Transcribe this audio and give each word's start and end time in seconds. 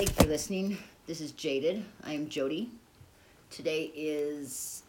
Thank 0.00 0.18
you 0.18 0.24
for 0.24 0.30
listening. 0.30 0.78
This 1.06 1.20
is 1.20 1.32
Jaded. 1.32 1.84
I 2.04 2.14
am 2.14 2.30
Jody. 2.30 2.70
Today 3.50 3.92
is 3.94 4.82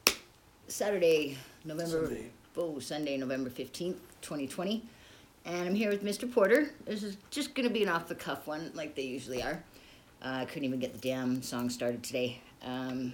Saturday, 0.70 1.38
November. 1.66 2.06
Sunday. 2.06 2.32
Oh, 2.56 2.80
Sunday, 2.80 3.18
November 3.18 3.50
fifteenth, 3.50 4.00
twenty 4.22 4.48
twenty, 4.48 4.86
and 5.44 5.68
I'm 5.68 5.76
here 5.76 5.90
with 5.90 6.02
Mr. 6.02 6.34
Porter. 6.34 6.70
This 6.86 7.04
is 7.04 7.18
just 7.30 7.54
gonna 7.56 7.70
be 7.70 7.84
an 7.84 7.90
off 7.90 8.08
the 8.08 8.16
cuff 8.16 8.48
one, 8.48 8.72
like 8.74 8.96
they 8.96 9.02
usually 9.02 9.44
are. 9.44 9.62
Uh, 10.24 10.30
I 10.30 10.46
couldn't 10.46 10.64
even 10.64 10.80
get 10.80 10.94
the 10.94 11.00
damn 11.00 11.42
song 11.42 11.70
started 11.70 12.04
today. 12.04 12.40
Um, 12.64 13.12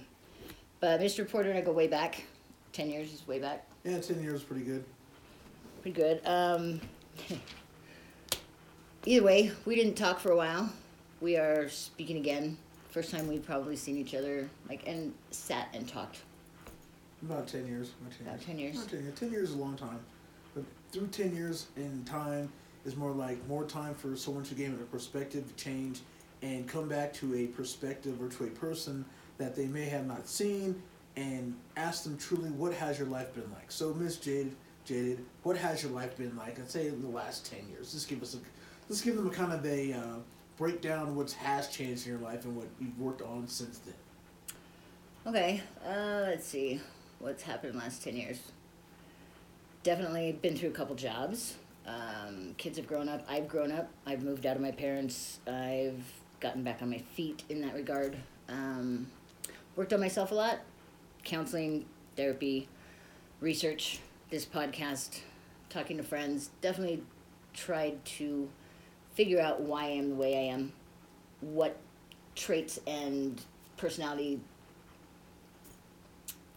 but 0.78 1.00
Mr. 1.00 1.28
Porter 1.28 1.48
and 1.48 1.58
I 1.58 1.62
go 1.62 1.72
way 1.72 1.88
back. 1.88 2.22
Ten 2.72 2.90
years 2.90 3.12
is 3.12 3.26
way 3.26 3.40
back. 3.40 3.66
Yeah, 3.82 3.98
ten 3.98 4.22
years 4.22 4.42
is 4.42 4.42
pretty 4.44 4.62
good. 4.62 4.84
Pretty 5.82 6.00
good. 6.00 6.24
Um, 6.24 6.80
either 9.04 9.26
way, 9.26 9.50
we 9.64 9.74
didn't 9.74 9.96
talk 9.96 10.20
for 10.20 10.30
a 10.30 10.36
while. 10.36 10.70
We 11.20 11.36
are 11.36 11.68
speaking 11.68 12.16
again. 12.16 12.56
First 12.90 13.10
time 13.10 13.26
we've 13.26 13.44
probably 13.44 13.76
seen 13.76 13.96
each 13.96 14.14
other, 14.14 14.48
like, 14.68 14.86
and 14.86 15.12
sat 15.30 15.68
and 15.74 15.86
talked. 15.88 16.18
About 17.22 17.48
ten 17.48 17.66
years. 17.66 17.90
About 18.00 18.12
ten 18.16 18.26
About 18.26 18.38
years. 18.38 18.46
10 18.46 18.58
years. 18.58 18.76
About 18.76 18.90
ten 18.90 19.02
years. 19.02 19.18
Ten 19.18 19.32
years 19.32 19.48
is 19.50 19.54
a 19.56 19.58
long 19.58 19.76
time, 19.76 19.98
but 20.54 20.64
through 20.92 21.08
ten 21.08 21.34
years 21.34 21.66
in 21.76 22.04
time 22.04 22.50
is 22.84 22.96
more 22.96 23.10
like 23.10 23.44
more 23.48 23.64
time 23.64 23.94
for 23.94 24.16
someone 24.16 24.44
to 24.44 24.54
gain 24.54 24.72
a 24.72 24.84
perspective 24.84 25.44
change 25.56 26.00
and 26.42 26.68
come 26.68 26.88
back 26.88 27.12
to 27.14 27.34
a 27.34 27.46
perspective 27.46 28.22
or 28.22 28.28
to 28.28 28.44
a 28.44 28.50
person 28.50 29.04
that 29.38 29.56
they 29.56 29.66
may 29.66 29.86
have 29.86 30.06
not 30.06 30.28
seen 30.28 30.80
and 31.16 31.56
ask 31.76 32.04
them 32.04 32.16
truly 32.16 32.50
what 32.50 32.72
has 32.72 32.96
your 32.96 33.08
life 33.08 33.34
been 33.34 33.50
like. 33.52 33.72
So 33.72 33.92
Miss 33.92 34.16
Jaded, 34.18 34.54
Jaded, 34.84 35.18
what 35.42 35.56
has 35.56 35.82
your 35.82 35.90
life 35.90 36.16
been 36.16 36.36
like? 36.36 36.60
I'd 36.60 36.70
say 36.70 36.86
in 36.86 37.02
the 37.02 37.08
last 37.08 37.44
ten 37.44 37.68
years. 37.68 37.92
Just 37.92 38.08
give 38.08 38.22
us 38.22 38.34
a, 38.34 38.38
let's 38.88 39.00
give 39.00 39.16
them 39.16 39.26
a 39.26 39.30
kind 39.30 39.52
of 39.52 39.66
a 39.66 39.92
uh, 39.92 40.18
breakdown 40.58 41.06
down 41.06 41.16
what 41.16 41.30
has 41.32 41.68
changed 41.68 42.06
in 42.06 42.12
your 42.12 42.20
life 42.20 42.44
and 42.44 42.56
what 42.56 42.66
you've 42.80 42.98
worked 42.98 43.22
on 43.22 43.46
since 43.46 43.78
then. 43.78 43.94
Okay, 45.26 45.62
uh, 45.86 46.24
let's 46.26 46.46
see. 46.46 46.80
What's 47.20 47.42
happened 47.44 47.72
in 47.72 47.78
the 47.78 47.84
last 47.84 48.02
10 48.02 48.16
years? 48.16 48.40
Definitely 49.82 50.32
been 50.32 50.56
through 50.56 50.70
a 50.70 50.72
couple 50.72 50.96
jobs. 50.96 51.56
Um, 51.86 52.54
kids 52.58 52.76
have 52.76 52.86
grown 52.86 53.08
up. 53.08 53.24
I've 53.28 53.48
grown 53.48 53.72
up. 53.72 53.88
I've 54.06 54.22
moved 54.22 54.46
out 54.46 54.56
of 54.56 54.62
my 54.62 54.70
parents. 54.70 55.38
I've 55.46 56.04
gotten 56.40 56.62
back 56.62 56.82
on 56.82 56.90
my 56.90 56.98
feet 56.98 57.44
in 57.48 57.60
that 57.62 57.74
regard. 57.74 58.16
Um, 58.48 59.08
worked 59.76 59.92
on 59.92 60.00
myself 60.00 60.32
a 60.32 60.34
lot. 60.34 60.58
Counseling, 61.24 61.86
therapy, 62.16 62.68
research, 63.40 64.00
this 64.30 64.44
podcast, 64.44 65.20
talking 65.70 65.96
to 65.96 66.02
friends. 66.02 66.50
Definitely 66.60 67.02
tried 67.54 68.04
to 68.04 68.48
figure 69.18 69.40
out 69.40 69.60
why 69.60 69.86
I 69.86 69.88
am 69.88 70.10
the 70.10 70.14
way 70.14 70.36
I 70.36 70.52
am, 70.52 70.72
what 71.40 71.76
traits 72.36 72.78
and 72.86 73.42
personality 73.76 74.38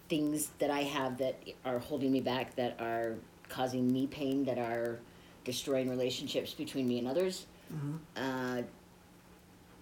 things 0.10 0.52
that 0.60 0.70
I 0.70 0.82
have 0.82 1.18
that 1.18 1.42
are 1.66 1.80
holding 1.80 2.12
me 2.12 2.22
back, 2.22 2.56
that 2.58 2.80
are 2.80 3.16
causing 3.50 3.92
me 3.92 4.06
pain, 4.06 4.46
that 4.46 4.60
are 4.60 5.00
destroying 5.44 5.90
relationships 5.90 6.54
between 6.54 6.88
me 6.88 7.00
and 7.00 7.08
others. 7.08 7.48
Mm-hmm. 7.74 7.96
Uh, 8.16 8.62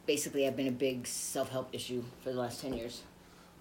basically, 0.06 0.48
I've 0.48 0.56
been 0.56 0.70
a 0.70 0.72
big 0.72 1.06
self 1.06 1.50
help 1.50 1.68
issue 1.74 2.02
for 2.24 2.32
the 2.32 2.40
last 2.40 2.62
10 2.62 2.76
years. 2.76 3.04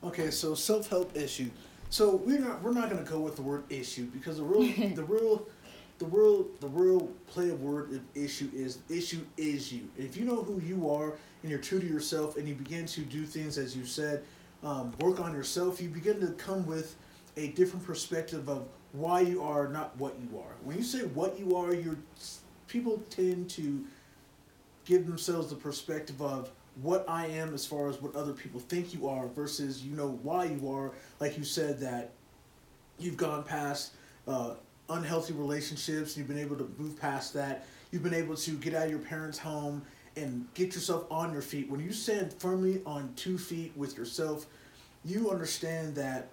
Okay, 0.04 0.30
so 0.30 0.54
self 0.54 0.88
help 0.88 1.16
issue. 1.16 1.50
So 1.90 2.14
we're 2.14 2.38
not 2.38 2.62
we're 2.62 2.72
not 2.72 2.88
gonna 2.88 3.02
go 3.02 3.18
with 3.18 3.34
the 3.34 3.42
word 3.42 3.64
issue 3.68 4.04
because 4.04 4.36
the 4.36 4.44
real 4.44 4.90
the 4.94 5.02
real 5.02 5.48
the 5.98 6.06
real 6.06 6.46
the 6.60 6.68
real 6.68 7.08
play 7.26 7.50
of 7.50 7.60
word 7.60 8.00
issue 8.14 8.50
is 8.54 8.78
issue 8.88 9.24
is 9.36 9.72
you. 9.72 9.88
If 9.96 10.16
you 10.16 10.24
know 10.24 10.42
who 10.42 10.60
you 10.60 10.88
are 10.90 11.14
and 11.42 11.50
you're 11.50 11.60
true 11.60 11.80
to 11.80 11.86
yourself 11.86 12.36
and 12.36 12.48
you 12.48 12.54
begin 12.54 12.86
to 12.86 13.00
do 13.00 13.24
things 13.24 13.58
as 13.58 13.76
you 13.76 13.84
said, 13.84 14.22
um, 14.62 14.92
work 15.00 15.20
on 15.20 15.32
yourself, 15.32 15.80
you 15.80 15.88
begin 15.88 16.20
to 16.20 16.28
come 16.32 16.66
with 16.66 16.96
a 17.36 17.48
different 17.48 17.84
perspective 17.84 18.48
of 18.48 18.68
why 18.92 19.20
you 19.20 19.42
are 19.42 19.68
not 19.68 19.96
what 19.98 20.16
you 20.20 20.38
are. 20.38 20.54
When 20.64 20.76
you 20.76 20.84
say 20.84 21.00
what 21.00 21.38
you 21.38 21.56
are, 21.56 21.74
you're 21.74 21.98
people 22.68 23.02
tend 23.10 23.50
to 23.50 23.84
give 24.84 25.06
themselves 25.06 25.50
the 25.50 25.56
perspective 25.56 26.22
of 26.22 26.50
what 26.82 27.04
I 27.08 27.26
am 27.26 27.54
as 27.54 27.66
far 27.66 27.88
as 27.88 28.00
what 28.00 28.14
other 28.14 28.32
people 28.32 28.60
think 28.60 28.94
you 28.94 29.08
are 29.08 29.26
versus 29.26 29.82
you 29.82 29.96
know 29.96 30.18
why 30.22 30.44
you 30.44 30.70
are. 30.70 30.92
Like 31.18 31.36
you 31.36 31.44
said 31.44 31.80
that 31.80 32.12
you've 32.98 33.16
gone 33.16 33.42
past 33.42 33.92
uh, 34.26 34.54
unhealthy 34.88 35.32
relationships. 35.32 36.16
You've 36.16 36.28
been 36.28 36.38
able 36.38 36.56
to 36.56 36.70
move 36.78 36.98
past 36.98 37.34
that. 37.34 37.66
You've 37.90 38.02
been 38.02 38.14
able 38.14 38.36
to 38.36 38.50
get 38.52 38.74
out 38.74 38.84
of 38.84 38.90
your 38.90 38.98
parents' 38.98 39.38
home 39.38 39.82
and 40.16 40.46
get 40.54 40.74
yourself 40.74 41.04
on 41.10 41.32
your 41.32 41.42
feet. 41.42 41.70
When 41.70 41.80
you 41.80 41.92
stand 41.92 42.32
firmly 42.34 42.82
on 42.84 43.12
two 43.14 43.38
feet 43.38 43.72
with 43.76 43.96
yourself, 43.96 44.46
you 45.04 45.30
understand 45.30 45.94
that 45.94 46.28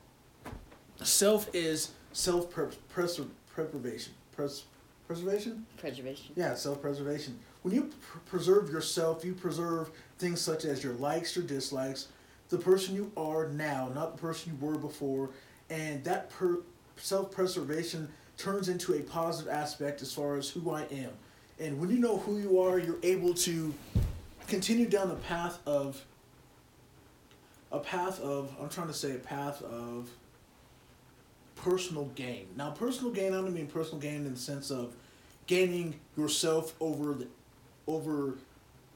self 1.04 1.50
is 1.54 1.92
self 2.12 2.50
preservation. 2.90 4.14
Pres- 4.32 4.64
preservation? 5.08 5.66
Preservation. 5.78 6.34
Yeah, 6.36 6.56
self 6.56 6.82
preservation. 6.82 7.40
When 7.62 7.74
you 7.74 7.92
pr- 8.02 8.20
preserve 8.20 8.70
yourself, 8.70 9.24
you 9.24 9.34
preserve 9.34 9.92
things 10.18 10.42
such 10.42 10.66
as 10.66 10.84
your 10.84 10.94
likes, 10.94 11.36
your 11.36 11.46
dislikes, 11.46 12.08
the 12.50 12.58
person 12.58 12.96
you 12.96 13.12
are 13.18 13.48
now, 13.50 13.90
not 13.94 14.16
the 14.16 14.22
person 14.22 14.54
you 14.60 14.66
were 14.66 14.78
before, 14.78 15.30
and 15.70 16.04
that 16.04 16.30
per- 16.30 16.62
self 16.98 17.32
preservation 17.32 18.10
turns 18.38 18.70
into 18.70 18.94
a 18.94 19.00
positive 19.02 19.52
aspect 19.52 20.02
as 20.02 20.12
far 20.12 20.38
as 20.38 20.50
who 20.50 20.72
I 20.72 20.84
am. 20.84 21.12
And 21.60 21.80
when 21.80 21.90
you 21.90 22.00
know 22.00 22.18
who 22.18 22.38
you 22.38 22.60
are, 22.62 22.80
you're 22.80 23.00
able 23.04 23.34
to 23.36 23.74
continue 24.48 24.88
down 24.88 25.10
the 25.10 25.16
path 25.16 25.60
of 25.66 26.04
a 27.72 27.80
path 27.80 28.20
of 28.22 28.54
I'm 28.62 28.70
trying 28.70 28.88
to 28.88 28.94
say 28.94 29.16
a 29.16 29.20
path 29.20 29.62
of 29.64 30.10
personal 31.56 32.06
gain. 32.16 32.48
Now, 32.56 32.72
personal 32.72 33.12
gain, 33.12 33.34
I 33.34 33.38
don't 33.38 33.54
mean 33.54 33.68
personal 33.68 34.00
gain 34.00 34.26
in 34.26 34.34
the 34.34 34.40
sense 34.40 34.72
of 34.72 34.94
gaining 35.48 36.00
yourself 36.18 36.76
over 36.80 37.14
the, 37.14 37.28
over 37.88 38.36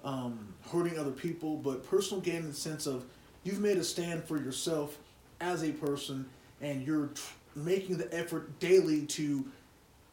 um, 0.03 0.53
hurting 0.71 0.97
other 0.97 1.11
people, 1.11 1.57
but 1.57 1.89
personal 1.89 2.21
gain 2.21 2.37
in 2.37 2.47
the 2.47 2.53
sense 2.53 2.85
of 2.85 3.05
you've 3.43 3.59
made 3.59 3.77
a 3.77 3.83
stand 3.83 4.23
for 4.23 4.37
yourself 4.37 4.97
as 5.41 5.63
a 5.63 5.71
person, 5.71 6.25
and 6.61 6.85
you're 6.85 7.07
tr- 7.07 7.33
making 7.55 7.97
the 7.97 8.13
effort 8.13 8.59
daily 8.59 9.05
to 9.05 9.45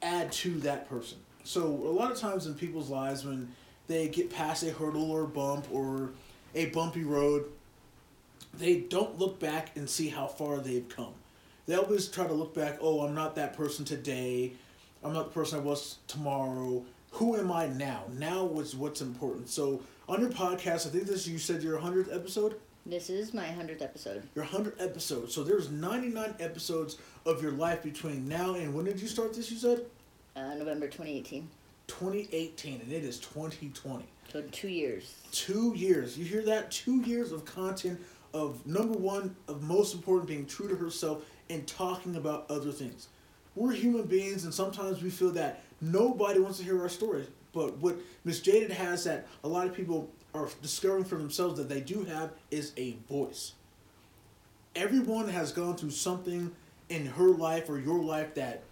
add 0.02 0.32
to 0.32 0.50
that 0.60 0.88
person. 0.88 1.18
So 1.44 1.64
a 1.64 1.92
lot 1.92 2.10
of 2.10 2.18
times 2.18 2.46
in 2.46 2.54
people's 2.54 2.90
lives, 2.90 3.24
when 3.24 3.52
they 3.86 4.08
get 4.08 4.30
past 4.30 4.62
a 4.62 4.70
hurdle 4.72 5.10
or 5.10 5.22
a 5.22 5.28
bump 5.28 5.66
or 5.70 6.10
a 6.54 6.66
bumpy 6.66 7.04
road, 7.04 7.44
they 8.54 8.76
don't 8.76 9.18
look 9.18 9.38
back 9.38 9.76
and 9.76 9.88
see 9.88 10.08
how 10.08 10.26
far 10.26 10.58
they've 10.58 10.88
come. 10.88 11.12
They 11.66 11.74
always 11.74 12.08
try 12.08 12.26
to 12.26 12.32
look 12.32 12.54
back, 12.54 12.78
oh, 12.80 13.06
I'm 13.06 13.14
not 13.14 13.34
that 13.36 13.56
person 13.56 13.84
today. 13.84 14.52
I'm 15.04 15.12
not 15.12 15.26
the 15.26 15.32
person 15.32 15.60
I 15.60 15.62
was 15.62 15.98
tomorrow. 16.06 16.84
Who 17.12 17.36
am 17.36 17.52
I 17.52 17.66
now? 17.66 18.04
Now 18.12 18.48
is 18.58 18.74
what's 18.74 19.00
important. 19.00 19.48
So 19.48 19.82
on 20.08 20.20
your 20.20 20.30
podcast, 20.30 20.86
I 20.86 20.90
think 20.90 21.06
this 21.06 21.26
you 21.26 21.38
said 21.38 21.62
your 21.62 21.78
hundredth 21.78 22.12
episode. 22.12 22.56
This 22.88 23.10
is 23.10 23.34
my 23.34 23.46
100th 23.46 23.82
episode. 23.82 24.22
Your 24.36 24.44
hundredth 24.44 24.80
episode. 24.80 25.30
So 25.32 25.42
there's 25.42 25.70
99 25.70 26.36
episodes 26.38 26.98
of 27.24 27.42
your 27.42 27.50
life 27.50 27.82
between 27.82 28.28
now 28.28 28.54
and 28.54 28.72
when 28.74 28.84
did 28.84 29.00
you 29.00 29.08
start 29.08 29.34
this? 29.34 29.50
You 29.50 29.56
said 29.56 29.86
Uh, 30.36 30.54
November 30.54 30.86
2018. 30.86 31.48
2018, 31.88 32.80
and 32.82 32.92
it 32.92 33.02
is 33.02 33.18
2020. 33.18 34.04
So 34.32 34.42
two 34.52 34.68
years. 34.68 35.14
Two 35.32 35.72
years. 35.74 36.16
You 36.16 36.24
hear 36.24 36.42
that? 36.42 36.70
Two 36.70 37.00
years 37.02 37.32
of 37.32 37.44
content 37.44 38.00
of 38.32 38.64
number 38.64 38.96
one, 38.96 39.34
of 39.48 39.62
most 39.62 39.92
important, 39.94 40.28
being 40.28 40.46
true 40.46 40.68
to 40.68 40.76
herself 40.76 41.24
and 41.50 41.66
talking 41.66 42.14
about 42.14 42.48
other 42.50 42.70
things. 42.70 43.08
We're 43.56 43.72
human 43.72 44.06
beings, 44.06 44.44
and 44.44 44.52
sometimes 44.52 45.02
we 45.02 45.10
feel 45.10 45.30
that 45.32 45.62
nobody 45.80 46.38
wants 46.38 46.58
to 46.58 46.64
hear 46.64 46.80
our 46.80 46.88
stories. 46.88 47.26
But 47.52 47.78
what 47.78 47.96
Miss 48.24 48.40
Jaded 48.40 48.70
has 48.70 49.04
that 49.04 49.26
a 49.42 49.48
lot 49.48 49.66
of 49.66 49.74
people 49.74 50.10
are 50.36 50.48
discovering 50.62 51.04
for 51.04 51.16
themselves 51.16 51.56
that 51.58 51.68
they 51.68 51.80
do 51.80 52.04
have 52.04 52.30
is 52.50 52.72
a 52.76 52.96
voice. 53.08 53.52
Everyone 54.74 55.28
has 55.28 55.52
gone 55.52 55.76
through 55.76 55.90
something 55.90 56.52
in 56.88 57.06
her 57.06 57.30
life 57.30 57.68
or 57.68 57.78
your 57.78 58.02
life 58.02 58.34
that 58.34 58.62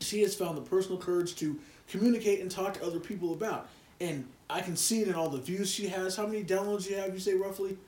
she 0.00 0.22
has 0.22 0.34
found 0.34 0.56
the 0.56 0.62
personal 0.62 0.98
courage 0.98 1.34
to 1.36 1.58
communicate 1.88 2.40
and 2.40 2.50
talk 2.50 2.74
to 2.74 2.84
other 2.84 3.00
people 3.00 3.32
about. 3.32 3.68
And 4.00 4.26
I 4.50 4.60
can 4.60 4.76
see 4.76 5.00
it 5.00 5.08
in 5.08 5.14
all 5.14 5.30
the 5.30 5.38
views 5.38 5.70
she 5.70 5.88
has. 5.88 6.16
How 6.16 6.26
many 6.26 6.44
downloads 6.44 6.88
you 6.88 6.96
have, 6.96 7.14
you 7.14 7.20
say 7.20 7.34
roughly? 7.34 7.78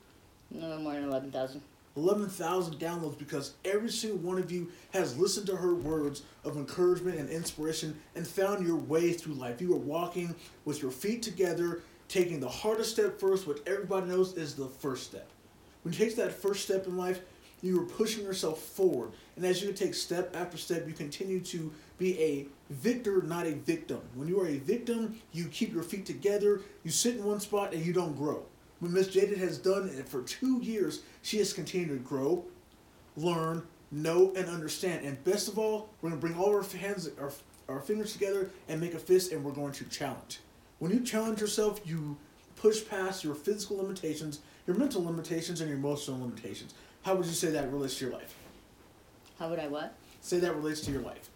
No 0.49 0.79
more 0.79 0.93
than 0.93 1.03
11,000. 1.05 1.61
11,000 1.95 2.75
downloads 2.79 3.17
because 3.17 3.53
every 3.65 3.89
single 3.89 4.19
one 4.19 4.37
of 4.37 4.51
you 4.51 4.71
has 4.93 5.17
listened 5.17 5.47
to 5.47 5.55
her 5.55 5.73
words 5.75 6.23
of 6.43 6.55
encouragement 6.55 7.19
and 7.19 7.29
inspiration 7.29 7.99
and 8.15 8.27
found 8.27 8.65
your 8.65 8.77
way 8.77 9.11
through 9.11 9.33
life. 9.33 9.59
You 9.61 9.73
are 9.73 9.77
walking 9.79 10.35
with 10.65 10.81
your 10.81 10.91
feet 10.91 11.21
together, 11.21 11.81
taking 12.09 12.39
the 12.39 12.49
hardest 12.49 12.91
step 12.91 13.19
first, 13.19 13.47
what 13.47 13.65
everybody 13.65 14.07
knows 14.07 14.33
is 14.33 14.55
the 14.55 14.67
first 14.67 15.03
step. 15.03 15.29
When 15.83 15.93
you 15.93 15.99
take 15.99 16.17
that 16.17 16.33
first 16.33 16.65
step 16.65 16.87
in 16.87 16.97
life, 16.97 17.21
you 17.61 17.81
are 17.81 17.85
pushing 17.85 18.23
yourself 18.23 18.59
forward. 18.59 19.11
And 19.35 19.45
as 19.45 19.61
you 19.61 19.71
take 19.71 19.93
step 19.93 20.35
after 20.35 20.57
step, 20.57 20.87
you 20.87 20.93
continue 20.93 21.39
to 21.41 21.71
be 21.97 22.19
a 22.19 22.47
victor, 22.69 23.21
not 23.21 23.45
a 23.45 23.53
victim. 23.53 24.01
When 24.15 24.27
you 24.27 24.39
are 24.41 24.47
a 24.47 24.57
victim, 24.57 25.19
you 25.31 25.47
keep 25.49 25.73
your 25.73 25.83
feet 25.83 26.05
together, 26.05 26.61
you 26.83 26.91
sit 26.91 27.15
in 27.15 27.23
one 27.23 27.39
spot, 27.39 27.73
and 27.73 27.85
you 27.85 27.93
don't 27.93 28.15
grow. 28.17 28.43
What 28.79 28.91
Miss 28.91 29.07
Jaded 29.07 29.37
has 29.37 29.57
done 29.57 29.89
it 29.89 30.07
for 30.07 30.21
two 30.23 30.61
years, 30.61 31.01
she 31.21 31.37
has 31.39 31.53
continued 31.53 31.89
to 31.89 31.95
grow, 31.97 32.45
learn, 33.17 33.63
know, 33.91 34.33
and 34.35 34.47
understand. 34.47 35.05
And 35.05 35.21
best 35.23 35.47
of 35.47 35.59
all, 35.59 35.89
we're 36.01 36.09
going 36.09 36.21
to 36.21 36.27
bring 36.27 36.39
all 36.39 36.55
our 36.55 36.63
hands, 36.63 37.09
our, 37.19 37.31
our 37.67 37.81
fingers 37.81 38.13
together 38.13 38.49
and 38.69 38.79
make 38.79 38.93
a 38.93 38.99
fist, 38.99 39.31
and 39.31 39.43
we're 39.43 39.51
going 39.51 39.73
to 39.73 39.83
challenge. 39.85 40.39
When 40.79 40.91
you 40.91 41.01
challenge 41.01 41.41
yourself, 41.41 41.81
you 41.85 42.17
push 42.55 42.87
past 42.87 43.23
your 43.23 43.35
physical 43.35 43.77
limitations, 43.77 44.39
your 44.65 44.77
mental 44.77 45.03
limitations, 45.03 45.61
and 45.61 45.69
your 45.69 45.77
emotional 45.77 46.19
limitations. 46.19 46.73
How 47.03 47.15
would 47.15 47.25
you 47.25 47.33
say 47.33 47.49
that 47.51 47.71
relates 47.71 47.97
to 47.99 48.05
your 48.05 48.13
life? 48.13 48.35
How 49.37 49.49
would 49.49 49.59
I 49.59 49.67
what? 49.67 49.95
Say 50.21 50.39
that 50.39 50.55
relates 50.55 50.81
to 50.81 50.91
your 50.91 51.01
life. 51.01 51.29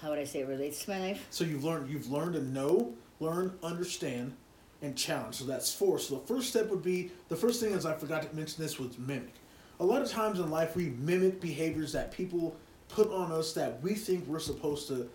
How 0.00 0.10
would 0.10 0.18
I 0.18 0.24
say 0.24 0.40
it 0.40 0.48
relates 0.48 0.84
to 0.84 0.90
my 0.90 1.00
life? 1.00 1.26
So 1.30 1.44
you've 1.44 1.64
learned 1.64 1.90
you've 1.90 2.10
learned 2.10 2.34
to 2.34 2.42
know, 2.42 2.94
learn, 3.20 3.58
understand, 3.62 4.34
and 4.82 4.96
challenge. 4.96 5.36
So 5.36 5.44
that's 5.44 5.72
four. 5.72 5.98
So 5.98 6.16
the 6.16 6.26
first 6.26 6.50
step 6.50 6.68
would 6.68 6.82
be 6.82 7.10
the 7.28 7.36
first 7.36 7.62
thing 7.62 7.72
is 7.72 7.86
I 7.86 7.94
forgot 7.94 8.22
to 8.22 8.36
mention 8.36 8.62
this 8.62 8.78
was 8.78 8.98
mimic. 8.98 9.34
A 9.80 9.84
lot 9.84 10.02
of 10.02 10.10
times 10.10 10.38
in 10.38 10.50
life 10.50 10.76
we 10.76 10.90
mimic 10.98 11.40
behaviors 11.40 11.92
that 11.92 12.12
people 12.12 12.56
put 12.88 13.10
on 13.10 13.32
us 13.32 13.52
that 13.54 13.82
we 13.82 13.94
think 13.94 14.26
we're 14.26 14.38
supposed 14.38 14.88
to 14.88 15.08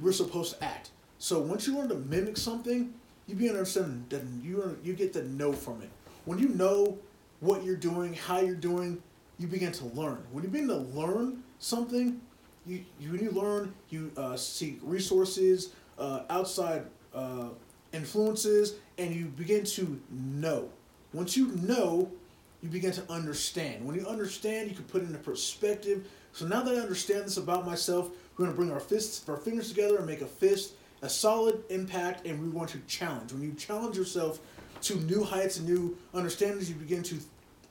we're 0.00 0.12
supposed 0.12 0.58
to 0.58 0.64
act. 0.64 0.90
So 1.18 1.40
once 1.40 1.66
you 1.66 1.76
learn 1.76 1.88
to 1.88 1.96
mimic 1.96 2.36
something, 2.36 2.94
you 3.26 3.34
begin 3.34 3.52
to 3.52 3.58
understand 3.58 4.06
that 4.10 4.22
you 4.42 4.78
you 4.82 4.94
get 4.94 5.12
to 5.14 5.28
know 5.28 5.52
from 5.52 5.82
it. 5.82 5.90
When 6.24 6.38
you 6.38 6.48
know 6.50 6.98
what 7.40 7.64
you're 7.64 7.76
doing, 7.76 8.14
how 8.14 8.40
you're 8.40 8.54
doing, 8.54 9.02
you 9.38 9.46
begin 9.46 9.72
to 9.72 9.84
learn. 9.86 10.24
When 10.32 10.44
you 10.44 10.50
begin 10.50 10.68
to 10.68 10.76
learn 10.76 11.42
something, 11.58 12.20
you, 12.66 12.84
you 13.00 13.12
when 13.12 13.20
you 13.22 13.30
learn, 13.30 13.74
you 13.90 14.12
uh, 14.16 14.36
seek 14.36 14.78
resources, 14.82 15.72
uh, 15.98 16.22
outside 16.30 16.84
uh, 17.14 17.48
influences, 17.92 18.74
and 18.98 19.14
you 19.14 19.26
begin 19.26 19.64
to 19.64 20.00
know. 20.10 20.68
Once 21.12 21.36
you 21.36 21.48
know, 21.62 22.10
you 22.62 22.68
begin 22.68 22.92
to 22.92 23.10
understand. 23.10 23.84
When 23.84 23.96
you 23.96 24.06
understand, 24.06 24.68
you 24.68 24.74
can 24.74 24.84
put 24.84 25.02
into 25.02 25.18
perspective. 25.18 26.06
So 26.32 26.46
now 26.46 26.62
that 26.62 26.74
I 26.74 26.78
understand 26.78 27.24
this 27.24 27.36
about 27.36 27.64
myself, 27.64 28.10
we're 28.36 28.44
going 28.44 28.50
to 28.50 28.56
bring 28.56 28.72
our 28.72 28.80
fists, 28.80 29.28
our 29.28 29.36
fingers 29.36 29.68
together, 29.68 29.96
and 29.96 30.06
make 30.06 30.20
a 30.20 30.26
fist, 30.26 30.74
a 31.02 31.08
solid 31.08 31.62
impact, 31.70 32.26
and 32.26 32.40
we 32.40 32.48
want 32.48 32.70
to 32.70 32.78
challenge. 32.86 33.32
When 33.32 33.42
you 33.42 33.52
challenge 33.52 33.96
yourself 33.96 34.40
to 34.82 34.96
new 35.02 35.24
heights 35.24 35.58
and 35.58 35.68
new 35.68 35.96
understandings, 36.14 36.68
you 36.68 36.76
begin 36.76 37.02
to 37.04 37.16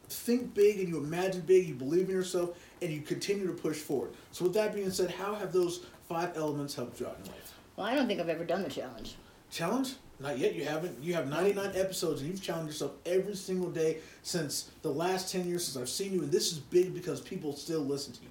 think 0.10 0.54
big 0.54 0.80
and 0.80 0.88
you 0.88 0.98
imagine 0.98 1.42
big, 1.42 1.68
you 1.68 1.74
believe 1.74 2.10
in 2.10 2.16
yourself, 2.16 2.58
and 2.82 2.92
you 2.92 3.02
continue 3.02 3.48
to 3.48 3.54
push 3.54 3.78
forward. 3.78 4.12
So, 4.32 4.46
with 4.46 4.54
that 4.54 4.74
being 4.74 4.92
said, 4.92 5.12
how 5.12 5.36
have 5.36 5.52
those 5.52 5.86
five 6.08 6.38
elements 6.38 6.76
helped 6.76 7.00
you 7.00 7.08
out 7.08 7.18
in 7.24 7.32
life? 7.32 7.54
Well, 7.76 7.86
I 7.86 7.96
don't 7.96 8.08
think 8.08 8.20
I've 8.20 8.30
ever 8.30 8.46
done 8.46 8.64
the 8.64 8.70
challenge. 8.70 9.16
Challenge? 9.52 9.94
Not 10.20 10.40
yet. 10.40 10.56
You 10.56 10.66
haven't. 10.66 11.02
You 11.02 11.14
have 11.14 11.28
99 11.30 11.72
episodes, 11.76 12.22
and 12.22 12.32
you've 12.32 12.42
challenged 12.42 12.72
yourself 12.74 12.94
every 13.06 13.36
single 13.36 13.70
day 13.70 13.98
since 14.24 14.72
the 14.82 14.90
last 14.90 15.32
10 15.32 15.48
years 15.48 15.66
since 15.66 15.78
I've 15.78 15.90
seen 15.90 16.14
you, 16.14 16.24
and 16.24 16.32
this 16.32 16.52
is 16.52 16.58
big 16.58 16.94
because 16.94 17.22
people 17.22 17.54
still 17.56 17.82
listen 17.82 18.14
to 18.14 18.22
you. 18.24 18.30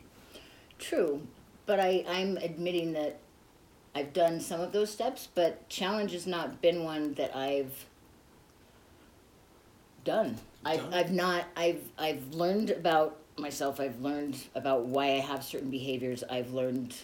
True, 0.79 1.27
but 1.65 1.79
I, 1.79 2.05
I'm 2.09 2.37
admitting 2.39 2.93
that 2.95 3.19
I've 3.97 4.13
done 4.13 4.41
some 4.41 4.61
of 4.61 4.73
those 4.73 4.91
steps, 4.91 5.27
but 5.35 5.67
challenge 5.71 6.13
has 6.13 6.27
not 6.27 6.61
been 6.61 6.85
one 6.85 7.15
that 7.15 7.35
I've 7.35 7.87
done. 10.05 10.37
I've, 10.67 10.81
Done? 10.81 10.95
I've 10.95 11.13
not 11.13 11.45
I've 11.57 11.81
I've 11.97 12.35
learned 12.35 12.69
about 12.69 13.17
myself. 13.39 13.81
I've 13.81 13.99
learned 14.03 14.37
about 14.55 14.85
why 14.85 15.13
I 15.13 15.21
have 15.21 15.43
certain 15.43 15.71
behaviors. 15.71 16.23
I've 16.29 16.53
learned 16.53 16.95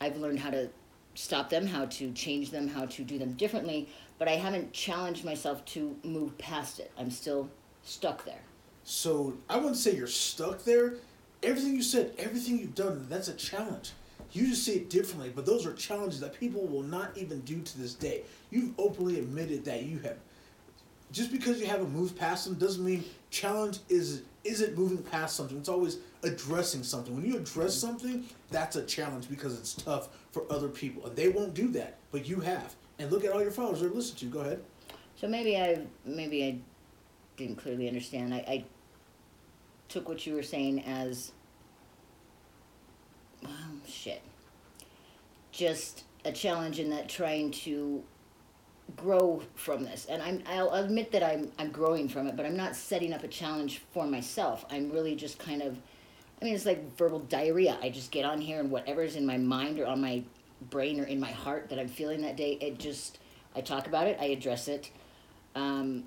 I've 0.00 0.16
learned 0.16 0.38
how 0.38 0.48
to 0.48 0.70
stop 1.14 1.50
them, 1.50 1.66
how 1.66 1.84
to 1.84 2.12
change 2.12 2.50
them, 2.50 2.66
how 2.66 2.86
to 2.86 3.04
do 3.04 3.18
them 3.18 3.34
differently, 3.34 3.86
but 4.18 4.26
I 4.26 4.36
haven't 4.36 4.72
challenged 4.72 5.26
myself 5.26 5.62
to 5.66 5.94
move 6.02 6.38
past 6.38 6.80
it. 6.80 6.90
I'm 6.98 7.10
still 7.10 7.50
stuck 7.82 8.24
there. 8.24 8.40
So 8.84 9.36
I 9.50 9.58
wouldn't 9.58 9.76
say 9.76 9.94
you're 9.94 10.06
stuck 10.06 10.64
there. 10.64 10.94
Everything 11.42 11.74
you 11.74 11.82
said, 11.82 12.14
everything 12.16 12.58
you've 12.58 12.74
done, 12.74 13.04
that's 13.10 13.28
a 13.28 13.34
challenge. 13.34 13.90
You 14.32 14.48
just 14.48 14.64
see 14.64 14.74
it 14.74 14.90
differently, 14.90 15.32
but 15.34 15.46
those 15.46 15.66
are 15.66 15.72
challenges 15.72 16.20
that 16.20 16.38
people 16.38 16.66
will 16.66 16.82
not 16.82 17.16
even 17.16 17.40
do 17.40 17.60
to 17.60 17.78
this 17.78 17.94
day. 17.94 18.22
You've 18.50 18.78
openly 18.78 19.18
admitted 19.18 19.64
that 19.64 19.84
you 19.84 19.98
have. 20.00 20.16
Just 21.10 21.32
because 21.32 21.58
you 21.58 21.66
haven't 21.66 21.90
moved 21.92 22.18
past 22.18 22.44
them 22.44 22.54
doesn't 22.54 22.84
mean 22.84 23.02
challenge 23.30 23.78
is 23.88 24.22
isn't 24.44 24.76
moving 24.76 24.98
past 24.98 25.36
something. 25.36 25.56
It's 25.58 25.68
always 25.68 25.98
addressing 26.22 26.82
something. 26.82 27.14
When 27.14 27.24
you 27.24 27.36
address 27.36 27.74
something, 27.74 28.24
that's 28.50 28.76
a 28.76 28.84
challenge 28.84 29.28
because 29.28 29.58
it's 29.58 29.74
tough 29.74 30.08
for 30.32 30.44
other 30.50 30.68
people, 30.68 31.06
and 31.06 31.16
they 31.16 31.28
won't 31.28 31.54
do 31.54 31.68
that, 31.68 31.96
but 32.12 32.28
you 32.28 32.40
have. 32.40 32.74
And 32.98 33.10
look 33.10 33.24
at 33.24 33.32
all 33.32 33.42
your 33.42 33.50
followers 33.50 33.80
they're 33.80 33.90
listening 33.90 34.18
to. 34.18 34.24
you. 34.26 34.30
Go 34.32 34.40
ahead. 34.40 34.62
So 35.16 35.28
maybe 35.28 35.56
I 35.56 35.80
maybe 36.04 36.44
I 36.44 36.58
didn't 37.36 37.56
clearly 37.56 37.88
understand. 37.88 38.34
I, 38.34 38.38
I 38.38 38.64
took 39.88 40.08
what 40.08 40.26
you 40.26 40.34
were 40.34 40.42
saying 40.42 40.84
as 40.84 41.32
well, 43.42 43.52
shit. 43.86 44.22
Just 45.52 46.04
a 46.24 46.32
challenge 46.32 46.78
in 46.78 46.90
that 46.90 47.08
trying 47.08 47.50
to 47.50 48.02
grow 48.96 49.42
from 49.54 49.84
this. 49.84 50.06
And 50.06 50.22
I'm 50.22 50.42
I'll 50.46 50.72
admit 50.72 51.12
that 51.12 51.22
I'm 51.22 51.50
I'm 51.58 51.70
growing 51.70 52.08
from 52.08 52.26
it, 52.26 52.36
but 52.36 52.46
I'm 52.46 52.56
not 52.56 52.76
setting 52.76 53.12
up 53.12 53.24
a 53.24 53.28
challenge 53.28 53.82
for 53.92 54.06
myself. 54.06 54.64
I'm 54.70 54.90
really 54.90 55.14
just 55.14 55.38
kind 55.38 55.62
of 55.62 55.78
I 56.40 56.44
mean 56.44 56.54
it's 56.54 56.66
like 56.66 56.96
verbal 56.96 57.20
diarrhea. 57.20 57.78
I 57.82 57.90
just 57.90 58.10
get 58.10 58.24
on 58.24 58.40
here 58.40 58.60
and 58.60 58.70
whatever's 58.70 59.16
in 59.16 59.26
my 59.26 59.36
mind 59.36 59.78
or 59.78 59.86
on 59.86 60.00
my 60.00 60.22
brain 60.70 61.00
or 61.00 61.04
in 61.04 61.20
my 61.20 61.30
heart 61.30 61.68
that 61.70 61.78
I'm 61.78 61.88
feeling 61.88 62.22
that 62.22 62.36
day, 62.36 62.58
it 62.60 62.78
just 62.78 63.18
I 63.54 63.60
talk 63.60 63.86
about 63.86 64.06
it, 64.06 64.18
I 64.20 64.26
address 64.26 64.68
it. 64.68 64.90
Um, 65.54 66.04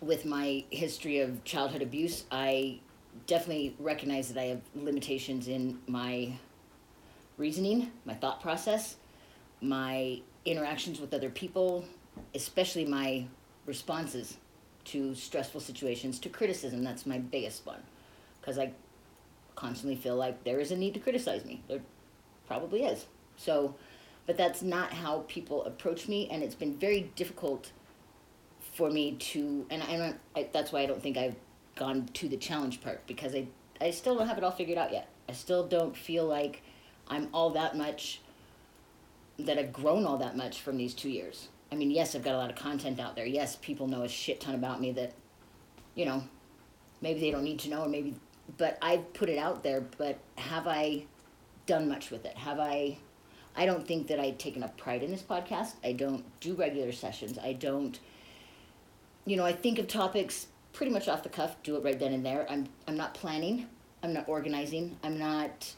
with 0.00 0.24
my 0.24 0.64
history 0.70 1.20
of 1.20 1.44
childhood 1.44 1.82
abuse, 1.82 2.24
I 2.30 2.80
definitely 3.26 3.76
recognize 3.78 4.32
that 4.32 4.40
I 4.40 4.46
have 4.46 4.60
limitations 4.74 5.48
in 5.48 5.78
my 5.86 6.32
reasoning, 7.36 7.90
my 8.04 8.14
thought 8.14 8.40
process, 8.40 8.96
my 9.60 10.20
interactions 10.44 11.00
with 11.00 11.14
other 11.14 11.30
people, 11.30 11.84
especially 12.34 12.84
my 12.84 13.26
responses 13.66 14.36
to 14.84 15.14
stressful 15.14 15.60
situations, 15.60 16.18
to 16.20 16.28
criticism. 16.28 16.84
That's 16.84 17.06
my 17.06 17.18
biggest 17.18 17.64
one. 17.64 17.82
Because 18.40 18.58
I 18.58 18.72
constantly 19.56 19.96
feel 19.96 20.16
like 20.16 20.44
there 20.44 20.60
is 20.60 20.70
a 20.70 20.76
need 20.76 20.94
to 20.94 21.00
criticize 21.00 21.44
me. 21.44 21.62
There 21.68 21.80
probably 22.46 22.84
is. 22.84 23.06
So, 23.36 23.74
but 24.26 24.36
that's 24.36 24.62
not 24.62 24.92
how 24.92 25.24
people 25.28 25.64
approach 25.64 26.08
me, 26.08 26.28
and 26.30 26.42
it's 26.42 26.54
been 26.54 26.76
very 26.76 27.10
difficult 27.16 27.72
for 28.74 28.90
me 28.90 29.12
to, 29.12 29.66
and 29.70 29.82
I 29.82 29.96
don't, 29.96 30.16
I, 30.36 30.48
that's 30.52 30.72
why 30.72 30.80
I 30.80 30.86
don't 30.86 31.02
think 31.02 31.16
I've 31.16 31.36
gone 31.76 32.08
to 32.14 32.28
the 32.28 32.36
challenge 32.36 32.80
part 32.80 33.06
because 33.06 33.34
I, 33.34 33.46
I 33.80 33.90
still 33.90 34.16
don't 34.16 34.28
have 34.28 34.38
it 34.38 34.44
all 34.44 34.50
figured 34.50 34.78
out 34.78 34.92
yet. 34.92 35.08
I 35.28 35.32
still 35.32 35.66
don't 35.66 35.96
feel 35.96 36.26
like 36.26 36.62
I'm 37.08 37.28
all 37.32 37.50
that 37.50 37.76
much, 37.76 38.20
that 39.38 39.58
I've 39.58 39.72
grown 39.72 40.06
all 40.06 40.16
that 40.18 40.36
much 40.36 40.60
from 40.60 40.76
these 40.76 40.94
two 40.94 41.10
years. 41.10 41.48
I 41.70 41.76
mean, 41.76 41.90
yes, 41.90 42.14
I've 42.14 42.22
got 42.22 42.34
a 42.34 42.38
lot 42.38 42.50
of 42.50 42.56
content 42.56 43.00
out 43.00 43.16
there. 43.16 43.26
Yes, 43.26 43.56
people 43.60 43.88
know 43.88 44.02
a 44.02 44.08
shit 44.08 44.40
ton 44.40 44.54
about 44.54 44.80
me 44.80 44.92
that, 44.92 45.12
you 45.94 46.04
know, 46.06 46.22
maybe 47.00 47.20
they 47.20 47.30
don't 47.30 47.44
need 47.44 47.58
to 47.60 47.70
know, 47.70 47.82
or 47.82 47.88
maybe, 47.88 48.14
but 48.58 48.78
I've 48.80 49.12
put 49.12 49.28
it 49.28 49.38
out 49.38 49.62
there. 49.62 49.80
But 49.98 50.18
have 50.36 50.66
I 50.66 51.04
done 51.66 51.88
much 51.88 52.10
with 52.10 52.24
it? 52.24 52.36
Have 52.36 52.60
I? 52.60 52.98
I 53.56 53.66
don't 53.66 53.86
think 53.86 54.08
that 54.08 54.18
I 54.18 54.32
take 54.32 54.56
enough 54.56 54.76
pride 54.76 55.02
in 55.02 55.10
this 55.10 55.22
podcast. 55.22 55.74
I 55.84 55.92
don't 55.92 56.24
do 56.40 56.54
regular 56.54 56.90
sessions. 56.92 57.38
I 57.38 57.52
don't, 57.52 57.98
you 59.26 59.36
know, 59.36 59.44
I 59.44 59.52
think 59.52 59.78
of 59.78 59.86
topics 59.86 60.48
pretty 60.72 60.92
much 60.92 61.08
off 61.08 61.22
the 61.22 61.28
cuff, 61.28 61.56
do 61.62 61.76
it 61.76 61.84
right 61.84 61.98
then 61.98 62.12
and 62.12 62.26
there. 62.26 62.46
I'm 62.50 62.66
I'm 62.86 62.96
not 62.96 63.14
planning. 63.14 63.68
I'm 64.02 64.12
not 64.12 64.28
organizing. 64.28 64.98
I'm 65.02 65.18
not 65.18 65.72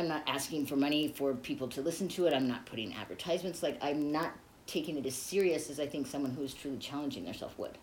I'm 0.00 0.08
not 0.08 0.22
asking 0.26 0.64
for 0.64 0.76
money 0.76 1.08
for 1.08 1.34
people 1.34 1.68
to 1.68 1.82
listen 1.82 2.08
to 2.08 2.26
it. 2.26 2.32
I'm 2.32 2.48
not 2.48 2.64
putting 2.64 2.94
advertisements. 2.94 3.62
Like 3.62 3.78
I'm 3.82 4.10
not 4.10 4.32
taking 4.66 4.96
it 4.96 5.04
as 5.04 5.14
serious 5.14 5.68
as 5.68 5.78
I 5.78 5.86
think 5.86 6.06
someone 6.06 6.32
who 6.32 6.42
is 6.42 6.54
truly 6.54 6.78
challenging 6.78 7.24
themselves 7.24 7.56
would. 7.58 7.76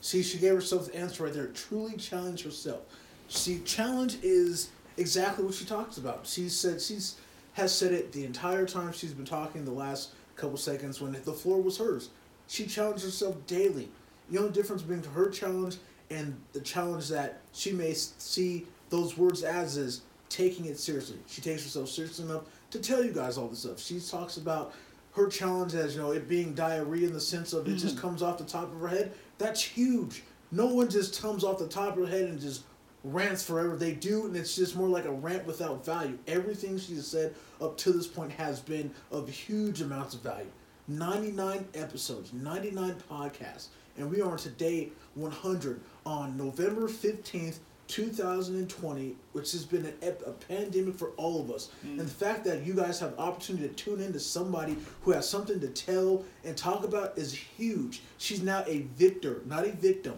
See, 0.00 0.22
she 0.22 0.38
gave 0.38 0.54
herself 0.54 0.86
the 0.86 0.96
answer 0.96 1.24
right 1.24 1.32
there. 1.32 1.48
Truly 1.48 1.96
challenge 1.98 2.44
herself. 2.44 2.80
See, 3.28 3.60
challenge 3.60 4.16
is 4.22 4.70
exactly 4.96 5.44
what 5.44 5.52
she 5.52 5.66
talks 5.66 5.98
about. 5.98 6.26
She 6.26 6.48
said 6.48 6.80
she's 6.80 7.16
has 7.52 7.74
said 7.74 7.92
it 7.92 8.12
the 8.12 8.24
entire 8.24 8.64
time 8.64 8.92
she's 8.92 9.12
been 9.12 9.26
talking. 9.26 9.66
The 9.66 9.70
last 9.70 10.14
couple 10.36 10.56
seconds 10.56 11.00
when 11.00 11.12
the 11.12 11.32
floor 11.32 11.60
was 11.60 11.76
hers, 11.76 12.08
she 12.48 12.66
challenged 12.66 13.04
herself 13.04 13.36
daily. 13.46 13.90
The 14.30 14.38
only 14.38 14.52
difference 14.52 14.80
between 14.80 15.02
her 15.12 15.28
challenge 15.28 15.76
and 16.10 16.40
the 16.54 16.60
challenge 16.60 17.08
that 17.08 17.40
she 17.52 17.72
may 17.72 17.92
see 17.92 18.66
those 18.88 19.18
words 19.18 19.42
as 19.42 19.76
is 19.76 20.02
taking 20.30 20.64
it 20.64 20.78
seriously. 20.78 21.18
She 21.26 21.42
takes 21.42 21.64
herself 21.64 21.90
seriously 21.90 22.24
enough 22.24 22.44
to 22.70 22.78
tell 22.78 23.04
you 23.04 23.12
guys 23.12 23.36
all 23.36 23.48
this 23.48 23.60
stuff. 23.60 23.78
She 23.78 24.00
talks 24.00 24.38
about 24.38 24.72
her 25.12 25.28
challenge 25.28 25.74
as 25.74 25.94
you 25.94 26.00
know 26.00 26.12
it 26.12 26.28
being 26.28 26.54
diarrhea 26.54 27.08
in 27.08 27.12
the 27.12 27.20
sense 27.20 27.52
of 27.52 27.66
it 27.66 27.72
just 27.72 27.96
mm-hmm. 27.96 28.06
comes 28.06 28.22
off 28.22 28.38
the 28.38 28.44
top 28.44 28.72
of 28.72 28.80
her 28.80 28.88
head. 28.88 29.12
That's 29.38 29.62
huge. 29.62 30.22
No 30.52 30.66
one 30.66 30.88
just 30.88 31.20
comes 31.20 31.44
off 31.44 31.58
the 31.58 31.68
top 31.68 31.96
of 31.96 32.04
her 32.04 32.10
head 32.10 32.28
and 32.28 32.40
just 32.40 32.62
rants 33.04 33.42
forever. 33.42 33.76
They 33.76 33.92
do, 33.92 34.26
and 34.26 34.36
it's 34.36 34.56
just 34.56 34.76
more 34.76 34.88
like 34.88 35.04
a 35.04 35.12
rant 35.12 35.46
without 35.46 35.84
value. 35.84 36.18
Everything 36.26 36.78
she's 36.78 37.06
said 37.06 37.34
up 37.60 37.76
to 37.78 37.92
this 37.92 38.06
point 38.06 38.32
has 38.32 38.60
been 38.60 38.90
of 39.10 39.28
huge 39.28 39.80
amounts 39.80 40.14
of 40.14 40.22
value. 40.22 40.50
99 40.88 41.68
episodes, 41.74 42.32
99 42.32 42.96
podcasts, 43.08 43.68
and 43.96 44.10
we 44.10 44.20
are 44.20 44.36
today 44.36 44.88
100 45.14 45.80
on 46.04 46.36
November 46.36 46.88
15th, 46.88 47.58
2020, 47.90 49.16
which 49.32 49.52
has 49.52 49.64
been 49.64 49.84
an 49.84 49.94
ep- 50.02 50.26
a 50.26 50.32
pandemic 50.32 50.96
for 50.96 51.08
all 51.16 51.40
of 51.40 51.50
us. 51.50 51.70
Mm. 51.84 51.98
And 51.98 52.00
the 52.00 52.04
fact 52.06 52.44
that 52.44 52.64
you 52.64 52.74
guys 52.74 53.00
have 53.00 53.18
opportunity 53.18 53.68
to 53.68 53.74
tune 53.74 54.00
in 54.00 54.12
to 54.12 54.20
somebody 54.20 54.76
who 55.02 55.10
has 55.10 55.28
something 55.28 55.60
to 55.60 55.68
tell 55.68 56.24
and 56.44 56.56
talk 56.56 56.84
about 56.84 57.18
is 57.18 57.32
huge. 57.32 58.02
She's 58.18 58.42
now 58.42 58.64
a 58.66 58.82
victor, 58.96 59.42
not 59.46 59.66
a 59.66 59.72
victim. 59.72 60.14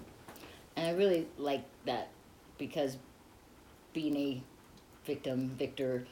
And 0.76 0.86
I 0.86 0.92
really 0.92 1.26
like 1.38 1.64
that 1.86 2.08
because 2.58 2.98
being 3.92 4.16
a 4.16 4.42
victim, 5.04 5.50
victor, 5.58 6.06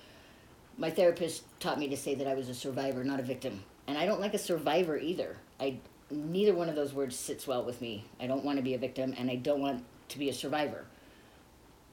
my 0.79 0.91
therapist 0.91 1.45
taught 1.61 1.79
me 1.79 1.89
to 1.89 1.97
say 1.97 2.15
that 2.15 2.27
I 2.27 2.35
was 2.35 2.49
a 2.49 2.55
survivor, 2.55 3.05
not 3.05 3.21
a 3.21 3.23
victim. 3.23 3.63
And 3.87 3.99
I 3.99 4.07
don't 4.07 4.21
like 4.21 4.35
a 4.35 4.39
survivor 4.39 4.97
either. 4.97 5.37
I 5.59 5.77
neither 6.11 6.55
one 6.55 6.69
of 6.69 6.75
those 6.75 6.93
words 6.93 7.17
sits 7.17 7.47
well 7.47 7.65
with 7.65 7.81
me. 7.81 8.05
I 8.21 8.27
don't 8.27 8.45
want 8.45 8.57
to 8.57 8.63
be 8.63 8.75
a 8.75 8.79
victim 8.79 9.15
and 9.17 9.31
I 9.31 9.37
don't 9.37 9.61
want 9.61 9.85
to 10.09 10.19
be 10.19 10.29
a 10.29 10.33
survivor. 10.33 10.85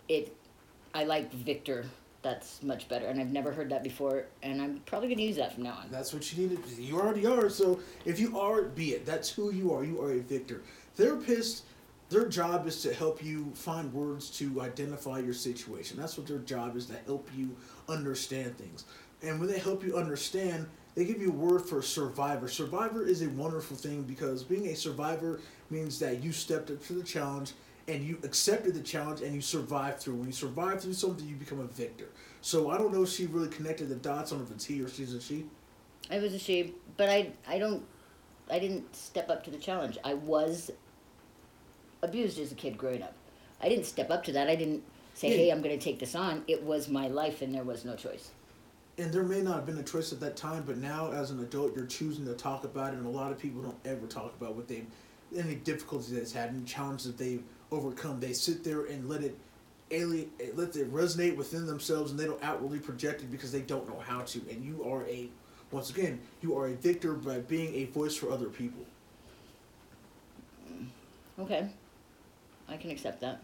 It 0.08 0.36
I 0.94 1.04
like 1.04 1.32
victor. 1.32 1.86
That's 2.24 2.62
much 2.64 2.90
better. 2.90 3.06
And 3.06 3.22
I've 3.22 3.32
never 3.32 3.52
heard 3.52 3.70
that 3.70 3.84
before 3.84 4.26
and 4.42 4.62
I'm 4.62 4.82
probably 4.86 5.10
going 5.10 5.20
to 5.20 5.24
use 5.24 5.38
that 5.38 5.54
from 5.54 5.64
now 5.64 5.80
on. 5.82 5.88
That's 5.92 6.14
what 6.14 6.32
you 6.34 6.48
need 6.48 6.64
to. 6.64 6.82
You 6.82 7.00
already 7.00 7.26
are. 7.26 7.50
So 7.50 7.80
if 8.06 8.20
you 8.20 8.38
are, 8.40 8.64
be 8.64 8.94
it. 8.94 9.06
That's 9.06 9.30
who 9.30 9.52
you 9.52 9.74
are. 9.74 9.84
You 9.84 10.02
are 10.02 10.14
a 10.14 10.20
victor. 10.20 10.62
Therapists, 10.98 11.62
their 12.10 12.28
job 12.28 12.68
is 12.68 12.82
to 12.84 12.94
help 12.94 13.24
you 13.24 13.52
find 13.54 13.94
words 13.94 14.30
to 14.40 14.62
identify 14.62 15.20
your 15.20 15.34
situation. 15.34 15.98
That's 15.98 16.18
what 16.18 16.28
their 16.28 16.40
job 16.40 16.76
is 16.76 16.86
to 16.88 16.96
help 17.06 17.30
you 17.36 17.56
understand 17.88 18.58
things. 18.58 18.86
And 19.22 19.40
when 19.40 19.50
they 19.50 19.60
help 19.60 19.84
you 19.84 19.98
understand, 19.98 20.68
they 20.96 21.06
give 21.06 21.22
you 21.22 21.30
a 21.30 21.36
word 21.36 21.62
for 21.62 21.82
survivor. 21.82 22.48
Survivor 22.48 23.06
is 23.06 23.22
a 23.22 23.30
wonderful 23.30 23.78
thing 23.78 24.04
because 24.04 24.44
being 24.44 24.68
a 24.68 24.76
survivor 24.76 25.42
means 25.70 26.00
that 26.00 26.24
you 26.24 26.32
stepped 26.32 26.72
up 26.72 26.84
to 26.88 26.94
the 26.94 27.04
challenge 27.04 27.54
and 27.88 28.04
you 28.04 28.18
accepted 28.24 28.74
the 28.74 28.82
challenge 28.82 29.22
and 29.22 29.34
you 29.34 29.42
survived 29.42 30.00
through. 30.00 30.16
When 30.16 30.28
you 30.28 30.34
survive 30.34 30.82
through 30.82 30.94
something, 30.94 31.28
you 31.28 31.36
become 31.36 31.60
a 31.60 31.68
victor. 31.68 32.10
So 32.42 32.70
I 32.70 32.78
don't 32.78 32.94
know 32.94 33.04
if 33.04 33.10
she 33.10 33.26
really 33.28 33.48
connected 33.50 33.90
the 33.90 33.96
dots 33.96 34.32
on 34.32 34.42
if 34.42 34.52
it's 34.52 34.66
he 34.66 34.82
or 34.82 34.90
she's 34.90 35.14
a 35.14 35.22
she. 35.22 35.46
I 36.12 36.20
was 36.20 36.34
a 36.34 36.40
she, 36.40 36.74
but 36.98 37.10
I 37.10 37.32
I 37.48 37.58
don't 37.60 37.86
I 38.50 38.60
didn't 38.60 38.96
step 38.96 39.30
up 39.30 39.44
to 39.46 39.52
the 39.52 39.58
challenge. 39.58 39.98
I 40.04 40.14
was 40.14 40.72
abused 42.02 42.40
as 42.40 42.52
a 42.52 42.56
kid 42.56 42.78
growing 42.78 43.04
up. 43.04 43.14
I 43.62 43.70
didn't 43.70 43.86
step 43.86 44.10
up 44.12 44.24
to 44.26 44.32
that. 44.34 44.50
I 44.50 44.56
didn't 44.56 44.84
say, 45.14 45.30
Yeah. 45.32 45.38
"Hey, 45.38 45.50
I'm 45.52 45.62
going 45.62 45.78
to 45.78 45.84
take 45.84 46.00
this 46.00 46.16
on." 46.16 46.44
It 46.48 46.64
was 46.64 46.88
my 46.90 47.08
life 47.08 47.42
and 47.42 47.54
there 47.54 47.64
was 47.64 47.86
no 47.86 47.96
choice. 47.96 48.32
and 49.00 49.14
there 49.14 49.22
may 49.24 49.42
not 49.44 49.54
have 49.58 49.66
been 49.68 49.78
a 49.78 49.84
choice 49.84 50.12
at 50.12 50.20
that 50.20 50.36
time, 50.36 50.64
but 50.66 50.76
now 50.78 51.12
as 51.12 51.30
an 51.30 51.40
adult, 51.40 51.76
you're 51.76 51.86
choosing 51.86 52.26
to 52.26 52.34
talk 52.34 52.64
about 52.64 52.94
it, 52.94 52.98
and 52.98 53.06
a 53.06 53.10
lot 53.10 53.32
of 53.32 53.38
people 53.38 53.62
don't 53.62 53.78
ever 53.86 54.08
talk 54.08 54.34
about 54.42 54.56
what 54.56 54.68
they've, 54.68 54.88
any 55.36 55.54
difficulties 55.54 56.10
that's 56.10 56.32
had, 56.32 56.50
and 56.52 56.66
challenges 56.68 57.06
that 57.06 57.16
they've 57.16 57.44
overcome. 57.72 58.20
They 58.20 58.34
sit 58.34 58.64
there 58.64 58.86
and 58.86 59.08
let 59.10 59.24
it, 59.24 59.38
alien, 59.92 60.30
let 60.56 60.76
it 60.76 60.92
resonate 60.94 61.36
within 61.36 61.66
themselves, 61.66 62.12
and 62.12 62.20
they 62.20 62.26
don't 62.26 62.44
outwardly 62.44 62.80
project 62.80 63.22
it 63.22 63.32
because 63.32 63.52
they 63.52 63.62
don't 63.62 63.88
know 63.88 64.00
how 64.00 64.22
to. 64.22 64.42
And 64.50 64.64
you 64.64 64.84
are 64.90 65.06
a, 65.08 65.30
once 65.72 65.90
again, 65.90 66.20
you 66.42 66.58
are 66.58 66.68
a 66.68 66.74
victor 66.74 67.14
by 67.14 67.40
being 67.40 67.74
a 67.76 67.86
voice 67.86 68.16
for 68.16 68.32
other 68.32 68.48
people. 68.48 68.86
Okay. 71.40 71.68
I 72.68 72.78
can 72.78 72.92
accept 72.92 73.22
that. 73.22 73.42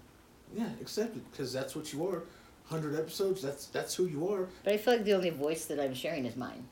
Yeah, 0.56 0.68
accept 0.82 1.16
it 1.16 1.32
because 1.32 1.54
that's 1.54 1.76
what 1.76 1.94
you 1.94 2.08
are. 2.08 2.24
Hundred 2.66 2.96
episodes. 2.96 3.42
That's 3.42 3.66
that's 3.68 3.94
who 3.94 4.06
you 4.06 4.28
are. 4.30 4.48
But 4.64 4.74
I 4.74 4.78
feel 4.78 4.96
like 4.96 5.04
the 5.04 5.14
only 5.14 5.30
voice 5.30 5.66
that 5.66 5.80
I'm 5.80 5.94
sharing 5.94 6.26
is 6.26 6.36
mine. 6.36 6.66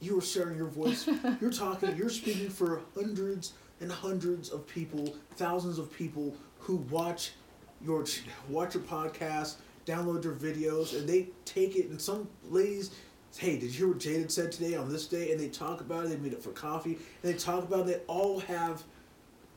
you 0.00 0.18
are 0.18 0.22
sharing 0.22 0.56
your 0.56 0.66
voice. 0.68 1.08
you're 1.40 1.50
talking. 1.50 1.96
You're 1.96 2.10
speaking 2.10 2.50
for 2.50 2.82
hundreds 2.94 3.54
and 3.80 3.90
hundreds 3.90 4.50
of 4.50 4.66
people, 4.66 5.14
thousands 5.36 5.78
of 5.78 5.92
people 5.92 6.34
who 6.68 6.76
watch 6.90 7.32
your 7.80 8.04
watch 8.50 8.74
your 8.74 8.82
podcast, 8.84 9.56
download 9.86 10.22
your 10.22 10.34
videos, 10.34 10.96
and 10.96 11.08
they 11.08 11.30
take 11.46 11.76
it. 11.76 11.88
And 11.88 11.98
some 11.98 12.28
ladies, 12.44 12.90
hey, 13.38 13.58
did 13.58 13.70
you 13.70 13.70
hear 13.70 13.88
what 13.88 13.98
Jaded 13.98 14.30
said 14.30 14.52
today 14.52 14.76
on 14.76 14.92
this 14.92 15.06
day? 15.06 15.32
And 15.32 15.40
they 15.40 15.48
talk 15.48 15.80
about 15.80 16.04
it. 16.04 16.10
They 16.10 16.16
meet 16.16 16.34
up 16.34 16.42
for 16.42 16.50
coffee, 16.50 16.98
and 17.22 17.32
they 17.32 17.38
talk 17.38 17.64
about 17.64 17.80
it. 17.80 17.86
They 17.86 18.12
all 18.12 18.40
have 18.40 18.84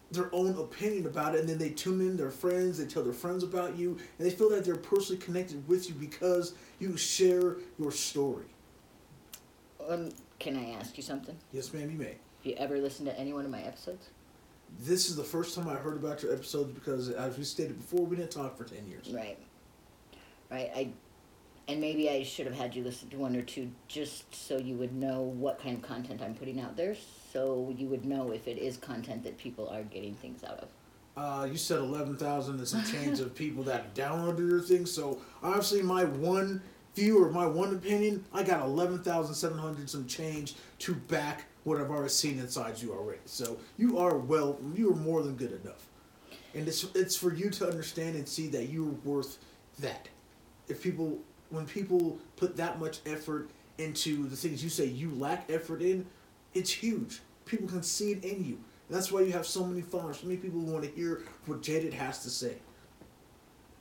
their 0.10 0.34
own 0.34 0.58
opinion 0.58 1.06
about 1.06 1.36
it, 1.36 1.42
and 1.42 1.50
then 1.50 1.58
they 1.58 1.72
tune 1.72 2.00
in 2.00 2.16
their 2.16 2.32
friends. 2.32 2.78
They 2.78 2.86
tell 2.86 3.04
their 3.04 3.12
friends 3.12 3.44
about 3.44 3.76
you, 3.76 3.98
and 4.18 4.26
they 4.26 4.32
feel 4.32 4.50
that 4.52 4.64
they're 4.64 4.76
personally 4.76 5.22
connected 5.22 5.68
with 5.68 5.90
you 5.90 5.96
because 5.96 6.54
you 6.80 6.96
share 6.96 7.58
your 7.78 7.92
story. 7.92 8.46
Um, 9.86 10.12
can 10.40 10.56
I 10.56 10.72
ask 10.80 10.96
you 10.96 11.04
something? 11.04 11.38
Yes, 11.52 11.74
ma'am, 11.74 11.92
you 11.92 11.98
may. 11.98 12.06
Have 12.06 12.46
you 12.46 12.54
ever 12.54 12.78
listened 12.78 13.10
to 13.10 13.20
any 13.20 13.34
one 13.34 13.44
of 13.44 13.52
my 13.52 13.62
episodes? 13.64 14.12
This 14.80 15.10
is 15.10 15.16
the 15.16 15.24
first 15.24 15.56
time 15.56 15.68
I 15.68 15.76
heard 15.76 15.98
about 15.98 16.24
your 16.24 16.34
episodes 16.34 16.72
because, 16.74 17.10
as 17.10 17.38
we 17.38 17.44
stated 17.44 17.78
before, 17.78 18.06
we 18.06 18.16
didn't 18.16 18.32
talk 18.32 18.58
for 18.58 18.64
10 18.64 18.88
years. 18.88 19.10
Right. 19.12 19.38
Right. 20.50 20.72
I 20.76 20.92
and 21.68 21.80
maybe 21.80 22.10
I 22.10 22.24
should 22.24 22.48
have 22.48 22.56
had 22.56 22.76
you 22.76 22.84
listen 22.84 23.10
to 23.10 23.18
one 23.18 23.36
or 23.36 23.44
two 23.44 23.72
just 23.88 24.34
so 24.36 24.58
you 24.58 24.76
would 24.76 24.94
know 24.94 25.22
what 25.22 25.62
kind 25.62 25.78
of 25.78 25.82
content 25.82 26.22
I'm 26.22 26.34
putting 26.34 26.60
out 26.60 26.76
there 26.76 26.96
so 27.32 27.74
you 27.78 27.88
would 27.88 28.04
know 28.04 28.32
if 28.32 28.48
it 28.48 28.58
is 28.58 28.78
content 28.78 29.24
that 29.24 29.38
people 29.38 29.70
are 29.70 29.84
getting 29.84 30.16
things 30.16 30.44
out 30.44 30.60
of. 30.60 30.70
Uh, 31.16 31.46
you 31.46 31.58
said 31.58 31.80
11,000 31.80 32.58
and 32.58 32.68
some 32.68 32.84
change 32.84 33.20
of 33.20 33.36
people 33.36 33.64
that 33.64 33.94
downloaded 33.94 34.50
your 34.50 34.62
thing, 34.62 34.86
so 34.86 35.20
obviously, 35.44 35.82
my 35.82 36.06
one 36.06 36.62
view 36.96 37.24
or 37.24 37.30
my 37.30 37.46
one 37.46 37.74
opinion, 37.74 38.24
I 38.34 38.44
got 38.44 38.64
11,700 38.64 39.90
some 39.90 40.08
change 40.08 40.56
to 40.80 40.94
back 40.94 41.46
what 41.64 41.80
I've 41.80 41.90
already 41.90 42.10
seen 42.10 42.40
inside 42.40 42.82
you 42.82 42.94
already. 42.94 43.22
So, 43.26 43.58
you 43.78 43.98
are 43.98 44.18
well, 44.18 44.60
you 44.76 44.92
are 44.92 44.96
more 44.96 45.24
than 45.24 45.36
good 45.36 45.60
enough. 45.64 45.88
And 46.54 46.68
it's, 46.68 46.86
it's 46.96 47.16
for 47.16 47.34
you 47.34 47.50
to 47.52 47.68
understand 47.68 48.16
and 48.16 48.28
see 48.28 48.48
that 48.48 48.70
you're 48.70 48.96
worth 49.04 49.38
that. 49.80 50.10
If 50.68 50.84
people, 50.84 51.20
when 51.50 51.66
people 51.66 52.18
put 52.36 52.58
that 52.58 52.80
much 52.80 53.00
effort 53.06 53.50
into 53.78 54.28
the 54.28 54.36
things 54.36 54.64
you 54.64 54.70
say 54.70 54.86
you 54.86 55.12
lack 55.12 55.50
effort 55.50 55.82
in, 55.82 56.06
it's 56.54 56.72
huge. 56.72 57.22
People 57.46 57.68
can 57.68 57.84
see 57.84 58.12
it 58.12 58.24
in 58.24 58.44
you. 58.44 58.60
And 58.88 58.98
that's 58.98 59.12
why 59.12 59.22
you 59.22 59.32
have 59.32 59.46
so 59.46 59.64
many 59.64 59.82
followers, 59.82 60.20
so 60.20 60.28
many 60.28 60.38
people 60.38 60.60
want 60.60 60.84
to 60.84 60.90
hear 60.90 61.24
what 61.46 61.62
Jaded 61.62 61.94
has 61.94 62.24
to 62.24 62.30
say. 62.30 62.56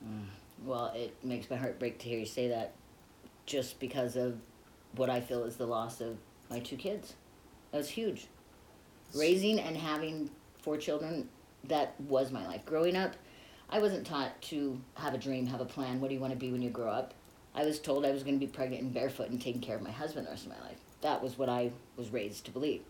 Mm, 0.05 0.25
well, 0.63 0.93
it 0.95 1.13
makes 1.23 1.49
my 1.49 1.57
heart 1.57 1.79
break 1.79 1.99
to 1.99 2.09
hear 2.09 2.19
you 2.19 2.25
say 2.25 2.47
that 2.47 2.73
just 3.45 3.79
because 3.79 4.15
of 4.15 4.39
what 4.95 5.09
I 5.09 5.19
feel 5.19 5.43
is 5.43 5.57
the 5.57 5.65
loss 5.65 5.99
of 6.01 6.17
my 6.49 6.59
two 6.59 6.77
kids. 6.77 7.15
That 7.71 7.77
was 7.77 7.89
huge. 7.89 8.27
Raising 9.15 9.59
and 9.59 9.75
having 9.75 10.29
four 10.61 10.77
children, 10.77 11.29
that 11.65 11.99
was 12.01 12.31
my 12.31 12.45
life. 12.45 12.65
Growing 12.65 12.95
up, 12.95 13.15
I 13.69 13.79
wasn't 13.79 14.05
taught 14.05 14.41
to 14.43 14.79
have 14.95 15.13
a 15.13 15.17
dream, 15.17 15.47
have 15.47 15.61
a 15.61 15.65
plan. 15.65 16.01
What 16.01 16.09
do 16.09 16.13
you 16.13 16.19
want 16.19 16.33
to 16.33 16.39
be 16.39 16.51
when 16.51 16.61
you 16.61 16.69
grow 16.69 16.89
up? 16.89 17.13
I 17.53 17.65
was 17.65 17.79
told 17.79 18.05
I 18.05 18.11
was 18.11 18.23
going 18.23 18.39
to 18.39 18.45
be 18.45 18.51
pregnant 18.51 18.83
and 18.83 18.93
barefoot 18.93 19.29
and 19.29 19.41
taking 19.41 19.61
care 19.61 19.75
of 19.75 19.81
my 19.81 19.91
husband 19.91 20.27
the 20.27 20.31
rest 20.31 20.45
of 20.45 20.51
my 20.51 20.59
life. 20.61 20.77
That 21.01 21.21
was 21.21 21.37
what 21.37 21.49
I 21.49 21.71
was 21.97 22.09
raised 22.09 22.45
to 22.45 22.51
believe. 22.51 22.81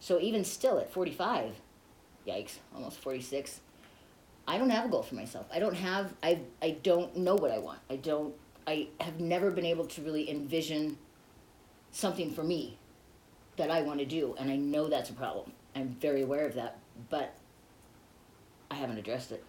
So 0.00 0.18
even 0.20 0.44
still 0.44 0.78
at 0.78 0.92
45, 0.92 1.54
yikes, 2.26 2.56
almost 2.74 2.98
46, 2.98 3.60
I 4.46 4.58
don't 4.58 4.70
have 4.70 4.86
a 4.86 4.88
goal 4.88 5.02
for 5.02 5.14
myself. 5.14 5.46
I 5.52 5.60
don't 5.60 5.74
have 5.74 6.14
I 6.22 6.40
I 6.60 6.72
don't 6.82 7.16
know 7.16 7.36
what 7.36 7.52
I 7.52 7.58
want. 7.58 7.78
I 7.88 7.96
don't 7.96 8.34
I 8.66 8.88
have 9.00 9.20
never 9.20 9.50
been 9.50 9.66
able 9.66 9.86
to 9.86 10.02
really 10.02 10.28
envision 10.28 10.98
something 11.92 12.32
for 12.32 12.42
me 12.42 12.78
that 13.56 13.70
I 13.70 13.82
want 13.82 13.98
to 14.00 14.06
do 14.06 14.34
and 14.38 14.50
I 14.50 14.56
know 14.56 14.88
that's 14.88 15.10
a 15.10 15.14
problem. 15.14 15.52
I'm 15.74 15.88
very 15.88 16.22
aware 16.22 16.46
of 16.46 16.54
that, 16.54 16.78
but 17.10 17.34
I 18.70 18.74
haven't 18.74 18.98
addressed 18.98 19.32
it. 19.32 19.44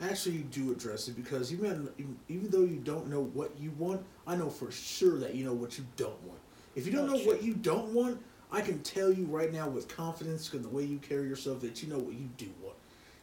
Actually, 0.00 0.36
you 0.36 0.42
do 0.44 0.70
address 0.70 1.08
it 1.08 1.16
because 1.16 1.52
even 1.52 1.88
even 2.28 2.50
though 2.50 2.64
you 2.64 2.76
don't 2.76 3.08
know 3.08 3.22
what 3.34 3.50
you 3.58 3.72
want, 3.72 4.04
I 4.26 4.36
know 4.36 4.48
for 4.48 4.70
sure 4.70 5.18
that 5.18 5.34
you 5.34 5.44
know 5.44 5.54
what 5.54 5.76
you 5.76 5.84
don't 5.96 6.22
want. 6.22 6.38
If 6.76 6.86
you 6.86 6.92
don't 6.92 7.08
Oh, 7.08 7.14
know 7.14 7.18
sure. 7.18 7.34
what 7.34 7.42
you 7.42 7.54
don't 7.54 7.92
want, 7.92 8.22
I 8.52 8.60
can 8.60 8.80
tell 8.82 9.12
you 9.12 9.24
right 9.24 9.52
now 9.52 9.68
with 9.68 9.88
confidence 9.88 10.48
because 10.48 10.62
the 10.62 10.72
way 10.72 10.84
you 10.84 10.98
carry 10.98 11.28
yourself 11.28 11.60
that 11.62 11.82
you 11.82 11.88
know 11.88 11.98
what 11.98 12.14
you 12.14 12.28
do 12.36 12.48
want. 12.62 12.76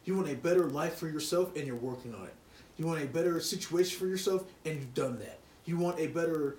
You 0.04 0.14
want 0.16 0.28
a 0.28 0.34
better 0.34 0.68
life 0.68 0.96
for 0.96 1.08
yourself 1.08 1.56
and 1.56 1.66
you're 1.66 1.76
working 1.76 2.14
on 2.14 2.24
it. 2.26 2.34
You 2.76 2.86
want 2.86 3.02
a 3.02 3.06
better 3.06 3.40
situation 3.40 3.98
for 3.98 4.06
yourself 4.06 4.44
and 4.66 4.74
you've 4.76 4.94
done 4.94 5.18
that. 5.20 5.38
You 5.64 5.78
want 5.78 5.98
a 5.98 6.08
better 6.08 6.58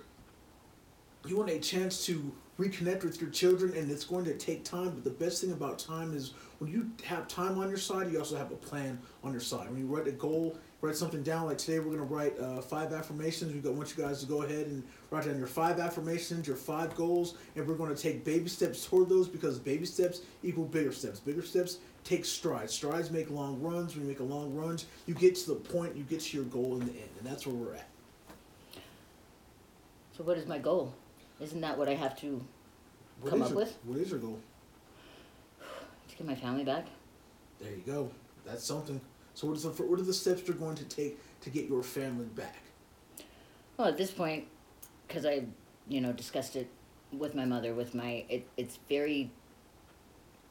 you 1.26 1.36
want 1.36 1.50
a 1.50 1.58
chance 1.58 2.04
to 2.06 2.32
reconnect 2.58 3.04
with 3.04 3.20
your 3.20 3.30
children 3.30 3.72
and 3.76 3.90
it's 3.90 4.04
going 4.04 4.24
to 4.24 4.34
take 4.34 4.64
time 4.64 4.90
but 4.90 5.04
the 5.04 5.10
best 5.10 5.40
thing 5.40 5.52
about 5.52 5.78
time 5.78 6.12
is 6.14 6.32
when 6.58 6.70
you 6.70 6.90
have 7.04 7.28
time 7.28 7.56
on 7.56 7.68
your 7.68 7.78
side 7.78 8.10
you 8.10 8.18
also 8.18 8.36
have 8.36 8.50
a 8.50 8.56
plan 8.56 8.98
on 9.22 9.30
your 9.30 9.40
side. 9.40 9.70
When 9.70 9.78
you 9.78 9.86
write 9.86 10.08
a 10.08 10.12
goal 10.12 10.58
write 10.80 10.96
something 10.96 11.22
down 11.22 11.46
like 11.46 11.58
today 11.58 11.78
we're 11.78 11.96
going 11.96 11.98
to 11.98 12.02
write 12.02 12.38
uh, 12.38 12.60
five 12.60 12.92
affirmations 12.92 13.52
we 13.52 13.70
want 13.70 13.96
you 13.96 14.02
guys 14.02 14.20
to 14.20 14.26
go 14.26 14.42
ahead 14.42 14.66
and 14.66 14.82
write 15.10 15.26
down 15.26 15.38
your 15.38 15.46
five 15.46 15.78
affirmations 15.78 16.48
your 16.48 16.56
five 16.56 16.94
goals 16.96 17.36
and 17.54 17.66
we're 17.66 17.74
going 17.74 17.94
to 17.94 18.00
take 18.00 18.24
baby 18.24 18.48
steps 18.48 18.84
toward 18.84 19.08
those 19.08 19.28
because 19.28 19.58
baby 19.58 19.86
steps 19.86 20.22
equal 20.42 20.64
bigger 20.64 20.92
steps. 20.92 21.20
Bigger 21.20 21.42
steps 21.42 21.78
take 22.02 22.24
strides. 22.24 22.72
Strides 22.72 23.10
make 23.10 23.30
long 23.30 23.60
runs. 23.60 23.94
When 23.94 24.04
you 24.04 24.08
make 24.08 24.20
a 24.20 24.24
long 24.24 24.52
runs 24.54 24.86
you 25.06 25.14
get 25.14 25.36
to 25.36 25.48
the 25.48 25.54
point 25.54 25.96
you 25.96 26.02
get 26.02 26.20
to 26.20 26.36
your 26.36 26.46
goal 26.46 26.74
in 26.74 26.80
the 26.80 26.92
end 26.92 27.10
and 27.18 27.26
that's 27.26 27.46
where 27.46 27.54
we're 27.54 27.74
at. 27.74 27.88
So 30.16 30.24
what 30.24 30.36
is 30.36 30.46
my 30.48 30.58
goal? 30.58 30.92
Isn't 31.40 31.60
that 31.60 31.78
what 31.78 31.88
I 31.88 31.94
have 31.94 32.18
to 32.20 32.44
What 33.20 33.30
Come 33.30 33.42
is 33.42 33.46
up 33.46 33.50
your- 33.50 33.58
with? 33.58 33.78
what 33.84 33.98
is 33.98 34.10
your 34.10 34.18
goal 34.20 34.38
to 36.08 36.16
get 36.16 36.26
my 36.26 36.34
family 36.34 36.64
back. 36.64 36.86
There 37.60 37.70
you 37.70 37.82
go. 37.84 38.10
That's 38.44 38.64
something. 38.64 39.00
So 39.34 39.46
what 39.48 39.56
is 39.56 39.62
the 39.64 39.70
what 39.70 39.98
are 40.00 40.02
the 40.02 40.12
steps 40.12 40.42
you're 40.46 40.56
going 40.56 40.76
to 40.76 40.84
take 40.84 41.18
to 41.42 41.50
get 41.50 41.68
your 41.68 41.82
family 41.82 42.26
back? 42.26 42.56
Well, 43.76 43.88
at 43.88 43.96
this 43.96 44.10
point, 44.10 44.46
because 45.06 45.24
I, 45.26 45.44
you 45.88 46.00
know, 46.00 46.12
discussed 46.12 46.56
it 46.56 46.68
with 47.12 47.34
my 47.34 47.44
mother, 47.44 47.74
with 47.74 47.94
my, 47.94 48.24
it, 48.28 48.46
it's 48.56 48.78
very 48.88 49.30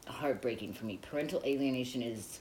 heartbreaking 0.08 0.74
for 0.74 0.86
me. 0.86 0.98
Parental 1.01 1.41
alienation 1.46 2.01
is, 2.01 2.39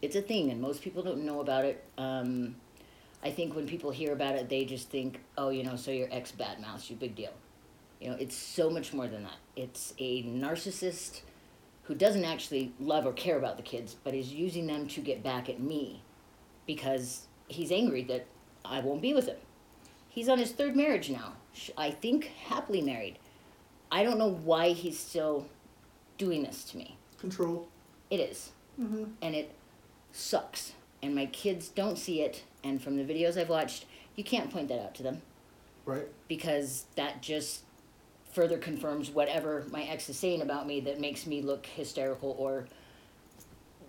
it's 0.00 0.16
a 0.16 0.22
thing, 0.22 0.50
and 0.50 0.60
most 0.60 0.80
people 0.82 1.02
don't 1.02 1.24
know 1.24 1.40
about 1.40 1.64
it. 1.66 1.84
Um, 1.98 2.56
I 3.22 3.30
think 3.30 3.54
when 3.54 3.66
people 3.66 3.90
hear 3.90 4.12
about 4.12 4.34
it, 4.36 4.48
they 4.48 4.64
just 4.64 4.88
think, 4.88 5.20
oh, 5.36 5.50
you 5.50 5.62
know, 5.64 5.76
so 5.76 5.90
your 5.90 6.08
ex 6.10 6.32
badmouths 6.32 6.88
you, 6.88 6.96
big 6.96 7.14
deal. 7.14 7.32
You 8.00 8.10
know, 8.10 8.16
it's 8.16 8.36
so 8.36 8.68
much 8.70 8.92
more 8.92 9.06
than 9.06 9.22
that. 9.22 9.36
It's 9.54 9.94
a 9.98 10.22
narcissist 10.24 11.22
who 11.84 11.94
doesn't 11.94 12.24
actually 12.24 12.72
love 12.80 13.06
or 13.06 13.12
care 13.12 13.38
about 13.38 13.56
the 13.56 13.62
kids, 13.62 13.96
but 14.02 14.14
is 14.14 14.32
using 14.32 14.66
them 14.66 14.86
to 14.88 15.00
get 15.00 15.22
back 15.22 15.48
at 15.48 15.60
me 15.60 16.02
because 16.66 17.26
he's 17.48 17.70
angry 17.70 18.02
that 18.04 18.26
I 18.64 18.80
won't 18.80 19.00
be 19.00 19.14
with 19.14 19.26
him. 19.26 19.36
He's 20.08 20.28
on 20.28 20.38
his 20.38 20.52
third 20.52 20.74
marriage 20.74 21.10
now. 21.10 21.34
I 21.76 21.90
think 21.90 22.24
happily 22.48 22.82
married. 22.82 23.18
I 23.90 24.02
don't 24.02 24.18
know 24.18 24.30
why 24.30 24.70
he's 24.70 24.98
still 24.98 25.46
doing 26.18 26.42
this 26.42 26.64
to 26.64 26.76
me. 26.76 26.96
Control. 27.18 27.68
It 28.10 28.20
is. 28.20 28.50
Mm-hmm. 28.80 29.04
And 29.22 29.34
it 29.34 29.54
sucks. 30.12 30.72
And 31.02 31.14
my 31.14 31.26
kids 31.26 31.68
don't 31.68 31.96
see 31.98 32.20
it. 32.22 32.42
And 32.64 32.82
from 32.82 32.96
the 32.96 33.04
videos 33.04 33.40
I've 33.40 33.48
watched, 33.48 33.86
you 34.16 34.24
can't 34.24 34.50
point 34.50 34.68
that 34.68 34.82
out 34.82 34.94
to 34.96 35.02
them. 35.02 35.22
Right. 35.84 36.08
Because 36.26 36.86
that 36.96 37.22
just 37.22 37.62
further 38.36 38.58
confirms 38.58 39.10
whatever 39.10 39.64
my 39.70 39.84
ex 39.84 40.10
is 40.10 40.18
saying 40.18 40.42
about 40.42 40.66
me 40.66 40.78
that 40.78 41.00
makes 41.00 41.26
me 41.26 41.40
look 41.40 41.64
hysterical 41.64 42.36
or 42.38 42.66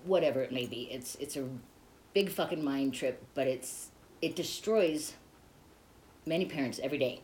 whatever 0.05 0.41
it 0.41 0.53
may 0.53 0.65
be. 0.65 0.87
It's 0.89 1.15
it's 1.15 1.35
a 1.35 1.43
big 2.13 2.29
fucking 2.29 2.63
mind 2.63 2.93
trip, 2.93 3.21
but 3.35 3.45
it's 3.45 3.89
it 4.21 4.37
destroys 4.37 5.15
many 6.25 6.45
parents 6.45 6.79
every 6.81 6.97
day. 6.97 7.19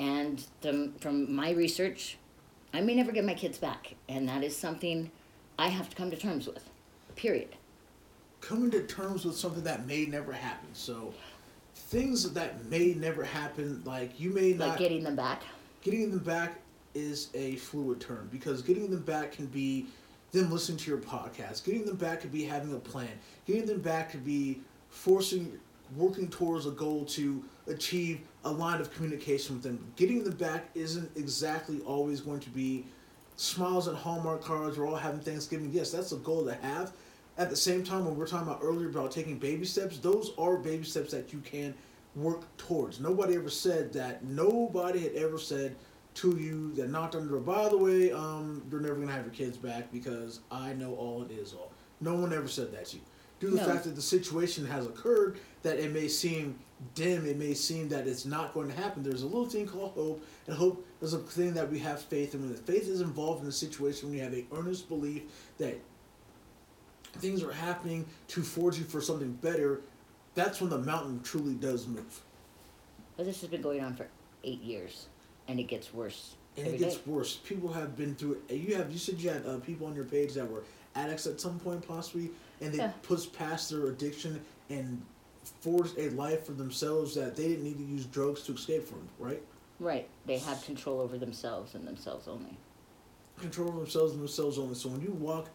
And 0.00 0.44
the, 0.62 0.90
from 0.98 1.32
my 1.32 1.50
research, 1.50 2.18
I 2.74 2.80
may 2.80 2.96
never 2.96 3.12
get 3.12 3.24
my 3.24 3.34
kids 3.34 3.58
back, 3.58 3.94
and 4.08 4.28
that 4.28 4.42
is 4.42 4.56
something 4.56 5.12
I 5.60 5.68
have 5.68 5.90
to 5.90 5.96
come 5.96 6.10
to 6.10 6.16
terms 6.16 6.48
with. 6.48 6.70
Period. 7.14 7.54
Coming 8.40 8.70
to 8.72 8.82
terms 8.84 9.24
with 9.24 9.36
something 9.36 9.62
that 9.62 9.86
may 9.86 10.06
never 10.06 10.32
happen. 10.32 10.70
So, 10.72 11.14
things 11.74 12.32
that 12.32 12.64
may 12.64 12.94
never 12.94 13.22
happen, 13.22 13.82
like 13.84 14.18
you 14.18 14.30
may 14.30 14.54
not 14.54 14.70
like 14.70 14.78
getting 14.78 15.04
them 15.04 15.14
back 15.14 15.42
getting 15.82 16.10
them 16.10 16.20
back 16.20 16.60
is 16.94 17.28
a 17.34 17.56
fluid 17.56 18.00
term 18.00 18.28
because 18.32 18.62
getting 18.62 18.90
them 18.90 19.02
back 19.02 19.32
can 19.32 19.46
be 19.46 19.86
them 20.32 20.50
listening 20.50 20.78
to 20.78 20.90
your 20.90 21.00
podcast. 21.00 21.64
Getting 21.64 21.84
them 21.84 21.96
back 21.96 22.20
could 22.20 22.32
be 22.32 22.44
having 22.44 22.74
a 22.74 22.78
plan. 22.78 23.10
Getting 23.46 23.66
them 23.66 23.80
back 23.80 24.10
could 24.10 24.24
be 24.24 24.60
forcing, 24.88 25.58
working 25.96 26.28
towards 26.28 26.66
a 26.66 26.70
goal 26.70 27.04
to 27.06 27.42
achieve 27.66 28.20
a 28.44 28.50
line 28.50 28.80
of 28.80 28.92
communication 28.92 29.56
with 29.56 29.62
them. 29.62 29.92
Getting 29.96 30.24
them 30.24 30.36
back 30.36 30.68
isn't 30.74 31.10
exactly 31.16 31.80
always 31.80 32.20
going 32.20 32.40
to 32.40 32.50
be 32.50 32.84
smiles 33.36 33.88
and 33.88 33.96
Hallmark 33.96 34.42
cards 34.42 34.78
or 34.78 34.86
all 34.86 34.96
having 34.96 35.20
Thanksgiving. 35.20 35.70
Yes, 35.72 35.90
that's 35.90 36.12
a 36.12 36.16
goal 36.16 36.44
to 36.44 36.54
have. 36.54 36.92
At 37.38 37.48
the 37.48 37.56
same 37.56 37.82
time, 37.82 38.04
when 38.04 38.16
we're 38.16 38.26
talking 38.26 38.46
about 38.46 38.60
earlier 38.62 38.88
about 38.88 39.10
taking 39.10 39.38
baby 39.38 39.64
steps, 39.64 39.98
those 39.98 40.32
are 40.36 40.56
baby 40.58 40.84
steps 40.84 41.10
that 41.12 41.32
you 41.32 41.40
can 41.40 41.74
work 42.16 42.56
towards. 42.56 43.00
Nobody 43.00 43.36
ever 43.36 43.50
said 43.50 43.92
that. 43.92 44.24
Nobody 44.24 45.00
had 45.04 45.14
ever 45.14 45.38
said 45.38 45.76
to 46.14 46.36
you 46.36 46.72
that 46.74 46.90
knocked 46.90 47.14
on 47.14 47.22
the 47.22 47.28
door, 47.28 47.40
by 47.40 47.68
the 47.68 47.78
way, 47.78 48.12
um, 48.12 48.62
you're 48.70 48.80
never 48.80 48.96
gonna 48.96 49.12
have 49.12 49.24
your 49.24 49.34
kids 49.34 49.56
back 49.56 49.92
because 49.92 50.40
I 50.50 50.72
know 50.72 50.94
all 50.94 51.22
it 51.22 51.30
is 51.30 51.52
all. 51.52 51.72
No 52.00 52.14
one 52.14 52.32
ever 52.32 52.48
said 52.48 52.72
that 52.72 52.86
to 52.86 52.96
you. 52.96 53.02
Due 53.38 53.50
to 53.50 53.56
the 53.56 53.64
fact 53.64 53.84
that 53.84 53.94
the 53.94 54.02
situation 54.02 54.66
has 54.66 54.86
occurred, 54.86 55.38
that 55.62 55.78
it 55.78 55.92
may 55.92 56.08
seem 56.08 56.58
dim, 56.94 57.26
it 57.26 57.38
may 57.38 57.54
seem 57.54 57.88
that 57.88 58.06
it's 58.06 58.26
not 58.26 58.52
going 58.52 58.68
to 58.68 58.74
happen. 58.74 59.02
There's 59.02 59.22
a 59.22 59.26
little 59.26 59.48
thing 59.48 59.66
called 59.66 59.92
hope, 59.92 60.24
and 60.46 60.54
hope 60.54 60.86
is 61.00 61.14
a 61.14 61.18
thing 61.18 61.54
that 61.54 61.70
we 61.70 61.78
have 61.78 62.02
faith 62.02 62.34
in. 62.34 62.40
When 62.42 62.50
the 62.50 62.58
faith 62.58 62.86
is 62.86 63.00
involved 63.00 63.42
in 63.42 63.48
a 63.48 63.52
situation, 63.52 64.08
when 64.10 64.18
you 64.18 64.24
have 64.24 64.34
a 64.34 64.44
earnest 64.52 64.88
belief 64.88 65.22
that 65.56 65.80
things 67.14 67.42
are 67.42 67.52
happening 67.52 68.04
to 68.28 68.42
forge 68.42 68.78
you 68.78 68.84
for 68.84 69.00
something 69.00 69.32
better, 69.32 69.80
that's 70.40 70.60
when 70.60 70.70
the 70.70 70.78
mountain 70.78 71.20
truly 71.22 71.54
does 71.54 71.86
move. 71.86 72.20
But 73.16 73.26
this 73.26 73.40
has 73.42 73.50
been 73.50 73.60
going 73.60 73.82
on 73.82 73.94
for 73.94 74.06
eight 74.42 74.62
years, 74.62 75.06
and 75.48 75.60
it 75.60 75.64
gets 75.64 75.92
worse. 75.92 76.34
And 76.56 76.66
it 76.66 76.78
gets 76.78 76.96
day. 76.96 77.02
worse. 77.06 77.36
People 77.36 77.72
have 77.72 77.96
been 77.96 78.14
through 78.14 78.40
it. 78.48 78.54
You 78.54 78.76
have 78.76 78.90
you 78.90 78.98
said 78.98 79.20
you 79.20 79.30
had 79.30 79.46
uh, 79.46 79.58
people 79.58 79.86
on 79.86 79.94
your 79.94 80.04
page 80.04 80.34
that 80.34 80.50
were 80.50 80.64
addicts 80.94 81.26
at 81.26 81.40
some 81.40 81.58
point 81.60 81.86
possibly, 81.86 82.30
and 82.60 82.72
they 82.72 82.78
yeah. 82.78 82.92
pushed 83.02 83.32
past 83.32 83.70
their 83.70 83.88
addiction 83.88 84.40
and 84.70 85.00
forged 85.60 85.98
a 85.98 86.10
life 86.10 86.46
for 86.46 86.52
themselves 86.52 87.14
that 87.14 87.36
they 87.36 87.48
didn't 87.48 87.64
need 87.64 87.76
to 87.76 87.84
use 87.84 88.06
drugs 88.06 88.42
to 88.44 88.54
escape 88.54 88.86
from. 88.86 89.06
Right. 89.18 89.42
Right. 89.78 90.08
They 90.26 90.38
have 90.38 90.62
control 90.64 91.00
over 91.00 91.18
themselves 91.18 91.74
and 91.74 91.86
themselves 91.86 92.28
only. 92.28 92.56
Control 93.38 93.68
over 93.68 93.78
themselves 93.78 94.12
and 94.12 94.20
themselves 94.20 94.58
only. 94.58 94.74
So 94.74 94.90
when 94.90 95.00
you 95.00 95.12
walk 95.12 95.48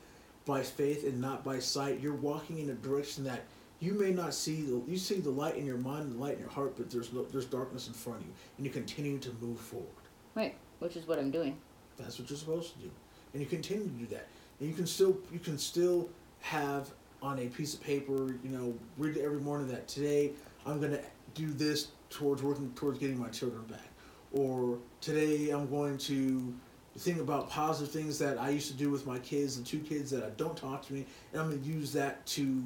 by 0.46 0.64
faith 0.64 1.06
and 1.06 1.22
not 1.22 1.44
by 1.44 1.60
sight, 1.60 2.00
you're 2.00 2.14
walking 2.14 2.60
in 2.60 2.70
a 2.70 2.74
direction 2.74 3.24
that 3.26 3.42
you 3.80 3.94
may 3.94 4.12
not 4.12 4.34
see 4.34 4.62
the 4.62 4.82
you 4.88 4.98
see 4.98 5.20
the 5.20 5.30
light 5.30 5.56
in 5.56 5.66
your 5.66 5.78
mind 5.78 6.06
and 6.06 6.16
the 6.16 6.20
light 6.20 6.34
in 6.34 6.40
your 6.40 6.50
heart, 6.50 6.76
but 6.78 6.90
there's 6.90 7.12
no, 7.12 7.24
there's 7.24 7.46
darkness 7.46 7.88
in 7.88 7.94
front 7.94 8.20
of 8.22 8.26
you, 8.26 8.34
and 8.58 8.66
you 8.66 8.72
continue 8.72 9.18
to 9.20 9.36
move 9.42 9.60
forward. 9.60 9.88
Right, 10.34 10.56
which 10.80 10.96
is 10.96 11.08
what 11.08 11.20
I'm 11.20 11.32
doing. 11.32 11.58
That's 11.98 12.20
what 12.20 12.30
you're 12.30 12.38
supposed 12.40 12.74
to 12.74 12.80
do, 12.80 12.92
and 13.34 13.42
you 13.42 13.48
continue 13.48 13.84
to 13.84 13.90
do 13.90 14.06
that, 14.08 14.28
and 14.60 14.70
you 14.70 14.76
can 14.76 14.88
still 14.88 15.18
you 15.32 15.40
can 15.40 15.58
still 15.58 16.10
have 16.42 16.90
on 17.22 17.40
a 17.40 17.48
piece 17.48 17.74
of 17.74 17.82
paper, 17.82 18.36
you 18.44 18.50
know, 18.50 18.74
read 18.98 19.18
it 19.18 19.24
every 19.24 19.40
morning 19.40 19.68
that 19.68 19.88
today 19.88 20.32
I'm 20.66 20.80
gonna 20.80 21.02
do 21.34 21.52
this 21.52 21.90
towards 22.10 22.44
working 22.44 22.72
towards 22.76 23.00
getting 23.00 23.20
my 23.20 23.30
children 23.30 23.64
back, 23.64 23.90
or 24.32 24.78
today 25.02 25.50
I'm 25.50 25.70
going 25.70 25.98
to 26.00 26.54
think 26.98 27.20
about 27.20 27.50
positive 27.50 27.94
things 27.94 28.18
that 28.20 28.38
I 28.38 28.50
used 28.50 28.68
to 28.72 28.78
do 28.78 28.90
with 28.90 29.06
my 29.06 29.20
kids, 29.20 29.58
and 29.58 29.66
two 29.66 29.80
kids 29.80 30.12
that 30.12 30.38
don't 30.38 30.56
talk 30.56 30.86
to 30.88 30.94
me, 30.94 31.06
and 31.34 31.42
I'm 31.42 31.50
gonna 31.50 31.62
use 31.62 31.92
that 31.94 32.26
to 32.28 32.64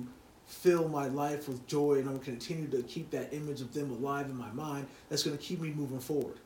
fill 0.49 0.89
my 0.89 1.07
life 1.07 1.47
with 1.47 1.65
joy 1.67 1.93
and 1.93 2.09
I'm 2.09 2.17
going 2.17 2.19
to 2.19 2.31
continue 2.31 2.67
to 2.69 2.81
keep 2.83 3.11
that 3.11 3.31
image 3.33 3.61
of 3.61 3.71
them 3.71 3.91
alive 3.91 4.25
in 4.25 4.35
my 4.35 4.49
mind 4.51 4.87
that's 5.07 5.21
going 5.21 5.37
to 5.37 5.41
keep 5.41 5.61
me 5.61 5.69
moving 5.69 5.99
forward. 5.99 6.37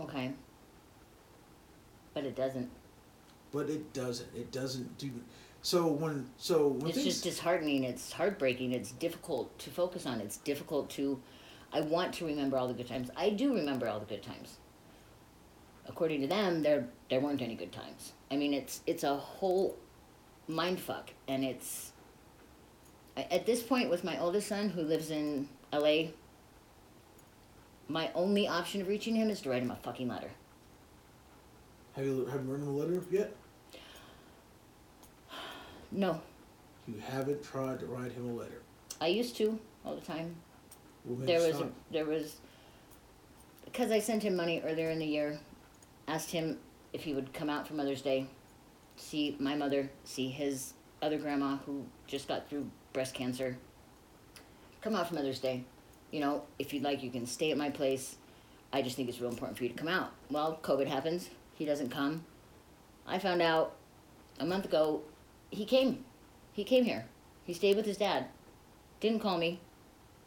Okay. 0.00 0.32
But 2.14 2.24
it 2.24 2.34
doesn't. 2.34 2.70
But 3.52 3.68
it 3.68 3.92
doesn't. 3.92 4.34
It 4.34 4.50
doesn't 4.50 4.96
do. 4.96 5.10
So 5.60 5.86
when 5.88 6.26
so 6.38 6.68
when 6.68 6.88
it's 6.88 6.96
things, 6.96 7.06
just 7.06 7.24
disheartening. 7.24 7.84
It's 7.84 8.10
heartbreaking. 8.10 8.72
It's 8.72 8.92
difficult 8.92 9.56
to 9.58 9.70
focus 9.70 10.06
on. 10.06 10.20
It's 10.20 10.38
difficult 10.38 10.88
to. 10.90 11.20
I 11.72 11.82
want 11.82 12.14
to 12.14 12.26
remember 12.26 12.56
all 12.56 12.68
the 12.68 12.74
good 12.74 12.88
times. 12.88 13.10
I 13.16 13.30
do 13.30 13.54
remember 13.54 13.86
all 13.86 14.00
the 14.00 14.06
good 14.06 14.22
times. 14.22 14.56
According 15.90 16.20
to 16.20 16.28
them, 16.28 16.62
there 16.62 16.86
there 17.10 17.18
weren't 17.20 17.42
any 17.42 17.56
good 17.56 17.72
times. 17.72 18.12
I 18.30 18.36
mean, 18.36 18.54
it's 18.54 18.80
it's 18.86 19.02
a 19.02 19.16
whole 19.16 19.76
mind 20.46 20.78
fuck, 20.78 21.10
and 21.26 21.44
it's 21.44 21.92
at 23.16 23.44
this 23.44 23.60
point 23.60 23.90
with 23.90 24.04
my 24.04 24.16
oldest 24.20 24.46
son 24.46 24.68
who 24.68 24.82
lives 24.82 25.10
in 25.10 25.48
L.A. 25.72 26.14
My 27.88 28.08
only 28.14 28.46
option 28.46 28.80
of 28.80 28.86
reaching 28.86 29.16
him 29.16 29.30
is 29.30 29.40
to 29.40 29.50
write 29.50 29.62
him 29.62 29.72
a 29.72 29.76
fucking 29.76 30.06
letter. 30.06 30.30
Have 31.96 32.04
you 32.04 32.24
have 32.26 32.44
you 32.44 32.52
written 32.52 32.68
him 32.68 32.74
a 32.74 32.78
letter 32.78 33.02
yet? 33.10 33.34
No. 35.90 36.20
You 36.86 37.00
haven't 37.00 37.42
tried 37.42 37.80
to 37.80 37.86
write 37.86 38.12
him 38.12 38.30
a 38.30 38.32
letter. 38.32 38.62
I 39.00 39.08
used 39.08 39.36
to 39.38 39.58
all 39.84 39.96
the 39.96 40.00
time. 40.00 40.36
there 41.04 41.40
was 41.40 41.60
a, 41.60 41.68
there 41.90 42.04
was 42.04 42.36
because 43.64 43.90
I 43.90 43.98
sent 43.98 44.22
him 44.22 44.36
money 44.36 44.62
earlier 44.64 44.90
in 44.90 45.00
the 45.00 45.06
year. 45.06 45.40
Asked 46.10 46.32
him 46.32 46.58
if 46.92 47.04
he 47.04 47.14
would 47.14 47.32
come 47.32 47.48
out 47.48 47.68
for 47.68 47.74
Mother's 47.74 48.02
Day, 48.02 48.26
see 48.96 49.36
my 49.38 49.54
mother, 49.54 49.88
see 50.02 50.28
his 50.28 50.72
other 51.00 51.18
grandma 51.18 51.58
who 51.58 51.84
just 52.08 52.26
got 52.26 52.50
through 52.50 52.68
breast 52.92 53.14
cancer. 53.14 53.56
Come 54.80 54.96
out 54.96 55.06
for 55.06 55.14
Mother's 55.14 55.38
Day. 55.38 55.62
You 56.10 56.18
know, 56.18 56.42
if 56.58 56.74
you'd 56.74 56.82
like, 56.82 57.04
you 57.04 57.12
can 57.12 57.26
stay 57.26 57.52
at 57.52 57.56
my 57.56 57.70
place. 57.70 58.16
I 58.72 58.82
just 58.82 58.96
think 58.96 59.08
it's 59.08 59.20
real 59.20 59.30
important 59.30 59.56
for 59.56 59.62
you 59.62 59.70
to 59.70 59.76
come 59.76 59.86
out. 59.86 60.10
Well, 60.28 60.58
COVID 60.64 60.88
happens. 60.88 61.30
He 61.54 61.64
doesn't 61.64 61.90
come. 61.90 62.24
I 63.06 63.20
found 63.20 63.40
out 63.40 63.76
a 64.40 64.44
month 64.44 64.64
ago 64.64 65.02
he 65.52 65.64
came. 65.64 66.04
He 66.52 66.64
came 66.64 66.82
here. 66.82 67.06
He 67.44 67.54
stayed 67.54 67.76
with 67.76 67.86
his 67.86 67.98
dad. 67.98 68.26
Didn't 68.98 69.20
call 69.20 69.38
me. 69.38 69.60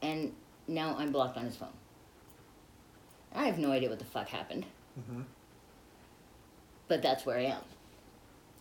And 0.01 0.31
now 0.65 0.95
I'm 0.97 1.11
blocked 1.11 1.35
on 1.35 1.43
his 1.43 1.57
phone. 1.57 1.75
I 3.35 3.47
have 3.47 3.59
no 3.59 3.73
idea 3.73 3.89
what 3.89 3.99
the 3.99 4.05
fuck 4.05 4.29
happened. 4.29 4.65
Mm-hmm 4.97 5.23
but 6.93 7.01
that's 7.01 7.25
where 7.25 7.39
I 7.39 7.45
am. 7.45 7.61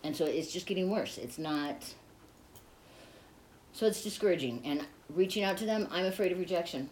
And 0.03 0.15
so 0.15 0.25
it's 0.25 0.51
just 0.51 0.65
getting 0.65 0.89
worse. 0.89 1.19
It's 1.19 1.37
not. 1.37 1.85
So 3.73 3.85
it's 3.85 4.01
discouraging. 4.01 4.59
And 4.65 4.87
reaching 5.07 5.43
out 5.43 5.55
to 5.57 5.67
them, 5.67 5.87
I'm 5.91 6.05
afraid 6.05 6.31
of 6.31 6.39
rejection. 6.39 6.89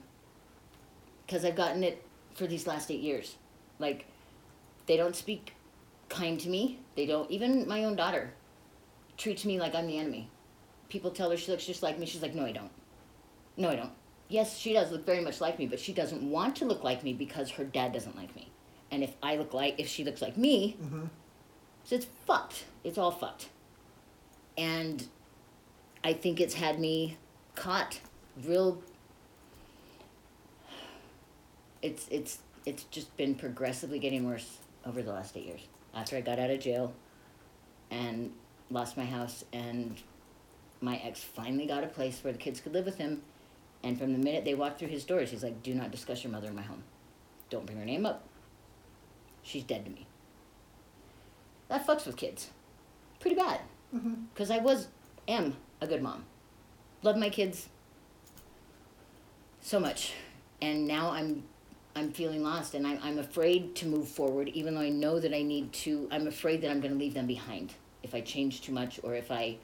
Because 1.26 1.44
I've 1.44 1.56
gotten 1.56 1.84
it 1.84 2.06
for 2.36 2.46
these 2.46 2.68
last 2.68 2.92
eight 2.92 3.00
years. 3.00 3.38
Like, 3.80 4.06
they 4.86 4.98
don't 4.98 5.16
speak 5.16 5.56
kind 6.10 6.40
to 6.42 6.48
me. 6.48 6.78
They 6.96 7.08
don't, 7.08 7.30
even 7.32 7.68
my 7.68 7.86
own 7.86 7.96
daughter 7.96 8.32
treats 9.18 9.44
me 9.44 9.60
like 9.60 9.74
I'm 9.74 9.88
the 9.88 9.98
enemy. 9.98 10.30
People 10.90 11.10
tell 11.10 11.32
her 11.32 11.38
she 11.38 11.50
looks 11.50 11.66
just 11.66 11.82
like 11.82 11.98
me. 11.98 12.06
She's 12.06 12.22
like, 12.22 12.36
no, 12.36 12.46
I 12.46 12.52
don't. 12.52 12.70
No, 13.58 13.70
I 13.70 13.76
don't. 13.78 13.94
Yes, 14.30 14.60
she 14.60 14.74
does 14.74 14.92
look 14.92 15.08
very 15.08 15.22
much 15.22 15.42
like 15.42 15.58
me, 15.58 15.66
but 15.66 15.80
she 15.80 15.92
doesn't 15.92 16.22
want 16.22 16.56
to 16.58 16.66
look 16.66 16.84
like 16.84 17.04
me 17.04 17.14
because 17.14 17.50
her 17.50 17.64
dad 17.64 17.94
doesn't 17.94 18.16
like 18.16 18.36
me. 18.36 18.52
And 18.92 19.04
if 19.04 19.16
I 19.24 19.38
look 19.38 19.56
like, 19.56 19.80
if 19.80 19.88
she 19.88 20.04
looks 20.04 20.22
like 20.22 20.38
me, 20.38 20.78
Mm-hmm. 20.84 21.06
So 21.84 21.96
it's 21.96 22.08
fucked. 22.26 22.66
It's 22.84 22.98
all 22.98 23.12
fucked. 23.12 23.50
And 24.58 25.08
I 26.04 26.14
think 26.14 26.40
it's 26.40 26.54
had 26.54 26.80
me 26.80 27.18
caught 27.56 28.00
real 28.46 28.82
it's 31.82 32.08
it's 32.10 32.40
it's 32.66 32.84
just 32.86 33.16
been 33.18 33.36
progressively 33.36 34.00
getting 34.00 34.26
worse 34.26 34.58
over 34.86 35.02
the 35.02 35.12
last 35.12 35.36
eight 35.36 35.46
years. 35.46 35.62
After 35.94 36.16
I 36.16 36.22
got 36.22 36.40
out 36.40 36.50
of 36.50 36.60
jail 36.60 36.94
and 37.90 38.32
lost 38.70 38.98
my 38.98 39.06
house 39.06 39.44
and 39.52 40.00
my 40.80 40.98
ex 40.98 41.24
finally 41.24 41.66
got 41.66 41.84
a 41.84 41.88
place 41.88 42.24
where 42.24 42.32
the 42.32 42.40
kids 42.40 42.62
could 42.62 42.74
live 42.74 42.86
with 42.86 42.98
him 42.98 43.22
and 43.84 43.98
from 43.98 44.14
the 44.14 44.20
minute 44.20 44.46
they 44.46 44.54
walked 44.54 44.80
through 44.80 44.88
his 44.88 45.04
doors 45.04 45.32
he's 45.32 45.44
like, 45.44 45.62
Do 45.64 45.74
not 45.74 45.92
discuss 45.92 46.24
your 46.24 46.32
mother 46.32 46.48
in 46.48 46.56
my 46.56 46.62
home. 46.62 46.84
Don't 47.50 47.66
bring 47.66 47.80
her 47.80 47.86
name 47.86 48.06
up. 48.06 48.24
She's 49.44 49.64
dead 49.64 49.86
to 49.86 49.92
me. 49.92 50.08
That 51.72 51.88
fucks 51.88 52.06
with 52.06 52.18
kids. 52.18 52.50
Pretty 53.22 53.38
bad. 53.38 53.62
Mm-hmm. 53.96 54.26
Because 54.34 54.52
I 54.52 54.58
was, 54.58 54.90
am 55.30 55.56
a 55.80 55.88
good 55.88 56.04
mom. 56.04 56.26
Love 57.02 57.16
my 57.16 57.30
kids 57.30 57.70
so 59.62 59.80
much. 59.80 60.12
And 60.62 60.86
now 60.86 61.12
I'm 61.12 61.44
I'm 61.96 62.12
feeling 62.12 62.44
lost 62.44 62.74
and 62.74 62.86
I'm, 62.86 63.00
I'm 63.02 63.20
afraid 63.20 63.74
to 63.76 63.86
move 63.86 64.10
forward, 64.10 64.50
even 64.50 64.76
though 64.76 64.82
I 64.82 64.90
know 64.90 65.20
that 65.22 65.34
I 65.34 65.44
need 65.44 65.72
to. 65.86 66.10
I'm 66.12 66.28
afraid 66.28 66.62
that 66.62 66.72
I'm 66.72 66.82
going 66.82 66.92
to 66.92 67.00
leave 67.00 67.14
them 67.14 67.26
behind 67.26 67.74
if 68.04 68.14
I 68.14 68.20
change 68.20 68.62
too 68.62 68.74
much 68.74 69.00
or 69.02 69.16
if 69.16 69.32
I. 69.32 69.58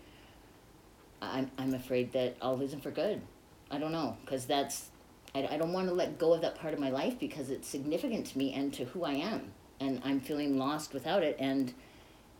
I'm, 1.22 1.52
I'm 1.58 1.74
afraid 1.74 2.13
that 2.13 2.38
I'll 2.41 2.58
lose 2.58 2.72
them 2.72 2.80
for 2.80 2.91
good. 2.91 3.22
I 3.70 3.80
don't 3.80 3.91
know, 3.91 4.15
because 4.24 4.46
that's. 4.46 4.91
I, 5.36 5.46
I 5.52 5.58
don't 5.58 5.74
want 5.74 5.89
to 5.89 5.93
let 5.93 6.17
go 6.17 6.34
of 6.34 6.39
that 6.41 6.56
part 6.56 6.74
of 6.74 6.80
my 6.80 6.89
life 6.89 7.20
because 7.20 7.50
it's 7.50 7.67
significant 7.67 8.28
to 8.28 8.38
me 8.38 8.54
and 8.54 8.74
to 8.76 8.86
who 8.86 9.04
I 9.04 9.13
am. 9.13 9.52
And 9.82 10.02
I'm 10.06 10.22
feeling 10.22 10.58
lost 10.58 10.93
without 10.93 11.22
it. 11.22 11.36
And 11.38 11.74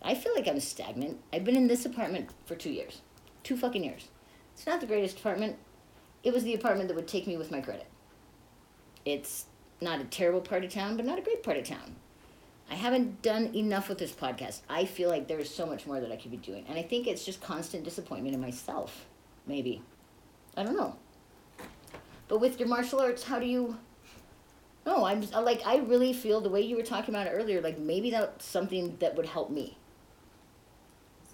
I 0.02 0.16
feel 0.16 0.34
like 0.36 0.48
I'm 0.48 0.60
stagnant. 0.60 1.20
I've 1.34 1.44
been 1.44 1.56
in 1.56 1.68
this 1.68 1.86
apartment 1.86 2.30
for 2.46 2.56
two 2.56 2.70
years. 2.70 3.02
Two 3.44 3.58
fucking 3.58 3.84
years. 3.84 4.10
It's 4.54 4.66
not 4.66 4.82
the 4.82 4.88
greatest 4.88 5.20
apartment. 5.20 5.58
It 6.24 6.34
was 6.34 6.44
the 6.44 6.54
apartment 6.54 6.88
that 6.88 6.96
would 6.96 7.08
take 7.08 7.28
me 7.28 7.38
with 7.38 7.52
my 7.52 7.62
credit. 7.62 7.88
It's 9.06 9.46
not 9.82 10.02
a 10.02 10.06
terrible 10.06 10.42
part 10.42 10.64
of 10.64 10.72
town, 10.72 10.98
but 10.98 11.06
not 11.06 11.20
a 11.20 11.22
great 11.22 11.44
part 11.44 11.58
of 11.58 11.64
town. 11.64 11.96
I 12.70 12.76
haven't 12.76 13.22
done 13.22 13.56
enough 13.56 13.88
with 13.88 13.98
this 13.98 14.12
podcast. 14.12 14.62
I 14.70 14.86
feel 14.86 15.10
like 15.10 15.28
there's 15.28 15.54
so 15.54 15.66
much 15.66 15.86
more 15.86 16.02
that 16.02 16.12
I 16.12 16.18
could 16.18 16.32
be 16.32 16.38
doing. 16.38 16.66
And 16.68 16.78
I 16.78 16.84
think 16.84 17.08
it's 17.08 17.24
just 17.26 17.42
constant 17.42 17.84
disappointment 17.84 18.36
in 18.36 18.42
myself, 18.42 19.06
maybe. 19.46 19.82
I 20.58 20.64
don't 20.64 20.76
know. 20.76 20.98
But 22.28 22.40
with 22.42 22.60
your 22.60 22.68
martial 22.68 23.00
arts, 23.00 23.24
how 23.24 23.40
do 23.40 23.46
you. 23.46 23.78
No, 24.86 25.06
I'm 25.06 25.22
like, 25.32 25.66
I 25.66 25.78
really 25.78 26.14
feel 26.14 26.42
the 26.42 26.50
way 26.50 26.62
you 26.62 26.76
were 26.76 26.84
talking 26.84 27.14
about 27.14 27.28
it 27.28 27.32
earlier, 27.32 27.62
like 27.62 27.78
maybe 27.78 28.10
that's 28.12 28.46
something 28.46 28.98
that 29.00 29.16
would 29.16 29.26
help 29.26 29.50
me. 29.50 29.78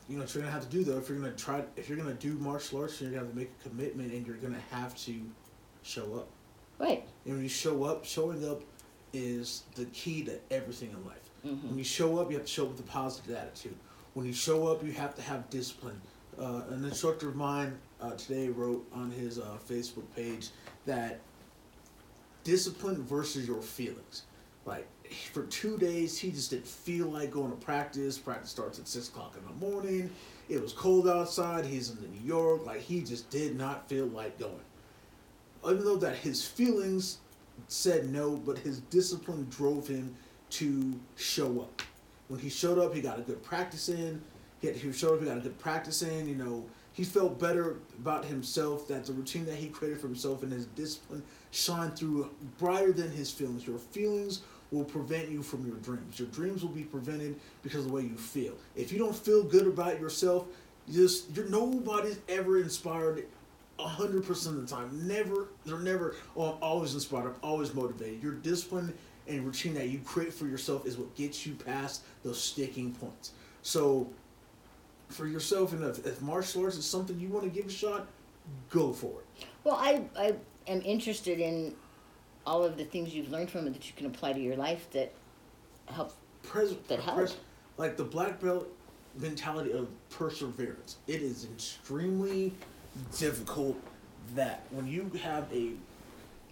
You 0.10 0.18
know 0.18 0.24
what 0.24 0.34
you're 0.34 0.44
gonna 0.44 0.54
have 0.54 0.64
to 0.64 0.70
do 0.70 0.84
though 0.84 0.98
if 0.98 1.08
you're 1.10 1.18
gonna 1.18 1.32
try 1.34 1.64
if 1.76 1.88
you're 1.88 1.98
gonna 1.98 2.14
do 2.14 2.34
martial 2.40 2.82
arts, 2.82 3.00
you're 3.02 3.10
gonna 3.12 3.24
have 3.24 3.32
to 3.32 3.38
make 3.38 3.52
a 3.66 3.70
commitment 3.70 4.12
and 4.14 4.26
you're 4.28 4.36
gonna 4.38 4.62
have 4.72 4.96
to 5.06 5.22
show 5.84 6.16
up. 6.16 6.28
Right. 6.80 7.06
And 7.26 7.36
when 7.36 7.44
you 7.44 7.50
show 7.50 7.84
up, 7.84 8.04
showing 8.06 8.48
up 8.48 8.62
is 9.14 9.64
the 9.76 9.86
key 9.86 10.24
to 10.24 10.40
everything 10.52 10.90
in 10.92 11.06
life. 11.06 11.30
Mhm. 11.46 11.70
When 11.70 11.78
you 11.78 11.84
show 11.84 12.18
up, 12.18 12.32
you 12.32 12.38
have 12.38 12.46
to 12.48 12.52
show 12.52 12.64
up 12.66 12.72
with 12.72 12.80
a 12.80 12.84
positive 12.84 13.36
attitude. 13.36 13.76
When 14.14 14.26
you 14.26 14.34
show 14.34 14.68
up, 14.68 14.84
you 14.84 14.92
have 14.94 15.16
to 15.16 15.22
have 15.22 15.50
discipline. 15.50 16.02
Uh, 16.38 16.64
an 16.70 16.84
instructor 16.84 17.30
of 17.30 17.36
mine 17.36 17.78
uh, 18.02 18.12
today 18.12 18.50
wrote 18.50 18.88
on 18.92 19.12
his 19.12 19.38
uh, 19.40 19.58
Facebook 19.70 20.06
page 20.16 20.50
that 20.86 21.20
discipline 22.44 23.04
versus 23.04 23.48
your 23.48 23.62
feelings. 23.62 24.24
Like 24.66 24.88
for 25.32 25.44
two 25.44 25.78
days, 25.78 26.18
he 26.18 26.32
just 26.32 26.50
didn't 26.50 26.68
feel 26.68 27.08
like 27.08 27.32
going 27.32 27.52
to 27.52 27.58
practice. 27.58 28.18
Practice 28.18 28.50
starts 28.50 28.80
at 28.80 28.88
six 28.88 29.10
o'clock 29.10 29.36
in 29.38 29.46
the 29.46 29.66
morning. 29.66 30.10
It 30.50 30.62
was 30.62 30.74
cold 30.74 31.08
outside. 31.08 31.66
He's 31.66 31.90
in 31.90 31.98
New 32.12 32.28
York. 32.28 32.66
Like 32.66 32.82
he 32.82 33.02
just 33.02 33.30
did 33.30 33.58
not 33.58 33.88
feel 33.88 34.08
like 34.08 34.38
going. 34.40 34.54
Even 35.66 35.86
though 35.86 35.96
that 35.98 36.18
his 36.18 36.46
feelings 36.46 37.20
said 37.68 38.10
no, 38.10 38.36
but 38.36 38.58
his 38.58 38.80
discipline 38.80 39.48
drove 39.50 39.88
him 39.88 40.16
to 40.52 41.00
show 41.16 41.62
up. 41.62 41.82
When 42.28 42.40
he 42.40 42.50
showed 42.50 42.80
up, 42.80 42.94
he 42.94 43.02
got 43.02 43.20
a 43.20 43.22
good 43.22 43.44
practice 43.44 43.90
in. 43.90 44.22
He, 44.60 44.68
had, 44.68 44.76
he 44.76 44.92
showed 44.92 45.16
up, 45.16 45.20
he 45.20 45.26
got 45.26 45.38
a 45.38 45.42
good 45.42 45.60
practice 45.60 46.02
in. 46.02 46.28
You 46.28 46.36
know, 46.36 46.66
he 46.94 47.04
felt 47.04 47.40
better 47.40 47.78
about 47.98 48.26
himself. 48.26 48.88
That 48.88 49.06
the 49.06 49.14
routine 49.14 49.46
that 49.46 49.56
he 49.56 49.68
created 49.68 50.00
for 50.00 50.08
himself 50.08 50.44
and 50.44 50.52
his 50.52 50.66
discipline 50.68 51.24
shined 51.52 51.98
through 51.98 52.30
brighter 52.58 52.92
than 52.92 53.12
his 53.12 53.32
feelings. 53.32 53.66
Your 53.66 53.78
feelings 53.78 54.42
will 54.74 54.84
prevent 54.84 55.30
you 55.30 55.44
from 55.44 55.66
your 55.66 55.78
dreams. 55.78 56.20
Your 56.20 56.28
dreams 56.30 56.64
will 56.64 56.72
be 56.72 56.84
prevented 56.84 57.40
because 57.62 57.82
of 57.82 57.88
the 57.88 57.94
way 57.94 58.02
you 58.02 58.18
feel. 58.18 58.54
If 58.76 58.92
you 58.92 58.98
don't 58.98 59.16
feel 59.16 59.44
good 59.44 59.68
about 59.68 60.00
yourself, 60.00 60.48
you 60.88 61.04
just 61.04 61.34
you're 61.36 61.48
nobody's 61.48 62.20
ever 62.28 62.60
inspired 62.60 63.26
hundred 63.80 64.26
percent 64.26 64.58
of 64.58 64.68
the 64.68 64.76
time. 64.76 65.08
Never, 65.08 65.50
they're 65.66 65.80
never. 65.80 66.16
Oh, 66.36 66.54
I'm 66.54 66.58
always 66.64 66.94
inspired. 66.94 67.28
I'm 67.28 67.36
always 67.44 67.74
motivated. 67.74 68.24
Your 68.24 68.34
discipline 68.34 68.94
and 69.28 69.46
routine 69.46 69.74
that 69.76 69.90
you 69.90 70.00
create 70.00 70.34
for 70.34 70.48
yourself 70.48 70.86
is 70.86 70.98
what 70.98 71.14
gets 71.16 71.46
you 71.46 71.54
past 71.54 72.04
those 72.24 72.42
sticking 72.42 72.94
points. 72.94 73.32
So, 73.62 74.10
for 75.10 75.28
yourself, 75.28 75.74
and 75.74 75.84
if, 75.84 76.06
if 76.06 76.22
martial 76.22 76.64
arts 76.64 76.76
is 76.76 76.86
something 76.86 77.20
you 77.20 77.30
want 77.30 77.46
to 77.46 77.50
give 77.50 77.68
a 77.68 77.72
shot, 77.72 78.08
go 78.70 78.92
for 78.92 79.22
it. 79.22 79.46
Well, 79.64 79.76
I, 79.76 80.02
I 80.18 80.36
am 80.68 80.82
interested 80.82 81.40
in 81.40 81.74
all 82.46 82.64
of 82.64 82.78
the 82.78 82.84
things 82.86 83.14
you've 83.14 83.32
learned 83.32 83.50
from 83.50 83.68
it 83.68 83.74
that 83.74 83.88
you 83.88 83.94
can 83.96 84.06
apply 84.06 84.34
to 84.34 84.40
your 84.40 84.56
life 84.56 84.90
that 84.92 85.12
help. 85.88 86.14
Pres- 86.44 86.76
That 86.88 87.00
help. 87.00 87.18
pres- 87.18 87.38
like 87.78 87.98
the 87.98 88.04
black 88.04 88.40
belt 88.42 88.68
mentality 89.20 89.72
of 89.72 89.88
perseverance. 90.10 90.98
It 91.08 91.22
is 91.22 91.46
extremely 91.54 92.54
difficult 93.18 93.78
that 94.36 94.66
when 94.72 94.88
you 94.88 95.10
have 95.24 95.48
a 95.54 95.72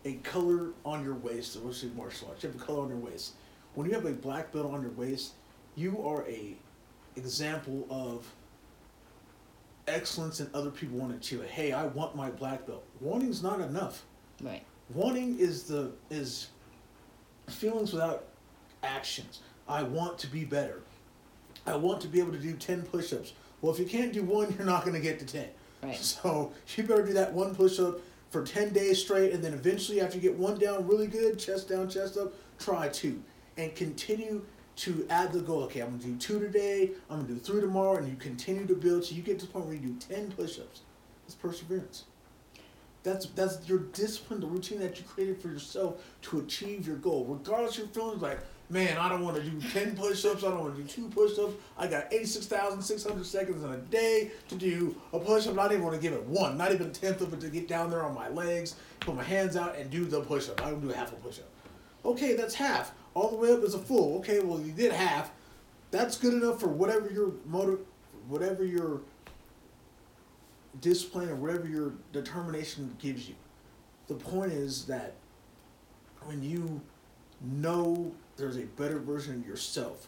a 0.03 0.13
color 0.23 0.69
on 0.83 1.03
your 1.03 1.13
waist, 1.13 1.55
let's 1.63 1.77
say 1.81 1.87
martial 1.95 2.27
arts, 2.29 2.41
you 2.43 2.49
have 2.51 2.59
a 2.59 2.63
color 2.63 2.81
on 2.83 2.89
your 2.89 2.97
waist. 2.97 3.33
When 3.75 3.87
you 3.87 3.93
have 3.93 4.05
a 4.05 4.13
black 4.13 4.51
belt 4.51 4.65
on 4.73 4.81
your 4.81 4.91
waist, 4.91 5.33
you 5.75 6.01
are 6.03 6.25
a 6.27 6.55
example 7.15 7.85
of 7.89 8.25
excellence 9.87 10.39
and 10.39 10.53
other 10.55 10.71
people 10.71 10.97
want 10.97 11.11
to 11.11 11.17
achieve 11.17 11.41
it. 11.41 11.49
Hey, 11.49 11.71
I 11.71 11.85
want 11.85 12.15
my 12.15 12.29
black 12.31 12.65
belt. 12.65 12.83
Wanting's 12.99 13.43
not 13.43 13.59
enough. 13.61 14.03
Right. 14.41 14.63
Wanting 14.93 15.39
is 15.39 15.63
the 15.63 15.91
is 16.09 16.47
feelings 17.47 17.93
without 17.93 18.25
actions. 18.83 19.39
I 19.67 19.83
want 19.83 20.17
to 20.19 20.27
be 20.27 20.43
better. 20.43 20.81
I 21.65 21.75
want 21.75 22.01
to 22.01 22.07
be 22.07 22.19
able 22.19 22.33
to 22.33 22.39
do 22.39 22.53
ten 22.53 22.81
push-ups. 22.83 23.33
Well, 23.61 23.71
if 23.71 23.79
you 23.79 23.85
can't 23.85 24.11
do 24.11 24.23
one, 24.23 24.53
you're 24.57 24.65
not 24.65 24.83
going 24.83 24.95
to 24.95 25.01
get 25.01 25.19
to 25.19 25.25
ten. 25.25 25.47
Right. 25.83 25.95
So 26.01 26.51
you 26.75 26.83
better 26.83 27.05
do 27.05 27.13
that 27.13 27.33
one 27.33 27.55
push-up 27.55 27.99
for 28.31 28.43
ten 28.43 28.73
days 28.73 29.01
straight, 29.01 29.33
and 29.33 29.43
then 29.43 29.53
eventually, 29.53 30.01
after 30.01 30.17
you 30.17 30.21
get 30.21 30.37
one 30.37 30.57
down 30.59 30.87
really 30.87 31.07
good, 31.07 31.39
chest 31.39 31.69
down, 31.69 31.89
chest 31.89 32.17
up, 32.17 32.33
try 32.59 32.89
two, 32.89 33.21
and 33.57 33.73
continue 33.75 34.43
to 34.77 35.05
add 35.09 35.31
the 35.31 35.41
goal. 35.41 35.63
Okay, 35.63 35.81
I'm 35.81 35.91
gonna 35.91 36.03
do 36.03 36.15
two 36.17 36.39
today. 36.39 36.91
I'm 37.09 37.21
gonna 37.21 37.33
do 37.33 37.39
three 37.39 37.61
tomorrow, 37.61 37.97
and 37.97 38.07
you 38.09 38.15
continue 38.15 38.65
to 38.65 38.75
build 38.75 39.03
till 39.03 39.15
you 39.15 39.23
get 39.23 39.39
to 39.39 39.45
the 39.45 39.51
point 39.51 39.65
where 39.65 39.75
you 39.75 39.81
do 39.81 39.95
ten 39.99 40.31
push-ups. 40.31 40.81
It's 41.25 41.35
perseverance. 41.35 42.05
That's 43.03 43.25
that's 43.27 43.67
your 43.67 43.79
discipline, 43.79 44.41
the 44.41 44.47
routine 44.47 44.79
that 44.79 44.97
you 44.97 45.05
created 45.05 45.41
for 45.41 45.47
yourself 45.47 46.03
to 46.23 46.39
achieve 46.39 46.85
your 46.85 46.97
goal. 46.97 47.25
Regardless 47.25 47.77
your 47.77 47.87
feelings, 47.87 48.21
like, 48.21 48.39
man, 48.69 48.97
I 48.97 49.09
don't 49.09 49.23
want 49.23 49.37
to 49.37 49.43
do 49.43 49.59
10 49.69 49.95
push 49.95 50.23
ups, 50.23 50.43
I 50.43 50.49
don't 50.49 50.59
want 50.59 50.75
to 50.75 50.81
do 50.83 50.87
two 50.87 51.09
push 51.09 51.37
ups. 51.39 51.53
I 51.79 51.87
got 51.87 52.13
86,600 52.13 53.25
seconds 53.25 53.63
in 53.63 53.71
a 53.71 53.77
day 53.77 54.31
to 54.49 54.55
do 54.55 54.95
a 55.13 55.19
push 55.19 55.47
up. 55.47 55.55
Not 55.55 55.71
even 55.71 55.83
want 55.83 55.95
to 55.95 56.01
give 56.01 56.13
it 56.13 56.23
one, 56.25 56.57
not 56.57 56.71
even 56.71 56.87
a 56.87 56.91
tenth 56.91 57.21
of 57.21 57.33
it 57.33 57.41
to 57.41 57.49
get 57.49 57.67
down 57.67 57.89
there 57.89 58.03
on 58.03 58.13
my 58.13 58.29
legs, 58.29 58.75
put 58.99 59.15
my 59.15 59.23
hands 59.23 59.57
out, 59.57 59.75
and 59.75 59.89
do 59.89 60.05
the 60.05 60.21
push 60.21 60.47
up. 60.49 60.63
I 60.63 60.69
don't 60.69 60.81
do 60.81 60.89
half 60.89 61.11
a 61.11 61.15
push 61.15 61.39
up. 61.39 61.49
Okay, 62.05 62.35
that's 62.35 62.53
half. 62.53 62.93
All 63.15 63.29
the 63.29 63.35
way 63.35 63.51
up 63.51 63.63
is 63.63 63.73
a 63.73 63.79
full. 63.79 64.17
Okay, 64.19 64.39
well, 64.39 64.61
you 64.61 64.71
did 64.71 64.91
half. 64.91 65.31
That's 65.89 66.17
good 66.17 66.33
enough 66.33 66.59
for 66.59 66.67
whatever 66.67 67.09
your 67.11 67.33
motive, 67.45 67.79
whatever 68.27 68.63
your 68.63 69.01
discipline 70.79 71.29
or 71.29 71.35
whatever 71.35 71.67
your 71.67 71.93
determination 72.13 72.95
gives 72.99 73.27
you. 73.27 73.35
The 74.07 74.15
point 74.15 74.51
is 74.51 74.85
that 74.85 75.13
when 76.23 76.41
you 76.43 76.81
know 77.41 78.11
there's 78.37 78.57
a 78.57 78.65
better 78.65 78.99
version 78.99 79.35
of 79.35 79.47
yourself, 79.47 80.07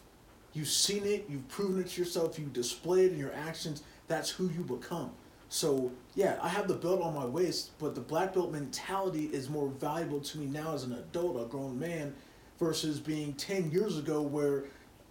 you've 0.52 0.68
seen 0.68 1.04
it, 1.04 1.26
you've 1.28 1.48
proven 1.48 1.80
it 1.80 1.88
to 1.90 2.00
yourself, 2.00 2.38
you 2.38 2.46
display 2.46 3.04
it 3.06 3.12
in 3.12 3.18
your 3.18 3.34
actions, 3.34 3.82
that's 4.06 4.30
who 4.30 4.50
you 4.50 4.62
become. 4.62 5.10
So, 5.48 5.92
yeah, 6.14 6.38
I 6.42 6.48
have 6.48 6.68
the 6.68 6.74
belt 6.74 7.00
on 7.02 7.14
my 7.14 7.26
waist, 7.26 7.78
but 7.78 7.94
the 7.94 8.00
black 8.00 8.34
belt 8.34 8.50
mentality 8.50 9.26
is 9.26 9.48
more 9.48 9.68
valuable 9.68 10.20
to 10.20 10.38
me 10.38 10.46
now 10.46 10.74
as 10.74 10.84
an 10.84 10.92
adult, 10.92 11.40
a 11.40 11.48
grown 11.48 11.78
man, 11.78 12.14
versus 12.58 13.00
being 13.00 13.34
10 13.34 13.70
years 13.70 13.98
ago 13.98 14.22
where 14.22 14.64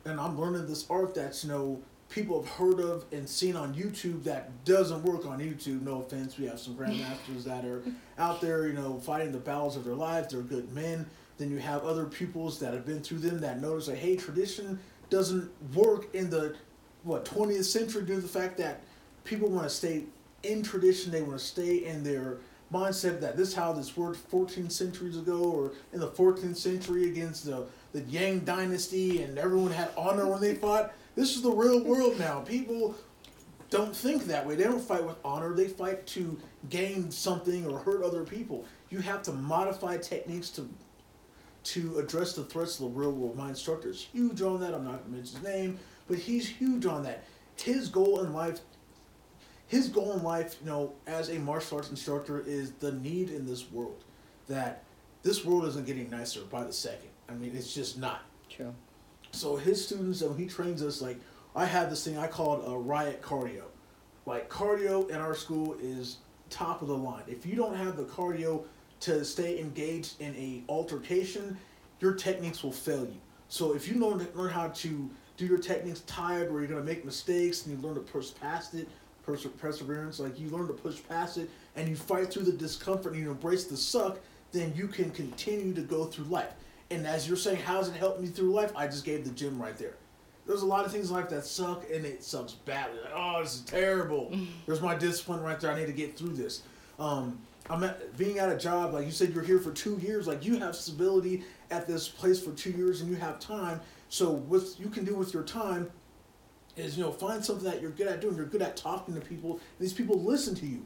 and 0.05 0.19
i'm 0.19 0.39
learning 0.39 0.65
this 0.67 0.89
art 0.89 1.13
that's 1.13 1.43
you 1.43 1.49
know 1.49 1.81
people 2.13 2.39
have 2.39 2.51
heard 2.51 2.79
of 2.79 3.05
and 3.11 3.27
seen 3.27 3.55
on 3.55 3.73
youtube 3.73 4.23
that 4.23 4.63
doesn't 4.65 5.01
work 5.03 5.25
on 5.25 5.39
youtube 5.39 5.81
no 5.81 6.01
offense 6.01 6.37
we 6.37 6.45
have 6.45 6.59
some 6.59 6.75
grandmasters 6.75 7.43
that 7.45 7.65
are 7.65 7.81
out 8.19 8.39
there 8.39 8.67
you 8.67 8.73
know 8.73 8.99
fighting 8.99 9.31
the 9.31 9.37
battles 9.39 9.75
of 9.75 9.83
their 9.83 9.95
lives 9.95 10.31
they're 10.31 10.41
good 10.41 10.71
men 10.73 11.05
then 11.39 11.49
you 11.49 11.57
have 11.57 11.83
other 11.83 12.05
pupils 12.05 12.59
that 12.59 12.71
have 12.71 12.85
been 12.85 13.01
through 13.01 13.17
them 13.17 13.39
that 13.39 13.59
notice 13.59 13.87
that 13.87 13.97
hey 13.97 14.15
tradition 14.15 14.79
doesn't 15.09 15.49
work 15.73 16.13
in 16.13 16.29
the 16.29 16.55
what 17.01 17.25
20th 17.25 17.65
century 17.65 18.03
due 18.03 18.15
to 18.15 18.21
the 18.21 18.27
fact 18.27 18.57
that 18.57 18.81
people 19.23 19.49
want 19.49 19.63
to 19.63 19.69
stay 19.69 20.03
in 20.43 20.61
tradition 20.61 21.11
they 21.11 21.21
want 21.21 21.39
to 21.39 21.43
stay 21.43 21.85
in 21.85 22.03
their 22.03 22.37
mindset 22.71 23.19
that 23.21 23.37
this 23.37 23.53
how 23.53 23.71
this 23.71 23.95
worked 23.95 24.17
14 24.17 24.69
centuries 24.69 25.17
ago 25.17 25.43
or 25.43 25.71
in 25.93 25.99
the 25.99 26.09
14th 26.09 26.57
century 26.57 27.09
against 27.09 27.45
the, 27.45 27.65
the 27.91 28.01
Yang 28.01 28.39
dynasty 28.39 29.21
and 29.21 29.37
everyone 29.37 29.71
had 29.71 29.91
honor 29.95 30.27
when 30.27 30.41
they 30.41 30.55
fought. 30.55 30.91
This 31.15 31.35
is 31.35 31.41
the 31.41 31.51
real 31.51 31.83
world 31.83 32.17
now. 32.19 32.39
People 32.39 32.95
don't 33.69 33.95
think 33.95 34.25
that 34.25 34.45
way. 34.45 34.55
They 34.55 34.63
don't 34.63 34.81
fight 34.81 35.03
with 35.03 35.17
honor. 35.23 35.53
They 35.53 35.67
fight 35.67 36.05
to 36.07 36.39
gain 36.69 37.11
something 37.11 37.65
or 37.67 37.79
hurt 37.79 38.03
other 38.03 38.23
people. 38.23 38.65
You 38.89 38.99
have 38.99 39.21
to 39.23 39.31
modify 39.33 39.97
techniques 39.97 40.49
to 40.51 40.69
to 41.63 41.97
address 41.97 42.33
the 42.33 42.43
threats 42.43 42.77
of 42.79 42.91
the 42.91 42.99
real 42.99 43.13
world. 43.13 43.37
My 43.37 43.47
instructor 43.47 43.87
is 43.87 44.01
huge 44.01 44.41
on 44.41 44.59
that. 44.59 44.73
I'm 44.73 44.83
not 44.83 44.97
going 44.97 45.05
to 45.05 45.09
mention 45.11 45.35
his 45.37 45.43
name, 45.43 45.79
but 46.09 46.17
he's 46.17 46.45
huge 46.45 46.85
on 46.85 47.03
that. 47.03 47.23
His 47.55 47.87
goal 47.87 48.21
in 48.21 48.33
life 48.33 48.59
his 49.73 49.87
goal 49.87 50.13
in 50.13 50.21
life, 50.21 50.57
you 50.61 50.69
know, 50.69 50.93
as 51.07 51.29
a 51.29 51.39
martial 51.39 51.77
arts 51.77 51.89
instructor, 51.89 52.43
is 52.45 52.73
the 52.73 52.91
need 52.91 53.31
in 53.31 53.47
this 53.47 53.71
world. 53.71 54.03
That 54.47 54.83
this 55.23 55.43
world 55.43 55.65
isn't 55.65 55.87
getting 55.87 56.11
nicer 56.11 56.41
by 56.41 56.63
the 56.63 56.73
second. 56.73 57.09
I 57.27 57.33
mean, 57.33 57.55
it's 57.55 57.73
just 57.73 57.97
not. 57.97 58.21
True. 58.49 58.75
So 59.33 59.55
his 59.55 59.83
students, 59.83 60.21
when 60.21 60.37
he 60.37 60.45
trains 60.45 60.83
us, 60.83 61.01
like 61.01 61.17
I 61.55 61.65
have 61.65 61.89
this 61.89 62.05
thing 62.05 62.17
I 62.17 62.27
call 62.27 62.61
it 62.61 62.71
a 62.71 62.77
riot 62.77 63.21
cardio. 63.21 63.63
Like 64.25 64.47
cardio 64.49 65.09
in 65.09 65.15
our 65.15 65.35
school 65.35 65.75
is 65.81 66.17
top 66.49 66.81
of 66.81 66.87
the 66.87 66.95
line. 66.95 67.23
If 67.27 67.45
you 67.45 67.55
don't 67.55 67.75
have 67.75 67.97
the 67.97 68.03
cardio 68.03 68.63
to 69.01 69.25
stay 69.25 69.59
engaged 69.59 70.21
in 70.21 70.35
a 70.35 70.63
altercation, 70.69 71.57
your 71.99 72.13
techniques 72.13 72.63
will 72.63 72.71
fail 72.71 73.05
you. 73.05 73.19
So 73.49 73.73
if 73.73 73.87
you 73.87 73.95
learn 73.95 74.25
learn 74.35 74.51
how 74.51 74.67
to 74.67 75.09
do 75.35 75.45
your 75.47 75.57
techniques 75.57 76.01
tired, 76.01 76.51
where 76.51 76.61
you're 76.61 76.69
gonna 76.69 76.83
make 76.83 77.03
mistakes 77.03 77.65
and 77.65 77.75
you 77.75 77.85
learn 77.85 77.95
to 77.95 78.01
push 78.01 78.31
past 78.39 78.75
it, 78.75 78.87
perse- 79.25 79.47
perseverance, 79.57 80.19
like 80.19 80.39
you 80.39 80.49
learn 80.49 80.67
to 80.67 80.73
push 80.73 80.99
past 81.09 81.39
it 81.39 81.49
and 81.75 81.89
you 81.89 81.95
fight 81.95 82.31
through 82.31 82.43
the 82.43 82.51
discomfort 82.51 83.13
and 83.13 83.23
you 83.23 83.31
embrace 83.31 83.65
the 83.65 83.77
suck, 83.77 84.19
then 84.51 84.71
you 84.75 84.87
can 84.87 85.09
continue 85.09 85.73
to 85.73 85.81
go 85.81 86.05
through 86.05 86.25
life. 86.25 86.53
And 86.93 87.07
as 87.07 87.27
you're 87.27 87.37
saying, 87.37 87.57
how's 87.65 87.89
it 87.89 87.95
helped 87.95 88.21
me 88.21 88.27
through 88.27 88.51
life? 88.51 88.71
I 88.75 88.85
just 88.85 89.03
gave 89.03 89.25
the 89.25 89.31
gym 89.31 89.59
right 89.59 89.75
there. 89.77 89.95
There's 90.45 90.61
a 90.61 90.65
lot 90.65 90.85
of 90.85 90.91
things 90.91 91.09
in 91.09 91.15
life 91.15 91.29
that 91.29 91.45
suck 91.45 91.85
and 91.91 92.05
it 92.05 92.23
sucks 92.23 92.53
badly. 92.53 92.99
Like, 93.01 93.13
oh, 93.15 93.41
this 93.41 93.55
is 93.55 93.61
terrible. 93.61 94.35
There's 94.67 94.81
my 94.81 94.93
discipline 94.93 95.41
right 95.41 95.59
there. 95.59 95.71
I 95.71 95.79
need 95.79 95.87
to 95.87 95.93
get 95.93 96.17
through 96.17 96.33
this. 96.33 96.63
Um, 96.99 97.39
I'm 97.69 97.83
at, 97.83 98.15
being 98.17 98.39
at 98.39 98.49
a 98.49 98.57
job, 98.57 98.93
like 98.93 99.05
you 99.05 99.11
said, 99.11 99.33
you're 99.33 99.43
here 99.43 99.57
for 99.57 99.71
two 99.71 99.97
years. 100.03 100.27
Like 100.27 100.45
you 100.45 100.59
have 100.59 100.75
stability 100.75 101.43
at 101.71 101.87
this 101.87 102.07
place 102.07 102.43
for 102.43 102.51
two 102.51 102.71
years 102.71 103.01
and 103.01 103.09
you 103.09 103.15
have 103.15 103.39
time. 103.39 103.81
So 104.09 104.29
what 104.31 104.61
you 104.77 104.89
can 104.89 105.05
do 105.05 105.15
with 105.15 105.33
your 105.33 105.43
time 105.43 105.89
is 106.75 106.97
you 106.97 107.03
know 107.03 107.11
find 107.11 107.43
something 107.43 107.65
that 107.65 107.81
you're 107.81 107.91
good 107.91 108.07
at 108.07 108.21
doing. 108.21 108.35
You're 108.35 108.45
good 108.45 108.61
at 108.61 108.77
talking 108.77 109.15
to 109.15 109.21
people. 109.21 109.59
These 109.79 109.93
people 109.93 110.21
listen 110.21 110.53
to 110.55 110.65
you. 110.65 110.85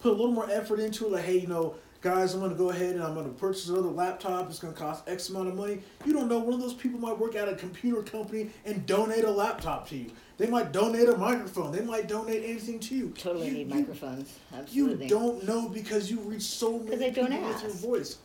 Put 0.00 0.12
a 0.12 0.16
little 0.16 0.32
more 0.32 0.50
effort 0.50 0.80
into 0.80 1.06
it. 1.06 1.12
Like 1.12 1.24
hey, 1.24 1.38
you 1.38 1.46
know, 1.46 1.76
guys, 2.00 2.34
I'm 2.34 2.40
gonna 2.40 2.54
go 2.54 2.70
ahead 2.70 2.94
and 2.94 3.02
I'm 3.02 3.14
gonna 3.14 3.28
purchase 3.28 3.68
another 3.68 3.88
laptop. 3.88 4.48
It's 4.48 4.58
gonna 4.58 4.72
cost 4.72 5.08
X 5.08 5.28
amount 5.28 5.48
of 5.48 5.54
money. 5.54 5.80
You 6.04 6.12
don't 6.12 6.28
know 6.28 6.38
one 6.38 6.54
of 6.54 6.60
those 6.60 6.74
people 6.74 6.98
might 6.98 7.18
work 7.18 7.34
at 7.34 7.48
a 7.48 7.54
computer 7.54 8.02
company 8.02 8.50
and 8.64 8.86
donate 8.86 9.24
a 9.24 9.30
laptop 9.30 9.88
to 9.88 9.96
you. 9.96 10.10
They 10.38 10.46
might 10.46 10.72
donate 10.72 11.08
a 11.08 11.16
microphone. 11.16 11.72
They 11.72 11.82
might 11.82 12.08
donate 12.08 12.42
anything 12.44 12.80
to 12.80 12.94
you. 12.94 13.08
Totally 13.10 13.48
you, 13.48 13.52
need 13.52 13.68
you, 13.68 13.74
microphones. 13.74 14.38
Absolutely. 14.54 15.04
You 15.04 15.10
don't 15.10 15.46
know 15.46 15.68
because 15.68 16.10
you 16.10 16.18
reach 16.20 16.42
so 16.42 16.78
many 16.78 16.96
they 16.96 17.10
don't 17.10 17.30
people 17.30 17.48
with 17.48 17.62
your 17.62 17.72
voice. 17.72 18.18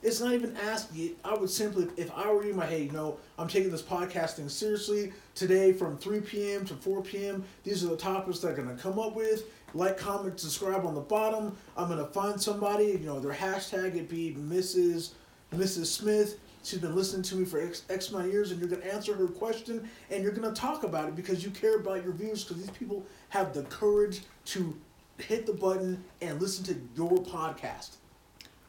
It's 0.00 0.20
not 0.20 0.32
even 0.32 0.56
asking 0.56 1.06
it. 1.06 1.18
I 1.24 1.34
would 1.34 1.50
simply, 1.50 1.88
if 1.96 2.10
I 2.12 2.30
were 2.30 2.46
you, 2.46 2.54
my 2.54 2.66
hey, 2.66 2.84
you 2.84 2.92
know, 2.92 3.18
I'm 3.36 3.48
taking 3.48 3.72
this 3.72 3.82
podcasting 3.82 4.48
seriously 4.48 5.12
today 5.34 5.72
from 5.72 5.98
3 5.98 6.20
p.m. 6.20 6.64
to 6.66 6.74
4 6.74 7.02
p.m. 7.02 7.44
These 7.64 7.82
are 7.82 7.88
the 7.88 7.96
topics 7.96 8.38
that 8.38 8.50
I'm 8.50 8.56
gonna 8.56 8.76
come 8.76 8.98
up 9.00 9.16
with. 9.16 9.42
Like, 9.74 9.98
comment, 9.98 10.40
subscribe 10.40 10.86
on 10.86 10.94
the 10.94 11.00
bottom. 11.00 11.56
I'm 11.76 11.88
gonna 11.88 12.06
find 12.06 12.40
somebody. 12.40 12.86
You 12.86 12.98
know, 13.00 13.20
their 13.20 13.32
hashtag 13.32 13.96
it 13.96 14.08
be 14.08 14.34
Mrs. 14.38 15.10
Mrs. 15.54 15.86
Smith. 15.86 16.38
She's 16.64 16.80
been 16.80 16.94
listening 16.94 17.22
to 17.22 17.36
me 17.36 17.44
for 17.44 17.60
X, 17.60 17.82
X 17.88 18.10
amount 18.10 18.26
of 18.26 18.32
years, 18.32 18.50
and 18.50 18.60
you're 18.60 18.68
gonna 18.68 18.90
answer 18.90 19.14
her 19.14 19.26
question, 19.28 19.88
and 20.10 20.22
you're 20.22 20.32
gonna 20.32 20.52
talk 20.54 20.82
about 20.84 21.08
it 21.08 21.16
because 21.16 21.44
you 21.44 21.50
care 21.50 21.76
about 21.76 22.02
your 22.02 22.12
views. 22.12 22.44
Because 22.44 22.62
these 22.62 22.76
people 22.76 23.04
have 23.30 23.54
the 23.54 23.62
courage 23.64 24.22
to 24.46 24.76
hit 25.18 25.46
the 25.46 25.52
button 25.52 26.02
and 26.20 26.40
listen 26.40 26.64
to 26.64 26.76
your 26.96 27.18
podcast. 27.24 27.96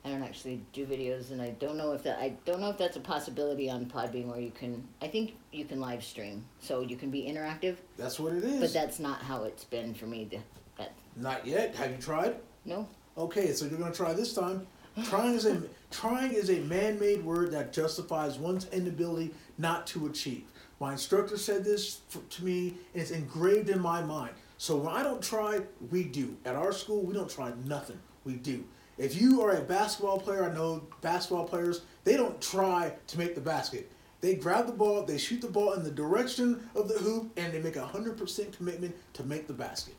I 0.05 0.09
don't 0.09 0.23
actually 0.23 0.61
do 0.71 0.85
videos, 0.85 1.31
and 1.31 1.41
I 1.41 1.49
don't 1.51 1.75
know 1.75 1.91
if 1.91 2.03
that 2.03 2.19
I 2.19 2.35
don't 2.45 2.61
know 2.61 2.69
if 2.69 2.77
that's 2.77 2.95
a 2.95 3.01
possibility 3.01 3.69
on 3.69 3.85
Podbean 3.85 4.27
where 4.27 4.39
you 4.39 4.51
can. 4.51 4.83
I 5.01 5.07
think 5.07 5.33
you 5.51 5.65
can 5.65 5.79
live 5.79 6.03
stream, 6.03 6.45
so 6.59 6.81
you 6.81 6.95
can 6.95 7.09
be 7.09 7.23
interactive, 7.23 7.75
That's 7.97 8.19
what 8.19 8.33
it 8.33 8.43
is. 8.43 8.59
but 8.61 8.73
that's 8.73 8.99
not 8.99 9.21
how 9.21 9.43
it's 9.43 9.65
been 9.65 9.93
for 9.93 10.05
me. 10.05 10.25
To, 10.25 10.39
Not 11.15 11.45
yet. 11.45 11.75
Have 11.75 11.91
you 11.91 11.97
tried? 11.97 12.35
no. 12.65 12.87
Okay, 13.17 13.51
so 13.51 13.65
you're 13.65 13.77
gonna 13.77 13.93
try 13.93 14.13
this 14.13 14.33
time. 14.33 14.65
Trying 15.05 15.35
is 15.35 15.45
a 15.45 15.61
trying 15.91 16.31
is 16.31 16.49
a 16.49 16.59
man-made 16.61 17.23
word 17.23 17.51
that 17.51 17.73
justifies 17.73 18.37
one's 18.37 18.67
inability 18.69 19.33
not 19.57 19.85
to 19.87 20.05
achieve. 20.05 20.43
My 20.79 20.93
instructor 20.93 21.37
said 21.37 21.65
this 21.65 21.99
for, 22.07 22.19
to 22.19 22.45
me, 22.45 22.75
and 22.93 23.01
it's 23.01 23.11
engraved 23.11 23.69
in 23.69 23.81
my 23.81 24.01
mind. 24.01 24.31
So 24.57 24.77
when 24.77 24.93
I 24.93 25.03
don't 25.03 25.21
try, 25.21 25.59
we 25.91 26.03
do. 26.05 26.37
At 26.45 26.55
our 26.55 26.71
school, 26.71 27.01
we 27.01 27.13
don't 27.13 27.29
try 27.29 27.51
nothing. 27.65 27.99
We 28.23 28.35
do. 28.35 28.63
If 28.97 29.19
you 29.19 29.41
are 29.41 29.57
a 29.57 29.61
basketball 29.61 30.19
player, 30.19 30.49
I 30.49 30.53
know 30.53 30.83
basketball 31.01 31.45
players, 31.45 31.81
they 32.05 32.15
don't 32.15 32.41
try 32.41 32.93
to 33.07 33.17
make 33.17 33.35
the 33.35 33.41
basket. 33.41 33.91
They 34.21 34.35
grab 34.35 34.65
the 34.65 34.73
ball, 34.73 35.03
they 35.03 35.17
shoot 35.17 35.41
the 35.41 35.47
ball 35.47 35.73
in 35.73 35.83
the 35.83 35.91
direction 35.91 36.69
of 36.75 36.87
the 36.87 36.99
hoop, 36.99 37.31
and 37.37 37.53
they 37.53 37.61
make 37.61 37.77
a 37.77 37.85
hundred 37.85 38.17
percent 38.17 38.55
commitment 38.55 38.95
to 39.13 39.23
make 39.23 39.47
the 39.47 39.53
basket 39.53 39.95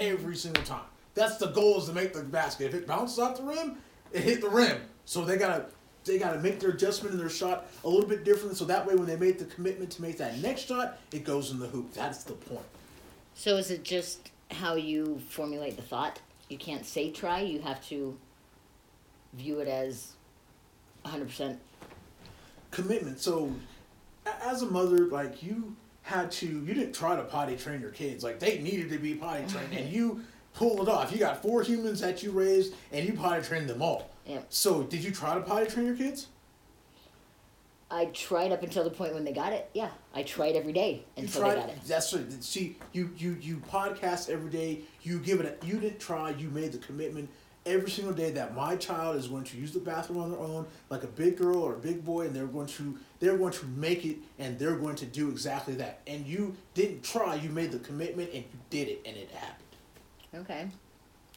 every 0.00 0.34
single 0.34 0.64
time. 0.64 0.84
That's 1.14 1.36
the 1.36 1.48
goal 1.48 1.78
is 1.78 1.86
to 1.86 1.92
make 1.92 2.12
the 2.12 2.22
basket. 2.22 2.66
If 2.66 2.74
it 2.74 2.86
bounces 2.86 3.18
off 3.18 3.36
the 3.36 3.44
rim, 3.44 3.76
it 4.12 4.22
hit 4.22 4.40
the 4.40 4.48
rim. 4.48 4.80
So 5.04 5.24
they 5.24 5.36
gotta 5.36 5.66
they 6.04 6.18
gotta 6.18 6.40
make 6.40 6.60
their 6.60 6.70
adjustment 6.70 7.12
in 7.12 7.20
their 7.20 7.28
shot 7.28 7.66
a 7.84 7.88
little 7.88 8.08
bit 8.08 8.24
different. 8.24 8.56
So 8.56 8.64
that 8.64 8.86
way, 8.86 8.94
when 8.94 9.06
they 9.06 9.16
make 9.16 9.38
the 9.38 9.44
commitment 9.44 9.90
to 9.92 10.02
make 10.02 10.18
that 10.18 10.38
next 10.38 10.62
shot, 10.66 10.98
it 11.12 11.24
goes 11.24 11.50
in 11.50 11.58
the 11.58 11.66
hoop. 11.66 11.92
That's 11.92 12.24
the 12.24 12.32
point. 12.32 12.64
So 13.34 13.56
is 13.56 13.70
it 13.70 13.84
just 13.84 14.30
how 14.50 14.74
you 14.74 15.20
formulate 15.28 15.76
the 15.76 15.82
thought? 15.82 16.20
You 16.48 16.58
can't 16.58 16.84
say 16.84 17.10
try. 17.10 17.40
You 17.40 17.60
have 17.60 17.86
to 17.88 18.16
view 19.34 19.60
it 19.60 19.68
as 19.68 20.12
100%. 21.04 21.56
Commitment. 22.70 23.20
So 23.20 23.52
as 24.26 24.62
a 24.62 24.66
mother, 24.66 25.06
like 25.06 25.42
you 25.42 25.76
had 26.02 26.30
to, 26.32 26.46
you 26.46 26.74
didn't 26.74 26.92
try 26.92 27.16
to 27.16 27.22
potty 27.22 27.56
train 27.56 27.80
your 27.80 27.90
kids. 27.90 28.24
Like 28.24 28.38
they 28.40 28.58
needed 28.58 28.90
to 28.90 28.98
be 28.98 29.14
potty 29.14 29.44
trained, 29.46 29.72
and 29.72 29.90
you 29.90 30.22
pulled 30.54 30.80
it 30.80 30.88
off. 30.88 31.12
You 31.12 31.18
got 31.18 31.42
four 31.42 31.62
humans 31.62 32.00
that 32.00 32.22
you 32.22 32.30
raised, 32.30 32.74
and 32.92 33.06
you 33.06 33.14
potty 33.14 33.42
trained 33.42 33.68
them 33.68 33.82
all. 33.82 34.10
Yep. 34.26 34.46
So 34.50 34.82
did 34.82 35.04
you 35.04 35.10
try 35.10 35.34
to 35.34 35.40
potty 35.40 35.66
train 35.66 35.86
your 35.86 35.96
kids? 35.96 36.28
I 37.92 38.04
tried 38.06 38.52
up 38.52 38.62
until 38.62 38.84
the 38.84 38.90
point 38.90 39.14
when 39.14 39.24
they 39.24 39.32
got 39.32 39.52
it. 39.52 39.68
Yeah, 39.74 39.90
I 40.14 40.22
tried 40.22 40.54
every 40.54 40.72
day 40.72 41.04
until 41.16 41.42
tried. 41.42 41.56
they 41.56 41.60
got 41.60 41.68
it. 41.70 41.78
That's 41.86 42.12
what. 42.12 42.44
See, 42.44 42.76
you 42.92 43.10
you 43.16 43.36
you 43.40 43.56
podcast 43.70 44.30
every 44.30 44.50
day. 44.50 44.82
You 45.02 45.18
give 45.18 45.40
it. 45.40 45.58
A, 45.62 45.66
you 45.66 45.78
didn't 45.80 45.98
try. 45.98 46.30
You 46.30 46.50
made 46.50 46.72
the 46.72 46.78
commitment 46.78 47.28
every 47.66 47.90
single 47.90 48.14
day 48.14 48.30
that 48.30 48.54
my 48.54 48.76
child 48.76 49.16
is 49.16 49.28
going 49.28 49.44
to 49.44 49.56
use 49.56 49.72
the 49.72 49.80
bathroom 49.80 50.20
on 50.20 50.30
their 50.30 50.40
own, 50.40 50.66
like 50.88 51.02
a 51.02 51.08
big 51.08 51.36
girl 51.36 51.58
or 51.58 51.74
a 51.74 51.78
big 51.78 52.04
boy, 52.04 52.26
and 52.26 52.34
they're 52.34 52.46
going 52.46 52.66
to 52.66 52.98
they're 53.18 53.36
going 53.36 53.52
to 53.52 53.66
make 53.66 54.04
it, 54.04 54.16
and 54.38 54.58
they're 54.58 54.76
going 54.76 54.96
to 54.96 55.06
do 55.06 55.28
exactly 55.30 55.74
that. 55.74 56.00
And 56.06 56.26
you 56.26 56.56
didn't 56.74 57.02
try. 57.02 57.34
You 57.34 57.50
made 57.50 57.72
the 57.72 57.78
commitment, 57.78 58.30
and 58.32 58.44
you 58.44 58.58
did 58.70 58.88
it, 58.88 59.02
and 59.04 59.16
it 59.16 59.30
happened. 59.30 59.66
Okay. 60.34 60.68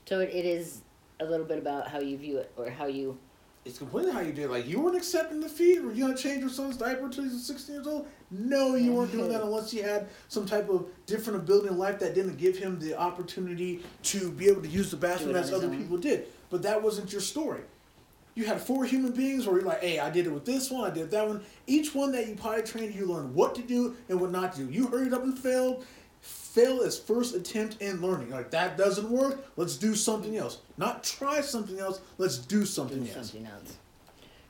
So 0.06 0.20
it, 0.20 0.30
it 0.30 0.46
is 0.46 0.82
a 1.20 1.26
little 1.26 1.46
bit 1.46 1.58
about 1.58 1.88
how 1.88 2.00
you 2.00 2.18
view 2.18 2.38
it 2.38 2.52
or 2.56 2.70
how 2.70 2.86
you. 2.86 3.18
It's 3.66 3.78
completely 3.78 4.12
how 4.12 4.20
you 4.20 4.34
did. 4.34 4.50
Like 4.50 4.68
you 4.68 4.82
weren't 4.82 4.98
accepting 4.98 5.40
defeat. 5.40 5.82
Were 5.82 5.94
you 5.94 6.04
gonna 6.06 6.18
change 6.18 6.42
your 6.42 6.50
son's 6.50 6.76
diaper 6.76 7.06
until 7.06 7.24
he's 7.24 7.46
sixteen 7.46 7.76
years 7.76 7.88
old? 7.88 8.08
No, 8.30 8.76
you 8.76 8.92
weren't 8.94 9.12
doing 9.14 9.30
that 9.30 9.42
unless 9.42 9.74
you 9.74 9.84
had 9.84 10.10
some 10.28 10.46
type 10.46 10.70
of 10.70 10.88
different 11.06 11.40
ability 11.40 11.70
in 11.70 11.78
life 11.78 12.00
that 12.00 12.14
didn't 12.14 12.36
give 12.38 12.58
him 12.58 12.78
the 12.80 12.98
opportunity 13.00 13.82
to 14.04 14.32
be 14.32 14.48
able 14.50 14.62
to 14.64 14.68
use 14.68 14.92
the 14.92 14.98
bathroom 14.98 15.30
Do 15.32 15.36
it 15.36 15.38
on 15.38 15.44
as 15.44 15.54
other 15.54 15.68
own. 15.68 15.78
people 15.78 15.98
did. 15.98 16.28
But 16.50 16.62
that 16.64 16.82
wasn't 16.84 17.12
your 17.14 17.22
story. 17.22 17.62
You 18.36 18.46
had 18.46 18.60
four 18.60 18.84
human 18.84 19.12
beings 19.14 19.46
where 19.46 19.58
you're 19.58 19.66
like, 19.66 19.82
hey, 19.82 20.00
I 20.00 20.10
did 20.10 20.26
it 20.26 20.32
with 20.32 20.44
this 20.44 20.72
one, 20.72 20.90
I 20.90 20.94
did 20.94 21.12
that 21.12 21.28
one. 21.28 21.42
Each 21.68 21.94
one 21.94 22.12
that 22.14 22.28
you 22.28 22.36
potty 22.36 22.64
trained, 22.64 22.96
you 22.96 23.06
learned 23.06 23.34
what 23.36 23.54
to 23.56 23.62
do 23.62 23.96
and 24.10 24.20
what 24.20 24.32
not 24.32 24.54
to 24.54 24.64
do. 24.66 24.72
You 24.72 24.88
hurried 24.88 25.14
up 25.14 25.24
and 25.24 25.38
failed. 25.38 25.86
Fail 26.24 26.82
as 26.82 26.98
first 26.98 27.36
attempt 27.36 27.82
in 27.82 28.00
learning. 28.02 28.30
Like 28.30 28.50
that 28.52 28.78
doesn't 28.78 29.10
work. 29.10 29.46
Let's 29.58 29.76
do 29.76 29.94
something 29.94 30.38
else. 30.38 30.60
Not 30.78 31.04
try 31.04 31.42
something 31.42 31.80
else. 31.80 32.00
Let's 32.18 32.38
do 32.38 32.66
something 32.66 33.04
do 33.04 33.12
else. 33.12 33.32
something 33.32 33.46
else. 33.46 33.76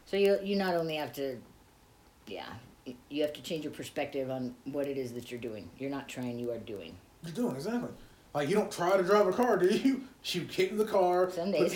So 0.05 0.17
you 0.17 0.37
you 0.43 0.55
not 0.55 0.75
only 0.75 0.97
have 0.97 1.11
to 1.13 1.37
yeah, 2.27 2.45
you 3.09 3.23
have 3.23 3.33
to 3.33 3.41
change 3.41 3.63
your 3.63 3.73
perspective 3.73 4.29
on 4.29 4.53
what 4.65 4.87
it 4.87 4.99
is 4.99 5.13
that 5.13 5.31
you're 5.31 5.39
doing. 5.39 5.67
You're 5.79 5.89
not 5.89 6.07
trying, 6.07 6.37
you 6.37 6.51
are 6.51 6.59
doing. 6.59 6.95
You're 7.23 7.33
doing 7.33 7.55
exactly. 7.55 7.89
Like 8.35 8.49
you 8.49 8.55
don't 8.55 8.71
try 8.71 8.95
to 8.95 9.01
drive 9.03 9.25
a 9.27 9.33
car, 9.33 9.57
do 9.57 9.67
you? 9.67 10.03
You 10.25 10.41
get 10.45 10.71
in 10.71 10.77
the 10.77 10.85
car. 10.85 11.29
Some 11.35 11.51
days. 11.51 11.75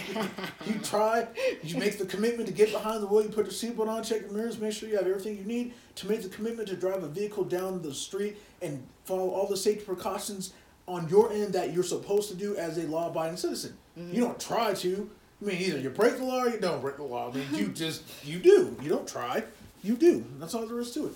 you 0.65 0.75
try. 0.79 1.27
You 1.63 1.75
make 1.77 1.97
the 1.97 2.05
commitment 2.05 2.47
to 2.47 2.53
get 2.53 2.71
behind 2.71 3.03
the 3.03 3.07
wheel. 3.07 3.23
You 3.23 3.27
put 3.29 3.45
your 3.45 3.53
seatbelt 3.53 3.89
on, 3.89 4.03
check 4.03 4.21
your 4.21 4.31
mirrors, 4.31 4.57
make 4.57 4.71
sure 4.71 4.87
you 4.87 4.95
have 4.95 5.05
everything 5.05 5.37
you 5.37 5.43
need 5.43 5.73
to 5.95 6.07
make 6.07 6.21
the 6.23 6.29
commitment 6.29 6.69
to 6.69 6.77
drive 6.77 7.03
a 7.03 7.09
vehicle 7.09 7.43
down 7.43 7.81
the 7.81 7.93
street 7.93 8.37
and 8.61 8.87
follow 9.07 9.29
all 9.29 9.47
the 9.47 9.57
safety 9.57 9.85
precautions 9.85 10.53
on 10.85 11.07
your 11.09 11.31
end 11.31 11.53
that 11.53 11.73
you're 11.73 11.83
supposed 11.83 12.29
to 12.29 12.35
do 12.35 12.55
as 12.57 12.77
a 12.77 12.83
law-abiding 12.87 13.37
citizen. 13.37 13.77
You 13.95 14.21
don't 14.21 14.39
try 14.39 14.73
to. 14.75 15.09
I 15.41 15.45
mean, 15.45 15.57
either 15.61 15.79
you 15.79 15.89
break 15.89 16.17
the 16.17 16.23
law 16.23 16.43
or 16.43 16.49
you 16.49 16.59
don't 16.59 16.81
break 16.81 16.97
the 16.97 17.03
law. 17.03 17.29
I 17.31 17.33
mean, 17.35 17.45
you 17.53 17.67
just 17.83 18.03
you 18.25 18.39
do. 18.39 18.75
You 18.81 18.89
don't 18.89 19.07
try. 19.07 19.43
You 19.83 19.95
do. 19.95 20.25
That's 20.39 20.53
all 20.53 20.65
there 20.67 20.79
is 20.79 20.91
to 20.91 21.07
it. 21.07 21.13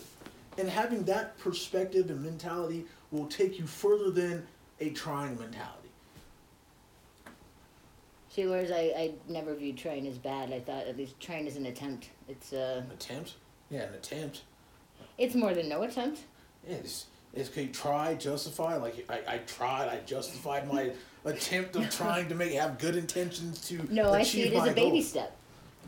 And 0.58 0.70
having 0.70 1.04
that 1.06 1.38
perspective 1.38 2.10
and 2.10 2.24
mentality 2.24 2.86
will 3.12 3.28
take 3.28 3.60
you 3.60 3.68
further 3.68 4.10
than 4.12 4.46
a 4.80 4.90
trying 4.92 5.38
mentality. 5.38 5.90
See, 8.30 8.46
whereas 8.46 8.72
I, 8.72 8.94
I 8.98 9.12
never 9.28 9.54
viewed 9.56 9.78
trying 9.78 10.08
as 10.08 10.18
bad. 10.18 10.54
I 10.54 10.60
thought 10.62 10.88
at 10.88 10.98
least 10.98 11.20
trying 11.20 11.48
is 11.48 11.58
an 11.58 11.66
attempt. 11.66 12.10
It's 12.30 12.54
uh, 12.54 12.84
An 12.86 12.92
attempt? 12.92 13.36
Yeah, 13.70 13.84
an 13.84 13.94
attempt. 13.94 14.42
it's 15.18 15.36
more 15.36 15.54
than 15.54 15.68
no 15.70 15.84
attempt. 15.84 16.22
Yeah, 16.68 16.76
it's, 16.76 17.08
it's 17.34 17.50
can 17.50 17.64
you 17.64 17.70
try, 17.70 18.14
justify. 18.16 18.76
Like 18.78 19.06
I, 19.10 19.36
I 19.36 19.38
tried, 19.40 19.88
I 19.88 20.00
justified 20.06 20.68
my 20.72 20.92
attempt 21.26 21.76
of 21.76 21.90
trying 21.90 22.28
to 22.30 22.36
make 22.36 22.54
have 22.54 22.78
good 22.78 22.96
intentions 22.96 23.68
to 23.68 23.88
No, 23.90 24.14
I 24.14 24.24
see 24.24 24.44
it 24.44 24.54
as 24.54 24.68
a 24.68 24.74
baby 24.74 25.02
step. 25.02 25.38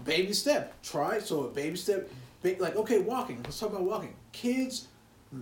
Baby 0.06 0.34
step. 0.34 0.82
Try 0.84 1.20
so 1.20 1.44
a 1.44 1.50
baby 1.50 1.76
step. 1.76 2.10
Ba- 2.42 2.56
like 2.60 2.76
okay, 2.76 3.00
walking. 3.00 3.42
Let's 3.44 3.60
talk 3.60 3.70
about 3.70 3.84
walking. 3.84 4.14
Kids 4.32 4.88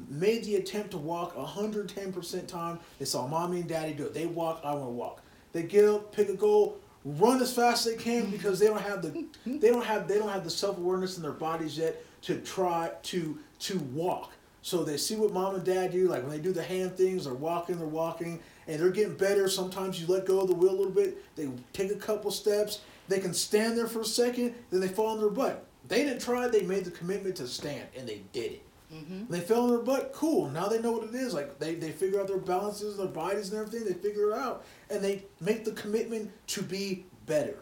made 0.10 0.44
the 0.46 0.56
attempt 0.56 0.92
to 0.92 0.98
walk 0.98 1.36
110% 1.36 2.48
time. 2.48 2.80
They 2.98 3.06
saw 3.06 3.28
mommy 3.28 3.60
and 3.60 3.70
daddy 3.70 3.94
do 3.94 4.06
it. 4.06 4.14
They 4.14 4.26
walk. 4.26 4.62
I 4.64 4.74
want 4.74 4.86
to 4.86 4.92
walk. 4.92 5.22
They 5.52 5.64
get 5.64 5.86
up, 5.86 6.14
pick 6.14 6.30
a 6.30 6.34
goal, 6.34 6.78
run 7.04 7.42
as 7.42 7.54
fast 7.54 7.86
as 7.86 7.96
they 7.96 8.02
can 8.02 8.30
because 8.30 8.60
they 8.60 8.68
don't 8.68 8.82
have 8.82 9.02
the 9.02 9.26
they 9.46 9.70
don't 9.70 9.86
have 9.86 10.08
they 10.08 10.18
don't 10.18 10.30
have 10.30 10.44
the 10.44 10.50
self 10.50 10.78
awareness 10.78 11.18
in 11.18 11.24
their 11.24 11.32
bodies 11.32 11.78
yet 11.78 12.04
to 12.24 12.40
try 12.42 12.92
to 13.04 13.38
to 13.60 13.80
walk. 13.94 14.32
So 14.62 14.84
they 14.84 14.98
see 14.98 15.16
what 15.16 15.34
mom 15.34 15.56
and 15.56 15.64
dad 15.64 15.92
do, 15.92 16.08
like 16.08 16.22
when 16.22 16.32
they 16.32 16.40
do 16.40 16.52
the 16.52 16.62
hand 16.64 16.96
things, 16.96 17.26
they're 17.26 17.34
walking, 17.34 17.78
they're 17.78 17.88
walking, 17.88 18.40
and 18.68 18.80
they're 18.80 18.92
getting 18.92 19.16
better. 19.16 19.50
Sometimes 19.50 20.00
you 20.00 20.08
let 20.08 20.26
go 20.26 20.42
of 20.42 20.48
the 20.48 20.56
wheel 20.56 20.72
a 20.72 20.78
little 20.78 20.92
bit, 20.92 21.36
they 21.36 21.50
take 21.74 21.92
a 21.92 21.96
couple 21.96 22.30
steps, 22.30 22.82
they 23.08 23.20
can 23.20 23.34
stand 23.34 23.78
there 23.78 23.88
for 23.88 24.02
a 24.02 24.06
second, 24.06 24.54
then 24.70 24.80
they 24.80 24.88
fall 24.88 25.08
on 25.08 25.20
their 25.20 25.30
butt. 25.30 25.66
They 25.88 26.04
didn't 26.04 26.22
try, 26.22 26.48
they 26.48 26.62
made 26.62 26.86
the 26.86 26.92
commitment 26.92 27.36
to 27.38 27.48
stand, 27.48 27.88
and 27.98 28.08
they 28.08 28.22
did 28.34 28.52
it. 28.54 28.64
Mm-hmm. 28.94 29.32
They 29.32 29.40
fell 29.40 29.64
on 29.64 29.70
their 29.70 29.80
butt, 29.80 30.12
cool. 30.14 30.50
Now 30.50 30.68
they 30.68 30.82
know 30.82 30.92
what 30.92 31.08
it 31.08 31.16
is. 31.16 31.34
Like 31.34 31.60
they, 31.60 31.76
they 31.76 31.92
figure 31.92 32.20
out 32.20 32.28
their 32.28 32.38
balances, 32.38 32.98
their 32.98 33.08
bodies 33.08 33.52
and 33.52 33.60
everything, 33.60 33.88
they 33.88 33.94
figure 33.94 34.32
it 34.32 34.38
out. 34.38 34.66
And 34.90 35.02
they 35.02 35.24
make 35.40 35.64
the 35.64 35.72
commitment 35.72 36.30
to 36.48 36.62
be 36.62 37.06
better. 37.26 37.58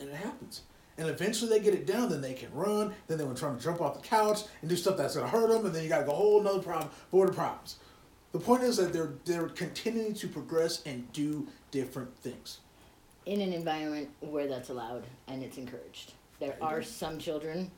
And 0.00 0.08
it 0.08 0.16
happens. 0.16 0.62
And 0.98 1.08
eventually 1.08 1.48
they 1.50 1.60
get 1.64 1.74
it 1.74 1.86
down, 1.86 2.08
then 2.10 2.20
they 2.20 2.34
can 2.34 2.52
run, 2.52 2.92
then 3.06 3.18
they 3.18 3.24
want 3.24 3.36
to 3.36 3.42
try 3.42 3.54
to 3.54 3.60
jump 3.60 3.80
off 3.80 3.94
the 3.94 4.06
couch 4.06 4.40
and 4.60 4.68
do 4.68 4.76
stuff 4.76 4.96
that's 4.96 5.14
gonna 5.14 5.28
hurt 5.28 5.48
them, 5.48 5.64
and 5.64 5.74
then 5.74 5.82
you 5.84 5.88
got 5.88 6.06
a 6.06 6.10
whole 6.10 6.42
nother 6.42 6.58
problem, 6.60 6.90
border 7.12 7.32
problems. 7.32 7.76
The 8.32 8.40
point 8.40 8.62
is 8.64 8.76
that 8.78 8.92
they're 8.92 9.12
they're 9.24 9.48
continuing 9.48 10.12
to 10.14 10.28
progress 10.28 10.82
and 10.84 11.10
do 11.12 11.46
different 11.70 12.16
things. 12.18 12.58
in 13.26 13.40
an 13.40 13.52
environment 13.52 14.08
where 14.20 14.46
that's 14.48 14.70
allowed 14.70 15.04
and 15.28 15.42
it's 15.42 15.56
encouraged. 15.58 16.14
There 16.40 16.56
I 16.62 16.66
are 16.66 16.82
some 16.82 17.18
children 17.18 17.70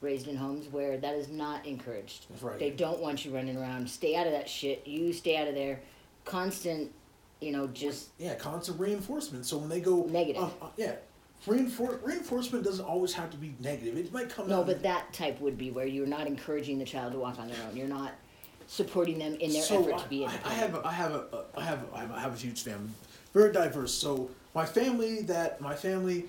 raised 0.00 0.28
in 0.28 0.36
homes 0.36 0.68
where 0.68 0.98
that 0.98 1.14
is 1.14 1.28
not 1.28 1.64
encouraged. 1.66 2.26
Right. 2.42 2.58
They 2.58 2.70
don't 2.70 3.00
want 3.00 3.24
you 3.24 3.34
running 3.34 3.56
around. 3.56 3.88
Stay 3.88 4.14
out 4.16 4.26
of 4.26 4.32
that 4.34 4.48
shit. 4.48 4.86
You 4.86 5.12
stay 5.12 5.36
out 5.36 5.48
of 5.48 5.54
there. 5.54 5.80
Constant, 6.26 6.92
you 7.40 7.52
know, 7.52 7.66
just 7.68 8.08
Yeah, 8.18 8.34
constant 8.34 8.78
reinforcement. 8.78 9.46
So 9.46 9.56
when 9.58 9.68
they 9.70 9.80
go 9.80 10.04
Negative. 10.04 10.42
uh, 10.42 10.66
uh, 10.66 10.68
yeah, 10.76 10.96
reinfor- 11.46 12.04
reinforcement 12.04 12.64
doesn't 12.64 12.84
always 12.84 13.12
have 13.14 13.30
to 13.30 13.36
be 13.36 13.54
negative. 13.60 13.96
It 13.96 14.12
might 14.12 14.28
come 14.28 14.48
no, 14.48 14.64
but 14.64 14.82
that 14.82 15.12
type 15.12 15.40
would 15.40 15.58
be 15.58 15.70
where 15.70 15.86
you're 15.86 16.06
not 16.06 16.26
encouraging 16.26 16.78
the 16.78 16.84
child 16.84 17.12
to 17.12 17.18
walk 17.18 17.38
on 17.38 17.48
their 17.48 17.56
own. 17.68 17.76
You're 17.76 17.88
not 17.88 18.12
supporting 18.66 19.18
them 19.18 19.34
in 19.34 19.52
their 19.52 19.62
so 19.62 19.82
effort 19.82 19.94
I, 19.94 20.02
to 20.02 20.08
be 20.08 20.22
independent. 20.24 20.46
I 20.52 20.54
have 20.54 20.74
a, 20.74 20.86
I 20.86 20.92
have 20.92 21.12
a, 21.12 21.46
I 21.56 21.62
have 21.62 21.82
a, 21.82 21.96
I 21.96 22.00
have 22.00 22.10
a, 22.10 22.14
I 22.14 22.20
have 22.20 22.34
a 22.34 22.38
huge 22.38 22.62
family, 22.62 22.90
very 23.32 23.52
diverse. 23.52 23.92
So 23.92 24.30
my 24.54 24.64
family 24.64 25.22
that 25.22 25.60
my 25.60 25.74
family, 25.74 26.26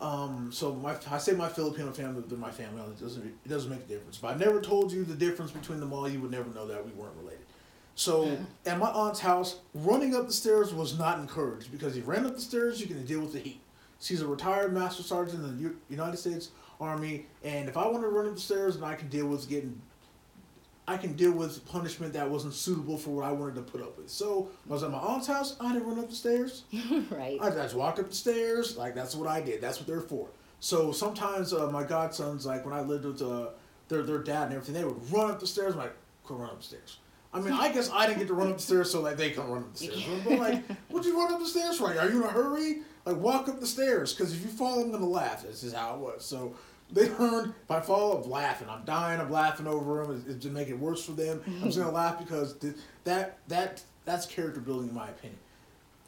um, 0.00 0.50
so 0.52 0.74
my 0.74 0.96
I 1.10 1.18
say 1.18 1.32
my 1.32 1.48
Filipino 1.48 1.90
family, 1.92 2.22
they're 2.26 2.38
my 2.38 2.50
family. 2.50 2.82
It 2.82 3.00
doesn't 3.00 3.24
it 3.24 3.48
doesn't 3.48 3.70
make 3.70 3.80
a 3.80 3.88
difference. 3.88 4.18
If 4.18 4.24
I 4.24 4.34
never 4.34 4.60
told 4.60 4.92
you 4.92 5.04
the 5.04 5.14
difference 5.14 5.50
between 5.50 5.80
them 5.80 5.92
all, 5.92 6.08
you 6.08 6.20
would 6.20 6.30
never 6.30 6.50
know 6.50 6.66
that 6.66 6.84
we 6.84 6.92
weren't 6.92 7.16
related. 7.16 7.40
So 7.94 8.38
at 8.64 8.78
my 8.78 8.88
aunt's 8.88 9.20
house, 9.20 9.56
running 9.74 10.14
up 10.14 10.26
the 10.26 10.32
stairs 10.32 10.72
was 10.72 10.98
not 10.98 11.18
encouraged 11.18 11.70
because 11.70 11.96
if 11.96 12.04
you 12.04 12.10
ran 12.10 12.24
up 12.24 12.34
the 12.34 12.40
stairs, 12.40 12.80
you're 12.80 12.88
gonna 12.88 13.06
deal 13.06 13.20
with 13.20 13.32
the 13.34 13.38
heat. 13.38 13.60
She's 14.02 14.20
a 14.20 14.26
retired 14.26 14.72
master 14.72 15.02
sergeant 15.02 15.44
in 15.44 15.56
the 15.56 15.62
U- 15.62 15.76
United 15.88 16.16
States 16.16 16.50
Army, 16.80 17.26
and 17.44 17.68
if 17.68 17.76
I 17.76 17.86
want 17.86 18.02
to 18.02 18.08
run 18.08 18.26
up 18.26 18.34
the 18.34 18.40
stairs, 18.40 18.74
then 18.76 18.84
I 18.84 18.94
can 18.96 19.08
deal 19.08 19.26
with 19.26 19.48
getting 19.48 19.80
I 20.88 20.96
can 20.96 21.12
deal 21.12 21.30
with 21.30 21.64
punishment 21.66 22.12
that 22.14 22.28
wasn't 22.28 22.54
suitable 22.54 22.98
for 22.98 23.10
what 23.10 23.24
I 23.24 23.30
wanted 23.30 23.54
to 23.54 23.62
put 23.62 23.80
up 23.80 23.96
with. 23.96 24.10
So 24.10 24.48
I 24.68 24.72
was 24.72 24.82
at 24.82 24.90
my 24.90 24.98
aunt's 24.98 25.28
house, 25.28 25.56
I 25.60 25.72
didn't 25.72 25.86
run 25.86 26.00
up 26.00 26.10
the 26.10 26.16
stairs. 26.16 26.64
right. 27.10 27.38
I 27.40 27.50
just 27.50 27.76
walked 27.76 28.00
up 28.00 28.08
the 28.08 28.14
stairs. 28.14 28.76
Like 28.76 28.94
that's 28.94 29.14
what 29.14 29.28
I 29.28 29.40
did. 29.40 29.60
That's 29.60 29.78
what 29.78 29.86
they're 29.86 30.00
for. 30.00 30.28
So 30.58 30.90
sometimes 30.90 31.52
uh, 31.52 31.70
my 31.70 31.84
godsons, 31.84 32.44
like 32.46 32.64
when 32.64 32.74
I 32.74 32.80
lived 32.80 33.04
with 33.04 33.22
uh, 33.22 33.50
their 33.88 34.02
their 34.02 34.18
dad 34.18 34.44
and 34.48 34.54
everything, 34.54 34.74
they 34.74 34.84
would 34.84 35.12
run 35.12 35.30
up 35.30 35.38
the 35.38 35.46
stairs. 35.46 35.74
I'm 35.74 35.78
like, 35.78 35.94
quit 36.24 36.40
run 36.40 36.50
up 36.50 36.58
the 36.58 36.64
stairs. 36.64 36.98
I 37.32 37.40
mean, 37.40 37.52
I 37.54 37.72
guess 37.72 37.88
I 37.90 38.06
didn't 38.06 38.18
get 38.18 38.28
to 38.28 38.34
run 38.34 38.48
up 38.48 38.56
the 38.56 38.62
stairs, 38.62 38.90
so 38.90 39.00
like 39.00 39.16
they 39.16 39.30
can 39.30 39.48
run 39.48 39.62
up 39.62 39.72
the 39.72 39.78
stairs. 39.78 40.04
But 40.24 40.38
like, 40.38 40.64
what'd 40.88 41.06
you 41.06 41.16
run 41.16 41.32
up 41.32 41.38
the 41.38 41.46
stairs 41.46 41.78
for? 41.78 41.86
Are 41.96 42.10
you 42.10 42.22
in 42.22 42.28
a 42.28 42.28
hurry? 42.28 42.82
Like 43.04 43.16
walk 43.16 43.48
up 43.48 43.58
the 43.60 43.66
stairs, 43.66 44.12
because 44.14 44.32
if 44.32 44.42
you 44.42 44.48
fall, 44.50 44.80
I'm 44.80 44.92
gonna 44.92 45.06
laugh. 45.08 45.42
This 45.42 45.62
is 45.64 45.72
how 45.72 45.94
it 45.94 46.00
was. 46.00 46.24
So 46.24 46.54
they 46.92 47.08
learned 47.10 47.54
if 47.64 47.70
I 47.70 47.80
fall, 47.80 48.22
I'm 48.22 48.30
laughing. 48.30 48.68
I'm 48.68 48.84
dying. 48.84 49.20
I'm 49.20 49.30
laughing 49.30 49.66
over 49.66 50.04
them. 50.04 50.16
It's, 50.16 50.28
it's 50.28 50.44
to 50.44 50.50
make 50.50 50.68
it 50.68 50.78
worse 50.78 51.04
for 51.04 51.12
them. 51.12 51.42
I'm 51.46 51.64
just 51.64 51.78
gonna 51.78 51.90
laugh 51.90 52.18
because 52.18 52.54
th- 52.58 52.74
that 53.04 53.38
that 53.48 53.82
that's 54.04 54.26
character 54.26 54.60
building, 54.60 54.88
in 54.90 54.94
my 54.94 55.08
opinion. 55.08 55.38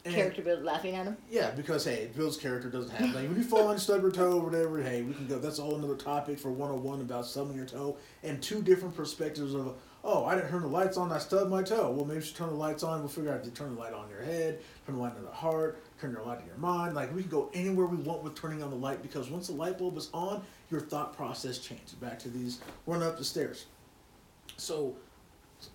And- 0.05 0.13
Character 0.13 0.43
build 0.43 0.63
laughing 0.63 0.93
at 0.95 1.05
him. 1.07 1.17
yeah, 1.31 1.49
because 1.51 1.83
hey, 1.85 2.03
it 2.03 2.15
builds 2.15 2.37
character 2.37 2.69
doesn't 2.69 2.91
happen. 2.91 3.11
Like 3.13 3.27
when 3.27 3.35
you 3.37 3.43
fall 3.43 3.71
and 3.71 3.79
stub 3.81 4.03
your 4.03 4.11
toe 4.11 4.33
or 4.39 4.43
whatever, 4.45 4.79
hey, 4.81 5.01
we 5.01 5.13
can 5.15 5.25
go. 5.27 5.39
That's 5.39 5.57
a 5.57 5.63
whole 5.63 5.75
another 5.75 5.95
topic 5.95 6.37
for 6.37 6.51
101 6.51 7.01
about 7.01 7.25
stubbing 7.25 7.55
your 7.57 7.65
toe 7.65 7.97
and 8.23 8.39
two 8.41 8.61
different 8.61 8.95
perspectives 8.95 9.55
of, 9.55 9.73
oh, 10.05 10.23
I 10.23 10.35
didn't 10.35 10.51
turn 10.51 10.61
the 10.61 10.67
lights 10.67 10.97
on, 10.97 11.11
I 11.11 11.17
stubbed 11.17 11.49
my 11.49 11.63
toe. 11.63 11.89
Well, 11.89 12.05
maybe 12.05 12.19
you 12.19 12.25
should 12.25 12.35
turn 12.35 12.49
the 12.49 12.55
lights 12.55 12.83
on. 12.83 12.99
We'll 12.99 13.09
figure 13.09 13.33
out 13.33 13.43
to 13.43 13.49
turn 13.49 13.73
the 13.73 13.81
light 13.81 13.91
on 13.91 14.07
your 14.07 14.21
head, 14.21 14.61
turn 14.85 14.95
the 14.95 15.01
light 15.01 15.15
on 15.17 15.25
the 15.25 15.31
heart, 15.31 15.81
turn 15.99 16.11
your 16.11 16.23
light 16.23 16.37
on 16.37 16.45
your 16.45 16.57
mind. 16.57 16.93
Like 16.93 17.13
we 17.13 17.21
can 17.21 17.31
go 17.31 17.49
anywhere 17.53 17.87
we 17.87 17.97
want 17.97 18.23
with 18.23 18.35
turning 18.35 18.61
on 18.61 18.69
the 18.69 18.75
light 18.75 19.01
because 19.01 19.29
once 19.29 19.47
the 19.47 19.53
light 19.53 19.79
bulb 19.79 19.97
is 19.97 20.09
on, 20.13 20.43
your 20.69 20.79
thought 20.79 21.17
process 21.17 21.57
changes. 21.57 21.93
Back 21.93 22.19
to 22.19 22.29
these 22.29 22.59
running 22.85 23.07
up 23.07 23.17
the 23.17 23.25
stairs. 23.25 23.65
So 24.57 24.95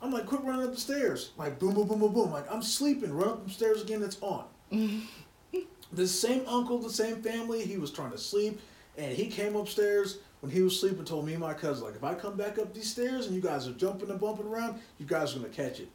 I'm 0.00 0.12
like, 0.12 0.26
quit 0.26 0.42
running 0.42 0.64
up 0.64 0.74
the 0.74 0.80
stairs. 0.80 1.32
Like 1.36 1.58
boom, 1.58 1.74
boom, 1.74 1.88
boom, 1.88 1.98
boom, 1.98 2.14
boom. 2.14 2.30
Like 2.30 2.50
I'm 2.50 2.62
sleeping. 2.62 3.12
Run 3.12 3.28
up 3.28 3.44
the 3.44 3.52
stairs 3.52 3.82
again. 3.82 4.02
It's 4.02 4.18
on. 4.20 4.44
the 5.92 6.06
same 6.06 6.44
uncle, 6.46 6.78
the 6.78 6.88
same 6.88 7.20
family. 7.20 7.66
He 7.66 7.78
was 7.78 7.90
trying 7.90 8.12
to 8.12 8.18
sleep, 8.18 8.60
and 8.96 9.12
he 9.12 9.26
came 9.26 9.56
upstairs 9.56 10.18
when 10.40 10.50
he 10.52 10.62
was 10.62 10.78
sleeping. 10.78 11.04
Told 11.04 11.26
me 11.26 11.32
and 11.32 11.40
my 11.40 11.54
cousin, 11.54 11.84
like, 11.84 11.94
if 11.96 12.04
I 12.04 12.14
come 12.14 12.36
back 12.36 12.58
up 12.58 12.74
these 12.74 12.90
stairs 12.90 13.26
and 13.26 13.34
you 13.34 13.40
guys 13.42 13.66
are 13.68 13.72
jumping 13.72 14.10
and 14.10 14.20
bumping 14.20 14.46
around, 14.46 14.80
you 14.98 15.06
guys 15.06 15.34
are 15.34 15.38
gonna 15.38 15.50
catch 15.50 15.80
it. 15.80 15.88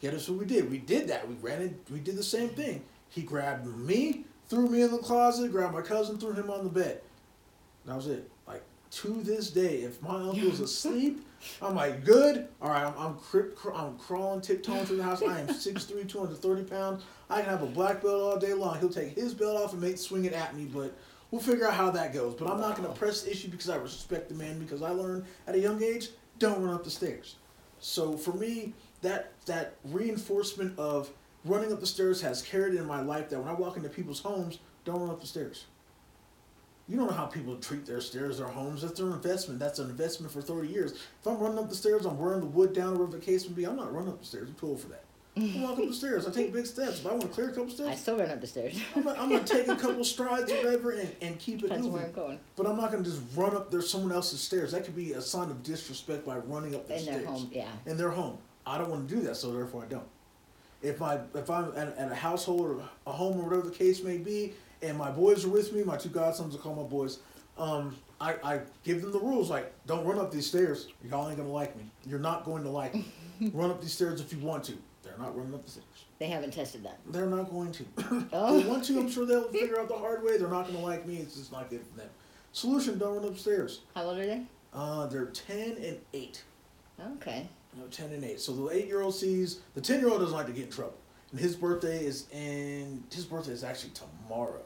Yeah, 0.00 0.10
that's 0.12 0.28
what 0.28 0.38
we 0.38 0.46
did. 0.46 0.70
We 0.70 0.78
did 0.78 1.08
that. 1.08 1.28
We 1.28 1.34
ran 1.36 1.60
it. 1.62 1.74
We 1.92 2.00
did 2.00 2.16
the 2.16 2.22
same 2.22 2.50
thing. 2.50 2.82
He 3.10 3.22
grabbed 3.22 3.66
me, 3.66 4.24
threw 4.48 4.66
me 4.68 4.82
in 4.82 4.90
the 4.92 4.98
closet, 4.98 5.50
grabbed 5.52 5.74
my 5.74 5.82
cousin, 5.82 6.16
threw 6.18 6.32
him 6.32 6.50
on 6.50 6.64
the 6.64 6.70
bed. 6.70 7.00
That 7.86 7.96
was 7.96 8.06
it. 8.06 8.30
Like 8.46 8.62
to 8.92 9.22
this 9.22 9.50
day, 9.50 9.82
if 9.82 10.00
my 10.02 10.14
uncle's 10.14 10.60
asleep, 10.60 11.26
I'm 11.60 11.74
like, 11.74 12.04
good. 12.04 12.48
All 12.62 12.70
right, 12.70 12.84
I'm 12.84 12.94
I'm, 12.98 13.14
cri- 13.16 13.50
cr- 13.54 13.72
I'm 13.72 13.96
crawling, 13.98 14.40
tiptoeing 14.40 14.84
through 14.86 14.98
the 14.98 15.02
house. 15.02 15.22
I 15.22 15.40
am 15.40 15.46
6'3", 15.48 16.08
230 16.08 16.62
pounds. 16.64 17.02
I 17.28 17.40
can 17.40 17.50
have 17.50 17.62
a 17.62 17.66
black 17.66 18.02
belt 18.02 18.20
all 18.22 18.38
day 18.38 18.52
long. 18.54 18.78
He'll 18.78 18.88
take 18.90 19.14
his 19.14 19.34
belt 19.34 19.56
off 19.62 19.72
and 19.72 19.80
make 19.82 19.98
swing 19.98 20.24
it 20.24 20.32
at 20.32 20.56
me, 20.56 20.64
but 20.66 20.96
we'll 21.30 21.40
figure 21.40 21.66
out 21.66 21.74
how 21.74 21.90
that 21.90 22.12
goes. 22.12 22.34
But 22.34 22.50
I'm 22.50 22.60
not 22.60 22.76
gonna 22.76 22.90
press 22.90 23.22
the 23.22 23.30
issue 23.30 23.48
because 23.48 23.68
I 23.68 23.76
respect 23.76 24.28
the 24.28 24.34
man 24.34 24.58
because 24.58 24.82
I 24.82 24.90
learned 24.90 25.24
at 25.46 25.54
a 25.54 25.58
young 25.58 25.82
age, 25.82 26.08
don't 26.38 26.62
run 26.62 26.74
up 26.74 26.84
the 26.84 26.90
stairs. 26.90 27.36
So 27.80 28.16
for 28.16 28.32
me, 28.32 28.74
that 29.02 29.32
that 29.46 29.76
reinforcement 29.84 30.78
of 30.78 31.10
running 31.44 31.72
up 31.72 31.80
the 31.80 31.86
stairs 31.86 32.20
has 32.20 32.42
carried 32.42 32.74
in 32.74 32.86
my 32.86 33.00
life 33.00 33.30
that 33.30 33.38
when 33.38 33.48
I 33.48 33.54
walk 33.54 33.76
into 33.76 33.88
people's 33.88 34.20
homes, 34.20 34.58
don't 34.84 35.00
run 35.00 35.10
up 35.10 35.20
the 35.20 35.26
stairs. 35.26 35.66
You 36.88 36.96
don't 36.96 37.06
know 37.06 37.16
how 37.16 37.26
people 37.26 37.56
treat 37.56 37.86
their 37.86 38.00
stairs, 38.00 38.38
their 38.38 38.48
homes. 38.48 38.82
That's 38.82 38.98
their 38.98 39.06
investment. 39.06 39.60
That's 39.60 39.78
an 39.78 39.88
investment 39.88 40.32
for 40.32 40.42
30 40.42 40.68
years. 40.68 40.92
If 40.92 41.26
I'm 41.26 41.38
running 41.38 41.58
up 41.58 41.68
the 41.68 41.76
stairs, 41.76 42.04
I'm 42.04 42.18
wearing 42.18 42.40
the 42.40 42.46
wood 42.46 42.72
down, 42.72 42.94
wherever 42.94 43.16
the 43.16 43.24
case 43.24 43.48
may 43.48 43.54
be, 43.54 43.64
I'm 43.64 43.76
not 43.76 43.94
running 43.94 44.08
up 44.10 44.18
the 44.18 44.26
stairs. 44.26 44.48
I'm 44.48 44.54
too 44.56 44.66
old 44.66 44.80
for 44.80 44.88
that. 44.88 45.04
I 45.40 45.62
walk 45.62 45.78
up 45.78 45.86
the 45.88 45.92
stairs. 45.94 46.26
I 46.26 46.30
take 46.30 46.52
big 46.52 46.66
steps. 46.66 47.00
If 47.00 47.06
I 47.06 47.10
want 47.10 47.22
to 47.22 47.28
clear 47.28 47.48
a 47.48 47.52
couple 47.52 47.70
steps, 47.70 47.88
I 47.88 47.94
still 47.94 48.18
run 48.18 48.30
up 48.30 48.40
the 48.40 48.46
stairs. 48.46 48.80
I'm 48.94 49.02
gonna, 49.02 49.20
I'm 49.20 49.30
gonna 49.30 49.44
take 49.44 49.68
a 49.68 49.76
couple 49.76 50.04
strides 50.04 50.50
or 50.52 50.56
whatever 50.56 50.90
and, 50.92 51.10
and 51.22 51.38
keep 51.38 51.58
it 51.58 51.62
Depends 51.62 51.86
where 51.86 52.02
moving. 52.02 52.08
I'm 52.08 52.12
going. 52.26 52.40
But 52.56 52.66
I'm 52.66 52.76
not 52.76 52.90
gonna 52.92 53.04
just 53.04 53.20
run 53.34 53.56
up 53.56 53.70
there 53.70 53.82
someone 53.82 54.12
else's 54.12 54.40
stairs. 54.40 54.72
That 54.72 54.84
could 54.84 54.96
be 54.96 55.12
a 55.12 55.20
sign 55.22 55.50
of 55.50 55.62
disrespect 55.62 56.26
by 56.26 56.36
running 56.38 56.74
up 56.74 56.86
the 56.88 56.94
In 56.96 57.00
stairs. 57.02 57.22
their 57.22 57.26
home, 57.32 57.50
yeah. 57.52 57.68
In 57.86 57.96
their 57.96 58.10
home. 58.10 58.38
I 58.66 58.78
don't 58.78 58.90
want 58.90 59.08
to 59.08 59.14
do 59.14 59.22
that, 59.22 59.36
so 59.36 59.52
therefore 59.52 59.84
I 59.84 59.86
don't. 59.86 60.06
If 60.82 61.00
my 61.00 61.18
if 61.34 61.50
I'm 61.50 61.72
at, 61.76 61.96
at 61.96 62.10
a 62.12 62.14
household 62.14 62.60
or 62.60 62.82
a 63.06 63.12
home 63.12 63.38
or 63.38 63.44
whatever 63.44 63.62
the 63.62 63.74
case 63.74 64.02
may 64.02 64.18
be, 64.18 64.52
and 64.82 64.96
my 64.96 65.10
boys 65.10 65.44
are 65.44 65.50
with 65.50 65.72
me, 65.72 65.82
my 65.82 65.96
two 65.96 66.08
godsons, 66.08 66.54
I 66.54 66.58
call 66.58 66.74
my 66.74 66.82
boys. 66.82 67.18
Um, 67.58 67.96
I, 68.20 68.34
I 68.42 68.60
give 68.84 69.02
them 69.02 69.12
the 69.12 69.18
rules 69.18 69.50
like 69.50 69.72
don't 69.86 70.04
run 70.04 70.18
up 70.18 70.30
these 70.30 70.46
stairs. 70.46 70.88
Y'all 71.04 71.28
ain't 71.28 71.38
gonna 71.38 71.50
like 71.50 71.76
me. 71.76 71.84
You're 72.06 72.18
not 72.18 72.44
going 72.44 72.62
to 72.64 72.70
like 72.70 72.94
me. 72.94 73.04
run 73.54 73.70
up 73.70 73.80
these 73.80 73.92
stairs 73.92 74.20
if 74.20 74.32
you 74.32 74.38
want 74.38 74.64
to. 74.64 74.74
Not 75.20 75.36
running 75.36 75.54
up 75.54 75.64
the 75.64 75.70
stairs. 75.70 75.86
They 76.18 76.26
haven't 76.28 76.52
tested 76.52 76.82
that. 76.84 76.98
They're 77.06 77.26
not 77.26 77.50
going 77.50 77.72
to. 77.72 77.84
Oh. 78.32 78.58
they 78.60 78.66
want 78.66 78.84
to. 78.84 78.98
I'm 78.98 79.10
sure 79.10 79.26
they'll 79.26 79.48
figure 79.50 79.78
out 79.78 79.88
the 79.88 79.96
hard 79.96 80.22
way. 80.22 80.38
They're 80.38 80.48
not 80.48 80.64
going 80.64 80.78
to 80.78 80.82
like 80.84 81.06
me. 81.06 81.16
It's 81.18 81.36
just 81.36 81.52
not 81.52 81.68
good 81.68 81.82
for 81.86 81.96
them. 81.98 82.08
Solution: 82.52 82.98
Don't 82.98 83.16
run 83.16 83.24
upstairs. 83.26 83.80
How 83.94 84.04
old 84.04 84.18
are 84.18 84.26
they? 84.26 84.42
Uh, 84.72 85.06
they're 85.06 85.26
ten 85.26 85.76
and 85.82 85.98
eight. 86.14 86.42
Okay. 87.16 87.48
No, 87.76 87.84
ten 87.86 88.10
and 88.12 88.24
eight. 88.24 88.40
So 88.40 88.52
the 88.52 88.70
eight-year-old 88.74 89.14
sees 89.14 89.60
the 89.74 89.80
ten-year-old 89.80 90.20
doesn't 90.20 90.34
like 90.36 90.46
to 90.46 90.52
get 90.52 90.64
in 90.66 90.70
trouble, 90.72 90.96
and 91.30 91.40
his 91.40 91.54
birthday 91.54 92.04
is 92.04 92.26
in 92.32 93.04
his 93.12 93.24
birthday 93.26 93.52
is 93.52 93.62
actually 93.64 93.92
tomorrow. 93.92 94.62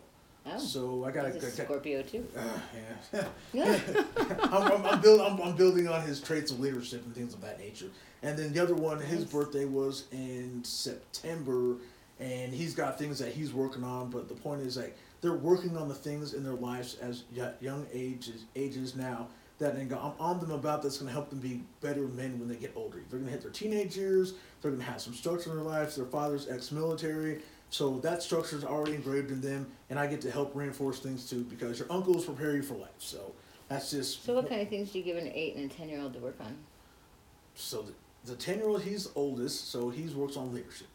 Oh. 0.47 0.59
So 0.59 1.05
I. 1.05 1.11
He's 1.11 1.17
a 1.17 1.47
got- 1.47 1.57
got- 1.57 1.67
Scorpio 1.67 2.03
too. 2.03 2.27
uh, 2.37 2.43
yeah. 3.53 3.79
I'm, 4.43 4.73
I'm, 4.73 4.87
I'm, 4.87 5.01
build, 5.01 5.21
I'm, 5.21 5.41
I'm 5.41 5.57
building 5.57 5.89
on 5.89 6.03
his 6.03 6.21
traits 6.21 6.51
of 6.51 6.61
leadership 6.61 7.05
and 7.05 7.15
things 7.15 7.35
of 7.35 7.41
that 7.43 7.59
nature. 7.59 7.87
And 8.23 8.39
then 8.39 8.53
the 8.53 8.61
other 8.63 8.75
one, 8.75 9.01
his 9.01 9.21
Nice. 9.23 9.33
birthday 9.33 9.65
was 9.65 10.05
in 10.13 10.63
September, 10.65 11.77
and 12.21 12.53
he's 12.55 12.75
got 12.75 12.99
things 12.99 13.19
that 13.19 13.33
he's 13.33 13.53
working 13.53 13.85
on. 13.85 14.11
But 14.11 14.29
the 14.29 14.35
point 14.35 14.61
is, 14.63 14.77
like, 14.77 14.97
they're 15.21 15.33
working 15.35 15.77
on 15.77 15.89
the 15.89 15.95
things 15.95 16.35
in 16.35 16.43
their 16.45 16.55
lives 16.55 16.97
as 17.01 17.25
young 17.61 17.87
ages 17.93 18.45
ages 18.57 18.95
now 18.95 19.29
that 19.59 19.89
go- 19.89 19.97
I'm 19.99 20.21
on 20.21 20.41
them 20.41 20.51
about 20.51 20.83
that's 20.83 20.99
going 20.99 21.07
to 21.07 21.13
help 21.13 21.31
them 21.31 21.39
be 21.39 21.63
better 21.81 22.03
men 22.09 22.39
when 22.39 22.49
they 22.49 22.57
get 22.57 22.73
older. 22.77 22.99
They're 23.09 23.19
going 23.21 23.27
to 23.27 23.31
hit 23.33 23.41
their 23.43 23.51
teenage 23.53 23.97
years. 23.97 24.35
They're 24.61 24.71
going 24.73 24.83
to 24.85 24.91
have 24.91 25.01
some 25.01 25.15
structure 25.15 25.51
in 25.51 25.57
their 25.57 25.65
lives. 25.65 25.97
Their 25.97 26.07
father's 26.07 26.49
ex-military. 26.49 27.41
So 27.71 27.99
that 28.01 28.23
structure 28.23 28.57
is 28.57 28.65
already 28.65 28.95
engraved 28.95 29.31
in 29.31 29.41
them, 29.41 29.67
and 29.91 29.99
I 29.99 30.07
get 30.07 30.21
to 30.23 30.31
help 30.31 30.55
reinforce 30.55 31.01
things 31.01 31.29
too 31.29 31.43
because 31.45 31.79
your 31.79 31.91
uncles 31.91 32.25
prepare 32.25 32.55
you 32.55 32.63
for 32.63 32.75
life. 32.75 32.91
So 32.99 33.33
that's 33.69 33.91
just 33.91 34.25
So 34.25 34.35
what 34.35 34.49
kind 34.49 34.61
of 34.61 34.69
things 34.69 34.93
do 34.93 34.99
you 34.99 35.05
give 35.05 35.17
an 35.17 35.27
eight 35.35 35.57
and 35.57 35.71
a 35.71 35.75
ten 35.75 35.89
year 35.89 36.01
old 36.01 36.13
to 36.15 36.21
work 36.21 36.37
on? 36.41 36.57
so 37.57 37.83
the, 37.83 37.93
the 38.33 38.37
10 38.37 38.59
year 38.59 38.67
old 38.69 38.83
he's 38.83 39.09
oldest 39.15 39.71
so 39.71 39.89
he 39.89 40.03
works 40.13 40.37
on 40.37 40.53
leadership 40.53 40.89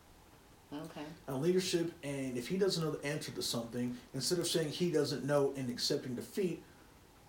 Okay. 0.73 1.05
on 1.29 1.41
leadership 1.41 1.89
and 2.03 2.37
if 2.37 2.49
he 2.49 2.57
doesn't 2.57 2.83
know 2.83 2.91
the 2.91 3.07
answer 3.07 3.31
to 3.31 3.41
something 3.41 3.95
instead 4.13 4.39
of 4.39 4.45
saying 4.45 4.67
he 4.67 4.91
doesn't 4.91 5.23
know 5.23 5.53
and 5.55 5.69
accepting 5.69 6.15
defeat 6.15 6.61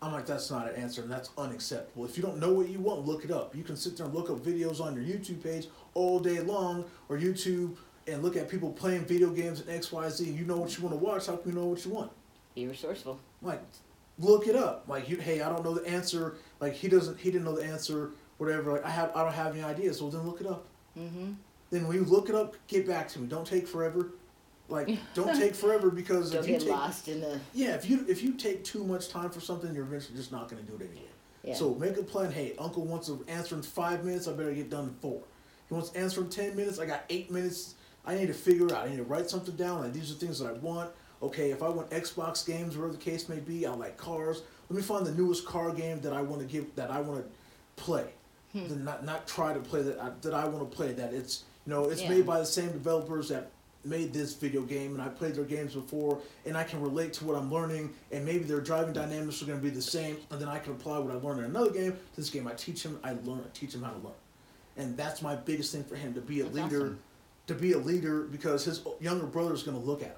i'm 0.03 0.11
like 0.13 0.27
that's 0.27 0.51
not 0.51 0.69
an 0.69 0.75
answer 0.75 1.03
and 1.03 1.11
that's 1.13 1.31
unacceptable 1.39 2.05
if 2.05 2.17
you 2.17 2.25
don't 2.25 2.39
know 2.39 2.53
what 2.53 2.69
you 2.69 2.81
want 2.81 3.07
look 3.07 3.25
it 3.25 3.31
up 3.31 3.55
you 3.55 3.63
can 3.63 3.77
sit 3.77 3.97
there 3.97 4.05
and 4.07 4.13
look 4.17 4.29
up 4.31 4.39
videos 4.39 4.81
on 4.81 4.95
your 4.97 5.05
youtube 5.05 5.41
page 5.45 5.69
all 5.95 6.19
day 6.19 6.41
long 6.41 6.85
or 7.09 7.17
youtube 7.17 7.77
and 8.11 8.23
look 8.23 8.37
at 8.37 8.49
people 8.49 8.71
playing 8.73 9.05
video 9.05 9.31
games 9.31 9.61
and 9.61 9.69
xyz 9.83 10.21
you 10.37 10.45
know 10.45 10.57
what 10.57 10.77
you 10.77 10.83
want 10.85 10.93
to 10.99 11.05
watch 11.05 11.27
how 11.27 11.37
can 11.37 11.53
you 11.53 11.59
know 11.59 11.67
what 11.67 11.85
you 11.85 11.91
want 11.91 12.11
Be 12.55 12.67
resourceful. 12.67 13.19
like 13.43 13.63
look 14.19 14.47
it 14.47 14.57
up 14.57 14.85
like 14.89 15.09
you 15.09 15.17
hey 15.17 15.41
i 15.41 15.49
don't 15.49 15.65
know 15.65 15.75
the 15.75 15.87
answer 15.89 16.37
like 16.61 16.75
he 16.75 16.89
doesn't 16.89 17.19
he 17.19 17.31
didn't 17.31 17.45
know 17.45 17.57
the 17.57 17.65
answer 17.65 18.11
whatever 18.39 18.73
like 18.73 18.85
i 18.85 18.91
have 18.91 19.11
i 19.17 19.23
don't 19.23 19.33
have 19.33 19.53
any 19.55 19.63
ideas 19.63 20.01
well 20.03 20.11
then 20.11 20.27
look 20.27 20.41
it 20.41 20.47
up 20.47 20.67
Mm-hmm. 20.99 21.31
then 21.71 21.87
when 21.87 21.97
you 21.97 22.05
look 22.05 22.29
it 22.29 22.35
up, 22.35 22.57
get 22.67 22.85
back 22.85 23.09
to 23.11 23.21
me. 23.21 23.29
Don't 23.29 23.47
take 23.47 23.69
forever. 23.69 24.09
Like, 24.69 24.89
don't 25.15 25.37
take 25.39 25.55
forever 25.55 25.89
because 25.89 26.33
Don't 26.33 26.43
if 26.43 26.49
you 26.49 26.55
get 26.55 26.63
take 26.63 26.71
lost 26.71 27.07
in 27.07 27.21
the 27.21 27.39
yeah, 27.55 27.75
if 27.77 27.89
you 27.89 28.05
if 28.09 28.25
you 28.25 28.33
take 28.33 28.65
too 28.65 28.83
much 28.83 29.09
time 29.09 29.31
for 29.31 29.39
something, 29.39 29.73
you're 29.73 29.85
eventually 29.85 30.17
just 30.17 30.33
not 30.33 30.49
going 30.49 30.65
to 30.65 30.69
do 30.69 30.77
it 30.77 30.91
anyway. 30.91 31.07
yeah. 31.45 31.55
So 31.55 31.77
make 31.77 31.97
a 31.97 32.03
plan. 32.03 32.33
Hey, 32.33 32.55
Uncle 32.59 32.85
wants 32.85 33.07
to 33.07 33.25
answer 33.29 33.55
in 33.55 33.63
five 33.63 34.05
minutes. 34.05 34.27
I 34.27 34.33
better 34.33 34.53
get 34.53 34.69
done 34.69 34.87
in 34.89 34.95
four. 35.01 35.23
He 35.69 35.75
wants 35.75 35.91
to 35.91 35.99
answer 36.01 36.23
in 36.23 36.29
ten 36.29 36.57
minutes. 36.57 36.81
I 36.81 36.87
got 36.87 37.05
eight 37.09 37.31
minutes. 37.31 37.77
I 38.07 38.15
need 38.15 38.27
to 38.29 38.35
figure 38.35 38.67
out. 38.75 38.87
I 38.87 38.91
need 38.91 38.97
to 38.97 39.05
write 39.05 39.29
something 39.31 39.57
down. 39.57 39.81
Like 39.83 39.93
these 39.93 40.11
are 40.11 40.15
things 40.15 40.39
that 40.39 40.49
I 40.49 40.53
want. 40.53 40.91
Okay, 41.23 41.51
if 41.51 41.63
I 41.63 41.69
want 41.69 41.91
Xbox 41.91 42.47
games, 42.47 42.77
whatever 42.77 42.95
the 42.95 42.99
case 42.99 43.29
may 43.29 43.41
be, 43.41 43.67
I 43.67 43.73
like 43.75 43.97
cars. 43.99 44.43
Let 44.71 44.77
me 44.77 44.83
find 44.83 45.05
the 45.05 45.13
newest 45.13 45.45
car 45.45 45.71
game 45.73 46.01
that 46.01 46.13
I 46.15 46.23
want 46.23 46.41
to 46.41 46.47
give 46.47 46.75
that 46.77 46.91
I 46.91 47.01
want 47.01 47.25
to 47.25 47.83
play. 47.83 48.07
Hmm. 48.53 48.85
Not 48.85 49.05
not 49.05 49.27
try 49.29 49.53
to 49.53 49.61
play 49.61 49.83
that 49.83 50.01
I, 50.01 50.11
that 50.23 50.35
I 50.35 50.47
want 50.49 50.69
to 50.71 50.77
play. 50.77 50.93
That 50.93 51.13
it's 51.13 51.45
you 51.67 51.73
know 51.73 51.85
it's 51.91 52.03
Yeah. 52.03 52.09
made 52.11 52.27
by 52.27 52.39
the 52.41 52.47
same 52.47 52.73
developers 52.73 53.29
that 53.29 53.51
made 53.85 54.13
this 54.13 54.35
video 54.35 54.61
game, 54.63 54.93
and 54.93 55.01
I 55.03 55.09
played 55.09 55.35
their 55.35 55.45
games 55.45 55.75
before, 55.75 56.19
and 56.45 56.55
I 56.57 56.65
can 56.65 56.83
relate 56.83 57.15
to 57.15 57.25
what 57.25 57.35
I'm 57.37 57.51
learning, 57.51 57.95
and 58.13 58.25
maybe 58.27 58.45
their 58.45 58.61
driving 58.61 58.93
dynamics 58.93 59.41
are 59.43 59.47
going 59.47 59.59
to 59.59 59.65
be 59.65 59.71
the 59.71 59.81
same, 59.81 60.19
and 60.31 60.39
then 60.39 60.49
I 60.49 60.59
can 60.59 60.73
apply 60.73 60.99
what 60.99 61.11
I 61.11 61.19
learned 61.19 61.39
in 61.41 61.45
another 61.47 61.71
game 61.71 61.93
to 61.93 62.17
this 62.17 62.29
game. 62.29 62.47
I 62.47 62.53
teach 62.53 62.83
him, 62.83 62.99
I 63.03 63.13
learn, 63.25 63.39
I 63.41 63.49
teach 63.55 63.75
him 63.75 63.83
how 63.83 63.93
to 63.93 63.99
learn, 63.99 64.13
and 64.77 64.99
that's 64.99 65.23
my 65.23 65.35
biggest 65.35 65.73
thing 65.73 65.85
for 65.85 65.97
him 65.97 66.13
to 66.13 66.21
be 66.21 66.41
a 66.41 66.45
That's 66.45 66.57
leader, 66.57 66.77
awesome. 66.83 66.99
To 67.47 67.55
be 67.55 67.73
a 67.73 67.79
leader 67.79 68.23
because 68.23 68.65
his 68.65 68.83
younger 69.01 69.27
brother 69.27 69.55
is 69.55 69.63
going 69.63 69.79
to 69.79 69.85
look 69.85 70.03
at 70.03 70.09
him. 70.09 70.17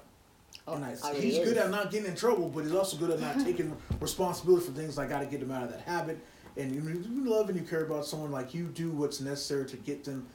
Oh, 0.67 0.75
and 0.75 0.85
I, 0.85 0.95
already 1.03 1.21
he's 1.21 1.39
good 1.39 1.57
at 1.57 1.69
not 1.71 1.91
getting 1.91 2.07
in 2.07 2.15
trouble, 2.15 2.47
but 2.47 2.63
he's 2.63 2.73
also 2.73 2.95
good 2.97 3.09
at 3.09 3.19
not 3.19 3.39
taking 3.45 3.75
responsibility 3.99 4.65
for 4.65 4.71
things. 4.71 4.97
I 4.97 5.07
got 5.07 5.19
to 5.19 5.25
get 5.25 5.41
him 5.41 5.51
out 5.51 5.63
of 5.63 5.71
that 5.71 5.81
habit. 5.81 6.19
And 6.55 6.73
you, 6.73 7.03
love 7.29 7.49
and 7.49 7.59
you 7.59 7.65
care 7.65 7.83
about 7.83 8.05
someone 8.05 8.31
like 8.31 8.53
you 8.53 8.65
do 8.67 8.91
what's 8.91 9.19
necessary 9.19 9.65
to 9.65 9.77
get 9.77 10.03
them, 10.03 10.27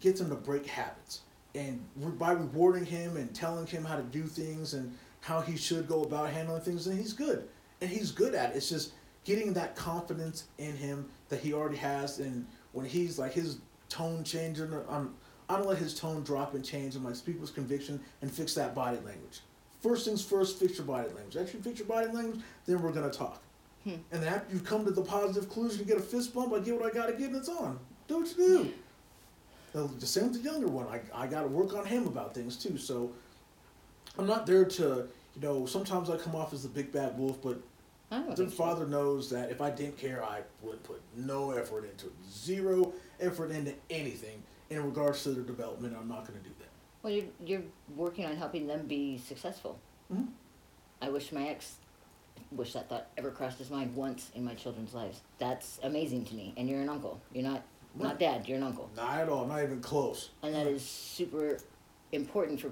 get 0.00 0.16
them 0.16 0.28
to 0.28 0.34
break 0.34 0.66
habits. 0.66 1.22
And 1.54 1.82
re- 1.96 2.12
by 2.12 2.32
rewarding 2.32 2.84
him 2.84 3.16
and 3.16 3.34
telling 3.34 3.66
him 3.66 3.84
how 3.84 3.96
to 3.96 4.02
do 4.02 4.24
things 4.24 4.74
and 4.74 4.94
how 5.20 5.40
he 5.40 5.56
should 5.56 5.88
go 5.88 6.02
about 6.02 6.30
handling 6.30 6.60
things, 6.60 6.84
then 6.84 6.98
he's 6.98 7.14
good. 7.14 7.48
And 7.80 7.88
he's 7.88 8.10
good 8.10 8.34
at 8.34 8.50
it. 8.50 8.56
It's 8.56 8.68
just 8.68 8.92
getting 9.24 9.54
that 9.54 9.74
confidence 9.74 10.44
in 10.58 10.76
him 10.76 11.08
that 11.30 11.40
he 11.40 11.54
already 11.54 11.78
has. 11.78 12.18
And 12.18 12.46
when 12.72 12.84
he's 12.84 13.18
like 13.18 13.32
his 13.32 13.58
tone 13.88 14.24
changing, 14.24 14.72
I'm, 14.88 15.14
I 15.48 15.56
don't 15.56 15.66
let 15.66 15.78
his 15.78 15.98
tone 15.98 16.22
drop 16.22 16.54
and 16.54 16.64
change. 16.64 16.94
I'm 16.94 17.04
like, 17.04 17.16
speak 17.16 17.40
with 17.40 17.54
conviction 17.54 18.00
and 18.20 18.30
fix 18.30 18.54
that 18.54 18.74
body 18.74 18.98
language. 18.98 19.40
First 19.80 20.04
things 20.04 20.24
first, 20.24 20.58
fix 20.58 20.76
your 20.76 20.86
body 20.86 21.08
language. 21.08 21.36
After 21.36 21.56
you 21.56 21.62
fix 21.62 21.78
your 21.78 21.88
body 21.88 22.08
language, 22.08 22.40
then 22.66 22.82
we're 22.82 22.92
gonna 22.92 23.10
talk. 23.10 23.40
Hmm. 23.84 23.94
And 24.12 24.22
then 24.22 24.34
after 24.34 24.54
you 24.54 24.60
come 24.60 24.84
to 24.84 24.90
the 24.90 25.02
positive 25.02 25.44
conclusion, 25.44 25.80
you 25.80 25.84
get 25.84 25.98
a 25.98 26.02
fist 26.02 26.34
bump. 26.34 26.52
I 26.52 26.58
get 26.58 26.78
what 26.78 26.90
I 26.90 26.94
gotta 26.94 27.12
get, 27.12 27.28
and 27.28 27.36
it's 27.36 27.48
on. 27.48 27.78
Do 28.08 28.18
what 28.18 28.28
you 28.28 28.34
do. 28.36 28.72
The 29.72 29.86
the 29.98 30.06
same 30.06 30.24
with 30.24 30.42
the 30.42 30.50
younger 30.50 30.66
one. 30.66 30.86
I 30.88 31.00
I 31.14 31.26
gotta 31.26 31.48
work 31.48 31.74
on 31.74 31.86
him 31.86 32.06
about 32.06 32.34
things 32.34 32.56
too. 32.56 32.76
So 32.76 33.12
I'm 34.18 34.26
not 34.26 34.46
there 34.46 34.64
to 34.64 35.08
you 35.34 35.42
know. 35.42 35.64
Sometimes 35.66 36.10
I 36.10 36.16
come 36.16 36.34
off 36.34 36.52
as 36.52 36.64
the 36.64 36.68
big 36.68 36.90
bad 36.90 37.16
wolf, 37.16 37.40
but 37.40 37.60
the 38.10 38.36
so. 38.36 38.46
father 38.48 38.86
knows 38.86 39.30
that 39.30 39.50
if 39.50 39.60
I 39.60 39.70
didn't 39.70 39.96
care, 39.96 40.24
I 40.24 40.40
would 40.62 40.82
put 40.82 41.00
no 41.16 41.52
effort 41.52 41.84
into 41.84 42.06
it. 42.06 42.12
Zero 42.28 42.92
effort 43.20 43.50
into 43.52 43.74
anything 43.90 44.42
in 44.70 44.84
regards 44.84 45.22
to 45.24 45.30
their 45.30 45.44
development. 45.44 45.96
I'm 45.98 46.08
not 46.08 46.26
going 46.26 46.38
to 46.40 46.44
do 46.48 46.54
that. 46.58 46.68
Well, 47.02 47.12
you're 47.12 47.24
you're 47.44 47.62
working 47.96 48.26
on 48.26 48.36
helping 48.36 48.66
them 48.66 48.86
be 48.86 49.18
successful. 49.18 49.78
Mhm. 50.12 50.28
I 51.00 51.10
wish 51.10 51.30
my 51.32 51.48
ex, 51.48 51.76
wish 52.50 52.72
that 52.72 52.88
thought 52.88 53.06
ever 53.16 53.30
crossed 53.30 53.58
his 53.58 53.70
mind 53.70 53.94
once 53.94 54.30
in 54.34 54.44
my 54.44 54.54
children's 54.54 54.94
lives. 54.94 55.20
That's 55.38 55.78
amazing 55.82 56.24
to 56.26 56.34
me. 56.34 56.54
And 56.56 56.68
you're 56.68 56.80
an 56.80 56.88
uncle. 56.88 57.20
You're 57.32 57.44
not 57.44 57.62
not 57.94 58.10
Right. 58.12 58.18
dad. 58.18 58.48
You're 58.48 58.58
an 58.58 58.62
uncle, 58.64 58.90
Not 58.94 59.18
at 59.18 59.28
all. 59.28 59.46
Not 59.46 59.62
even 59.62 59.80
close. 59.80 60.30
and 60.42 60.54
that 60.54 60.66
is 60.66 60.84
super 60.84 61.58
important 62.12 62.60
for 62.60 62.70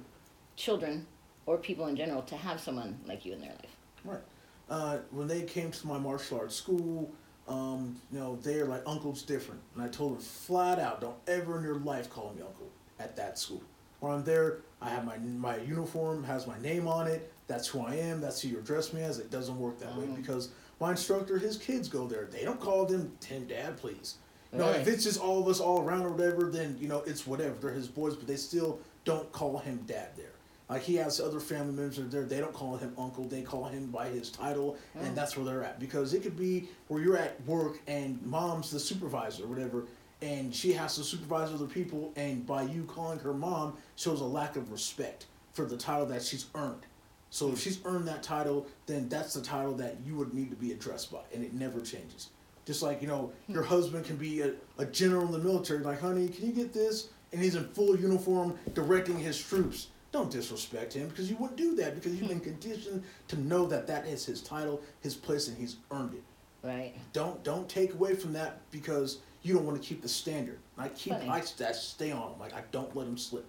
children 0.57 1.07
or 1.47 1.57
people 1.59 1.87
in 1.87 1.97
general 1.97 2.23
to 2.23 2.37
have 2.37 2.61
someone 2.61 2.99
like 3.07 3.25
you 3.25 3.33
in 3.33 3.41
their 3.41 3.51
life. 3.53 3.77
Right. 4.05 4.21
Uh, 4.69 4.99
when 5.11 5.27
they 5.29 5.43
came 5.43 5.71
to 5.71 5.87
my 5.87 5.99
martial 5.99 6.39
arts 6.41 6.55
school, 6.57 7.11
um, 7.49 7.97
you 8.13 8.19
know, 8.19 8.37
they're 8.43 8.67
like, 8.67 8.83
Uncle's 8.87 9.23
different. 9.23 9.61
And 9.75 9.83
I 9.83 9.89
told 9.89 10.13
them 10.15 10.21
flat 10.21 10.79
out, 10.79 11.01
don't 11.01 11.17
ever 11.27 11.59
in 11.59 11.65
your 11.65 11.77
life 11.77 12.11
call 12.11 12.33
me 12.35 12.43
Uncle 12.43 12.69
at 12.99 13.17
that 13.17 13.39
school. 13.39 13.63
When 14.01 14.13
I'm 14.13 14.25
there, 14.25 14.59
I 14.81 14.91
have 14.91 15.05
my 15.05 15.17
my 15.19 15.57
uniform, 15.59 16.23
has 16.25 16.47
my 16.47 16.59
name 16.61 16.87
on 16.87 17.07
it. 17.07 17.33
That's 17.47 17.67
who 17.69 17.81
I 17.81 17.95
am. 17.95 18.21
That's 18.21 18.41
who 18.43 18.49
you 18.49 18.59
address 18.59 18.93
me 18.93 19.03
as. 19.03 19.19
It 19.19 19.31
doesn't 19.31 19.59
work 19.59 19.79
that 19.79 19.97
way 19.97 20.05
Mhm. 20.07 20.17
because 20.17 20.51
my 20.81 20.91
instructor, 20.91 21.39
his 21.39 21.57
kids 21.57 21.89
go 21.89 22.07
there. 22.07 22.27
They 22.27 22.45
don't 22.45 22.61
call 22.61 22.85
them 22.85 23.17
Tim 23.21 23.47
Dad, 23.47 23.79
please. 23.79 24.17
No, 24.53 24.69
if 24.71 24.87
it's 24.89 25.05
just 25.05 25.21
all 25.21 25.41
of 25.41 25.49
us 25.49 25.61
all 25.61 25.83
around 25.83 26.03
or 26.07 26.11
whatever, 26.11 26.51
then 26.51 26.77
you 26.81 26.89
know 26.89 27.01
it's 27.07 27.27
whatever. 27.27 27.55
They're 27.55 27.71
his 27.73 27.89
boys, 27.89 28.17
but 28.17 28.27
they 28.27 28.37
still 28.37 28.81
don't 29.05 29.31
call 29.33 29.59
him 29.59 29.85
dad 29.87 30.11
there. 30.17 30.33
Like 30.69 30.83
he 30.83 30.97
has 30.97 31.21
other 31.21 31.39
family 31.39 31.73
members 31.73 31.97
that 31.97 32.05
are 32.05 32.09
there. 32.09 32.25
They 32.25 32.41
don't 32.41 32.53
call 32.53 32.77
him 32.77 32.93
uncle. 32.99 33.25
They 33.25 33.43
call 33.43 33.65
him 33.65 33.87
by 33.87 34.09
his 34.09 34.31
title, 34.31 34.77
Oh. 34.97 35.01
and 35.01 35.13
mm. 35.13 35.15
that's 35.15 35.37
where 35.37 35.47
they're 35.47 35.65
at. 35.65 35.79
Because 35.79 36.13
it 36.15 36.23
could 36.23 36.37
be 36.37 36.69
where 36.89 37.01
you're 37.03 37.17
at 37.17 37.45
work 37.47 37.79
and 37.87 38.21
mom's 38.23 38.71
the 38.71 38.81
supervisor 38.81 39.45
or 39.45 39.47
whatever, 39.47 39.85
and 40.23 40.55
she 40.55 40.73
has 40.73 40.97
to 40.97 41.05
supervise 41.05 41.53
other 41.53 41.67
people, 41.67 42.13
and 42.17 42.47
by 42.47 42.63
you 42.63 42.85
calling 42.85 43.19
her 43.21 43.33
mom 43.33 43.77
shows 43.97 44.21
a 44.21 44.25
lack 44.25 44.57
of 44.57 44.73
respect 44.73 45.27
for 45.53 45.65
the 45.65 45.77
title 45.77 46.07
that 46.07 46.23
she's 46.23 46.47
earned. 46.55 46.83
So 47.31 47.53
if 47.53 47.61
she's 47.61 47.81
earned 47.85 48.09
that 48.09 48.23
title, 48.23 48.67
then 48.87 49.09
that's 49.09 49.35
the 49.35 49.43
title 49.43 49.75
that 49.75 49.97
you 50.05 50.17
would 50.17 50.33
need 50.33 50.51
to 50.51 50.57
be 50.57 50.73
addressed 50.73 51.13
by, 51.13 51.21
and 51.33 51.45
it 51.45 51.55
never 51.55 51.81
changes. 51.81 52.31
Just 52.65 52.83
like 52.83 53.01
you 53.01 53.07
know, 53.07 53.33
hmm. 53.47 53.53
your 53.53 53.63
husband 53.63 54.05
can 54.05 54.17
be 54.17 54.41
a, 54.41 54.53
a 54.79 54.85
general 54.87 55.27
in 55.27 55.33
the 55.33 55.39
military. 55.39 55.81
Like, 55.81 56.01
honey, 56.01 56.29
can 56.29 56.47
you 56.47 56.53
get 56.53 56.73
this? 56.73 57.11
and 57.33 57.43
he's 57.43 57.55
in 57.55 57.65
full 57.69 57.99
uniform 57.99 58.59
directing 58.75 59.19
his 59.19 59.39
troops. 59.39 59.89
Don't 60.17 60.31
disrespect 60.31 60.95
him 60.95 61.09
because 61.09 61.29
you 61.29 61.37
wouldn't 61.37 61.59
do 61.59 61.77
that 61.77 61.95
because 61.95 62.15
you've 62.15 62.29
been 62.29 62.39
hmm. 62.39 62.45
conditioned 62.45 63.05
to 63.29 63.39
know 63.39 63.67
that 63.67 63.87
that 63.89 64.07
is 64.07 64.25
his 64.25 64.41
title, 64.41 64.81
his 65.03 65.15
place, 65.15 65.47
and 65.47 65.59
he's 65.59 65.77
earned 65.91 66.15
it. 66.15 66.23
Right. 66.67 66.95
Don't 67.13 67.45
don't 67.45 67.69
take 67.69 67.93
away 67.93 68.15
from 68.15 68.33
that 68.33 68.63
because 68.71 69.19
you 69.43 69.53
don't 69.53 69.67
want 69.67 69.81
to 69.81 69.87
keep 69.87 70.01
the 70.01 70.09
standard. 70.09 70.59
I 70.79 70.89
keep 70.89 71.13
Funny. 71.13 71.29
I, 71.29 71.37
I 71.37 71.73
stay 71.73 72.13
on 72.13 72.31
them. 72.31 72.41
Like 72.41 72.55
I 72.55 72.63
don't 72.73 72.97
let 72.97 73.05
them 73.05 73.19
slip. 73.19 73.45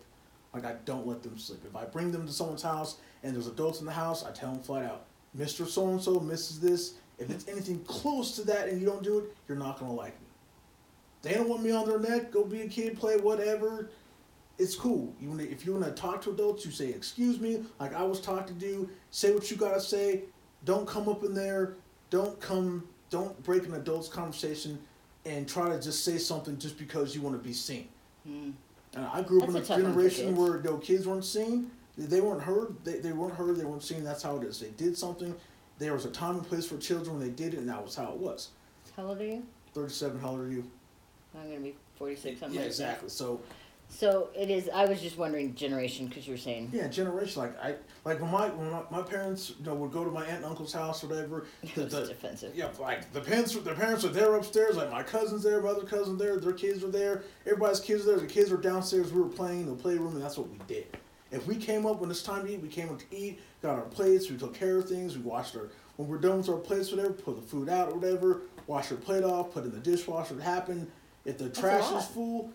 Like 0.53 0.65
I 0.65 0.75
don't 0.83 1.07
let 1.07 1.23
them 1.23 1.37
slip. 1.37 1.63
If 1.65 1.73
I 1.73 1.85
bring 1.85 2.11
them 2.11 2.27
to 2.27 2.33
someone's 2.33 2.63
house 2.63 2.97
and 3.23 3.33
there's 3.33 3.47
adults 3.47 3.79
in 3.79 3.85
the 3.85 3.93
house, 3.93 4.25
I 4.25 4.31
tell 4.31 4.51
them 4.51 4.61
flat 4.61 4.83
out, 4.83 5.05
Mister 5.33 5.65
So 5.65 5.87
and 5.87 6.01
So, 6.01 6.19
misses 6.19 6.59
This. 6.59 6.95
If 7.17 7.29
it's 7.29 7.47
anything 7.47 7.81
close 7.85 8.35
to 8.35 8.41
that 8.41 8.67
and 8.67 8.81
you 8.81 8.85
don't 8.85 9.03
do 9.03 9.19
it, 9.19 9.37
you're 9.47 9.57
not 9.57 9.79
gonna 9.79 9.93
like 9.93 10.19
me. 10.19 10.27
They 11.21 11.33
don't 11.33 11.47
want 11.47 11.63
me 11.63 11.71
on 11.71 11.87
their 11.87 11.97
neck. 11.97 12.29
Go 12.29 12.43
be 12.43 12.63
a 12.63 12.67
kid, 12.67 12.99
play 12.99 13.15
whatever. 13.15 13.89
It's 14.57 14.75
cool. 14.75 15.13
You 15.19 15.29
wanna, 15.29 15.43
if 15.43 15.65
you 15.65 15.73
want 15.73 15.85
to 15.85 15.91
talk 15.91 16.21
to 16.23 16.31
adults, 16.31 16.65
you 16.65 16.71
say 16.71 16.89
excuse 16.89 17.39
me, 17.39 17.63
like 17.79 17.93
I 17.93 18.03
was 18.03 18.19
taught 18.19 18.47
to 18.47 18.53
do. 18.53 18.89
Say 19.11 19.31
what 19.31 19.49
you 19.51 19.57
gotta 19.57 19.81
say. 19.81 20.23
Don't 20.65 20.87
come 20.87 21.07
up 21.07 21.23
in 21.23 21.33
there. 21.33 21.75
Don't 22.09 22.39
come. 22.39 22.87
Don't 23.09 23.41
break 23.43 23.65
an 23.65 23.75
adult's 23.75 24.09
conversation 24.09 24.79
and 25.25 25.47
try 25.47 25.69
to 25.69 25.79
just 25.79 26.03
say 26.03 26.17
something 26.17 26.57
just 26.57 26.77
because 26.77 27.15
you 27.15 27.21
want 27.21 27.35
to 27.35 27.45
be 27.45 27.53
seen. 27.53 27.87
Mm. 28.27 28.53
And 28.95 29.05
I 29.05 29.21
grew 29.21 29.41
up 29.41 29.49
That's 29.49 29.69
in 29.69 29.75
a 29.75 29.75
a 29.75 29.79
tough 29.79 29.83
one 29.83 29.93
for 29.93 30.09
generation 30.09 30.35
where 30.35 30.61
no 30.61 30.77
kids 30.77 31.07
weren't 31.07 31.25
seen. 31.25 31.71
They 31.97 32.21
weren't 32.21 32.41
heard. 32.41 32.75
They, 32.83 32.99
they 32.99 33.11
weren't 33.11 33.33
heard. 33.33 33.57
They 33.57 33.65
weren't 33.65 33.83
seen. 33.83 34.03
That's 34.03 34.23
how 34.23 34.37
it 34.37 34.43
is. 34.43 34.59
They 34.59 34.69
did 34.69 34.97
something. 34.97 35.35
There 35.79 35.93
was 35.93 36.05
a 36.05 36.11
time 36.11 36.35
and 36.35 36.47
place 36.47 36.65
for 36.65 36.77
children 36.77 37.17
when 37.17 37.27
they 37.27 37.33
did 37.33 37.53
it, 37.53 37.57
and 37.57 37.69
that 37.69 37.83
was 37.83 37.95
how 37.95 38.11
it 38.11 38.17
was. 38.17 38.49
How 38.95 39.07
old 39.07 39.21
are 39.21 39.25
you? 39.25 39.43
Thirty-seven. 39.73 40.19
How 40.19 40.29
old 40.29 40.39
are 40.41 40.49
you? 40.49 40.63
I'm 41.35 41.49
gonna 41.49 41.59
be 41.59 41.75
46. 41.97 42.41
I'm 42.41 42.51
yeah, 42.51 42.59
like 42.59 42.67
exactly. 42.67 43.09
So 43.09 43.41
So 43.89 44.29
it 44.35 44.49
is. 44.49 44.69
I 44.73 44.85
was 44.85 45.01
just 45.01 45.17
wondering 45.17 45.55
generation 45.55 46.07
because 46.07 46.27
you 46.27 46.33
were 46.33 46.37
saying. 46.37 46.69
yeah, 46.71 46.87
generation. 46.87 47.41
Like 47.41 47.59
I 47.59 47.75
like 48.05 48.21
when 48.21 48.29
my 48.29 48.49
when 48.49 48.69
my, 48.69 48.81
my 48.91 49.01
parents 49.01 49.53
you 49.57 49.65
know 49.65 49.73
would 49.75 49.91
go 49.91 50.03
to 50.03 50.11
my 50.11 50.23
aunt 50.25 50.37
and 50.37 50.45
uncle's 50.45 50.73
house 50.73 51.03
or 51.03 51.07
whatever. 51.07 51.45
The, 51.75 51.85
the, 51.85 52.05
defensive. 52.05 52.55
yeah, 52.55 52.69
like 52.79 53.11
the 53.13 53.21
parents, 53.21 53.55
their 53.55 53.75
parents 53.75 54.03
are 54.05 54.09
there 54.09 54.35
upstairs. 54.35 54.77
Like 54.77 54.91
my 54.91 55.03
cousins 55.03 55.43
there, 55.43 55.61
my 55.61 55.69
other 55.69 55.83
cousin 55.83 56.17
there, 56.17 56.39
their 56.39 56.53
kids 56.53 56.83
were 56.83 56.91
there. 56.91 57.23
Everybody's 57.45 57.79
kids 57.79 58.03
are 58.03 58.07
there. 58.07 58.19
The 58.19 58.27
kids 58.27 58.51
were 58.51 58.57
downstairs. 58.57 59.11
We 59.11 59.21
were 59.21 59.29
playing 59.29 59.61
in 59.61 59.65
the 59.67 59.75
playroom, 59.75 60.13
and 60.13 60.21
that's 60.21 60.37
what 60.37 60.49
we 60.49 60.59
did. 60.67 60.95
If 61.31 61.45
we 61.47 61.55
came 61.55 61.85
up 61.85 61.99
when 61.99 62.09
it's 62.09 62.23
time 62.23 62.45
to 62.45 62.53
eat, 62.53 62.61
we 62.61 62.69
came 62.69 62.89
up 62.89 62.99
to 62.99 63.05
eat. 63.15 63.39
Got 63.61 63.75
our 63.75 63.81
plates. 63.81 64.29
We 64.29 64.37
took 64.37 64.53
care 64.53 64.77
of 64.77 64.87
things. 64.87 65.17
We 65.17 65.23
washed 65.23 65.55
our. 65.55 65.69
When 65.97 66.07
we're 66.07 66.19
done 66.19 66.37
with 66.37 66.49
our 66.49 66.57
plates, 66.57 66.91
whatever, 66.91 67.13
put 67.13 67.35
the 67.35 67.41
food 67.41 67.69
out 67.69 67.89
or 67.91 67.95
whatever. 67.95 68.41
Wash 68.67 68.91
your 68.91 68.99
plate 68.99 69.23
off. 69.23 69.53
Put 69.53 69.63
in 69.65 69.71
the 69.71 69.79
dishwasher. 69.79 70.37
It 70.37 70.43
happened. 70.43 70.91
If 71.25 71.37
the 71.37 71.49
trash 71.49 71.91
is 71.91 72.05
full, 72.05 72.51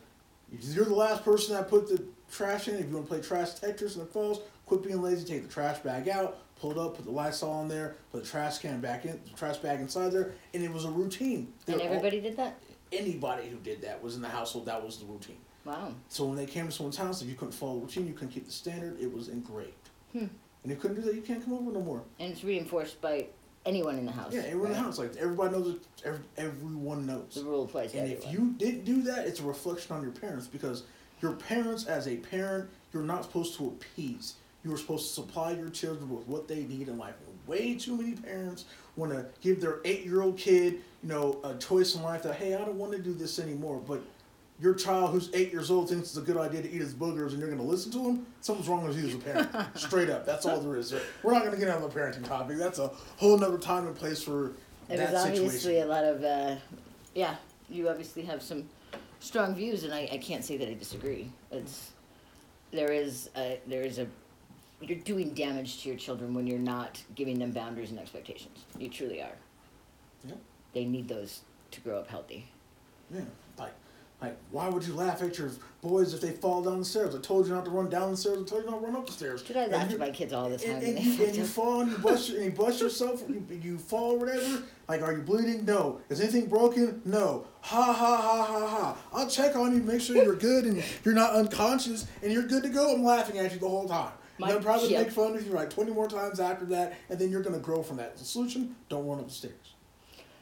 you're 0.60 0.84
the 0.84 0.94
last 0.94 1.24
person 1.24 1.54
that 1.54 1.68
put 1.68 1.88
the 1.88 2.04
trash 2.30 2.68
in. 2.68 2.76
If 2.76 2.88
you 2.88 2.94
want 2.94 3.06
to 3.08 3.14
play 3.14 3.20
trash 3.22 3.50
Tetris 3.54 3.94
and 3.96 4.06
it 4.06 4.12
falls, 4.12 4.40
quit 4.66 4.82
being 4.82 5.00
lazy. 5.02 5.24
Take 5.26 5.42
the 5.46 5.52
trash 5.52 5.78
bag 5.80 6.08
out, 6.08 6.38
pull 6.60 6.72
it 6.72 6.78
up, 6.78 6.96
put 6.96 7.04
the 7.04 7.10
Lysol 7.10 7.62
in 7.62 7.68
there, 7.68 7.96
put 8.10 8.22
the 8.24 8.28
trash 8.28 8.58
can 8.58 8.80
back 8.80 9.04
in, 9.04 9.20
the 9.24 9.30
trash 9.36 9.58
bag 9.58 9.80
inside 9.80 10.12
there, 10.12 10.32
and 10.54 10.62
it 10.62 10.72
was 10.72 10.84
a 10.84 10.90
routine. 10.90 11.52
They 11.66 11.72
And 11.74 11.82
were 11.82 11.88
all- 11.88 11.94
everybody 11.96 12.20
did 12.20 12.36
that. 12.36 12.58
anybody 12.92 13.48
who 13.48 13.56
did 13.56 13.80
that 13.82 14.02
was 14.02 14.16
in 14.16 14.22
the 14.22 14.28
household. 14.28 14.66
That 14.66 14.84
was 14.84 14.98
the 14.98 15.06
routine. 15.06 15.38
Wow. 15.64 15.94
So 16.08 16.24
when 16.26 16.36
they 16.36 16.46
came 16.46 16.66
to 16.66 16.72
someone's 16.72 16.96
house, 16.96 17.22
if 17.22 17.28
you 17.28 17.34
couldn't 17.34 17.52
follow 17.52 17.76
the 17.76 17.80
routine, 17.86 18.06
you 18.06 18.12
couldn't 18.14 18.30
keep 18.34 18.46
the 18.46 18.52
standard. 18.52 19.00
It 19.00 19.12
was 19.12 19.28
engraved. 19.28 19.88
Hmm. 20.12 20.26
And 20.64 20.70
you 20.70 20.76
couldn't 20.76 20.96
do 20.96 21.02
that. 21.02 21.14
You 21.14 21.22
can't 21.22 21.42
come 21.42 21.54
over 21.54 21.70
no 21.72 21.80
more. 21.80 22.02
And 22.20 22.32
it's 22.32 22.44
reinforced 22.44 23.00
by 23.00 23.26
anyone 23.66 23.98
in 23.98 24.06
the 24.06 24.12
house. 24.12 24.32
Yeah, 24.32 24.42
everyone 24.46 24.68
in 24.68 24.72
the 24.76 24.82
house, 24.82 24.98
like 24.98 25.16
everybody 25.16 25.52
knows. 25.52 25.68
It, 25.74 25.80
every, 26.04 26.20
everyone 26.36 27.06
knows. 27.06 27.34
The 27.34 27.44
rule 27.44 27.64
applies 27.64 27.94
And 27.94 28.10
if 28.10 28.30
you 28.32 28.54
didn't 28.56 28.84
do 28.84 29.02
that, 29.02 29.26
it's 29.26 29.40
a 29.40 29.44
reflection 29.44 29.94
on 29.94 30.02
your 30.02 30.12
parents 30.12 30.46
because 30.46 30.84
your 31.20 31.32
parents, 31.32 31.86
as 31.86 32.08
a 32.08 32.16
parent, 32.16 32.68
you're 32.92 33.02
not 33.02 33.24
supposed 33.24 33.56
to 33.56 33.68
appease. 33.68 34.34
You 34.64 34.72
are 34.72 34.78
supposed 34.78 35.08
to 35.08 35.14
supply 35.14 35.52
your 35.52 35.70
children 35.70 36.08
with 36.10 36.26
what 36.28 36.46
they 36.48 36.62
need 36.64 36.88
in 36.88 36.98
life. 36.98 37.14
Way 37.46 37.74
too 37.74 37.96
many 37.96 38.14
parents 38.14 38.66
want 38.94 39.12
to 39.12 39.26
give 39.40 39.60
their 39.60 39.78
eight-year-old 39.84 40.38
kid, 40.38 40.74
you 41.02 41.08
know, 41.08 41.40
a 41.42 41.54
choice 41.54 41.96
in 41.96 42.02
life 42.02 42.22
that 42.22 42.36
hey, 42.36 42.54
I 42.54 42.58
don't 42.58 42.76
want 42.76 42.92
to 42.92 42.98
do 42.98 43.12
this 43.12 43.38
anymore. 43.40 43.80
But 43.84 44.02
your 44.62 44.74
child 44.74 45.10
who's 45.10 45.28
eight 45.34 45.52
years 45.52 45.70
old 45.72 45.88
thinks 45.88 46.08
it's 46.08 46.16
a 46.16 46.20
good 46.20 46.36
idea 46.36 46.62
to 46.62 46.70
eat 46.70 46.80
his 46.80 46.94
boogers, 46.94 47.30
and 47.30 47.40
you're 47.40 47.48
going 47.48 47.60
to 47.60 47.66
listen 47.66 47.90
to 47.92 47.98
him. 47.98 48.26
Something's 48.40 48.68
wrong 48.68 48.86
with 48.86 48.96
you 48.96 49.08
as 49.08 49.14
a 49.14 49.18
parent. 49.18 49.50
Straight 49.76 50.08
up, 50.08 50.24
that's 50.24 50.46
all 50.46 50.60
there 50.60 50.76
is. 50.76 50.94
We're 51.24 51.32
not 51.32 51.42
going 51.42 51.52
to 51.52 51.58
get 51.58 51.68
on 51.68 51.82
the 51.82 51.88
parenting 51.88 52.24
topic. 52.24 52.58
That's 52.58 52.78
a 52.78 52.88
whole 53.16 53.36
nother 53.36 53.58
time 53.58 53.88
and 53.88 53.96
place 53.96 54.22
for 54.22 54.52
There 54.86 54.98
that 54.98 55.12
was 55.12 55.22
situation. 55.22 55.44
obviously 55.44 55.80
a 55.80 55.86
lot 55.86 56.04
of, 56.04 56.22
uh, 56.22 56.56
yeah, 57.14 57.34
you 57.68 57.88
obviously 57.88 58.22
have 58.22 58.40
some 58.40 58.68
strong 59.18 59.54
views, 59.56 59.82
and 59.82 59.92
I, 59.92 60.08
I 60.12 60.18
can't 60.18 60.44
say 60.44 60.56
that 60.56 60.68
I 60.68 60.74
disagree. 60.74 61.32
It's 61.50 61.90
there 62.70 62.92
is 62.92 63.30
a, 63.36 63.60
there 63.66 63.82
is 63.82 63.98
a 63.98 64.06
you're 64.80 64.98
doing 64.98 65.32
damage 65.34 65.82
to 65.82 65.88
your 65.88 65.98
children 65.98 66.34
when 66.34 66.46
you're 66.46 66.58
not 66.58 67.02
giving 67.14 67.38
them 67.38 67.52
boundaries 67.52 67.90
and 67.90 67.98
expectations. 67.98 68.64
You 68.78 68.88
truly 68.88 69.22
are. 69.22 69.36
Yeah. 70.26 70.34
They 70.72 70.84
need 70.84 71.08
those 71.08 71.40
to 71.72 71.80
grow 71.80 71.98
up 71.98 72.08
healthy. 72.08 72.48
Yeah, 73.12 73.20
like, 74.22 74.36
why 74.52 74.68
would 74.68 74.84
you 74.84 74.94
laugh 74.94 75.20
at 75.20 75.36
your 75.36 75.50
boys 75.80 76.14
if 76.14 76.20
they 76.20 76.30
fall 76.30 76.62
down 76.62 76.78
the 76.78 76.84
stairs? 76.84 77.12
I 77.12 77.18
told 77.18 77.48
you 77.48 77.54
not 77.54 77.64
to 77.64 77.72
run 77.72 77.88
down 77.90 78.12
the 78.12 78.16
stairs. 78.16 78.38
I 78.38 78.44
told 78.44 78.64
you 78.64 78.70
not 78.70 78.78
to 78.80 78.86
run 78.86 78.94
up 78.94 79.06
the 79.06 79.12
stairs. 79.12 79.42
Dude, 79.42 79.56
I 79.56 79.62
And 79.64 79.72
laugh 79.72 79.90
at 79.90 79.98
my 79.98 80.10
kids 80.10 80.32
all 80.32 80.48
the 80.48 80.58
time. 80.58 80.76
And, 80.76 80.82
when 80.82 80.96
and, 80.96 81.04
you, 81.04 81.24
and 81.26 81.36
you 81.36 81.44
fall 81.44 81.80
and 81.80 81.90
you 81.90 81.98
bust 81.98 82.30
and 82.30 82.44
you 82.44 82.52
bust 82.52 82.80
yourself. 82.80 83.24
You, 83.28 83.44
you 83.50 83.78
fall 83.78 84.12
or 84.12 84.18
whatever. 84.18 84.62
Like, 84.88 85.02
are 85.02 85.12
you 85.12 85.22
bleeding? 85.22 85.64
No. 85.64 86.00
Is 86.08 86.20
anything 86.20 86.46
broken? 86.46 87.02
No. 87.04 87.46
Ha 87.62 87.82
ha 87.82 87.92
ha 87.92 88.44
ha 88.44 88.66
ha. 88.68 88.96
I'll 89.12 89.28
check 89.28 89.56
on 89.56 89.74
you, 89.74 89.82
make 89.82 90.00
sure 90.00 90.14
you're 90.14 90.36
good 90.36 90.66
and 90.66 90.84
you're 91.04 91.14
not 91.14 91.34
unconscious 91.34 92.06
and 92.22 92.32
you're 92.32 92.46
good 92.46 92.62
to 92.62 92.68
go. 92.68 92.94
I'm 92.94 93.02
laughing 93.02 93.38
at 93.38 93.52
you 93.52 93.58
the 93.58 93.68
whole 93.68 93.88
time. 93.88 94.12
My- 94.38 94.48
and 94.48 94.56
then 94.56 94.62
probably 94.62 94.92
make 94.92 95.10
fun 95.10 95.36
of 95.36 95.44
you 95.44 95.52
like 95.52 95.70
20 95.70 95.90
more 95.92 96.08
times 96.08 96.38
after 96.40 96.64
that, 96.66 96.96
and 97.10 97.18
then 97.18 97.30
you're 97.30 97.42
gonna 97.42 97.58
grow 97.58 97.82
from 97.82 97.96
that. 97.98 98.16
The 98.16 98.24
solution: 98.24 98.76
don't 98.88 99.06
run 99.06 99.18
up 99.18 99.28
the 99.28 99.34
stairs. 99.34 99.74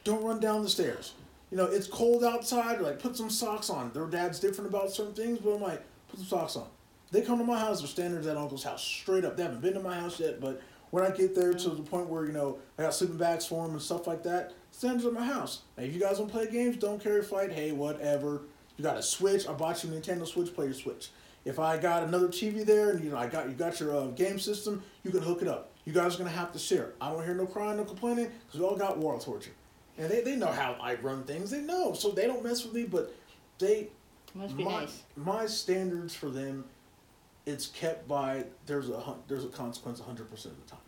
Don't 0.05 0.23
run 0.23 0.39
down 0.39 0.63
the 0.63 0.69
stairs. 0.69 1.15
You 1.51 1.57
know, 1.57 1.65
it's 1.65 1.87
cold 1.87 2.25
outside. 2.25 2.81
Like, 2.81 2.99
put 2.99 3.17
some 3.17 3.31
socks 3.31 3.71
on. 3.71 3.93
Their 3.93 4.07
dad's 4.07 4.39
different 4.39 4.71
about 4.71 4.91
certain 4.91 5.15
things, 5.15 5.39
but 5.39 5.55
I'm 5.55 5.63
like, 5.63 5.83
put 6.09 6.21
some 6.21 6.29
socks 6.29 6.57
on. 6.57 6.67
They 7.11 7.23
come 7.23 7.39
to 7.39 7.45
my 7.45 7.59
house, 7.59 7.81
they're 7.81 7.89
standards 7.89 8.27
at 8.29 8.37
uncle's 8.37 8.63
house, 8.63 8.85
straight 8.85 9.25
up. 9.25 9.37
They 9.37 9.43
haven't 9.43 9.61
been 9.61 9.75
to 9.75 9.81
my 9.81 9.99
house 9.99 10.21
yet, 10.21 10.41
but 10.41 10.63
when 10.91 11.05
I 11.05 11.11
get 11.11 11.35
there 11.35 11.53
to 11.53 11.71
the 11.71 11.83
point 11.83 12.09
where, 12.09 12.25
you 12.25 12.33
know, 12.33 12.59
I 12.79 12.83
got 12.83 12.95
sleeping 12.95 13.17
bags 13.17 13.47
for 13.47 13.65
them 13.65 13.73
and 13.73 13.83
stuff 13.83 14.07
like 14.07 14.23
that, 14.25 14.53
standards 14.71 15.07
at 15.07 15.13
my 15.13 15.25
house. 15.25 15.63
If 15.77 15.93
you 15.93 16.01
guys 16.01 16.19
don't 16.19 16.31
play 16.31 16.49
games, 16.49 16.77
don't 16.77 17.03
carry 17.03 17.21
a 17.21 17.23
fight, 17.25 17.53
hey, 17.53 17.73
whatever. 17.73 18.43
You 18.77 18.85
got 18.85 18.97
a 18.97 19.03
Switch, 19.03 19.49
I 19.49 19.53
bought 19.53 19.83
you 19.83 19.93
a 19.93 19.93
Nintendo 19.93 20.27
Switch, 20.27 20.55
play 20.55 20.67
your 20.67 20.75
Switch. 20.75 21.11
If 21.45 21.59
I 21.59 21.79
got 21.79 22.03
another 22.03 22.29
TV 22.29 22.65
there 22.65 22.91
and 22.91 23.03
you 23.03 23.11
know 23.11 23.17
I 23.17 23.27
got 23.27 23.49
you 23.49 23.55
got 23.55 23.81
your 23.81 23.97
uh, 23.97 24.07
game 24.09 24.39
system, 24.39 24.83
you 25.03 25.11
can 25.11 25.23
hook 25.23 25.43
it 25.43 25.49
up. 25.49 25.73
You 25.85 25.93
guys 25.93 26.15
are 26.15 26.19
gonna 26.19 26.31
have 26.31 26.53
to 26.53 26.59
share. 26.59 26.93
I 27.01 27.11
don't 27.11 27.25
hear 27.25 27.35
no 27.35 27.47
crying, 27.47 27.79
no 27.79 27.85
complaining, 27.85 28.31
because 28.47 28.61
we 28.61 28.67
all 28.67 28.77
got 28.77 28.99
war 28.99 29.19
torture, 29.19 29.53
and 29.99 30.11
they, 30.11 30.23
they 30.23 30.37
know 30.37 30.47
how 30.53 30.77
I 30.81 30.95
run 30.97 31.25
things. 31.25 31.51
They 31.51 31.61
know, 31.61 31.93
so 31.95 32.11
they 32.11 32.27
don't 32.27 32.43
mess 32.45 32.65
with 32.65 32.73
me. 32.75 32.85
But 32.85 33.15
they 33.59 33.89
Must 34.35 34.57
be 34.57 34.65
my, 34.65 34.81
nice. 34.81 35.03
my 35.17 35.47
standards 35.47 36.15
for 36.15 36.31
them, 36.31 36.65
it's 37.47 37.67
kept 37.67 38.07
by 38.09 38.45
there's 38.67 38.89
a 38.89 39.03
there's 39.29 39.45
a 39.45 39.49
consequence 39.49 40.01
hundred 40.01 40.31
percent 40.31 40.55
of 40.55 40.65
the 40.65 40.71
time, 40.71 40.81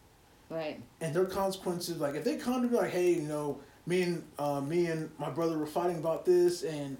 Right. 0.50 0.80
and 1.00 1.14
their 1.14 1.24
consequences 1.24 1.98
like 1.98 2.14
if 2.14 2.24
they 2.24 2.36
come 2.36 2.62
to 2.62 2.68
me 2.68 2.76
like 2.76 2.90
hey 2.90 3.14
you 3.14 3.22
know 3.22 3.59
me 3.86 4.03
and 4.03 4.24
uh, 4.38 4.61
me 4.61 4.86
and 4.86 5.11
my 5.18 5.30
brother 5.30 5.59
were 5.59 5.66
fighting 5.66 5.96
about 5.98 6.24
this 6.26 6.62
and 6.62 6.96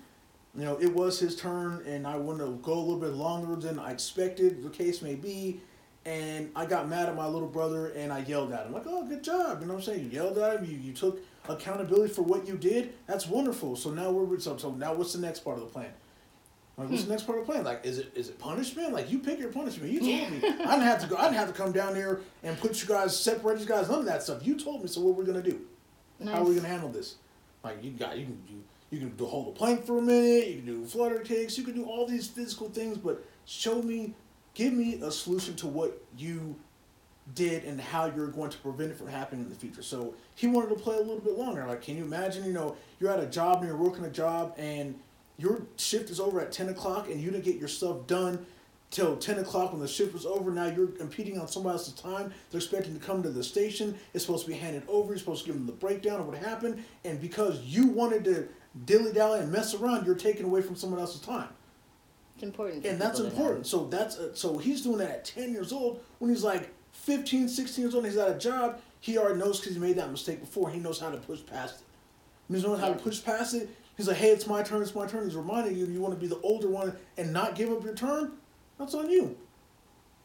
you 0.57 0.64
know 0.64 0.78
it 0.80 0.92
was 0.92 1.18
his 1.20 1.36
turn 1.36 1.82
and 1.86 2.07
I 2.07 2.16
wanted 2.16 2.46
to 2.46 2.53
go 2.62 2.72
a 2.72 2.80
little 2.80 2.98
bit 2.98 3.12
longer 3.12 3.55
than 3.57 3.78
I 3.78 3.92
expected 3.92 4.64
the 4.64 4.70
case 4.70 5.00
may 5.03 5.14
be, 5.14 5.61
and 6.07 6.50
I 6.57 6.64
got 6.66 6.88
mad 6.88 7.09
at 7.09 7.14
my 7.14 7.26
little 7.26 7.46
brother 7.48 7.88
and 7.88 8.11
I 8.12 8.20
yelled 8.20 8.53
at 8.53 8.66
him 8.66 8.72
like 8.72 8.84
oh 8.86 9.05
good 9.07 9.22
job 9.22 9.61
you 9.61 9.66
know 9.66 9.74
what 9.74 9.80
I'm 9.86 9.94
saying 9.94 10.05
you 10.05 10.11
yelled 10.11 10.38
at 10.38 10.59
him 10.61 10.64
you, 10.64 10.78
you 10.78 10.92
took 10.94 11.20
accountability 11.49 12.12
for 12.12 12.22
what 12.22 12.47
you 12.47 12.57
did 12.57 12.95
that's 13.07 13.26
wonderful 13.26 13.74
so 13.74 13.90
now 13.90 14.11
we're 14.11 14.38
so, 14.38 14.57
so 14.57 14.70
now 14.72 14.95
what's 14.95 15.12
the 15.12 15.20
next 15.20 15.40
part 15.40 15.57
of 15.59 15.64
the 15.64 15.70
plan 15.70 15.93
like, 16.76 16.88
what's 16.88 17.03
the 17.03 17.07
hmm. 17.07 17.12
next 17.12 17.24
part 17.24 17.38
of 17.38 17.47
the 17.47 17.53
plan? 17.53 17.64
Like, 17.64 17.84
is 17.84 17.99
it 17.99 18.12
is 18.14 18.30
it 18.30 18.38
punishment? 18.38 18.95
Like, 18.95 19.11
you 19.11 19.18
pick 19.18 19.38
your 19.38 19.51
punishment. 19.51 19.93
You 19.93 20.01
told 20.01 20.30
me. 20.30 20.38
I 20.49 20.51
didn't 20.51 20.80
have 20.80 21.01
to 21.03 21.07
go. 21.07 21.16
I 21.16 21.24
didn't 21.24 21.36
have 21.36 21.49
to 21.49 21.55
come 21.55 21.70
down 21.70 21.95
here 21.95 22.22
and 22.43 22.59
put 22.59 22.80
you 22.80 22.88
guys, 22.88 23.18
separate 23.18 23.61
you 23.61 23.66
guys, 23.66 23.90
none 23.90 23.99
of 23.99 24.05
that 24.07 24.22
stuff. 24.22 24.45
You 24.47 24.59
told 24.59 24.80
me. 24.80 24.88
So 24.88 25.03
what 25.03 25.14
we're 25.14 25.24
gonna 25.24 25.43
do? 25.43 25.61
Nice. 26.18 26.34
How 26.34 26.43
are 26.43 26.45
we 26.45 26.55
gonna 26.55 26.68
handle 26.68 26.88
this? 26.88 27.16
Like, 27.62 27.84
you 27.84 27.90
got 27.90 28.18
you 28.18 28.24
can 28.24 28.40
do 28.49 28.62
you 28.90 28.99
can 28.99 29.11
do 29.16 29.26
hold 29.26 29.49
a 29.49 29.51
plank 29.51 29.84
for 29.84 29.99
a 29.99 30.03
minute. 30.03 30.49
You 30.49 30.57
can 30.57 30.66
do 30.66 30.84
flutter 30.86 31.18
kicks. 31.18 31.59
You 31.59 31.64
can 31.64 31.74
do 31.74 31.84
all 31.84 32.07
these 32.07 32.26
physical 32.26 32.68
things, 32.70 32.97
but 32.97 33.24
show 33.45 33.82
me, 33.82 34.14
give 34.55 34.72
me 34.72 35.01
a 35.03 35.11
solution 35.11 35.55
to 35.57 35.66
what 35.66 36.03
you 36.16 36.57
did 37.35 37.64
and 37.64 37.81
how 37.81 38.07
you're 38.07 38.29
going 38.29 38.51
to 38.51 38.59
prevent 38.59 38.91
it 38.91 38.99
from 38.99 39.09
happening 39.09 39.45
in 39.45 39.49
the 39.49 39.55
future. 39.55 39.83
So 39.83 40.14
he 40.35 40.47
wanted 40.47 40.70
to 40.70 40.75
play 40.75 40.97
a 40.97 41.01
little 41.01 41.20
bit 41.20 41.39
longer. 41.39 41.64
Like, 41.66 41.83
can 41.83 41.97
you 41.97 42.05
imagine? 42.05 42.45
You 42.45 42.53
know, 42.53 42.77
you're 43.01 43.11
at 43.11 43.20
a 43.20 43.27
job 43.27 43.59
and 43.59 43.68
you're 43.68 43.77
working 43.77 44.05
a 44.05 44.11
job 44.11 44.55
and 44.59 44.99
your 45.39 45.62
shift 45.77 46.11
is 46.11 46.20
over 46.20 46.41
at 46.41 46.53
10 46.53 46.68
o'clock 46.68 47.09
and 47.09 47.20
you 47.20 47.31
didn't 47.31 47.45
get 47.45 47.57
your 47.57 47.68
stuff 47.68 48.07
done 48.07 48.45
till 48.91 49.16
10 49.16 49.39
o'clock 49.39 49.73
when 49.73 49.81
the 49.81 49.89
shift 49.89 50.12
was 50.12 50.27
over. 50.27 50.51
Now 50.51 50.66
you're 50.66 50.91
impeding 51.01 51.39
on 51.39 51.49
somebody 51.49 51.73
else's 51.73 51.95
time. 51.95 52.33
They're 52.51 52.59
expecting 52.59 52.99
to 52.99 53.05
come 53.05 53.23
to 53.23 53.31
the 53.31 53.43
station. 53.43 53.97
It's 54.14 54.25
supposed 54.25 54.45
to 54.45 54.51
be 54.51 54.57
handed 54.57 54.83
over. 54.89 55.11
You're 55.11 55.18
supposed 55.18 55.45
to 55.45 55.47
give 55.47 55.55
them 55.57 55.66
the 55.66 55.73
breakdown 55.73 56.20
of 56.20 56.27
what 56.27 56.37
happened. 56.37 56.85
And 57.05 57.20
because 57.20 57.61
you 57.61 57.87
wanted 57.87 58.25
to 58.25 58.49
dilly 58.85 59.12
dally 59.12 59.41
and 59.41 59.51
mess 59.51 59.75
around, 59.75 60.07
you're 60.07 60.14
taking 60.14 60.45
away 60.45 60.61
from 60.61 60.77
someone 60.77 61.01
else's 61.01 61.20
time. 61.20 61.49
It's 62.35 62.43
important. 62.45 62.85
and 62.85 63.01
that's 63.01 63.18
people 63.18 63.31
to 63.31 63.37
know. 63.37 63.43
important. 63.43 63.66
So 63.66 63.85
that's 63.87 64.18
uh, 64.18 64.35
so 64.35 64.59
he's 64.59 64.83
doing 64.83 64.99
that 64.99 65.11
at 65.11 65.25
ten 65.25 65.53
years 65.53 65.73
old. 65.73 66.01
When 66.18 66.31
he's 66.31 66.45
like 66.45 66.73
15, 66.93 67.49
16 67.49 67.82
years 67.82 67.95
old, 67.95 68.05
he's 68.05 68.16
at 68.16 68.30
a 68.30 68.38
job. 68.38 68.80
He 69.01 69.18
already 69.18 69.38
knows 69.38 69.59
because 69.61 69.74
he 69.74 69.80
made 69.80 69.97
that 69.97 70.11
mistake 70.11 70.40
before. 70.40 70.70
He 70.70 70.78
knows 70.78 71.01
how 71.01 71.11
to 71.11 71.16
push 71.16 71.45
past 71.45 71.80
it. 71.80 71.86
He 72.49 72.62
knows 72.62 72.80
how 72.80 72.88
to 72.88 72.95
push 72.95 73.24
past 73.24 73.55
it. 73.55 73.68
He's 73.97 74.09
like, 74.09 74.16
"Hey, 74.16 74.30
it's 74.30 74.47
my 74.47 74.62
turn. 74.62 74.82
It's 74.82 74.95
my 74.95 75.07
turn." 75.07 75.24
He's 75.24 75.34
reminding 75.34 75.76
you, 75.76 75.86
you 75.86 76.01
want 76.01 76.14
to 76.14 76.20
be 76.20 76.26
the 76.26 76.40
older 76.40 76.68
one 76.68 76.97
and 77.16 77.32
not 77.32 77.55
give 77.55 77.70
up 77.70 77.84
your 77.84 77.95
turn. 77.95 78.32
That's 78.78 78.95
on 78.95 79.11
you. 79.11 79.36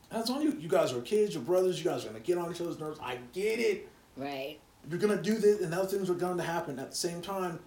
That's 0.10 0.30
on 0.30 0.42
you. 0.42 0.56
You 0.60 0.70
guys 0.70 0.94
are 0.94 1.02
kids. 1.02 1.34
You're 1.34 1.44
brothers. 1.44 1.84
You 1.84 1.90
guys 1.90 2.06
are 2.06 2.10
gonna 2.10 2.20
get 2.20 2.38
on 2.38 2.52
each 2.52 2.62
other's 2.62 2.80
nerves. 2.80 3.00
I 3.02 3.18
get 3.34 3.60
it. 3.60 3.90
Right. 4.16 4.58
You're 4.90 5.00
gonna 5.00 5.22
do 5.22 5.38
this, 5.38 5.62
and 5.62 5.74
other 5.74 5.88
things 5.88 6.10
are 6.10 6.16
going 6.16 6.38
to 6.38 6.44
happen 6.44 6.80
at 6.80 6.92
the 6.92 6.98
same 6.98 7.22
time. 7.22 7.60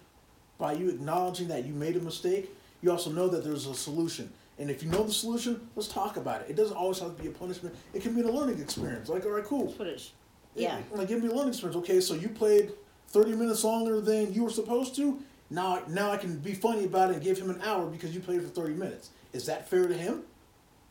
By 0.57 0.73
you 0.73 0.89
acknowledging 0.89 1.47
that 1.49 1.65
you 1.65 1.73
made 1.73 1.95
a 1.95 1.99
mistake, 1.99 2.51
you 2.81 2.91
also 2.91 3.09
know 3.11 3.27
that 3.27 3.43
there's 3.43 3.65
a 3.65 3.73
solution. 3.73 4.31
And 4.59 4.69
if 4.69 4.83
you 4.83 4.89
know 4.89 5.03
the 5.03 5.11
solution, 5.13 5.69
let's 5.75 5.87
talk 5.87 6.17
about 6.17 6.41
it. 6.41 6.49
It 6.51 6.55
doesn't 6.55 6.75
always 6.77 6.99
have 6.99 7.15
to 7.15 7.21
be 7.21 7.29
a 7.29 7.31
punishment. 7.31 7.75
It 7.93 8.01
can 8.01 8.13
be 8.13 8.21
a 8.21 8.27
learning 8.27 8.59
experience. 8.61 9.09
Like, 9.09 9.25
all 9.25 9.31
right, 9.31 9.43
cool. 9.43 9.67
That's 9.67 9.79
what. 9.79 9.87
It- 9.87 10.11
Yeah. 10.53 10.79
like, 10.91 11.07
give 11.07 11.23
me 11.23 11.29
a 11.29 11.33
learning 11.33 11.49
experience. 11.49 11.77
Okay, 11.77 12.01
so 12.01 12.13
you 12.13 12.29
played 12.29 12.73
thirty 13.07 13.31
minutes 13.33 13.63
longer 13.63 14.01
than 14.01 14.33
you 14.33 14.43
were 14.43 14.49
supposed 14.49 14.95
to. 14.97 15.19
Now, 15.49 15.81
now 15.87 16.11
I 16.11 16.17
can 16.17 16.37
be 16.39 16.53
funny 16.53 16.85
about 16.85 17.09
it 17.09 17.15
and 17.15 17.23
give 17.23 17.37
him 17.37 17.49
an 17.49 17.61
hour 17.61 17.85
because 17.87 18.13
you 18.13 18.19
played 18.19 18.41
for 18.41 18.47
thirty 18.49 18.73
minutes. 18.73 19.09
Is 19.33 19.45
that 19.45 19.69
fair 19.69 19.87
to 19.87 19.93
him? 19.93 20.23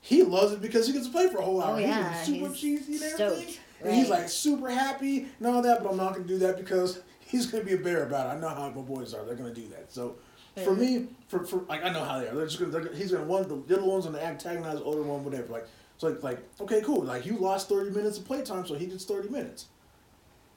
He 0.00 0.22
loves 0.22 0.52
it 0.52 0.62
because 0.62 0.86
he 0.86 0.92
gets 0.92 1.06
to 1.06 1.12
play 1.12 1.28
for 1.28 1.38
a 1.38 1.42
whole 1.44 1.60
oh, 1.60 1.64
hour. 1.64 1.74
Oh, 1.74 1.76
He's 1.76 1.88
yeah, 1.88 2.06
like 2.08 2.24
super 2.24 2.48
he's 2.48 2.60
cheesy 2.60 3.04
and 3.04 3.20
everything. 3.20 3.48
stoked, 3.48 3.60
And 3.84 3.94
he's 3.94 4.08
like 4.08 4.28
super 4.30 4.70
happy 4.70 5.28
and 5.38 5.46
all 5.46 5.60
that, 5.62 5.82
but 5.82 5.90
I'm 5.90 5.96
not 5.98 6.14
gonna 6.14 6.26
do 6.26 6.38
that 6.38 6.56
because 6.56 7.00
he's 7.20 7.46
gonna 7.46 7.64
be 7.64 7.74
a 7.74 7.78
bear 7.78 8.04
about 8.04 8.26
it. 8.26 8.38
I 8.38 8.40
know 8.40 8.48
how 8.48 8.70
my 8.70 8.80
boys 8.80 9.12
are. 9.14 9.24
They're 9.24 9.34
gonna 9.34 9.54
do 9.54 9.68
that. 9.68 9.92
So 9.92 10.16
for 10.64 10.74
me, 10.74 11.06
for, 11.28 11.44
for 11.44 11.58
like 11.68 11.84
I 11.84 11.90
know 11.90 12.04
how 12.04 12.18
they 12.18 12.28
are. 12.28 12.34
They're 12.34 12.46
just 12.46 12.58
gonna. 12.58 12.70
They're, 12.72 12.92
he's 12.94 13.12
gonna 13.12 13.24
one 13.24 13.46
the 13.48 13.54
little 13.54 13.90
one's 13.90 14.06
gonna 14.06 14.18
antagonize 14.18 14.78
the 14.78 14.84
older 14.84 15.02
one, 15.02 15.24
whatever. 15.24 15.52
Like 15.52 15.66
so, 15.98 16.08
like, 16.08 16.22
like 16.22 16.38
okay, 16.60 16.80
cool. 16.82 17.02
Like 17.02 17.26
you 17.26 17.36
lost 17.38 17.68
thirty 17.68 17.90
minutes 17.90 18.18
of 18.18 18.24
playtime, 18.26 18.66
so 18.66 18.74
he 18.74 18.86
gets 18.86 19.04
thirty 19.04 19.28
minutes. 19.28 19.66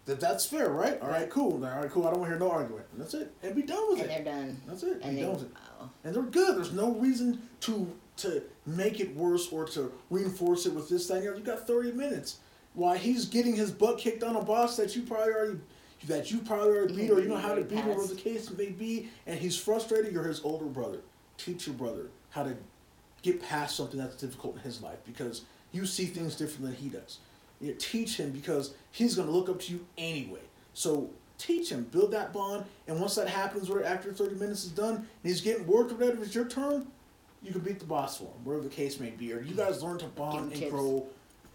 That 0.05 0.19
that's 0.19 0.45
fair, 0.45 0.69
right? 0.69 0.99
All 1.01 1.07
right, 1.09 1.29
cool. 1.29 1.53
All 1.65 1.79
right, 1.79 1.89
cool. 1.89 2.05
I 2.05 2.11
don't 2.11 2.19
want 2.19 2.31
to 2.31 2.37
hear 2.37 2.39
no 2.47 2.51
argument. 2.51 2.85
And 2.91 2.99
that's 3.01 3.13
it. 3.13 3.33
And 3.41 3.55
be 3.55 3.61
done 3.61 3.89
with 3.89 4.01
And 4.01 4.11
it. 4.11 4.17
And 4.17 4.25
they're 4.27 4.33
done. 4.33 4.61
That's 4.67 4.83
it. 4.83 4.99
And 5.01 5.11
be 5.11 5.15
they. 5.15 5.21
done 5.21 5.33
with 5.33 5.43
it 5.43 5.51
Oh. 5.81 5.89
and 6.03 6.13
they're 6.15 6.23
good. 6.23 6.57
There's 6.57 6.73
no 6.73 6.91
reason 6.95 7.41
to 7.61 7.87
to 8.17 8.43
make 8.65 8.99
it 8.99 9.15
worse 9.15 9.51
or 9.51 9.65
to 9.65 9.91
reinforce 10.09 10.65
it 10.65 10.73
with 10.73 10.89
this 10.89 11.07
thing. 11.07 11.23
You 11.23 11.39
got 11.39 11.65
30 11.65 11.93
minutes. 11.93 12.37
Why 12.73 12.97
he's 12.97 13.25
getting 13.25 13.55
his 13.55 13.71
butt 13.71 13.97
kicked 13.97 14.23
on 14.23 14.35
a 14.35 14.41
boss 14.43 14.75
that 14.77 14.95
you 14.95 15.03
probably 15.03 15.33
already 15.33 15.59
that 16.07 16.31
you 16.31 16.39
probably 16.39 16.77
already 16.77 16.95
beat 16.95 17.11
or 17.11 17.19
you 17.21 17.29
know 17.29 17.37
how 17.37 17.55
to 17.55 17.61
beat 17.61 17.79
or 17.79 17.89
whatever 17.89 18.07
the 18.07 18.19
case 18.19 18.49
may 18.57 18.69
be, 18.69 19.09
and 19.25 19.39
he's 19.39 19.57
frustrated. 19.57 20.13
You're 20.13 20.23
his 20.23 20.41
older 20.43 20.65
brother. 20.65 20.99
Teach 21.37 21.67
your 21.67 21.75
brother 21.75 22.07
how 22.31 22.43
to 22.43 22.55
get 23.21 23.41
past 23.41 23.75
something 23.75 23.99
that's 23.99 24.15
difficult 24.15 24.55
in 24.55 24.61
his 24.61 24.81
life 24.81 24.97
because 25.05 25.43
you 25.71 25.85
see 25.85 26.05
things 26.05 26.35
different 26.35 26.65
than 26.65 26.75
he 26.75 26.89
does. 26.89 27.19
You 27.61 27.73
teach 27.73 28.17
him 28.17 28.31
because 28.31 28.73
he's 28.91 29.15
going 29.15 29.27
to 29.27 29.33
look 29.33 29.49
up 29.49 29.61
to 29.61 29.73
you 29.73 29.85
anyway. 29.97 30.41
So 30.73 31.09
teach 31.37 31.71
him, 31.71 31.83
build 31.85 32.11
that 32.11 32.33
bond, 32.33 32.65
and 32.87 32.99
once 32.99 33.15
that 33.15 33.29
happens, 33.29 33.69
where 33.69 33.83
after 33.83 34.11
30 34.11 34.35
minutes 34.35 34.65
is 34.65 34.71
done, 34.71 34.95
and 34.95 35.07
he's 35.23 35.41
getting 35.41 35.65
work 35.65 35.91
or 35.91 35.95
whatever, 35.95 36.23
it's 36.23 36.35
your 36.35 36.47
turn, 36.47 36.87
you 37.41 37.51
can 37.51 37.61
beat 37.61 37.79
the 37.79 37.85
boss 37.85 38.17
for 38.17 38.25
him, 38.25 38.43
wherever 38.43 38.63
the 38.63 38.69
case 38.69 38.99
may 38.99 39.09
be. 39.09 39.33
Or 39.33 39.41
you 39.41 39.55
guys 39.55 39.81
learn 39.83 39.97
to 39.99 40.05
bond 40.05 40.53
and 40.53 40.69
grow 40.69 41.07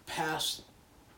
past 0.05 0.63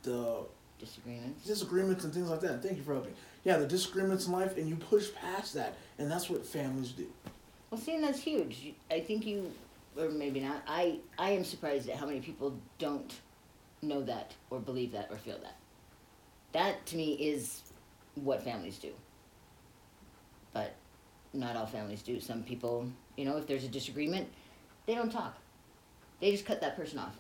the 0.04 0.44
Disagreements. 0.82 1.46
disagreements 1.46 2.04
and 2.04 2.14
things 2.14 2.28
like 2.28 2.42
that. 2.42 2.64
Thank 2.64 2.78
you 2.78 2.84
for 2.84 2.94
helping. 2.94 3.14
Yeah, 3.44 3.58
the 3.58 3.68
disagreements 3.68 4.26
in 4.26 4.34
life, 4.34 4.58
and 4.58 4.68
you 4.68 4.76
push 4.76 5.14
past 5.14 5.54
that, 5.54 5.76
and 6.00 6.10
that's 6.10 6.28
what 6.28 6.44
families 6.44 6.92
do. 6.92 7.06
Well, 7.70 7.80
seeing 7.80 8.02
that's 8.02 8.20
huge. 8.20 8.74
I 8.90 9.00
think 9.00 9.26
you, 9.28 9.52
or 9.96 10.10
maybe 10.10 10.40
not. 10.40 10.64
I 10.68 10.98
I 11.20 11.32
am 11.32 11.44
surprised 11.44 11.88
at 11.88 11.98
how 11.98 12.08
many 12.08 12.20
people 12.20 12.58
don't 12.80 13.14
know 13.84 14.02
that 14.02 14.34
or 14.50 14.60
believe 14.60 14.92
that 14.94 15.08
or 15.12 15.18
feel 15.18 15.38
that. 15.40 15.56
That 16.52 16.84
to 16.88 16.96
me 16.98 17.14
is 17.14 17.62
what 18.16 18.44
families 18.44 18.80
do. 18.80 18.92
But 20.54 20.74
not 21.32 21.56
all 21.56 21.68
families 21.68 22.02
do. 22.02 22.20
Some 22.20 22.42
people, 22.44 22.88
you 23.18 23.26
know, 23.26 23.38
if 23.38 23.46
there's 23.46 23.64
a 23.64 23.70
disagreement, 23.70 24.28
they 24.88 24.96
don't 24.96 25.12
talk. 25.12 25.38
They 26.20 26.32
just 26.32 26.46
cut 26.46 26.60
that 26.62 26.76
person 26.76 26.98
off. 27.00 27.16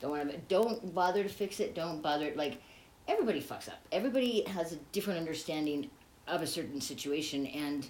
Don't 0.00 0.10
want 0.10 0.30
to. 0.30 0.38
Don't 0.48 0.94
bother 0.94 1.22
to 1.22 1.28
fix 1.28 1.60
it. 1.60 1.74
Don't 1.74 2.02
bother. 2.02 2.32
Like 2.34 2.60
everybody 3.08 3.40
fucks 3.40 3.68
up. 3.68 3.80
Everybody 3.92 4.42
has 4.48 4.72
a 4.72 4.76
different 4.92 5.18
understanding 5.18 5.90
of 6.26 6.42
a 6.42 6.46
certain 6.46 6.80
situation, 6.80 7.46
and 7.46 7.88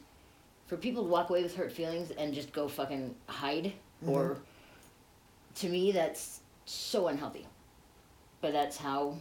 for 0.67 0.77
people 0.77 1.03
to 1.05 1.09
walk 1.09 1.31
away 1.31 1.43
with 1.43 1.57
hurt 1.57 1.73
feelings 1.73 2.11
and 2.13 2.35
just 2.35 2.53
go 2.53 2.69
fucking 2.69 3.15
hide, 3.27 3.73
mm-hmm. 4.03 4.11
or 4.11 4.39
to 5.57 5.69
me, 5.69 5.93
that's 5.93 6.41
so 6.65 7.09
unhealthy. 7.09 7.47
But 8.41 8.53
that's 8.53 8.77
how 8.77 9.17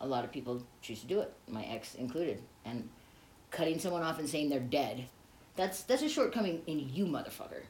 a 0.00 0.06
lot 0.06 0.24
of 0.24 0.32
people 0.32 0.62
choose 0.82 1.00
to 1.00 1.06
do 1.06 1.20
it. 1.20 1.32
My 1.48 1.64
ex 1.64 1.94
included, 1.94 2.42
and 2.64 2.88
cutting 3.50 3.78
someone 3.78 4.02
off 4.02 4.18
and 4.18 4.28
saying 4.28 4.48
they're 4.48 4.60
dead. 4.60 5.06
That's 5.56 5.82
that's 5.82 6.02
a 6.02 6.08
shortcoming 6.08 6.62
in 6.66 6.90
you, 6.92 7.06
motherfucker. 7.06 7.62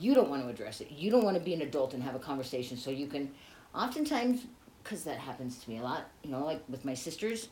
You 0.00 0.14
don't 0.14 0.28
want 0.28 0.42
to 0.42 0.48
address 0.48 0.80
it. 0.80 0.90
You 0.90 1.10
don't 1.10 1.24
want 1.24 1.36
to 1.36 1.42
be 1.42 1.54
an 1.54 1.62
adult 1.62 1.94
and 1.94 2.02
have 2.02 2.14
a 2.14 2.18
conversation 2.18 2.76
so 2.76 2.90
you 2.90 3.06
can. 3.06 3.30
Oftentimes, 3.74 4.46
because 4.82 5.04
that 5.04 5.18
happens 5.18 5.58
to 5.58 5.70
me 5.70 5.78
a 5.78 5.82
lot, 5.82 6.08
you 6.22 6.30
know, 6.30 6.44
like 6.44 6.62
with 6.68 6.84
my 6.84 6.94
sisters, 6.94 7.48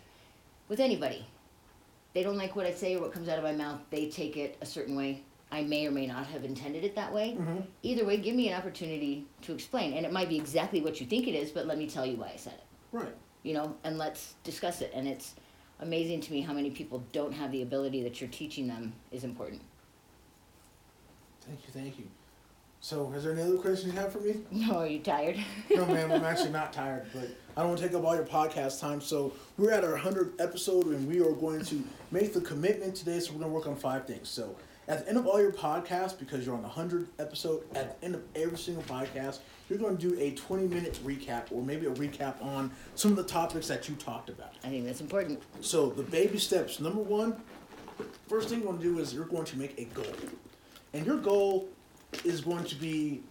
with 0.68 0.80
anybody. 0.80 1.26
They 2.14 2.22
don't 2.22 2.38
like 2.38 2.56
what 2.56 2.64
I 2.66 2.72
say 2.72 2.96
or 2.96 3.02
what 3.02 3.12
comes 3.12 3.28
out 3.28 3.36
of 3.38 3.44
my 3.44 3.52
mouth. 3.52 3.80
They 3.90 4.08
take 4.08 4.36
it 4.36 4.56
a 4.62 4.66
certain 4.66 4.96
way. 4.96 5.22
I 5.52 5.62
may 5.62 5.86
or 5.86 5.90
may 5.90 6.06
not 6.06 6.26
have 6.28 6.44
intended 6.44 6.82
it 6.82 6.94
that 6.96 7.12
way. 7.12 7.36
Mm-hmm. 7.38 7.60
Either 7.82 8.04
way, 8.04 8.16
give 8.16 8.34
me 8.34 8.48
an 8.48 8.54
opportunity 8.58 9.26
to 9.42 9.52
explain. 9.52 9.92
And 9.92 10.04
it 10.04 10.12
might 10.12 10.28
be 10.28 10.36
exactly 10.36 10.80
what 10.80 11.00
you 11.00 11.06
think 11.06 11.28
it 11.28 11.34
is, 11.34 11.50
but 11.50 11.66
let 11.66 11.78
me 11.78 11.86
tell 11.88 12.06
you 12.06 12.16
why 12.16 12.30
I 12.32 12.36
said 12.36 12.54
it 12.54 12.64
Right. 12.90 13.14
you 13.42 13.52
know, 13.54 13.76
and 13.84 13.98
let's 13.98 14.34
discuss 14.42 14.80
it. 14.80 14.90
And 14.94 15.06
it's 15.06 15.34
amazing 15.80 16.20
to 16.22 16.32
me 16.32 16.40
how 16.40 16.52
many 16.54 16.70
people 16.70 17.04
don't 17.12 17.32
have 17.32 17.52
the 17.52 17.62
ability 17.62 18.02
that 18.04 18.20
you're 18.20 18.30
teaching 18.30 18.66
them 18.66 18.94
is 19.12 19.22
important. 19.22 19.60
Thank 21.42 21.60
you. 21.66 21.72
Thank 21.72 21.98
you. 21.98 22.06
So, 22.86 23.12
is 23.16 23.24
there 23.24 23.32
any 23.32 23.42
other 23.42 23.56
questions 23.56 23.92
you 23.92 23.98
have 23.98 24.12
for 24.12 24.20
me? 24.20 24.36
No, 24.52 24.78
are 24.78 24.86
you 24.86 25.00
tired? 25.00 25.36
no, 25.74 25.84
ma'am, 25.86 26.12
I'm 26.12 26.22
actually 26.22 26.52
not 26.52 26.72
tired, 26.72 27.06
but 27.12 27.28
I 27.56 27.62
don't 27.62 27.70
want 27.70 27.80
to 27.80 27.88
take 27.88 27.96
up 27.96 28.04
all 28.04 28.14
your 28.14 28.24
podcast 28.24 28.78
time. 28.78 29.00
So 29.00 29.32
we're 29.58 29.72
at 29.72 29.82
our 29.82 29.98
100th 29.98 30.40
episode, 30.40 30.86
and 30.86 31.08
we 31.08 31.18
are 31.18 31.32
going 31.32 31.64
to 31.64 31.82
make 32.12 32.32
the 32.32 32.40
commitment 32.40 32.94
today. 32.94 33.18
So 33.18 33.32
we're 33.32 33.40
going 33.40 33.50
to 33.50 33.54
work 33.56 33.66
on 33.66 33.74
five 33.74 34.06
things. 34.06 34.28
So 34.28 34.54
at 34.86 35.00
the 35.00 35.08
end 35.08 35.18
of 35.18 35.26
all 35.26 35.40
your 35.42 35.50
podcasts, 35.50 36.16
because 36.16 36.46
you're 36.46 36.54
on 36.54 36.62
the 36.62 36.68
100th 36.68 37.08
episode, 37.18 37.64
at 37.74 38.00
the 38.00 38.06
end 38.06 38.14
of 38.14 38.22
every 38.36 38.56
single 38.56 38.84
podcast, 38.84 39.40
you're 39.68 39.80
going 39.80 39.96
to 39.96 40.08
do 40.08 40.16
a 40.20 40.30
20 40.36 40.68
minute 40.68 41.00
recap, 41.04 41.50
or 41.50 41.64
maybe 41.64 41.86
a 41.86 41.90
recap 41.94 42.40
on 42.40 42.70
some 42.94 43.10
of 43.10 43.16
the 43.16 43.24
topics 43.24 43.66
that 43.66 43.88
you 43.88 43.96
talked 43.96 44.28
about. 44.28 44.52
I 44.62 44.68
think 44.68 44.84
that's 44.84 45.00
important. 45.00 45.42
So 45.60 45.88
the 45.88 46.04
baby 46.04 46.38
steps. 46.38 46.78
Number 46.78 47.00
one, 47.00 47.34
first 48.28 48.48
thing 48.48 48.60
you're 48.60 48.68
going 48.68 48.80
to 48.80 48.84
do 48.84 49.00
is 49.00 49.12
you're 49.12 49.24
going 49.24 49.46
to 49.46 49.58
make 49.58 49.76
a 49.76 49.86
goal, 49.86 50.14
and 50.92 51.04
your 51.04 51.16
goal 51.16 51.68
is 52.24 52.40
going 52.40 52.64
to 52.64 52.74
be 52.76 53.22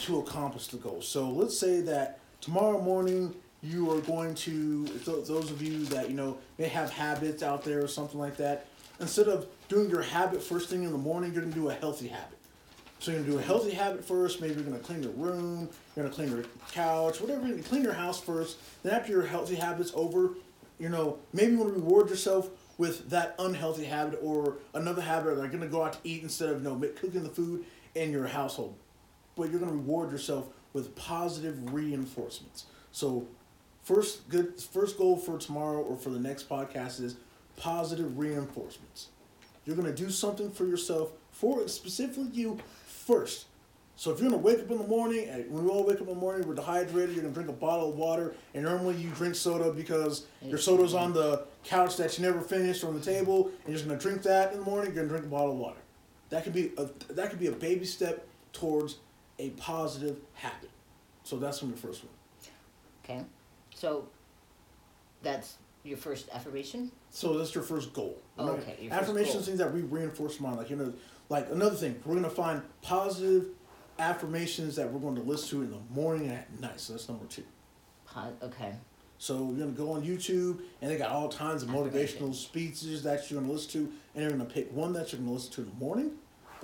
to 0.00 0.18
accomplish 0.20 0.68
the 0.68 0.76
goal. 0.76 1.02
So 1.02 1.28
let's 1.28 1.58
say 1.58 1.80
that 1.82 2.20
tomorrow 2.40 2.80
morning 2.80 3.34
you 3.62 3.90
are 3.90 4.00
going 4.00 4.34
to 4.34 4.86
th- 4.86 5.26
those 5.26 5.50
of 5.50 5.62
you 5.62 5.84
that 5.86 6.10
you 6.10 6.16
know 6.16 6.36
may 6.58 6.68
have 6.68 6.90
habits 6.90 7.42
out 7.42 7.64
there 7.64 7.82
or 7.82 7.88
something 7.88 8.20
like 8.20 8.36
that. 8.36 8.66
Instead 9.00 9.28
of 9.28 9.46
doing 9.68 9.90
your 9.90 10.02
habit 10.02 10.42
first 10.42 10.68
thing 10.68 10.84
in 10.84 10.92
the 10.92 10.98
morning, 10.98 11.32
you're 11.32 11.42
going 11.42 11.52
to 11.52 11.58
do 11.60 11.68
a 11.70 11.74
healthy 11.74 12.08
habit. 12.08 12.38
So 13.04 13.10
you're 13.10 13.20
gonna 13.20 13.32
do 13.32 13.38
a 13.38 13.42
healthy 13.42 13.72
habit 13.72 14.02
first. 14.02 14.40
Maybe 14.40 14.54
you're 14.54 14.62
gonna 14.62 14.78
clean 14.78 15.02
your 15.02 15.12
room. 15.12 15.68
You're 15.94 16.06
gonna 16.06 16.14
clean 16.14 16.30
your 16.30 16.42
couch, 16.72 17.20
whatever. 17.20 17.46
You 17.46 17.62
clean 17.62 17.82
your 17.82 17.92
house 17.92 18.18
first. 18.18 18.56
Then 18.82 18.94
after 18.94 19.12
your 19.12 19.26
healthy 19.26 19.56
habits 19.56 19.92
over, 19.94 20.30
you 20.78 20.88
know 20.88 21.18
maybe 21.34 21.52
you 21.52 21.58
want 21.58 21.74
to 21.74 21.80
reward 21.80 22.08
yourself 22.08 22.48
with 22.78 23.10
that 23.10 23.34
unhealthy 23.38 23.84
habit 23.84 24.18
or 24.22 24.56
another 24.72 25.02
habit. 25.02 25.36
Like 25.36 25.52
gonna 25.52 25.66
go 25.66 25.84
out 25.84 25.92
to 25.92 25.98
eat 26.02 26.22
instead 26.22 26.48
of 26.48 26.62
you 26.62 26.64
know 26.70 26.76
cooking 26.96 27.24
the 27.24 27.28
food 27.28 27.66
in 27.94 28.12
your 28.12 28.26
household. 28.26 28.76
But 29.36 29.50
you're 29.50 29.60
gonna 29.60 29.72
reward 29.72 30.10
yourself 30.10 30.48
with 30.72 30.94
positive 30.96 31.72
reinforcements. 31.72 32.66
So 32.92 33.26
first 33.82 34.28
good 34.28 34.60
first 34.60 34.98
goal 34.98 35.16
for 35.16 35.38
tomorrow 35.38 35.82
or 35.82 35.96
for 35.96 36.10
the 36.10 36.20
next 36.20 36.48
podcast 36.48 37.00
is 37.00 37.16
positive 37.56 38.18
reinforcements. 38.18 39.08
You're 39.64 39.76
gonna 39.76 39.94
do 39.94 40.10
something 40.10 40.50
for 40.50 40.66
yourself, 40.66 41.12
for 41.30 41.66
specifically 41.68 42.30
you 42.32 42.58
first. 42.86 43.46
So 43.96 44.10
if 44.10 44.20
you're 44.20 44.28
gonna 44.28 44.42
wake 44.42 44.58
up 44.58 44.70
in 44.70 44.78
the 44.78 44.86
morning, 44.86 45.28
and 45.28 45.48
when 45.50 45.64
we 45.64 45.70
all 45.70 45.84
wake 45.84 45.96
up 45.96 46.02
in 46.02 46.08
the 46.08 46.14
morning, 46.14 46.46
we're 46.46 46.54
dehydrated. 46.54 47.14
You're 47.14 47.22
gonna 47.22 47.34
drink 47.34 47.48
a 47.48 47.52
bottle 47.52 47.90
of 47.90 47.96
water, 47.96 48.34
and 48.52 48.64
normally 48.64 48.96
you 48.96 49.08
drink 49.10 49.36
soda 49.36 49.72
because 49.72 50.26
your 50.42 50.58
soda's 50.58 50.94
on 50.94 51.12
the 51.12 51.46
couch 51.62 51.96
that 51.96 52.18
you 52.18 52.24
never 52.24 52.40
finished 52.40 52.82
or 52.82 52.88
on 52.88 52.98
the 52.98 53.04
table, 53.04 53.46
and 53.46 53.68
you're 53.68 53.76
just 53.76 53.86
gonna 53.86 53.98
drink 53.98 54.22
that 54.22 54.52
in 54.52 54.58
the 54.58 54.64
morning. 54.64 54.92
You're 54.92 55.04
gonna 55.04 55.08
drink 55.08 55.26
a 55.26 55.28
bottle 55.28 55.52
of 55.52 55.58
water. 55.58 55.78
That 56.34 56.42
could 56.42 56.52
be 56.52 56.72
a 56.76 56.88
that 57.12 57.30
could 57.30 57.38
be 57.38 57.46
a 57.46 57.52
baby 57.52 57.84
step 57.84 58.26
towards 58.52 58.96
a 59.38 59.50
positive 59.50 60.16
habit. 60.32 60.70
So 61.22 61.36
that's 61.36 61.60
from 61.60 61.70
the 61.70 61.76
first 61.76 62.02
one. 62.02 62.12
Okay? 63.04 63.24
So 63.72 64.08
that's 65.22 65.58
your 65.84 65.96
first 65.96 66.28
affirmation? 66.32 66.90
So 67.10 67.38
that's 67.38 67.54
your 67.54 67.62
first 67.62 67.92
goal. 67.92 68.20
Oh, 68.36 68.48
okay, 68.48 68.76
your 68.80 68.92
Affirmations 68.92 69.34
goal. 69.34 69.42
things 69.42 69.58
that 69.58 69.72
we 69.72 69.82
reinforce 69.82 70.40
mind, 70.40 70.56
like 70.56 70.70
you 70.70 70.76
know, 70.76 70.92
like 71.28 71.52
another 71.52 71.76
thing. 71.76 72.02
We're 72.04 72.16
gonna 72.16 72.28
find 72.28 72.62
positive 72.82 73.46
affirmations 74.00 74.74
that 74.74 74.92
we're 74.92 74.98
going 74.98 75.14
to 75.14 75.22
listen 75.22 75.50
to 75.50 75.64
in 75.64 75.70
the 75.70 75.94
morning 75.94 76.30
and 76.30 76.32
at 76.32 76.60
night. 76.60 76.80
So 76.80 76.94
that's 76.94 77.08
number 77.08 77.26
two. 77.26 77.44
Okay. 78.42 78.72
So 79.18 79.52
you're 79.56 79.66
gonna 79.66 79.70
go 79.70 79.92
on 79.92 80.02
YouTube 80.02 80.62
and 80.82 80.90
they 80.90 80.98
got 80.98 81.10
all 81.10 81.30
kinds 81.30 81.62
of 81.62 81.68
motivational 81.68 82.34
speeches 82.34 83.04
that 83.04 83.30
you're 83.30 83.40
gonna 83.40 83.52
listen 83.52 83.70
to, 83.70 83.92
and 84.14 84.22
you're 84.22 84.30
gonna 84.30 84.44
pick 84.44 84.72
one 84.72 84.92
that 84.94 85.12
you're 85.12 85.20
gonna 85.20 85.32
listen 85.32 85.52
to 85.52 85.60
in 85.62 85.68
the 85.68 85.74
morning, 85.76 86.10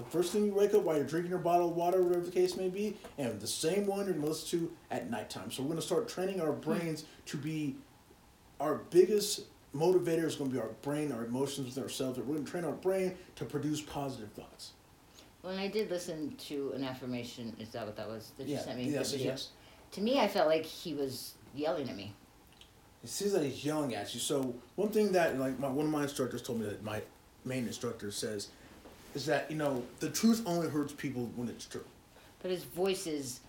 the 0.05 0.11
first 0.11 0.32
thing 0.32 0.46
you 0.46 0.55
wake 0.55 0.74
up 0.74 0.82
while 0.82 0.96
you're 0.96 1.05
drinking 1.05 1.30
your 1.30 1.38
bottle 1.40 1.70
of 1.70 1.76
water, 1.76 2.03
whatever 2.03 2.24
the 2.24 2.30
case 2.30 2.57
may 2.57 2.68
be, 2.68 2.96
and 3.18 3.40
the 3.40 3.46
same 3.46 3.86
one 3.86 4.07
you're 4.07 4.14
gonna 4.14 4.26
listen 4.26 4.61
to 4.61 4.72
at 4.90 5.11
nighttime. 5.11 5.51
So 5.51 5.62
we're 5.62 5.70
gonna 5.70 5.82
start 5.82 6.09
training 6.09 6.40
our 6.40 6.53
brains 6.53 7.05
to 7.26 7.36
be 7.36 7.76
our 8.61 8.76
biggest 8.90 9.42
motivator 9.74 10.24
is 10.24 10.36
gonna 10.36 10.51
be 10.51 10.59
our 10.59 10.70
brain, 10.82 11.12
our 11.12 11.24
emotions 11.24 11.74
with 11.74 11.82
ourselves. 11.82 12.18
We're 12.18 12.34
gonna 12.36 12.46
train 12.46 12.64
our 12.64 12.72
brain 12.72 13.16
to 13.36 13.44
produce 13.44 13.80
positive 13.80 14.30
thoughts. 14.32 14.72
When 15.42 15.57
I 15.59 15.68
did 15.68 15.90
listen 15.90 16.34
to 16.48 16.72
an 16.74 16.84
affirmation. 16.84 17.57
Is 17.59 17.70
that 17.70 17.86
what 17.86 17.96
that 17.96 18.09
was? 18.09 18.32
That 18.36 18.46
you 18.46 18.55
Yeah, 18.57 18.61
sent 18.61 18.78
me? 18.78 18.90
yes, 18.90 19.14
yes. 19.16 19.48
To 19.92 20.01
me, 20.03 20.18
I 20.20 20.28
felt 20.28 20.48
like 20.48 20.64
he 20.64 20.94
was 20.94 21.34
yelling 21.55 21.88
at 21.88 21.96
me. 21.96 22.14
It 23.03 23.09
seems 23.09 23.32
like 23.32 23.44
he's 23.44 23.64
yelling 23.64 23.94
at 23.94 24.12
you. 24.12 24.20
So 24.20 24.55
one 24.76 24.90
thing 24.90 25.12
that 25.12 25.38
like 25.38 25.59
my 25.59 25.68
one 25.68 25.86
of 25.86 25.92
my 25.92 26.03
instructors 26.03 26.42
told 26.42 26.61
me 26.61 26.66
that 26.66 26.82
my 26.84 27.01
main 27.44 27.66
instructor 27.66 28.11
says 28.11 28.48
is 29.15 29.27
that 29.27 29.51
you 29.51 29.57
know 29.57 29.83
the 30.01 30.11
truth 30.11 30.43
only 30.47 30.69
hurts 30.69 30.93
people 30.93 31.31
when 31.37 31.49
it's 31.49 31.67
true. 31.67 31.85
But 32.43 32.51
his 32.51 32.65
voice 32.65 33.07
is 33.07 33.41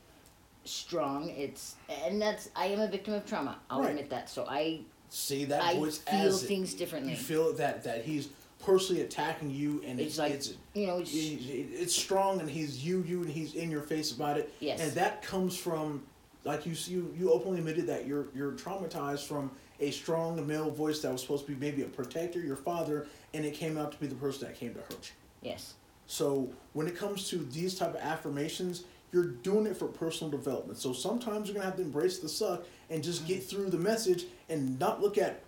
strong. 0.65 1.29
It's 1.29 1.75
and 2.05 2.21
that's 2.21 2.49
I 2.55 2.67
am 2.67 2.79
a 2.79 2.87
victim 2.87 3.13
of 3.13 3.25
trauma. 3.25 3.59
I'll 3.69 3.81
Right. 3.81 3.89
admit 3.91 4.09
that. 4.09 4.29
So 4.29 4.45
I 4.47 4.81
See 5.09 5.45
that 5.45 5.61
I 5.61 5.75
voice 5.75 5.97
feel 5.97 6.19
as 6.21 6.43
it- 6.43 6.47
things 6.47 6.73
differently. 6.73 7.11
You 7.11 7.17
feel 7.17 7.53
that 7.53 7.83
that 7.83 8.05
he's 8.05 8.29
personally 8.59 9.01
attacking 9.01 9.49
you, 9.51 9.81
and 9.85 9.99
It's 9.99 10.11
it's 10.11 10.17
like 10.19 10.31
it's 10.33 10.53
you 10.73 10.87
know. 10.87 10.99
It's, 10.99 11.11
it's 11.13 11.95
strong, 11.95 12.39
and 12.39 12.49
he's 12.49 12.85
you 12.85 13.03
you, 13.07 13.21
and 13.21 13.29
he's 13.29 13.55
in 13.55 13.69
your 13.71 13.81
face 13.81 14.11
about 14.11 14.37
it. 14.37 14.53
Yes. 14.59 14.79
And 14.79 14.91
that 14.93 15.21
comes 15.21 15.57
from 15.57 16.03
like 16.45 16.65
you 16.65 16.73
you 16.85 17.13
you 17.17 17.31
openly 17.31 17.59
admitted 17.59 17.87
that 17.87 18.05
you're 18.07 18.27
you're 18.35 18.51
traumatized 18.53 19.25
from 19.25 19.51
a 19.79 19.89
strong 19.91 20.45
male 20.47 20.69
voice 20.69 21.01
that 21.01 21.11
was 21.11 21.21
supposed 21.21 21.45
to 21.47 21.51
be 21.53 21.59
maybe 21.59 21.81
a 21.81 21.87
protector, 21.87 22.39
your 22.39 22.55
father, 22.55 23.07
and 23.33 23.43
it 23.43 23.53
came 23.55 23.77
out 23.79 23.91
to 23.91 23.97
be 23.97 24.05
the 24.07 24.15
person 24.15 24.47
that 24.47 24.55
came 24.55 24.73
to 24.75 24.79
hurt 24.81 24.91
you. 25.11 25.15
Yes. 25.41 25.73
So 26.07 26.49
when 26.73 26.87
it 26.87 26.97
comes 26.97 27.29
to 27.29 27.37
these 27.37 27.75
type 27.77 27.95
of 27.95 28.01
affirmations, 28.01 28.83
you're 29.13 29.25
doing 29.27 29.65
it 29.65 29.77
for 29.77 29.87
personal 29.87 30.29
development. 30.29 30.77
So 30.77 30.93
sometimes 30.93 31.47
you're 31.47 31.53
gonna 31.55 31.65
have 31.65 31.77
to 31.77 31.81
embrace 31.81 32.19
the 32.19 32.29
suck 32.29 32.63
and 32.89 33.03
just 33.03 33.25
get 33.27 33.43
through 33.43 33.69
the 33.69 33.77
message 33.77 34.25
and 34.49 34.77
not 34.79 35.01
look 35.01 35.17
at 35.17 35.41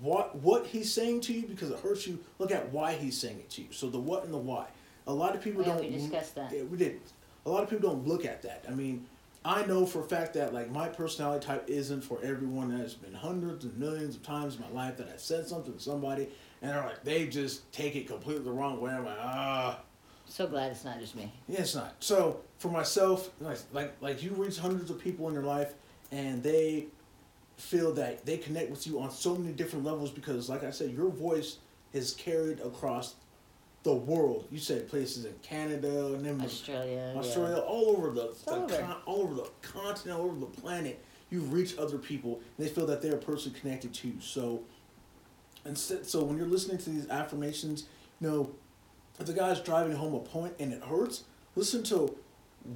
what 0.00 0.36
what 0.36 0.66
he's 0.66 0.92
saying 0.92 1.20
to 1.22 1.32
you 1.32 1.46
because 1.46 1.70
it 1.70 1.78
hurts 1.80 2.06
you. 2.06 2.18
Look 2.38 2.50
at 2.52 2.70
why 2.72 2.94
he's 2.94 3.16
saying 3.18 3.38
it 3.38 3.50
to 3.50 3.62
you. 3.62 3.68
So 3.70 3.88
the 3.88 3.98
what 3.98 4.24
and 4.24 4.32
the 4.34 4.38
why. 4.38 4.66
A 5.06 5.12
lot 5.12 5.34
of 5.34 5.42
people 5.42 5.62
Yeah, 5.62 5.74
don't. 5.74 5.82
we 5.84 5.90
discussed 5.90 6.34
that. 6.34 6.52
Yeah, 6.52 6.64
we 6.64 6.76
did. 6.76 7.00
A 7.46 7.50
lot 7.50 7.62
of 7.62 7.70
people 7.70 7.90
don't 7.90 8.06
look 8.06 8.24
at 8.26 8.42
that. 8.42 8.64
I 8.68 8.72
mean, 8.72 9.06
I 9.44 9.64
know 9.64 9.86
for 9.86 10.00
a 10.00 10.04
fact 10.04 10.34
that 10.34 10.52
like 10.52 10.70
my 10.70 10.88
personality 10.88 11.46
type 11.46 11.64
isn't 11.68 12.02
for 12.02 12.18
everyone. 12.22 12.76
There's 12.76 12.94
been 12.94 13.14
hundreds 13.14 13.64
and 13.64 13.76
millions 13.78 14.16
of 14.16 14.22
times 14.22 14.56
in 14.56 14.60
my 14.62 14.68
life 14.70 14.96
that 14.98 15.08
I've 15.08 15.20
said 15.20 15.46
something 15.46 15.72
to 15.72 15.80
somebody 15.80 16.28
and 16.62 16.70
they're 16.70 16.82
like 16.82 17.04
they 17.04 17.26
just 17.26 17.70
take 17.72 17.96
it 17.96 18.06
completely 18.06 18.44
the 18.44 18.50
wrong 18.50 18.80
way. 18.80 18.92
I'm 18.92 19.04
like 19.04 19.18
ah. 19.20 19.80
So 20.26 20.46
glad 20.46 20.70
it's 20.72 20.84
not 20.84 21.00
just 21.00 21.16
me. 21.16 21.32
Yeah, 21.48 21.60
it's 21.60 21.74
not. 21.74 21.96
So 22.00 22.40
for 22.58 22.68
myself, 22.68 23.30
like 23.40 23.58
like 23.72 23.96
like 24.00 24.22
you 24.22 24.30
reach 24.32 24.58
hundreds 24.58 24.90
of 24.90 25.00
people 25.00 25.26
in 25.28 25.34
your 25.34 25.42
life, 25.44 25.72
and 26.12 26.42
they 26.42 26.86
feel 27.56 27.92
that 27.94 28.24
they 28.24 28.36
connect 28.38 28.70
with 28.70 28.86
you 28.86 29.00
on 29.00 29.10
so 29.10 29.34
many 29.34 29.52
different 29.52 29.84
levels 29.84 30.10
because, 30.10 30.48
like 30.48 30.64
I 30.64 30.70
said, 30.70 30.92
your 30.92 31.10
voice 31.10 31.58
is 31.92 32.12
carried 32.14 32.60
across 32.60 33.14
the 33.82 33.94
world. 33.94 34.46
You 34.50 34.58
said 34.58 34.88
places 34.88 35.24
in 35.24 35.34
Canada, 35.42 36.06
and 36.14 36.24
then 36.24 36.40
Australia. 36.42 37.12
yeah. 37.14 37.18
Australia, 37.18 37.56
all 37.58 37.96
over 37.96 38.10
the, 38.10 38.34
the 38.44 38.50
all 38.52 38.62
over. 38.64 38.78
con- 38.78 38.96
all 39.06 39.22
over 39.22 39.34
the 39.34 39.48
continent, 39.62 40.20
all 40.20 40.26
over 40.26 40.40
the 40.40 40.46
planet. 40.46 41.02
You 41.30 41.40
reach 41.40 41.76
other 41.78 41.98
people, 41.98 42.40
and 42.56 42.66
they 42.66 42.70
feel 42.70 42.86
that 42.86 43.02
they 43.02 43.10
are 43.10 43.16
personally 43.18 43.58
connected 43.58 43.92
to 43.94 44.08
you. 44.08 44.14
So, 44.20 44.62
instead, 45.68 46.06
so 46.06 46.24
when 46.24 46.36
you're 46.36 46.46
listening 46.46 46.78
to 46.78 46.90
these 46.90 47.08
affirmations, 47.10 47.84
you 48.20 48.28
know, 48.28 48.50
if 49.20 49.26
the 49.26 49.32
guy's 49.32 49.60
driving 49.60 49.94
home 49.96 50.14
a 50.14 50.20
point 50.20 50.54
and 50.58 50.72
it 50.72 50.82
hurts, 50.82 51.24
listen 51.54 51.82
to 51.84 52.16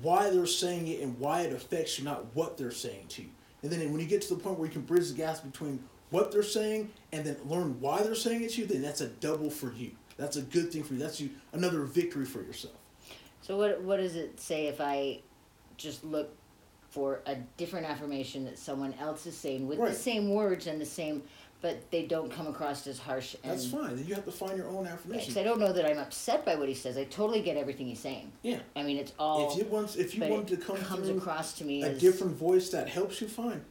why 0.00 0.30
they're 0.30 0.46
saying 0.46 0.86
it 0.88 1.00
and 1.00 1.18
why 1.18 1.42
it 1.42 1.52
affects 1.52 1.98
you, 1.98 2.04
not 2.04 2.34
what 2.34 2.56
they're 2.56 2.70
saying 2.70 3.06
to 3.08 3.22
you. 3.22 3.28
And 3.62 3.70
then 3.70 3.92
when 3.92 4.00
you 4.00 4.06
get 4.06 4.22
to 4.22 4.34
the 4.34 4.40
point 4.40 4.58
where 4.58 4.66
you 4.66 4.72
can 4.72 4.82
bridge 4.82 5.08
the 5.08 5.14
gap 5.14 5.42
between 5.44 5.82
what 6.10 6.32
they're 6.32 6.42
saying 6.42 6.90
and 7.12 7.24
then 7.24 7.36
learn 7.44 7.80
why 7.80 8.02
they're 8.02 8.14
saying 8.14 8.42
it 8.42 8.50
to 8.52 8.62
you, 8.62 8.66
then 8.66 8.82
that's 8.82 9.00
a 9.00 9.08
double 9.08 9.50
for 9.50 9.72
you. 9.72 9.92
That's 10.16 10.36
a 10.36 10.42
good 10.42 10.72
thing 10.72 10.82
for 10.82 10.94
you. 10.94 11.00
That's 11.00 11.20
you 11.20 11.30
another 11.52 11.82
victory 11.84 12.24
for 12.24 12.42
yourself. 12.42 12.74
So 13.40 13.56
what 13.56 13.82
what 13.82 13.96
does 13.96 14.14
it 14.14 14.38
say 14.38 14.66
if 14.66 14.80
I 14.80 15.20
just 15.76 16.04
look 16.04 16.36
for 16.90 17.22
a 17.26 17.36
different 17.56 17.86
affirmation 17.86 18.44
that 18.44 18.58
someone 18.58 18.94
else 19.00 19.26
is 19.26 19.36
saying 19.36 19.66
with 19.66 19.78
Right. 19.78 19.90
the 19.92 19.96
same 19.98 20.28
words 20.30 20.66
and 20.66 20.78
the 20.80 20.84
same, 20.86 21.22
but 21.62 21.90
they 21.92 22.02
don't 22.02 22.30
come 22.30 22.48
across 22.48 22.86
as 22.88 22.98
harsh 22.98 23.36
and. 23.42 23.52
That's 23.52 23.66
fine. 23.66 23.96
Then 23.96 24.04
you 24.04 24.14
have 24.16 24.24
to 24.24 24.32
find 24.32 24.58
your 24.58 24.68
own 24.68 24.86
affirmation. 24.86 25.38
I 25.38 25.44
don't 25.44 25.60
know 25.60 25.72
that 25.72 25.86
I'm 25.88 25.96
upset 25.96 26.44
by 26.44 26.56
what 26.56 26.68
he 26.68 26.74
says. 26.74 26.98
I 26.98 27.04
totally 27.04 27.40
get 27.40 27.56
everything 27.56 27.86
he's 27.86 28.00
saying. 28.00 28.32
Yeah. 28.42 28.58
I 28.74 28.82
mean, 28.82 28.98
it's 28.98 29.12
all. 29.18 29.50
if 29.50 29.56
you 29.56 29.64
want, 29.66 29.96
if 29.96 30.14
you 30.14 30.24
want 30.24 30.48
to 30.48 30.56
come 30.56 30.76
comes 30.78 31.08
across 31.08 31.52
to 31.54 31.64
me 31.64 31.84
a 31.84 31.90
as 31.90 32.00
different 32.00 32.36
voice 32.36 32.70
that 32.70 32.88
helps 32.88 33.20
you, 33.20 33.28
fine. 33.28 33.64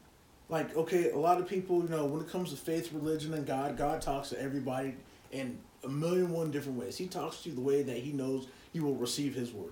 Like 0.47 0.75
okay, 0.75 1.11
a 1.11 1.17
lot 1.17 1.39
of 1.39 1.47
people, 1.47 1.81
you 1.83 1.89
know, 1.89 2.05
when 2.05 2.21
it 2.21 2.29
comes 2.29 2.51
to 2.51 2.55
faith, 2.55 2.91
religion, 2.93 3.33
and 3.33 3.45
God, 3.45 3.77
God 3.77 4.01
talks 4.01 4.29
to 4.29 4.41
everybody 4.41 4.95
in 5.31 5.59
a 5.83 5.89
million 5.89 6.31
one 6.31 6.49
different 6.49 6.79
ways. 6.79 6.97
He 6.97 7.07
talks 7.07 7.43
to 7.43 7.49
you 7.49 7.55
the 7.55 7.61
way 7.61 7.83
that 7.83 7.97
He 7.97 8.13
knows 8.13 8.47
you 8.71 8.83
will 8.83 8.95
receive 8.95 9.35
His 9.35 9.51
word, 9.51 9.71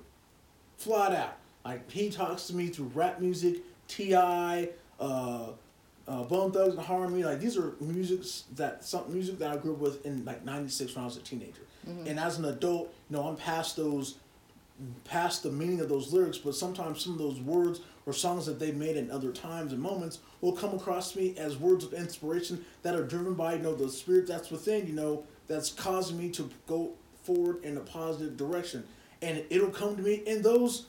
flat 0.78 1.14
out. 1.14 1.38
Like 1.64 1.90
He 1.90 2.10
talks 2.10 2.48
to 2.48 2.56
me 2.56 2.68
through 2.68 2.92
rap 2.94 3.22
music, 3.22 3.58
T.I., 3.88 4.70
uh, 5.00 5.52
uh, 6.10 6.24
Bone 6.24 6.52
Thugs 6.52 6.76
and 6.76 6.84
Harmony. 6.84 7.24
Like 7.24 7.40
these 7.40 7.56
are 7.58 7.76
musics 7.80 8.46
that 8.56 8.84
some 8.84 9.12
music 9.14 9.38
that 9.40 9.52
I 9.52 9.58
grew 9.58 9.74
up 9.74 9.80
with 9.80 10.06
in 10.06 10.26
like 10.26 10.44
'96 10.44 10.96
when 10.96 11.04
I 11.04 11.06
was 11.06 11.18
a 11.18 11.22
teenager. 11.22 11.62
And 12.06 12.20
as 12.20 12.38
an 12.38 12.46
adult, 12.46 12.94
you 13.10 13.16
know, 13.16 13.24
I'm 13.28 13.36
past 13.36 13.76
those 13.76 14.16
past 15.06 15.44
the 15.44 15.50
meaning 15.52 15.82
of 15.82 15.90
those 15.90 16.14
lyrics, 16.14 16.38
but 16.38 16.56
sometimes 16.56 17.04
some 17.04 17.14
of 17.14 17.20
those 17.20 17.40
words 17.40 17.82
or 18.06 18.14
songs 18.14 18.46
that 18.46 18.60
they 18.60 18.72
made 18.72 18.96
in 18.96 19.12
other 19.12 19.32
times 19.32 19.74
and 19.74 19.82
moments 19.82 20.20
will 20.42 20.54
come 20.54 20.74
across 20.74 21.12
to 21.12 21.20
me 21.20 21.36
as 21.38 21.58
words 21.58 21.84
of 21.84 21.94
inspiration 21.94 22.64
that 22.84 22.96
are 22.96 23.04
driven 23.04 23.34
by 23.34 23.56
you 23.56 23.60
know 23.60 23.76
the 23.76 23.90
spirit 23.90 24.28
that's 24.28 24.50
within 24.52 24.88
you 24.88 24.94
know 24.94 25.24
that's 25.48 25.72
causing 25.72 26.18
me 26.18 26.30
to 26.30 26.50
go 26.68 26.92
forward 27.24 27.64
in 27.64 27.78
a 27.78 27.82
positive 27.82 28.38
direction, 28.38 28.84
and 29.22 29.44
it'll 29.50 29.72
come 29.72 29.96
to 29.96 30.02
me 30.02 30.16
in 30.26 30.42
those 30.42 30.86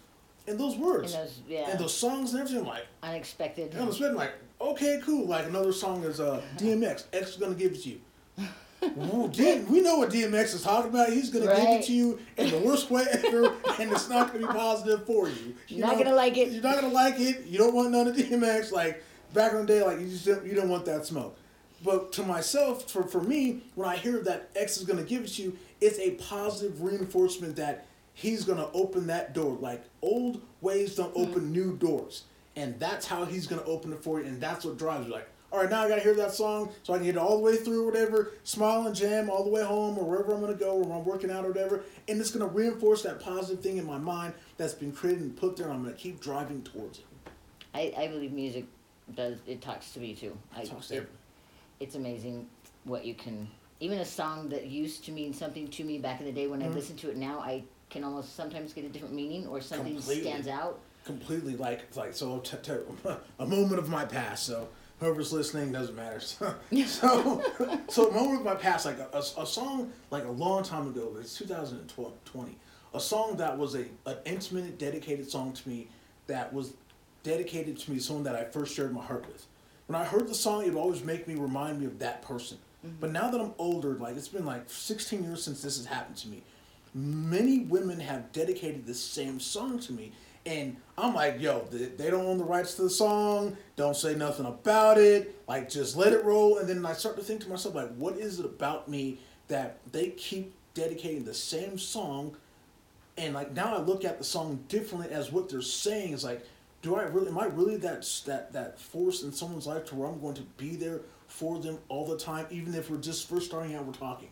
in 0.46 0.56
those 0.58 0.76
words 0.76 1.14
those 1.14 1.40
yeah 1.48 1.70
and 1.70 1.78
those 1.78 1.96
songs 1.96 2.32
and 2.32 2.40
everything. 2.42 2.62
I'm 2.62 2.68
like 2.68 2.86
unexpected. 3.02 3.74
I'm 3.76 4.14
like 4.16 4.32
okay, 4.60 5.00
cool. 5.04 5.26
Like 5.26 5.46
another 5.46 5.72
song 5.72 6.04
is 6.04 6.20
uh 6.20 6.42
DMX. 6.56 7.04
X 7.12 7.30
is 7.30 7.36
gonna 7.36 7.54
give 7.54 7.72
it 7.72 7.82
to 7.82 7.88
you. 7.90 8.00
D- 9.28 9.60
we 9.68 9.82
know 9.82 9.98
what 9.98 10.10
DMX 10.10 10.54
is 10.54 10.62
talking 10.62 10.90
about. 10.90 11.10
He's 11.10 11.28
gonna 11.30 11.46
give 11.54 11.68
it 11.80 11.84
to 11.84 11.92
you 11.92 12.18
in 12.38 12.50
the 12.50 12.58
worst 12.60 12.90
way 12.90 13.04
ever, 13.10 13.54
and 13.78 13.92
it's 13.92 14.08
not 14.08 14.32
gonna 14.32 14.46
be 14.46 14.52
positive 14.52 15.04
for 15.04 15.28
you. 15.28 15.54
you 15.68 15.78
You're 15.78 15.86
not 15.86 15.98
gonna 15.98 16.14
like 16.14 16.38
it. 16.38 16.50
You're 16.50 16.62
not 16.62 16.76
gonna 16.76 16.92
like 16.92 17.20
it. 17.20 17.46
You 17.46 17.58
don't 17.58 17.74
want 17.74 17.90
none 17.90 18.08
of 18.08 18.16
DMX. 18.16 18.72
Like 18.72 19.02
back 19.34 19.52
in 19.52 19.58
the 19.58 19.66
day, 19.66 19.82
like 19.82 20.00
you 20.00 20.08
just 20.08 20.24
don't, 20.24 20.46
you 20.46 20.54
don't 20.54 20.68
want 20.70 20.86
that 20.86 21.04
smoke. 21.04 21.36
But 21.84 22.12
to 22.14 22.22
myself, 22.22 22.90
for 22.90 23.04
for 23.04 23.20
me, 23.22 23.62
when 23.74 23.88
I 23.88 23.96
hear 23.96 24.18
that 24.20 24.50
X 24.56 24.78
is 24.78 24.84
gonna 24.84 25.02
give 25.02 25.24
it 25.24 25.28
to 25.28 25.42
you, 25.42 25.58
it's 25.80 25.98
a 25.98 26.12
positive 26.12 26.82
reinforcement 26.82 27.56
that 27.56 27.86
he's 28.14 28.44
gonna 28.44 28.68
open 28.72 29.06
that 29.08 29.34
door. 29.34 29.56
Like 29.60 29.82
old 30.02 30.40
ways 30.60 30.94
don't 30.94 31.12
open 31.14 31.52
new 31.52 31.76
doors, 31.76 32.24
and 32.56 32.78
that's 32.78 33.06
how 33.06 33.24
he's 33.24 33.46
gonna 33.46 33.64
open 33.64 33.92
it 33.92 34.02
for 34.02 34.20
you, 34.20 34.26
and 34.26 34.40
that's 34.40 34.64
what 34.64 34.76
drives 34.78 35.06
you. 35.06 35.12
Like, 35.12 35.28
all 35.52 35.60
right, 35.60 35.70
now 35.70 35.82
I 35.82 35.88
gotta 35.88 36.00
hear 36.00 36.14
that 36.14 36.32
song 36.32 36.70
so 36.82 36.94
I 36.94 36.98
can 36.98 37.06
get 37.06 37.16
it 37.16 37.18
all 37.18 37.36
the 37.36 37.42
way 37.42 37.56
through, 37.56 37.84
whatever, 37.86 38.32
smile 38.44 38.86
and 38.86 38.94
jam 38.94 39.28
all 39.30 39.42
the 39.44 39.50
way 39.50 39.62
home 39.64 39.98
or 39.98 40.04
wherever 40.04 40.32
I'm 40.34 40.40
gonna 40.40 40.54
go, 40.54 40.76
or 40.82 40.92
I'm 40.98 41.04
working 41.04 41.30
out 41.30 41.44
or 41.44 41.48
whatever, 41.48 41.82
and 42.08 42.20
it's 42.20 42.30
gonna 42.30 42.46
reinforce 42.46 43.02
that 43.02 43.20
positive 43.20 43.62
thing 43.62 43.76
in 43.78 43.86
my 43.86 43.98
mind 43.98 44.34
that's 44.56 44.74
been 44.74 44.92
created 44.92 45.22
and 45.22 45.36
put 45.36 45.56
there. 45.56 45.66
and 45.66 45.74
I'm 45.74 45.82
gonna 45.82 45.94
keep 45.96 46.20
driving 46.20 46.62
towards 46.62 46.98
it. 47.00 47.04
I, 47.74 47.92
I 47.96 48.08
believe 48.08 48.32
music 48.32 48.64
does 49.14 49.38
it 49.46 49.60
talks 49.60 49.92
to 49.92 50.00
me 50.00 50.14
too. 50.14 50.36
I, 50.54 50.62
It 50.62 50.70
talks 50.70 50.88
to 50.88 50.96
it- 50.98 51.10
it's 51.80 51.94
amazing 51.94 52.46
what 52.84 53.04
you 53.04 53.14
can 53.14 53.48
even 53.80 53.98
a 54.00 54.04
song 54.04 54.50
that 54.50 54.66
used 54.66 55.04
to 55.06 55.10
mean 55.12 55.32
something 55.32 55.66
to 55.68 55.82
me 55.84 55.96
back 55.98 56.20
in 56.20 56.26
the 56.26 56.32
day 56.32 56.46
when 56.46 56.60
Mhm. 56.60 56.66
I 56.66 56.68
listen 56.68 56.96
to 56.98 57.10
it 57.10 57.16
now 57.16 57.38
I 57.40 57.64
can 57.88 58.04
almost 58.04 58.36
sometimes 58.36 58.72
get 58.74 58.84
a 58.84 58.88
different 58.90 59.14
meaning 59.14 59.46
or 59.46 59.60
something 59.62 59.94
Completely. 59.94 60.22
stands 60.30 60.46
out. 60.46 60.78
Completely 61.10 61.56
like 61.56 61.94
like 61.96 62.14
so 62.14 62.38
t- 62.38 62.56
t- 62.62 62.72
a 63.38 63.46
moment 63.46 63.78
of 63.78 63.88
my 63.88 64.04
past 64.04 64.44
so 64.46 64.68
whoever's 65.00 65.32
listening 65.32 65.72
doesn't 65.72 65.96
matter. 65.96 66.20
So 66.20 66.54
so, 66.86 67.80
so 67.88 68.10
a 68.10 68.12
moment 68.12 68.40
of 68.40 68.44
my 68.44 68.54
past 68.54 68.86
like 68.86 68.98
a, 68.98 69.08
a, 69.12 69.42
a 69.42 69.46
song 69.46 69.92
like 70.10 70.24
a 70.24 70.30
long 70.30 70.62
time 70.62 70.86
ago 70.86 71.16
it's 71.18 71.36
2020 71.36 72.56
a 72.92 73.00
song 73.00 73.36
that 73.38 73.56
was 73.56 73.74
a 73.74 73.84
an 74.06 74.18
intimate 74.24 74.78
dedicated 74.78 75.28
song 75.28 75.52
to 75.52 75.68
me 75.68 75.88
that 76.26 76.52
was 76.52 76.74
dedicated 77.22 77.76
to 77.78 77.90
me 77.90 77.98
someone 77.98 78.24
that 78.24 78.36
i 78.36 78.44
first 78.44 78.74
shared 78.74 78.92
my 78.92 79.02
heart 79.02 79.26
with. 79.26 79.46
When 79.86 80.00
i 80.00 80.04
heard 80.04 80.28
the 80.28 80.34
song 80.34 80.62
it 80.62 80.72
would 80.72 80.80
always 80.80 81.02
make 81.02 81.26
me 81.26 81.34
remind 81.34 81.80
me 81.80 81.86
of 81.86 81.98
that 81.98 82.22
person. 82.22 82.58
Mm-hmm. 82.86 82.96
But 83.00 83.10
now 83.10 83.30
that 83.30 83.40
i'm 83.40 83.54
older 83.58 83.94
like 83.94 84.16
it's 84.16 84.28
been 84.28 84.46
like 84.46 84.70
16 84.70 85.24
years 85.24 85.42
since 85.42 85.60
this 85.62 85.76
has 85.76 85.86
happened 85.86 86.16
to 86.18 86.28
me. 86.28 86.42
Many 86.92 87.60
women 87.60 88.00
have 88.00 88.32
dedicated 88.32 88.84
this 88.84 89.00
same 89.00 89.38
song 89.38 89.78
to 89.80 89.92
me 89.92 90.12
And 90.46 90.76
I'm 90.96 91.14
like, 91.14 91.40
yo, 91.40 91.66
they, 91.70 92.10
don't 92.10 92.24
own 92.24 92.38
the 92.38 92.44
rights 92.44 92.74
to 92.74 92.82
the 92.82 92.90
song. 92.90 93.56
Don't 93.76 93.96
say 93.96 94.14
nothing 94.14 94.46
about 94.46 94.96
it. 94.96 95.36
Like, 95.46 95.68
just 95.68 95.96
let 95.96 96.12
it 96.12 96.24
roll. 96.24 96.58
And 96.58 96.68
then 96.68 96.84
I 96.84 96.94
start 96.94 97.16
to 97.16 97.22
think 97.22 97.42
to 97.42 97.48
myself, 97.48 97.74
like, 97.74 97.94
what 97.96 98.16
is 98.16 98.40
it 98.40 98.46
about 98.46 98.88
me 98.88 99.18
that 99.48 99.78
they 99.92 100.10
keep 100.10 100.54
dedicating 100.74 101.24
the 101.24 101.34
same 101.34 101.78
song? 101.78 102.36
And 103.18 103.34
like 103.34 103.52
now 103.52 103.76
I 103.76 103.80
look 103.80 104.04
at 104.04 104.18
the 104.18 104.24
song 104.24 104.64
differently 104.68 105.10
as 105.10 105.30
what 105.30 105.50
they're 105.50 105.60
saying 105.60 106.14
is 106.14 106.24
like, 106.24 106.46
do 106.80 106.94
I 106.94 107.02
really 107.02 107.28
am 107.28 107.38
I 107.38 107.46
really 107.46 107.76
that 107.78 108.06
that 108.24 108.52
that 108.54 108.80
force 108.80 109.22
in 109.22 109.32
someone's 109.32 109.66
life 109.66 109.84
to 109.86 109.94
where 109.94 110.08
I'm 110.08 110.20
going 110.20 110.36
to 110.36 110.42
be 110.56 110.76
there 110.76 111.02
for 111.26 111.58
them 111.58 111.78
all 111.88 112.06
the 112.06 112.16
time, 112.16 112.46
even 112.50 112.74
if 112.74 112.90
we're 112.90 112.96
just 112.96 113.28
first 113.28 113.46
starting 113.46 113.74
out, 113.74 113.84
we're 113.84 113.92
talking, 113.92 114.30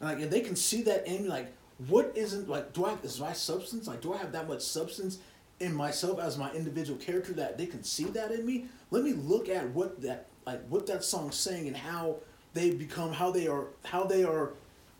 and 0.00 0.10
like 0.10 0.20
and 0.20 0.30
they 0.30 0.40
can 0.40 0.54
see 0.54 0.82
that 0.82 1.06
in 1.06 1.22
me, 1.22 1.28
like 1.28 1.52
what 1.88 2.12
isn't 2.14 2.48
like 2.48 2.72
do 2.72 2.84
I 2.84 2.96
is 3.02 3.20
my 3.20 3.32
substance 3.32 3.86
like 3.86 4.00
do 4.00 4.12
I 4.12 4.16
have 4.18 4.32
that 4.32 4.48
much 4.48 4.62
substance 4.62 5.18
in 5.60 5.74
myself 5.74 6.20
as 6.20 6.36
my 6.36 6.52
individual 6.52 6.98
character 6.98 7.32
that 7.34 7.56
they 7.56 7.66
can 7.66 7.82
see 7.82 8.04
that 8.04 8.32
in 8.32 8.44
me? 8.44 8.66
Let 8.90 9.04
me 9.04 9.12
look 9.12 9.48
at 9.48 9.68
what 9.70 10.00
that 10.02 10.26
like 10.46 10.66
what 10.68 10.86
that 10.86 11.04
song's 11.04 11.36
saying 11.36 11.66
and 11.66 11.76
how 11.76 12.16
they 12.54 12.70
become 12.70 13.12
how 13.12 13.30
they 13.30 13.48
are 13.48 13.68
how 13.84 14.04
they 14.04 14.24
are 14.24 14.52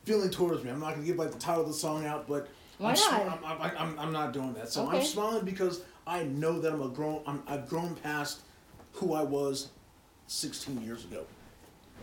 feeling 0.04 0.30
towards 0.30 0.64
me. 0.64 0.70
I'm 0.70 0.80
not 0.80 0.94
gonna 0.94 1.06
give 1.06 1.16
like 1.16 1.32
the 1.32 1.38
title 1.38 1.62
of 1.62 1.68
the 1.68 1.74
song 1.74 2.06
out, 2.06 2.26
but 2.28 2.48
Why 2.78 2.90
I'm, 3.10 3.26
not? 3.26 3.42
I'm, 3.44 3.62
I'm, 3.62 3.76
I'm, 3.76 3.98
I'm 3.98 4.12
not 4.12 4.32
doing 4.32 4.54
that. 4.54 4.70
So 4.70 4.88
I'm 4.88 5.02
smiling 5.02 5.44
because 5.44 5.82
I 6.06 6.24
know 6.24 6.60
that 6.60 6.72
I'm 6.72 6.82
a 6.82 6.88
grown. 6.88 7.22
I'm, 7.26 7.42
I've 7.46 7.68
grown 7.68 7.94
past 7.96 8.40
who 8.92 9.12
I 9.14 9.22
was 9.22 9.68
16 10.28 10.82
years 10.82 11.04
ago, 11.04 11.24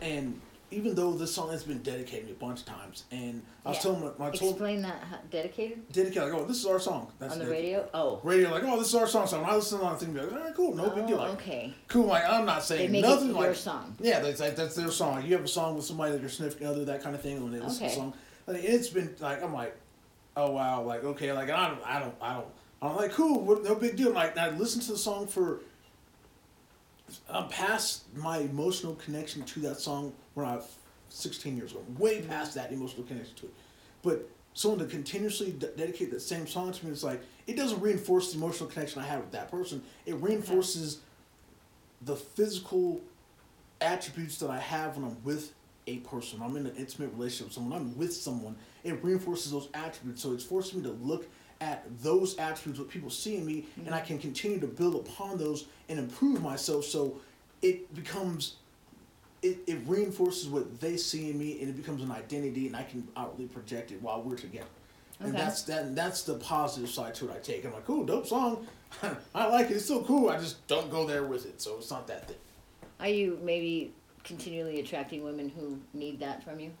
and 0.00 0.40
even 0.74 0.94
though 0.94 1.12
this 1.12 1.34
song 1.34 1.50
has 1.50 1.62
been 1.62 1.78
dedicated 1.82 2.30
a 2.30 2.34
bunch 2.34 2.60
of 2.60 2.66
times, 2.66 3.04
and 3.10 3.42
I 3.64 3.68
was 3.70 3.76
Yeah. 3.78 3.82
telling 3.82 4.00
my, 4.18 4.26
I 4.26 4.30
told 4.30 4.52
Explain 4.52 4.82
that 4.82 4.98
how- 5.10 5.18
dedicated 5.30 5.90
dedicated 5.92 6.24
like, 6.30 6.34
oh, 6.40 6.44
this 6.44 6.58
is 6.58 6.66
our 6.66 6.80
song. 6.80 7.10
That's 7.18 7.32
on 7.34 7.38
the 7.38 7.44
dedicated. 7.46 7.74
radio. 7.76 7.88
Oh, 7.94 8.20
Radio 8.22 8.50
like, 8.50 8.62
oh, 8.64 8.78
this 8.78 8.88
is 8.88 8.94
our 8.94 9.06
song. 9.06 9.26
So 9.26 9.40
when 9.40 9.48
I 9.50 9.54
listen 9.56 9.78
to 9.78 9.84
it, 9.84 9.88
I 9.88 9.94
think, 9.96 10.16
like, 10.16 10.32
all 10.32 10.38
right, 10.38 10.54
cool, 10.54 10.74
no 10.74 10.90
big 10.90 11.06
deal. 11.06 11.16
Oh, 11.18 11.22
Like, 11.22 11.32
okay. 11.34 11.74
Cool, 11.88 12.06
like 12.06 12.24
I'm 12.28 12.44
not 12.44 12.62
saying 12.64 12.90
They 12.92 13.00
make 13.00 13.08
nothing. 13.10 13.30
it 13.30 13.34
like, 13.34 13.44
your 13.44 13.54
song. 13.54 13.96
yeah, 14.00 14.20
that's 14.20 14.40
like 14.40 14.56
that's 14.56 14.74
their 14.74 14.90
song. 14.90 15.24
You 15.24 15.34
have 15.36 15.44
a 15.44 15.48
song 15.48 15.76
with 15.76 15.84
somebody 15.84 16.12
that 16.12 16.20
you're 16.20 16.28
significant 16.30 16.70
other, 16.70 16.84
that 16.86 17.02
kind 17.02 17.14
of 17.14 17.22
thing. 17.22 17.42
When 17.42 17.52
they 17.52 17.60
listen 17.60 17.78
to 17.88 17.94
the 17.94 18.00
song, 18.00 18.14
like, 18.46 18.62
it's 18.64 18.88
been 18.88 19.14
like 19.20 19.42
I'm 19.42 19.52
like, 19.54 19.76
oh 20.36 20.50
wow, 20.50 20.82
like 20.82 21.04
okay, 21.04 21.32
like 21.32 21.50
I 21.50 21.68
don't, 21.68 21.80
I 21.86 22.00
don't, 22.00 22.14
I 22.20 22.34
don't, 22.34 22.46
I'm 22.82 22.96
like 22.96 23.12
cool, 23.12 23.40
what, 23.40 23.62
no 23.64 23.74
big 23.76 23.96
deal. 23.96 24.10
Like 24.12 24.36
I 24.36 24.50
listened 24.50 24.82
to 24.84 24.92
the 24.92 24.98
song 24.98 25.26
for. 25.26 25.60
I'm 27.30 27.48
past 27.48 28.04
my 28.16 28.38
emotional 28.38 28.94
connection 28.96 29.42
to 29.44 29.60
that 29.60 29.78
song 29.80 30.12
when 30.34 30.46
I 30.46 30.56
was 30.56 30.76
16 31.10 31.56
years 31.56 31.74
old. 31.74 31.98
Way 31.98 32.18
mm-hmm. 32.18 32.28
past 32.28 32.54
that 32.54 32.72
emotional 32.72 33.04
connection 33.04 33.34
to 33.36 33.46
it, 33.46 33.54
but 34.02 34.28
someone 34.54 34.78
to 34.80 34.86
continuously 34.86 35.52
de- 35.52 35.68
dedicate 35.68 36.10
that 36.12 36.20
same 36.20 36.46
song 36.46 36.72
to 36.72 36.86
me, 36.86 36.92
it's 36.92 37.04
like 37.04 37.22
it 37.46 37.56
doesn't 37.56 37.80
reinforce 37.80 38.32
the 38.32 38.38
emotional 38.38 38.68
connection 38.68 39.02
I 39.02 39.06
have 39.06 39.20
with 39.20 39.32
that 39.32 39.50
person. 39.50 39.82
It 40.06 40.14
mm-hmm. 40.14 40.24
reinforces 40.24 41.00
the 42.02 42.16
physical 42.16 43.00
attributes 43.80 44.38
that 44.38 44.50
I 44.50 44.58
have 44.58 44.96
when 44.96 45.04
I'm 45.04 45.22
with 45.24 45.52
a 45.86 45.98
person. 45.98 46.40
I'm 46.42 46.56
in 46.56 46.66
an 46.66 46.76
intimate 46.76 47.12
relationship 47.12 47.46
with 47.46 47.54
someone. 47.54 47.78
I'm 47.78 47.98
with 47.98 48.14
someone. 48.14 48.56
It 48.82 49.02
reinforces 49.04 49.52
those 49.52 49.68
attributes. 49.74 50.22
So 50.22 50.32
it's 50.32 50.44
forcing 50.44 50.80
me 50.82 50.88
to 50.88 50.94
look 50.94 51.28
at 51.60 51.84
those 52.02 52.36
attributes, 52.38 52.78
what 52.78 52.88
people 52.88 53.10
see 53.10 53.36
in 53.36 53.46
me, 53.46 53.66
and 53.86 53.94
I 53.94 54.00
can 54.00 54.18
continue 54.18 54.60
to 54.60 54.66
build 54.66 54.94
upon 54.94 55.38
those 55.38 55.66
and 55.88 55.98
improve 55.98 56.42
myself. 56.42 56.84
So 56.84 57.16
it 57.62 57.94
becomes, 57.94 58.56
it, 59.42 59.58
it 59.66 59.78
reinforces 59.86 60.48
what 60.48 60.80
they 60.80 60.96
see 60.96 61.30
in 61.30 61.38
me, 61.38 61.60
and 61.60 61.68
it 61.68 61.76
becomes 61.76 62.02
an 62.02 62.10
identity, 62.10 62.66
and 62.66 62.76
I 62.76 62.82
can 62.82 63.06
outwardly 63.16 63.46
project 63.46 63.92
it 63.92 64.02
while 64.02 64.22
we're 64.22 64.36
together. 64.36 64.66
And 65.20 65.34
that's 65.34 65.62
that. 65.62 65.94
That's 65.94 66.22
the 66.22 66.34
positive 66.34 66.90
side 66.90 67.14
to 67.16 67.30
it. 67.30 67.36
I 67.36 67.38
take. 67.38 67.64
I'm 67.64 67.72
like, 67.72 67.86
cool, 67.86 68.04
dope 68.04 68.26
song. 68.26 68.66
I 69.34 69.46
like 69.46 69.70
it. 69.70 69.74
It's 69.74 69.86
so 69.86 70.02
cool. 70.02 70.28
I 70.28 70.38
just 70.38 70.66
don't 70.66 70.90
go 70.90 71.06
there 71.06 71.24
with 71.24 71.46
it. 71.46 71.60
So 71.60 71.76
it's 71.78 71.90
not 71.90 72.06
that 72.08 72.28
thing. 72.28 72.36
Are 73.00 73.08
you 73.08 73.38
maybe 73.42 73.92
continually 74.22 74.80
attracting 74.80 75.22
women 75.24 75.48
who 75.48 75.78
need 75.92 76.20
that 76.20 76.42
from 76.42 76.60
you? 76.60 76.72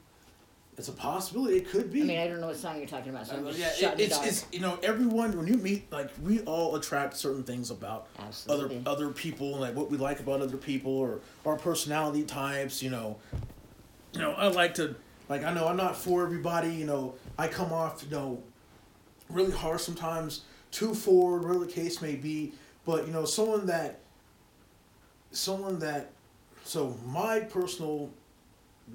It's 0.76 0.88
a 0.88 0.92
possibility. 0.92 1.58
It 1.58 1.68
could 1.70 1.92
be. 1.92 2.02
I 2.02 2.04
mean, 2.04 2.18
I 2.18 2.26
don't 2.26 2.40
know 2.40 2.48
what 2.48 2.56
song 2.56 2.78
you're 2.78 2.86
talking 2.86 3.10
about, 3.10 3.26
so 3.28 3.36
I'm 3.36 3.46
Uh, 3.46 3.50
just 3.52 3.60
yeah, 3.60 3.72
shot 3.90 3.94
it, 4.00 4.04
it's, 4.04 4.16
dark. 4.16 4.26
it's 4.28 4.46
you 4.50 4.58
know 4.58 4.76
everyone 4.82 5.36
when 5.36 5.46
you 5.46 5.54
meet 5.54 5.90
like 5.92 6.10
we 6.22 6.40
all 6.40 6.74
attract 6.74 7.16
certain 7.16 7.44
things 7.44 7.70
about 7.70 8.08
Absolutely. 8.18 8.82
other 8.84 8.90
other 9.06 9.08
people 9.12 9.52
and 9.52 9.60
like 9.60 9.76
what 9.76 9.88
we 9.90 9.96
like 9.96 10.18
about 10.18 10.40
other 10.40 10.56
people 10.56 10.90
or 10.92 11.20
our 11.46 11.56
personality 11.56 12.24
types. 12.24 12.82
You 12.82 12.90
know, 12.90 13.18
you 14.12 14.20
know 14.20 14.32
I 14.32 14.48
like 14.48 14.74
to 14.74 14.96
like 15.28 15.44
I 15.44 15.52
know 15.54 15.68
I'm 15.68 15.76
not 15.76 15.96
for 15.96 16.24
everybody. 16.24 16.74
You 16.74 16.86
know 16.86 17.14
I 17.38 17.46
come 17.46 17.72
off 17.72 18.02
you 18.02 18.10
know 18.10 18.42
really 19.30 19.52
harsh 19.52 19.82
sometimes, 19.82 20.42
too 20.72 20.92
forward, 20.92 21.42
whatever 21.44 21.64
the 21.64 21.70
case 21.72 22.02
may 22.02 22.16
be. 22.16 22.52
But 22.84 23.06
you 23.06 23.12
know 23.12 23.24
someone 23.26 23.66
that 23.66 24.00
someone 25.30 25.78
that 25.78 26.10
so 26.64 26.96
my 27.06 27.40
personal 27.40 28.10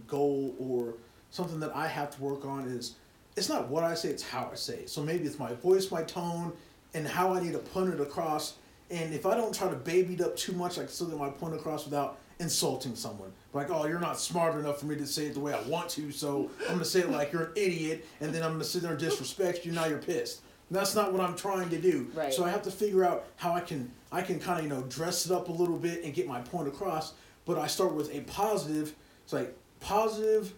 goal 0.07 0.55
or 0.59 0.95
something 1.32 1.59
that 1.59 1.75
I 1.75 1.88
have 1.88 2.15
to 2.15 2.21
work 2.21 2.45
on 2.45 2.67
is 2.67 2.95
it's 3.36 3.49
not 3.49 3.69
what 3.69 3.84
I 3.84 3.93
say, 3.95 4.09
it's 4.09 4.23
how 4.23 4.49
I 4.51 4.55
say 4.55 4.75
it. 4.75 4.89
So 4.89 5.01
maybe 5.01 5.25
it's 5.25 5.39
my 5.39 5.53
voice, 5.53 5.91
my 5.91 6.03
tone, 6.03 6.53
and 6.93 7.07
how 7.07 7.34
I 7.34 7.41
need 7.41 7.53
to 7.53 7.59
put 7.59 7.88
it 7.88 8.01
across. 8.01 8.55
And 8.89 9.13
if 9.13 9.25
I 9.25 9.36
don't 9.36 9.53
try 9.53 9.69
to 9.69 9.75
baby 9.75 10.15
it 10.15 10.21
up 10.21 10.36
too 10.36 10.53
much, 10.53 10.77
I 10.77 10.82
can 10.82 10.89
still 10.89 11.07
get 11.07 11.17
my 11.17 11.30
point 11.30 11.53
across 11.53 11.86
without 11.86 12.17
insulting 12.39 12.95
someone. 12.95 13.32
Like, 13.53 13.69
oh, 13.69 13.86
you're 13.86 13.99
not 13.99 14.19
smart 14.19 14.57
enough 14.59 14.80
for 14.80 14.86
me 14.86 14.95
to 14.95 15.05
say 15.05 15.27
it 15.27 15.34
the 15.34 15.39
way 15.39 15.53
I 15.53 15.61
want 15.63 15.89
to, 15.91 16.11
so 16.11 16.49
I'm 16.61 16.73
gonna 16.73 16.86
say 16.86 17.01
it 17.01 17.09
like 17.09 17.32
you're 17.32 17.45
an 17.45 17.51
idiot, 17.55 18.05
and 18.21 18.34
then 18.34 18.43
I'm 18.43 18.53
gonna 18.53 18.63
sit 18.63 18.82
there 18.82 18.91
and 18.91 18.99
disrespect 18.99 19.65
you. 19.65 19.71
Now 19.71 19.86
you're 19.86 19.99
pissed. 19.99 20.41
And 20.69 20.77
that's 20.77 20.95
not 20.95 21.11
what 21.11 21.21
I'm 21.21 21.36
trying 21.36 21.69
to 21.69 21.80
do. 21.80 22.09
Right. 22.13 22.34
So 22.34 22.45
I 22.45 22.49
have 22.49 22.61
to 22.63 22.71
figure 22.71 23.03
out 23.03 23.25
how 23.36 23.53
I 23.53 23.59
can 23.61 23.91
I 24.11 24.21
can 24.21 24.39
kind 24.39 24.59
of 24.59 24.63
you 24.63 24.69
know 24.69 24.84
dress 24.84 25.25
it 25.25 25.32
up 25.32 25.49
a 25.49 25.51
little 25.51 25.77
bit 25.77 26.03
and 26.03 26.13
get 26.13 26.27
my 26.27 26.41
point 26.41 26.67
across. 26.67 27.13
But 27.45 27.57
I 27.57 27.67
start 27.67 27.93
with 27.93 28.13
a 28.13 28.21
positive. 28.21 28.95
It's 29.23 29.34
like 29.34 29.55
positive. 29.80 30.53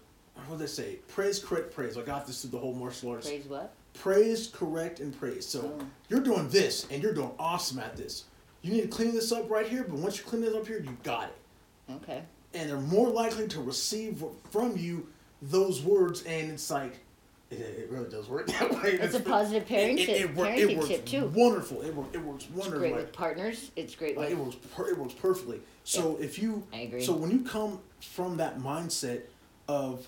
What 0.47 0.57
do 0.57 0.63
they 0.63 0.67
say? 0.67 0.95
Praise, 1.07 1.39
correct, 1.39 1.73
praise. 1.73 1.97
I 1.97 2.01
got 2.01 2.27
this 2.27 2.41
through 2.41 2.51
the 2.51 2.57
whole 2.59 2.73
martial 2.73 3.11
arts. 3.11 3.27
Praise 3.27 3.45
what? 3.45 3.73
Praise, 3.93 4.47
correct, 4.53 4.99
and 4.99 5.17
praise. 5.17 5.45
So 5.45 5.77
Oh. 5.79 5.85
you're 6.09 6.21
doing 6.21 6.47
this, 6.49 6.87
and 6.89 7.01
you're 7.03 7.13
doing 7.13 7.31
awesome 7.39 7.79
at 7.79 7.95
this. 7.97 8.25
You 8.61 8.71
need 8.73 8.81
to 8.83 8.87
clean 8.87 9.13
this 9.13 9.31
up 9.31 9.49
right 9.49 9.67
here, 9.67 9.83
but 9.83 9.97
once 9.97 10.17
you 10.17 10.23
clean 10.23 10.41
this 10.41 10.53
up 10.53 10.67
here, 10.67 10.79
you 10.79 10.97
got 11.03 11.25
it. 11.29 11.93
Okay. 11.95 12.21
And 12.53 12.69
they're 12.69 12.77
more 12.79 13.09
likely 13.09 13.47
to 13.49 13.61
receive 13.61 14.23
from 14.49 14.77
you 14.77 15.07
those 15.41 15.81
words, 15.81 16.23
and 16.23 16.51
it's 16.51 16.69
like, 16.69 16.99
it, 17.49 17.59
it 17.59 17.87
really 17.89 18.09
does 18.09 18.29
work 18.29 18.47
that 18.59 18.71
way. 18.71 18.91
It's 18.91 19.15
a 19.15 19.19
positive 19.19 19.67
parent 19.67 19.99
it, 19.99 20.05
tip- 20.05 20.21
it, 20.29 20.35
wor- 20.35 20.45
parenting 20.45 20.69
it 20.69 20.77
works 20.77 20.87
tip, 20.89 21.05
too. 21.05 21.25
Wonderful. 21.35 21.81
It, 21.81 21.93
wor- 21.93 22.05
it 22.13 22.21
works 22.23 22.47
It's 22.55 22.67
great 22.69 22.95
with 22.95 23.11
partners. 23.11 23.71
It's 23.75 23.95
great 23.95 24.15
Like, 24.17 24.29
with. 24.29 24.37
it 24.39 24.41
works. 24.41 24.55
Per- 24.73 24.89
it 24.89 24.97
works 24.97 25.13
perfectly. 25.15 25.59
So 25.83 26.17
if 26.21 26.39
you, 26.39 26.63
I 26.73 26.81
agree. 26.81 27.03
So 27.03 27.13
when 27.13 27.31
you 27.31 27.39
come 27.39 27.79
from 27.99 28.37
that 28.37 28.59
mindset 28.59 29.21
of 29.67 30.07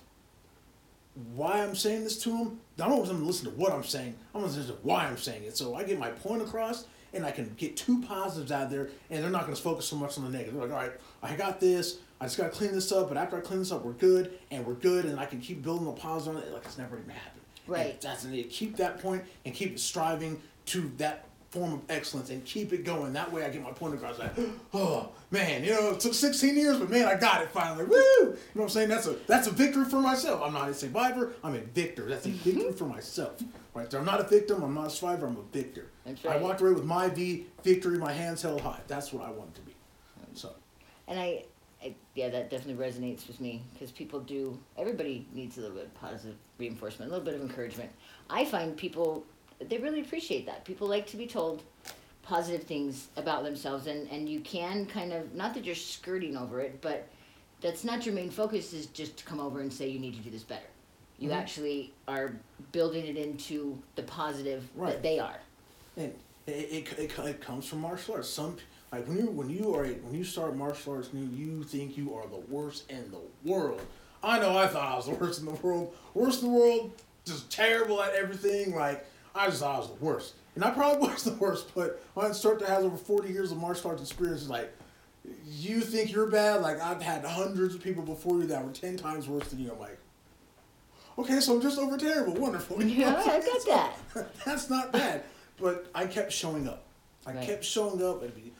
why 1.36 1.61
I'm 1.61 1.76
saying 1.76 2.03
this 2.03 2.22
to 2.24 2.30
them, 2.30 2.59
I 2.80 2.88
don't 2.88 2.97
want 2.97 3.07
them 3.07 3.20
to 3.20 3.26
listen 3.26 3.45
to 3.45 3.55
what 3.55 3.72
I'm 3.72 3.84
saying. 3.84 4.16
I 4.34 4.38
want 4.38 4.47
going 4.47 4.53
to 4.53 4.59
listen 4.61 4.76
to 4.76 4.82
why 4.82 5.05
I'm 5.05 5.18
saying 5.18 5.43
it. 5.43 5.55
So 5.55 5.76
I 5.76 5.84
get 5.84 5.99
my 5.99 6.09
point 6.09 6.41
across, 6.41 6.86
and 7.14 7.26
I 7.26 7.32
can 7.32 7.53
get 7.55 7.78
two 7.78 8.01
positives 8.01 8.51
out 8.51 8.72
there, 8.72 8.89
and 9.09 9.24
they're 9.24 9.30
not 9.30 9.43
going 9.43 9.55
to 9.55 9.61
focus 9.61 9.86
so 9.86 9.95
much 9.95 10.18
on 10.18 10.24
the 10.24 10.32
negative. 10.32 10.55
They're 10.55 10.64
like, 10.64 10.72
all 10.72 10.88
right, 10.88 10.91
I 11.22 11.36
got 11.36 11.59
this. 11.59 11.99
I 12.20 12.26
just 12.26 12.38
got 12.38 12.51
to 12.51 12.57
clean 12.57 12.72
this 12.72 12.91
up. 12.91 13.09
But 13.09 13.18
after 13.18 13.38
I 13.38 13.41
clean 13.41 13.59
this 13.59 13.72
up, 13.72 13.86
we're 13.86 13.93
good, 13.93 14.34
and 14.49 14.66
we're 14.66 14.74
good, 14.74 15.05
and 15.05 15.20
I 15.20 15.26
can 15.26 15.39
keep 15.39 15.61
building 15.61 15.86
the 15.86 15.91
positive 15.91 16.38
on 16.38 16.43
it 16.43 16.51
like 16.51 16.66
it's 16.66 16.78
never 16.78 16.97
even 16.97 17.09
happened. 17.09 17.41
Right. 17.68 17.91
And 17.91 18.01
that's 18.01 18.26
it. 18.26 18.49
Keep 18.49 18.78
that 18.78 18.99
point 18.99 19.24
and 19.45 19.53
keep 19.53 19.78
striving 19.80 20.41
to 20.66 20.91
that 20.97 21.26
form 21.54 21.74
of 21.74 21.82
excellence 21.88 22.32
and 22.32 22.43
keep 22.45 22.74
it 22.74 22.84
going. 22.84 23.14
That 23.14 23.32
way 23.32 23.45
I 23.45 23.49
get 23.49 23.62
my 23.62 23.72
point 23.72 23.93
across. 23.93 24.18
Like, 24.18 24.32
oh 24.74 25.10
man, 25.30 25.64
you 25.64 25.72
know, 25.72 25.91
it 25.91 25.99
took 25.99 26.16
16 26.16 26.56
years, 26.56 26.80
but 26.80 26.89
man, 26.89 27.08
I 27.08 27.16
got 27.16 27.43
it 27.43 27.49
finally. 27.51 27.86
Woo! 27.86 27.95
You 27.95 28.26
know 28.26 28.36
what 28.54 28.64
I'm 28.64 28.70
saying? 28.70 28.89
That's 28.89 29.06
a 29.06 29.14
that's 29.28 29.47
a 29.47 29.51
victory 29.51 29.86
for 29.86 30.01
myself. 30.01 30.41
I'm 30.43 30.54
not 30.54 30.68
a 30.68 30.74
survivor. 30.74 31.34
I'm 31.43 31.54
a 31.54 31.60
victor. 31.60 32.10
That's 32.10 32.26
a 32.26 32.30
mm-hmm. 32.30 32.49
victory 32.49 32.72
for 32.74 32.86
myself. 32.86 33.39
Right 33.76 33.89
there. 33.89 33.99
I'm 33.99 34.06
not 34.06 34.20
a 34.20 34.24
victim. 34.24 34.64
I'm 34.64 34.74
not 34.74 34.88
a 34.88 34.89
survivor. 34.89 35.28
I'm 35.28 35.38
a 35.38 35.43
victor. 35.54 35.88
That's 36.06 36.26
I 36.26 36.38
walked 36.38 36.62
away 36.62 36.72
with 36.72 36.86
my 36.86 37.08
V 37.10 37.45
victory, 37.64 37.97
my 37.99 38.12
hands 38.12 38.41
held 38.41 38.62
high. 38.62 38.82
That's 38.88 39.14
what 39.14 39.24
I 39.24 39.30
want 39.30 39.54
to 39.56 39.62
be. 39.62 39.76
So 40.34 40.54
And 41.08 41.20
I, 41.20 41.45
I 41.84 41.93
yeah, 42.16 42.30
that 42.30 42.49
definitely 42.49 42.84
resonates 42.84 43.28
with 43.28 43.39
me 43.39 43.62
because 43.74 43.91
people 43.91 44.20
do. 44.22 44.58
Everybody 44.76 45.28
needs 45.34 45.58
a 45.58 45.62
little 45.62 45.76
bit 45.76 45.86
of 45.86 45.93
positive 45.93 46.36
reinforcement, 46.58 47.12
a 47.12 47.14
little 47.14 47.26
bit 47.26 47.36
of 47.36 47.41
encouragement. 47.41 47.91
I 48.30 48.45
find 48.45 48.76
people 48.76 49.24
they 49.70 49.78
really 49.78 50.01
appreciate 50.01 50.45
that. 50.45 50.66
People 50.66 50.88
like 50.88 51.07
to 51.07 51.18
be 51.18 51.28
told 51.28 51.64
positive 52.22 52.64
things 52.64 53.07
about 53.18 53.43
themselves, 53.43 53.88
and 53.88 54.09
and 54.09 54.28
you 54.30 54.39
can 54.41 54.86
kind 54.86 55.14
of 55.14 55.34
not 55.34 55.53
that 55.53 55.66
you're 55.66 55.76
skirting 55.76 56.38
over 56.38 56.59
it, 56.61 56.80
but 56.82 57.07
that's 57.61 57.84
not 57.84 58.05
your 58.05 58.16
main 58.16 58.30
focus. 58.30 58.74
Is 58.74 58.88
just 58.88 59.18
to 59.18 59.24
come 59.26 59.39
over 59.39 59.61
and 59.61 59.72
say 59.72 59.88
you 59.89 59.99
need 59.99 60.14
to 60.16 60.22
do 60.22 60.30
this 60.30 60.43
better. 60.43 60.66
You 61.20 61.30
Mhm. 61.30 61.36
actually 61.36 61.93
are 62.07 62.34
building 62.72 63.05
it 63.05 63.16
into 63.18 63.78
the 63.95 64.03
positive 64.03 64.68
Right. 64.76 64.93
that 64.93 65.03
they 65.03 65.20
are. 65.20 65.39
And 65.95 66.14
it, 66.47 66.51
it, 66.51 66.99
it, 66.99 67.20
it 67.20 67.41
comes 67.41 67.66
from 67.68 67.80
martial 67.82 68.16
arts. 68.16 68.28
Some 68.30 68.57
like 68.91 69.07
when 69.07 69.18
you 69.18 69.28
when 69.28 69.49
you 69.49 69.74
are 69.76 69.86
a, 69.86 69.93
when 69.93 70.14
you 70.16 70.24
start 70.24 70.55
martial 70.55 70.93
arts, 70.93 71.14
new, 71.14 71.26
you 71.26 71.64
think 71.64 71.97
you 71.97 72.14
are 72.16 72.26
the 72.28 72.41
worst 72.53 72.89
in 72.89 73.11
the 73.11 73.49
world. 73.49 73.82
I 74.24 74.39
know 74.39 74.57
I 74.57 74.68
thought 74.68 74.93
I 74.93 74.95
was 74.95 75.05
the 75.05 75.16
worst 75.16 75.39
in 75.39 75.45
the 75.45 75.51
world, 75.53 75.93
worst 76.14 76.41
in 76.43 76.49
the 76.49 76.55
world, 76.57 76.91
just 77.26 77.51
terrible 77.51 78.01
at 78.01 78.14
everything. 78.14 78.74
Like 78.76 79.05
I 79.36 79.48
just 79.48 79.60
thought 79.62 79.76
I 79.76 79.80
was 79.80 79.88
the 79.90 80.06
worst. 80.06 80.34
And 80.56 80.64
I 80.64 80.70
probably 80.72 81.08
was 81.10 81.24
the 81.24 81.34
worst, 81.34 81.74
but 81.76 82.02
my 82.16 82.28
instructor 82.28 82.66
has 82.66 82.84
over 82.84 82.98
40 82.98 83.30
years 83.32 83.52
of 83.52 83.58
martial 83.58 83.90
arts 83.92 84.02
experience. 84.02 84.42
He's 84.42 84.50
like, 84.50 84.72
you 85.48 85.82
think 85.82 86.12
you're 86.12 86.28
bad? 86.28 86.62
Like, 86.62 86.82
I've 86.82 87.02
had 87.02 87.24
hundreds 87.26 87.74
of 87.76 87.82
people 87.82 88.04
before 88.04 88.38
you 88.40 88.48
that 88.48 88.64
were 88.66 88.72
10 88.72 88.98
times 88.98 89.28
worse 89.28 89.48
than 89.50 89.60
you. 89.60 89.72
I'm 89.72 89.80
like, 89.80 89.98
okay, 91.18 91.40
so 91.40 91.56
I'm 91.56 91.62
just 91.62 91.80
over 91.80 91.98
terrible. 91.98 92.34
Wonderful. 92.34 92.84
Yeah, 92.84 93.16
I 93.26 93.40
got 93.40 93.62
So, 93.62 93.72
that. 93.72 94.34
That's 94.46 94.70
not 94.70 94.92
bad. 94.92 95.24
But 95.60 95.88
I 95.96 96.06
kept 96.08 96.32
showing 96.34 96.68
up. 96.68 96.84
I 97.26 97.32
Right. 97.34 97.46
kept 97.48 97.64
showing 97.64 98.04
up. 98.04 98.22
It'd 98.22 98.36
be 98.36 98.52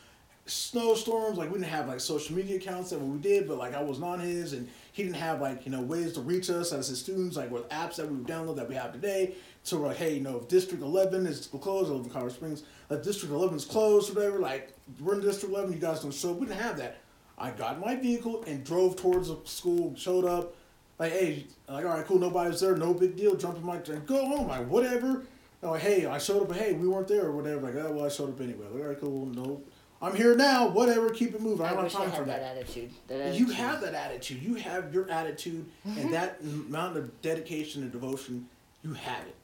snowstorms. 0.46 1.38
Like 1.38 1.50
we 1.50 1.56
didn't 1.60 1.72
have 1.72 1.88
like 1.88 2.00
social 2.00 2.36
media 2.36 2.58
accounts 2.58 2.92
that 2.92 3.00
we 3.00 3.18
did, 3.20 3.48
but 3.48 3.58
like 3.58 3.74
I 3.76 3.82
wasn't 3.82 4.06
on 4.06 4.20
his, 4.20 4.54
and 4.54 4.70
he 4.94 5.04
didn't 5.04 5.16
have 5.18 5.42
like 5.42 5.66
you 5.66 5.72
know 5.72 5.82
ways 5.82 6.14
to 6.14 6.22
reach 6.22 6.50
us 6.50 6.72
as 6.72 6.88
his 6.88 7.00
students, 7.00 7.36
like 7.36 7.52
with 7.52 7.68
apps 7.70 7.96
that 7.98 8.08
we 8.10 8.16
would 8.18 8.28
download 8.28 8.56
that 8.58 8.70
we 8.70 8.76
have 8.76 8.94
today. 8.94 9.36
So 9.64 9.78
we're 9.78 9.88
like, 9.88 9.98
hey, 9.98 10.16
you 10.16 10.20
know, 10.20 10.38
if 10.38 10.48
District 10.50 10.84
Eleven 10.84 11.26
is 11.26 11.48
closed, 11.48 11.90
I 11.90 11.94
live 11.94 12.06
in 12.06 12.12
Colorado 12.12 12.36
Springs. 12.36 12.64
If 12.90 13.04
District 13.04 13.34
Eleven 13.34 13.56
is 13.56 13.66
closed, 13.66 14.14
whatever, 14.14 14.40
like 14.40 14.74
we're 15.00 15.16
in 15.16 15.22
District 15.22 15.54
Eleven, 15.54 15.72
you 15.74 15.80
guys 15.80 16.02
don't 16.02 16.14
show. 16.14 16.32
up. 16.32 16.38
We 16.38 16.48
didn't 16.48 16.62
have 16.62 16.78
that. 16.78 16.98
I 17.38 17.52
got 17.52 17.80
my 17.80 17.96
vehicle 17.96 18.44
and 18.46 18.64
drove 18.64 18.98
towards 18.98 19.30
the 19.30 19.38
school. 19.46 19.96
Showed 19.96 20.26
up. 20.26 20.56
Like, 21.00 21.12
hey, 21.12 21.48
like, 21.68 21.86
all 21.86 21.92
right, 21.92 22.06
cool, 22.06 22.20
nobody's 22.20 22.60
there, 22.60 22.76
no 22.76 22.94
big 22.94 23.16
deal. 23.16 23.36
Jump 23.36 23.58
in 23.58 23.66
my, 23.66 23.78
truck, 23.78 24.06
go 24.06 24.26
home, 24.26 24.48
like, 24.48 24.70
whatever. 24.70 25.24
I'm 25.64 25.70
like, 25.70 25.82
hey, 25.82 26.06
I 26.06 26.18
showed 26.20 26.44
up, 26.44 26.50
but 26.50 26.58
hey, 26.58 26.74
we 26.74 26.88
weren't 26.88 27.08
there 27.08 27.26
or 27.26 27.32
whatever. 27.32 27.62
Like, 27.62 27.76
oh, 27.76 27.92
well, 27.94 28.06
I 28.06 28.10
showed 28.10 28.30
up 28.30 28.40
anyway. 28.42 28.66
Like, 28.72 28.84
all 28.84 28.90
right, 28.90 29.02
cool, 29.02 29.26
no. 29.26 29.62
I'm 30.02 30.16
here 30.16 30.36
now, 30.36 30.68
whatever, 30.68 31.10
keep 31.10 31.34
it 31.34 31.42
moving. 31.42 31.66
I 31.66 31.72
I 31.72 31.74
don't 31.74 31.84
have 31.84 31.92
time 31.94 32.12
for 32.12 32.26
that. 32.26 32.42
that 32.42 32.58
attitude. 32.58 32.92
That 33.08 33.36
You 33.36 33.48
have 33.48 33.82
that 33.82 33.96
attitude. 33.96 34.44
You 34.44 34.56
have 34.56 34.94
your 34.94 35.10
attitude 35.10 35.66
and 35.86 35.96
mm-hmm. 35.96 36.12
that 36.12 36.42
amount 36.42 36.98
of 36.98 37.22
dedication 37.22 37.84
and 37.84 37.92
devotion. 37.92 38.50
You 38.84 38.94
have 38.94 39.26
it. 39.26 39.36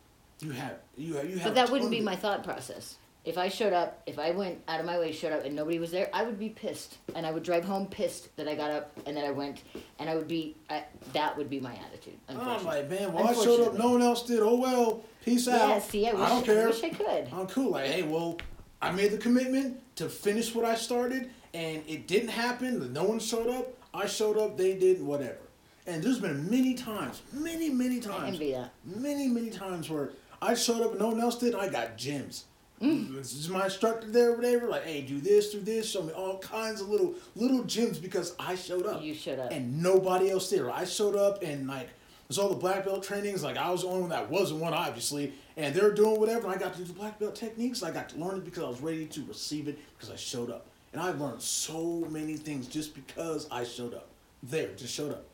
You 0.42 0.52
have 0.52 0.76
you 0.98 1.16
have 1.16 1.30
you 1.30 1.36
have. 1.38 1.44
But 1.44 1.56
that 1.56 1.70
wouldn't 1.70 1.92
be 1.92 2.02
my 2.02 2.16
thought 2.16 2.44
process. 2.44 2.98
If 3.26 3.38
I 3.38 3.50
showed 3.50 3.74
up, 3.74 4.02
if 4.06 4.18
I 4.18 4.32
went 4.32 4.60
out 4.70 4.80
of 4.80 4.86
my 4.86 4.98
way, 4.98 5.12
showed 5.12 5.34
up, 5.34 5.44
and 5.44 5.54
nobody 5.54 5.78
was 5.78 5.92
there, 5.92 6.10
I 6.14 6.24
would 6.24 6.40
be 6.40 6.50
pissed, 6.50 6.98
and 7.16 7.26
I 7.26 7.32
would 7.32 7.44
drive 7.44 7.66
home 7.66 7.86
pissed 7.88 8.34
that 8.38 8.48
I 8.48 8.56
got 8.56 8.72
up 8.72 8.92
and 9.06 9.16
that 9.18 9.26
I 9.26 9.32
went, 9.32 9.62
and 10.00 10.10
I 10.10 10.16
would 10.16 10.28
be. 10.28 10.56
I, 10.70 10.86
that 11.14 11.38
would 11.38 11.50
be 11.50 11.60
my 11.60 11.76
attitude. 11.76 12.18
I'm 12.30 12.64
like, 12.66 12.90
man, 12.90 13.12
well, 13.12 13.28
I 13.28 13.34
showed 13.34 13.68
up. 13.68 13.74
No 13.78 13.90
one 13.92 14.02
else 14.02 14.24
did. 14.24 14.40
Oh 14.40 14.56
well. 14.56 15.04
Peace 15.24 15.48
out. 15.50 15.68
yeah. 15.70 15.80
See, 15.80 16.08
I 16.08 16.14
wish 16.14 16.22
I 16.22 16.30
don't 16.30 16.46
care. 16.46 16.68
wish 16.68 16.84
I 16.84 16.90
could. 16.90 17.28
I'm 17.34 17.48
cool. 17.48 17.72
Like, 17.72 17.88
hey, 17.88 18.04
well, 18.04 18.38
I 18.82 18.92
made 18.92 19.12
the 19.12 19.18
commitment 19.18 19.82
to 19.98 20.08
finish 20.08 20.56
what 20.56 20.64
I 20.64 20.76
started, 20.76 21.30
and 21.54 21.84
it 21.88 22.08
didn't 22.08 22.30
happen. 22.30 22.94
No 22.94 23.04
one 23.04 23.20
showed 23.20 23.50
up. 23.50 23.74
I 23.94 24.08
showed 24.08 24.38
up. 24.38 24.58
They 24.58 24.76
didn't. 24.76 25.06
Whatever. 25.06 25.38
And 25.86 26.04
there's 26.04 26.20
been 26.20 26.50
many 26.50 26.76
times, 26.76 27.22
many, 27.34 27.70
many 27.70 27.98
I 27.98 28.02
times, 28.02 28.34
envy 28.34 28.52
that. 28.52 28.72
many, 28.86 29.28
many 29.28 29.50
times 29.50 29.90
where 29.90 30.12
I 30.42 30.54
showed 30.56 30.82
up 30.82 30.92
and 30.92 31.00
no 31.00 31.10
one 31.10 31.20
else 31.20 31.38
did. 31.38 31.56
I 31.56 31.70
got 31.70 31.98
gems. 31.98 32.46
Mm. 32.82 33.14
This 33.16 33.34
is 33.34 33.50
my 33.50 33.66
instructor 33.66 34.08
there, 34.10 34.34
whatever. 34.34 34.68
Like, 34.68 34.86
hey, 34.86 35.02
do 35.02 35.20
this, 35.20 35.52
do 35.52 35.60
this. 35.60 35.90
Show 35.92 36.04
me 36.04 36.14
all 36.14 36.38
kinds 36.40 36.80
of 36.80 36.88
little, 36.88 37.14
little 37.36 37.64
gems 37.66 37.98
because 38.00 38.36
I 38.40 38.56
showed 38.56 38.86
up 38.86 39.02
You 39.04 39.14
showed 39.14 39.40
up. 39.40 39.52
and 39.52 39.82
nobody 39.84 40.30
else 40.30 40.50
did. 40.50 40.66
I 40.66 40.86
showed 40.86 41.16
up 41.18 41.44
and 41.44 41.68
like 41.68 41.90
there's 42.30 42.38
all 42.38 42.50
the 42.50 42.56
black 42.56 42.86
belt 42.86 43.04
trainings. 43.04 43.44
Like 43.44 43.58
I 43.58 43.70
was 43.70 43.82
the 43.82 43.88
only 43.90 44.02
one 44.02 44.10
that 44.12 44.30
wasn't 44.30 44.62
one, 44.62 44.74
obviously. 44.74 45.34
And 45.58 45.76
they're 45.76 45.92
doing 45.92 46.20
whatever. 46.20 46.46
And 46.48 46.56
I 46.56 46.58
got 46.58 46.74
to 46.74 46.80
do 46.80 46.86
the 46.86 46.94
black 46.94 47.20
belt 47.20 47.36
techniques. 47.36 47.84
I 47.84 47.92
got 47.92 48.08
to 48.10 48.18
learn 48.18 48.38
it 48.38 48.46
because 48.46 48.64
I 48.64 48.70
was 48.70 48.80
ready 48.82 49.06
to 49.08 49.26
receive 49.26 49.68
it 49.68 49.78
because 49.98 50.10
I 50.14 50.16
showed 50.16 50.50
up. 50.50 50.66
And 50.94 51.02
I 51.02 51.12
learned 51.12 51.42
so 51.42 52.08
many 52.10 52.38
things 52.38 52.68
just 52.68 52.96
because 52.96 53.48
I 53.52 53.64
showed 53.66 53.94
up. 53.94 54.08
There, 54.42 54.70
just 54.76 54.94
showed 54.94 55.12
up. 55.12 55.26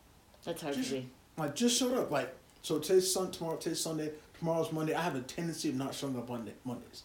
That's 0.43 0.61
hard 0.63 0.73
Just, 0.75 0.89
to 0.89 0.95
be. 0.95 1.09
I 1.37 1.49
just 1.49 1.77
showed 1.77 1.93
up. 1.95 2.09
Like 2.09 2.33
so 2.63 2.79
today's 2.79 3.13
sun 3.13 3.29
tomorrow. 3.29 3.57
Today's 3.57 3.79
Sunday. 3.81 4.11
Tomorrow's 4.45 4.71
Monday. 4.71 4.93
I 4.93 5.01
have 5.01 5.15
a 5.15 5.21
tendency 5.21 5.69
of 5.69 5.75
not 5.75 5.95
showing 5.95 6.15
up 6.15 6.29
on 6.29 6.47
Mondays. 6.65 7.01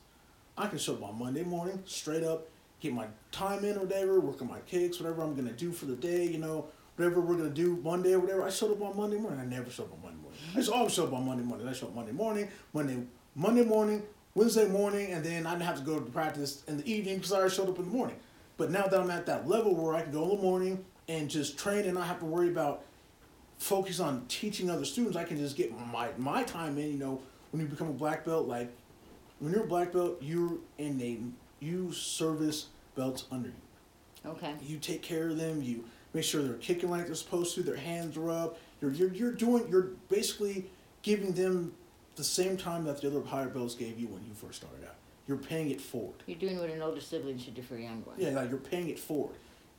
I 0.59 0.67
can 0.67 0.77
show 0.77 0.93
up 0.93 1.03
on 1.03 1.19
Monday 1.19 1.43
morning, 1.43 1.83
straight 1.87 2.23
up, 2.23 2.47
get 2.81 2.93
my 2.93 3.07
time 3.33 3.65
in 3.65 3.79
or 3.79 3.85
whatever, 3.85 4.21
work 4.21 4.43
on 4.43 4.49
my 4.49 4.59
kicks, 4.67 5.01
whatever 5.01 5.23
I'm 5.23 5.35
gonna 5.35 5.53
do 5.53 5.73
for 5.73 5.87
the 5.87 5.97
day, 5.97 6.27
you 6.27 6.37
know, 6.37 6.67
whatever 6.97 7.23
we're 7.23 7.37
gonna 7.37 7.49
do 7.49 7.81
Monday 7.83 8.13
or 8.13 8.19
whatever. 8.19 8.43
I 8.43 8.51
showed 8.51 8.73
up 8.73 8.83
on 8.83 8.95
Monday 8.95 9.17
morning. 9.17 9.41
I 9.41 9.47
never 9.47 9.71
showed 9.71 9.85
up 9.85 9.95
on 9.95 10.03
Monday 10.03 10.21
morning. 10.21 10.39
I 10.53 10.57
just 10.57 10.71
always 10.71 10.93
show 10.93 11.07
up 11.07 11.15
on 11.15 11.25
Monday 11.25 11.43
morning. 11.43 11.67
I 11.67 11.73
show 11.73 11.87
up 11.87 11.95
Monday 11.95 12.13
morning, 12.13 12.47
Monday, 12.75 13.07
Monday 13.35 13.65
morning, 13.65 14.03
Wednesday 14.35 14.69
morning, 14.69 15.13
and 15.13 15.25
then 15.25 15.47
I 15.47 15.53
didn't 15.53 15.65
have 15.65 15.79
to 15.79 15.83
go 15.83 15.99
to 15.99 16.11
practice 16.11 16.63
in 16.69 16.77
the 16.77 16.93
evening 16.93 17.17
because 17.17 17.33
I 17.33 17.39
already 17.39 17.55
showed 17.55 17.71
up 17.71 17.79
in 17.79 17.87
the 17.87 17.91
morning. 17.91 18.17
But 18.59 18.71
now 18.71 18.87
that 18.87 19.01
I'm 19.01 19.11
at 19.11 19.25
that 19.25 19.49
level 19.49 19.75
where 19.75 19.95
I 19.95 20.03
can 20.03 20.13
go 20.13 20.25
in 20.25 20.37
the 20.37 20.43
morning 20.43 20.85
and 21.09 21.31
just 21.31 21.59
train 21.59 21.87
and 21.87 21.95
not 21.95 22.07
have 22.07 22.19
to 22.19 22.27
worry 22.27 22.51
about 22.51 22.85
focus 23.57 23.99
on 23.99 24.27
teaching 24.29 24.69
other 24.69 24.85
students, 24.85 25.17
I 25.17 25.25
can 25.25 25.39
just 25.39 25.57
get 25.57 25.73
my 25.91 26.11
my 26.19 26.43
time 26.43 26.77
in. 26.77 26.93
You 26.93 26.99
know, 26.99 27.23
when 27.51 27.63
you 27.63 27.69
become 27.69 27.89
a 27.89 27.93
black 27.93 28.25
belt, 28.25 28.47
like 28.47 28.71
when 29.39 29.53
you're 29.53 29.65
a 29.65 29.69
black 29.69 29.93
belt, 29.93 30.19
you're 30.21 30.59
in 30.79 31.01
a 31.01 31.19
you 31.65 31.93
service 31.93 32.67
belts 32.95 33.25
under 33.31 33.49
you. 33.49 34.31
Okay. 34.31 34.55
You 34.63 34.79
take 34.79 35.03
care 35.03 35.29
of 35.29 35.39
them. 35.39 35.63
You 35.63 35.85
make 36.13 36.25
sure 36.25 36.43
they're 36.43 36.55
kicking 36.55 36.91
like 36.91 37.07
they're 37.07 37.15
supposed 37.15 37.55
to. 37.55 37.63
Their 37.63 37.77
hands 37.77 38.17
are 38.17 38.31
up. 38.31 38.59
You're 38.81 38.93
you're, 38.93 39.13
you're 39.13 39.33
doing. 39.33 39.67
You're 39.71 39.91
basically 40.09 40.67
giving 41.03 41.33
them 41.33 41.73
the 42.17 42.25
same 42.25 42.57
time 42.57 42.85
that 42.85 43.01
the 43.01 43.09
other 43.09 43.23
higher 43.23 43.49
belts 43.49 43.75
gave 43.75 43.99
you 43.99 44.07
when 44.09 44.23
you 44.25 44.35
first 44.35 44.61
started 44.61 44.85
out. 44.85 44.97
You're 45.27 45.39
paying 45.39 45.71
it 45.71 45.81
forward. 45.81 46.23
You're 46.27 46.39
doing 46.39 46.59
what 46.59 46.71
an 46.71 46.83
older 46.83 47.01
sibling 47.01 47.39
should 47.39 47.55
do 47.55 47.63
for 47.63 47.77
a 47.77 47.81
young 47.81 48.03
one. 48.05 48.17
Yeah, 48.19 48.31
like 48.31 48.51
you're 48.51 48.59
paying 48.59 48.91
it 48.91 48.99
forward. 48.99 49.37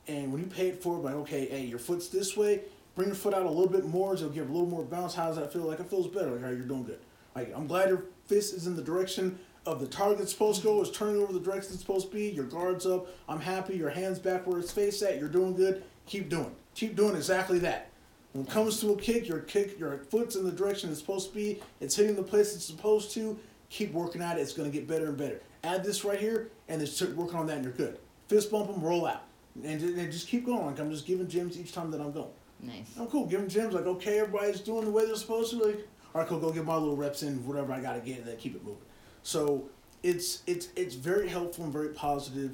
And 0.08 0.32
when 0.32 0.40
you 0.40 0.48
pay 0.48 0.68
it 0.68 0.82
forward, 0.82 1.04
like, 1.04 1.14
okay, 1.14 1.46
hey, 1.46 1.64
your 1.66 1.78
foot's 1.78 2.08
this 2.08 2.36
way, 2.36 2.62
bring 2.96 3.08
your 3.08 3.14
foot 3.14 3.34
out 3.34 3.46
a 3.46 3.48
little 3.48 3.68
bit 3.68 3.84
more, 3.84 4.16
so 4.16 4.24
it'll 4.24 4.34
give 4.34 4.48
a 4.48 4.52
little 4.52 4.66
more 4.66 4.82
bounce. 4.82 5.14
How 5.14 5.28
does 5.28 5.36
that 5.36 5.52
feel? 5.52 5.62
Like 5.62 5.78
it 5.78 5.88
feels 5.88 6.08
better. 6.08 6.32
Like, 6.32 6.42
right, 6.42 6.56
you're 6.56 6.66
doing 6.66 6.84
good. 6.84 6.98
Like, 7.34 7.52
I'm 7.54 7.66
glad 7.66 7.88
your 7.88 8.04
fist 8.26 8.54
is 8.54 8.66
in 8.66 8.76
the 8.76 8.82
direction 8.82 9.38
of 9.64 9.80
the 9.80 9.86
target 9.86 10.20
it's 10.20 10.32
supposed 10.32 10.60
to 10.62 10.66
go, 10.66 10.82
is 10.82 10.90
turning 10.90 11.22
over 11.22 11.32
the 11.32 11.40
direction 11.40 11.72
it's 11.72 11.80
supposed 11.80 12.10
to 12.10 12.14
be, 12.14 12.30
your 12.30 12.44
guard's 12.44 12.86
up, 12.86 13.06
I'm 13.28 13.40
happy, 13.40 13.76
your 13.76 13.90
hand's 13.90 14.18
back 14.18 14.46
where 14.46 14.58
it's 14.58 14.72
face 14.72 15.02
at, 15.02 15.18
you're 15.18 15.28
doing 15.28 15.54
good, 15.54 15.84
keep 16.06 16.28
doing. 16.28 16.54
Keep 16.74 16.96
doing 16.96 17.14
exactly 17.14 17.58
that. 17.60 17.90
When 18.32 18.44
it 18.44 18.50
comes 18.50 18.80
to 18.80 18.92
a 18.92 18.96
kick, 18.96 19.28
your 19.28 19.40
kick, 19.40 19.78
your 19.78 19.98
foot's 20.10 20.36
in 20.36 20.44
the 20.44 20.50
direction 20.50 20.90
it's 20.90 20.98
supposed 20.98 21.28
to 21.30 21.34
be, 21.34 21.60
it's 21.80 21.94
hitting 21.94 22.16
the 22.16 22.22
place 22.22 22.54
it's 22.54 22.64
supposed 22.64 23.12
to, 23.12 23.38
keep 23.68 23.92
working 23.92 24.22
at 24.22 24.38
it, 24.38 24.40
it's 24.40 24.52
gonna 24.52 24.70
get 24.70 24.88
better 24.88 25.06
and 25.06 25.16
better. 25.16 25.40
Add 25.64 25.84
this 25.84 26.04
right 26.04 26.18
here, 26.18 26.50
and 26.68 26.80
then 26.80 26.88
start 26.88 27.14
working 27.14 27.36
on 27.36 27.46
that 27.46 27.56
and 27.56 27.64
you're 27.64 27.74
good. 27.74 27.98
Fist 28.28 28.50
bump 28.50 28.68
them, 28.68 28.82
roll 28.82 29.06
out. 29.06 29.22
And, 29.62 29.80
and 29.80 30.10
just 30.10 30.28
keep 30.28 30.46
going. 30.46 30.66
Like 30.66 30.80
I'm 30.80 30.90
just 30.90 31.06
giving 31.06 31.26
gyms 31.26 31.56
each 31.56 31.72
time 31.72 31.90
that 31.90 32.00
I'm 32.00 32.12
going. 32.12 32.30
Nice. 32.60 32.86
I'm 32.98 33.06
cool. 33.08 33.26
Giving 33.26 33.46
gyms 33.46 33.72
like 33.72 33.86
okay, 33.86 34.20
everybody's 34.20 34.60
doing 34.60 34.84
the 34.84 34.90
way 34.90 35.04
they're 35.04 35.16
supposed 35.16 35.50
to. 35.50 35.64
Like, 35.64 35.86
all 36.14 36.20
right, 36.20 36.28
cool. 36.28 36.38
Go 36.38 36.50
get 36.52 36.64
my 36.64 36.74
little 36.76 36.96
reps 36.96 37.22
in, 37.22 37.46
whatever 37.46 37.72
I 37.72 37.80
gotta 37.80 38.00
get, 38.00 38.18
and 38.18 38.26
then 38.26 38.36
keep 38.36 38.54
it 38.54 38.62
moving. 38.64 38.82
So 39.22 39.68
it's 40.02 40.42
it's 40.46 40.68
it's 40.76 40.94
very 40.94 41.28
helpful 41.28 41.64
and 41.64 41.72
very 41.72 41.88
positive 41.88 42.52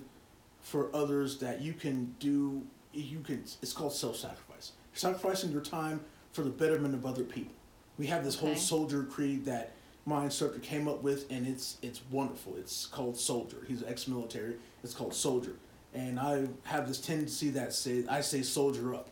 for 0.61 0.95
others 0.95 1.39
that 1.39 1.61
you 1.61 1.73
can 1.73 2.15
do. 2.21 2.63
You 2.93 3.21
can. 3.21 3.45
It's 3.63 3.73
called 3.73 3.93
self-sacrifice. 3.93 4.73
Sacrificing 4.95 5.53
your 5.53 5.61
time 5.61 6.01
for 6.33 6.43
the 6.43 6.51
betterment 6.51 6.95
of 6.95 7.07
other 7.07 7.25
people. 7.25 7.53
We 7.99 8.07
have 8.07 8.25
this 8.25 8.37
whole 8.37 8.55
soldier 8.57 9.03
creed 9.03 9.45
that 9.47 9.73
my 10.07 10.25
instructor 10.25 10.59
came 10.59 10.89
up 10.89 11.03
with, 11.03 11.31
and 11.31 11.47
it's 11.47 11.79
it's 11.83 12.01
wonderful. 12.11 12.57
It's 12.57 12.87
called 12.87 13.19
soldier. 13.19 13.59
He's 13.67 13.83
ex-military. 13.83 14.55
It's 14.85 14.95
called 14.95 15.15
soldier, 15.15 15.57
and 15.95 16.19
I 16.19 16.47
have 16.65 16.87
this 16.87 17.01
tendency 17.01 17.51
that 17.51 17.73
say 17.73 18.05
I 18.09 18.21
say 18.21 18.43
soldier 18.43 18.95
up, 18.95 19.11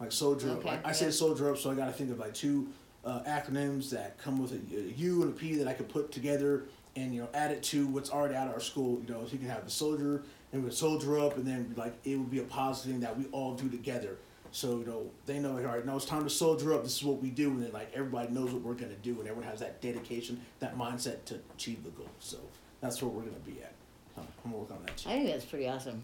like 0.00 0.12
soldier 0.12 0.50
up. 0.50 0.58
Okay, 0.58 0.68
Like, 0.70 0.86
I 0.86 0.92
say 0.92 1.10
soldier 1.10 1.50
up, 1.50 1.58
so 1.58 1.70
I 1.70 1.74
got 1.74 1.86
to 1.86 1.92
think 1.92 2.10
of 2.10 2.18
like 2.18 2.34
two 2.34 2.68
uh, 3.04 3.20
acronyms 3.26 3.90
that 3.90 4.18
come 4.18 4.38
with 4.40 4.52
a, 4.52 4.76
a 4.76 4.92
U 4.96 5.22
and 5.22 5.32
a 5.32 5.36
P 5.36 5.56
that 5.56 5.68
I 5.68 5.72
could 5.72 5.88
put 5.88 6.12
together 6.12 6.64
and 6.96 7.14
you 7.14 7.22
know 7.22 7.28
add 7.34 7.50
it 7.50 7.62
to 7.62 7.86
what's 7.86 8.10
already 8.10 8.34
at 8.34 8.48
our 8.48 8.60
school. 8.60 9.00
You 9.06 9.14
know, 9.14 9.24
so 9.26 9.32
you 9.32 9.38
can 9.38 9.48
have 9.48 9.64
the 9.64 9.70
soldier 9.70 10.22
and 10.52 10.62
with 10.64 10.74
soldier 10.74 11.18
up, 11.18 11.36
and 11.36 11.46
then 11.46 11.74
like 11.76 11.94
it 12.04 12.16
would 12.16 12.30
be 12.30 12.40
a 12.40 12.44
positive 12.44 12.92
thing 12.92 13.00
that 13.00 13.18
we 13.18 13.26
all 13.26 13.54
do 13.54 13.68
together. 13.68 14.18
So 14.50 14.78
you 14.78 14.84
know 14.84 15.10
they 15.26 15.38
know 15.38 15.52
like 15.52 15.64
all 15.66 15.74
right 15.74 15.86
now 15.86 15.96
it's 15.96 16.04
time 16.04 16.24
to 16.24 16.30
soldier 16.30 16.74
up. 16.74 16.82
This 16.84 16.96
is 16.96 17.04
what 17.04 17.22
we 17.22 17.30
do, 17.30 17.50
and 17.50 17.62
then 17.62 17.72
like 17.72 17.90
everybody 17.94 18.32
knows 18.32 18.52
what 18.52 18.62
we're 18.62 18.74
gonna 18.74 18.94
do, 19.02 19.18
and 19.18 19.28
everyone 19.28 19.44
has 19.44 19.60
that 19.60 19.80
dedication, 19.80 20.40
that 20.60 20.76
mindset 20.76 21.24
to 21.26 21.40
achieve 21.54 21.82
the 21.84 21.90
goal. 21.90 22.10
So 22.18 22.38
that's 22.80 23.00
where 23.02 23.10
we're 23.10 23.22
gonna 23.22 23.38
be 23.46 23.62
at. 23.62 23.72
I'm 24.16 24.26
gonna 24.44 24.56
work 24.56 24.70
on 24.70 24.84
that 24.84 24.96
too. 24.96 25.08
I 25.08 25.12
think 25.14 25.26
that's 25.28 25.46
pretty 25.46 25.68
awesome. 25.68 26.02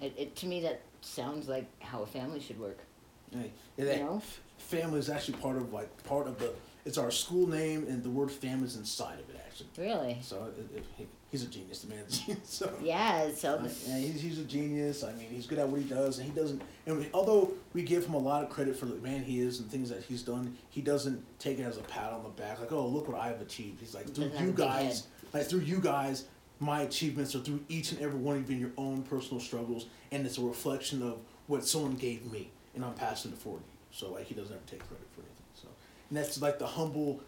It, 0.00 0.14
it 0.16 0.36
to 0.36 0.46
me 0.46 0.62
that 0.62 0.80
sounds 1.02 1.48
like 1.48 1.66
how 1.80 2.02
a 2.02 2.06
family 2.06 2.40
should 2.40 2.58
work. 2.58 2.78
Hey, 3.30 3.52
and 3.78 3.88
that 3.88 3.98
You 3.98 4.04
know? 4.04 4.22
Family 4.62 4.98
is 4.98 5.10
actually 5.10 5.38
part 5.38 5.56
of 5.56 5.72
like 5.72 6.04
part 6.04 6.26
of 6.26 6.38
the. 6.38 6.52
It's 6.84 6.98
our 6.98 7.12
school 7.12 7.46
name, 7.46 7.86
and 7.88 8.02
the 8.02 8.10
word 8.10 8.30
family 8.30 8.66
is 8.66 8.76
inside 8.76 9.20
of 9.20 9.30
it 9.30 9.40
actually. 9.46 9.68
Really? 9.78 10.18
So 10.22 10.50
it, 10.58 10.76
it, 10.76 10.84
he, 10.96 11.06
he's 11.30 11.42
a 11.42 11.46
genius, 11.46 11.80
the 11.80 11.94
man's 11.94 12.18
genius. 12.18 12.40
So. 12.46 12.72
Yeah. 12.82 13.22
It 13.22 13.44
Uh, 13.44 13.68
yeah, 13.86 13.98
he's, 13.98 14.20
he's 14.20 14.38
a 14.38 14.44
genius. 14.44 15.02
I 15.02 15.12
mean, 15.14 15.28
he's 15.30 15.46
good 15.46 15.58
at 15.58 15.68
what 15.68 15.80
he 15.80 15.88
does, 15.88 16.18
and 16.18 16.28
he 16.28 16.38
doesn't. 16.38 16.62
And 16.86 16.98
we, 16.98 17.08
although 17.12 17.52
we 17.72 17.82
give 17.82 18.06
him 18.06 18.14
a 18.14 18.18
lot 18.18 18.42
of 18.44 18.50
credit 18.50 18.76
for 18.76 18.86
the 18.86 18.96
man 18.96 19.22
he 19.22 19.40
is 19.40 19.60
and 19.60 19.70
things 19.70 19.90
that 19.90 20.02
he's 20.02 20.22
done, 20.22 20.56
he 20.70 20.80
doesn't 20.80 21.24
take 21.38 21.58
it 21.58 21.62
as 21.62 21.78
a 21.78 21.82
pat 21.82 22.12
on 22.12 22.22
the 22.22 22.28
back, 22.28 22.60
like, 22.60 22.72
"Oh, 22.72 22.86
look 22.86 23.08
what 23.08 23.20
I've 23.20 23.40
achieved." 23.40 23.80
He's 23.80 23.94
like, 23.94 24.12
"Through 24.14 24.32
you 24.38 24.52
guys, 24.52 25.06
like 25.32 25.46
through 25.46 25.60
you 25.60 25.80
guys, 25.80 26.26
my 26.60 26.82
achievements 26.82 27.34
are 27.34 27.40
through 27.40 27.60
each 27.68 27.92
and 27.92 28.00
every 28.00 28.18
one 28.18 28.36
of 28.36 28.48
you 28.48 28.56
in 28.56 28.60
your 28.60 28.72
own 28.76 29.02
personal 29.02 29.40
struggles, 29.40 29.86
and 30.10 30.26
it's 30.26 30.38
a 30.38 30.42
reflection 30.42 31.02
of 31.02 31.18
what 31.46 31.66
someone 31.66 31.94
gave 31.94 32.30
me, 32.30 32.50
and 32.74 32.84
I'm 32.84 32.94
passing 32.94 33.32
it 33.32 33.38
forward 33.38 33.62
to 33.62 33.66
you." 33.66 33.71
So 33.92 34.10
like, 34.12 34.26
he 34.26 34.34
doesn't 34.34 34.52
ever 34.52 34.62
take 34.66 34.80
credit 34.88 35.06
for 35.14 35.20
anything. 35.20 35.46
So, 35.54 35.68
and 36.08 36.18
that's 36.18 36.40
like 36.40 36.58
the 36.58 36.66
humble 36.66 37.20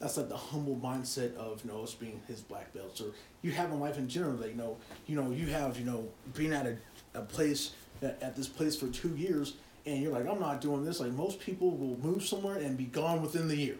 that's 0.00 0.16
like 0.16 0.28
the 0.28 0.36
humble 0.36 0.76
mindset 0.76 1.34
of 1.36 1.64
you 1.64 1.70
know 1.70 1.82
us 1.82 1.94
being 1.94 2.20
his 2.28 2.40
black 2.40 2.72
belts 2.72 3.00
or 3.00 3.12
you 3.42 3.50
have 3.52 3.70
in 3.70 3.80
life 3.80 3.98
in 3.98 4.08
general 4.08 4.36
that 4.36 4.50
you 4.50 4.56
know 4.56 4.76
you 5.06 5.16
know 5.16 5.30
you 5.30 5.46
have 5.46 5.78
you 5.78 5.84
know 5.84 6.08
being 6.34 6.52
at 6.52 6.66
a, 6.66 6.76
a 7.14 7.22
place 7.22 7.72
at, 8.02 8.22
at 8.22 8.36
this 8.36 8.48
place 8.48 8.76
for 8.76 8.86
two 8.88 9.14
years 9.16 9.54
and 9.86 10.02
you're 10.02 10.12
like 10.12 10.26
i'm 10.26 10.40
not 10.40 10.60
doing 10.60 10.84
this. 10.84 11.00
Like 11.00 11.12
most 11.12 11.40
people 11.40 11.70
will 11.70 11.98
move 11.98 12.22
somewhere 12.22 12.58
and 12.58 12.76
be 12.76 12.84
gone 12.84 13.22
within 13.22 13.48
the 13.48 13.56
year. 13.56 13.76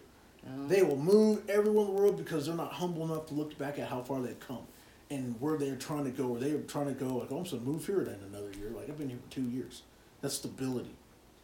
Oh. 0.46 0.66
they 0.66 0.82
will 0.82 0.96
move 0.96 1.48
everywhere 1.48 1.84
in 1.84 1.94
the 1.94 2.00
world 2.00 2.16
because 2.16 2.46
they're 2.46 2.54
not 2.54 2.72
humble 2.72 3.04
enough 3.04 3.26
to 3.26 3.34
look 3.34 3.56
back 3.58 3.78
at 3.78 3.88
how 3.88 4.02
far 4.02 4.20
they've 4.20 4.38
come 4.40 4.62
and 5.10 5.34
where 5.40 5.56
they're 5.56 5.76
trying 5.76 6.04
to 6.04 6.10
go 6.10 6.28
or 6.28 6.38
they're 6.38 6.58
trying 6.62 6.86
to 6.86 6.92
go 6.92 7.16
like 7.16 7.30
oh 7.30 7.38
i'm 7.38 7.44
gonna 7.44 7.62
move 7.62 7.86
here 7.86 8.00
in 8.02 8.08
another 8.08 8.50
year. 8.58 8.70
Like 8.74 8.88
i've 8.88 8.98
been 8.98 9.08
here 9.08 9.18
for 9.24 9.32
two 9.32 9.48
years. 9.48 9.82
That's 10.20 10.34
stability 10.34 10.96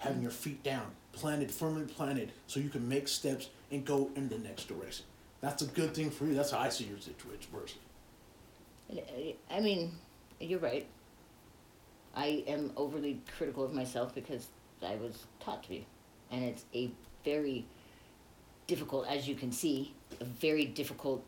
having 0.05 0.22
your 0.22 0.30
feet 0.30 0.62
down 0.62 0.86
planted 1.12 1.50
firmly 1.50 1.84
planted 1.84 2.32
so 2.46 2.61
you 2.61 2.68
can 2.68 2.88
make 2.88 3.07
steps 3.09 3.48
and 3.70 3.84
go 3.84 4.11
in 4.16 4.28
the 4.28 4.38
next 4.38 4.68
direction 4.68 5.05
that's 5.40 5.62
a 5.62 5.66
good 5.66 5.94
thing 5.94 6.11
for 6.11 6.24
you 6.26 6.34
that's 6.34 6.50
how 6.50 6.59
i 6.59 6.68
see 6.68 6.84
your 6.84 6.98
situation 6.98 7.48
personally 7.52 7.80
I 9.50 9.61
mean, 9.61 9.92
you're 10.40 10.59
right. 10.59 10.86
I 12.14 12.44
am 12.46 12.72
overly 12.76 13.20
critical 13.36 13.64
of 13.64 13.72
myself 13.72 14.14
because 14.14 14.48
I 14.82 14.96
was 14.96 15.24
taught 15.40 15.62
to 15.64 15.68
be. 15.68 15.86
And 16.30 16.44
it's 16.44 16.64
a 16.74 16.90
very 17.24 17.64
difficult, 18.66 19.07
as 19.09 19.26
you 19.26 19.34
can 19.34 19.52
see, 19.52 19.94
a 20.20 20.24
very 20.24 20.64
difficult 20.66 21.24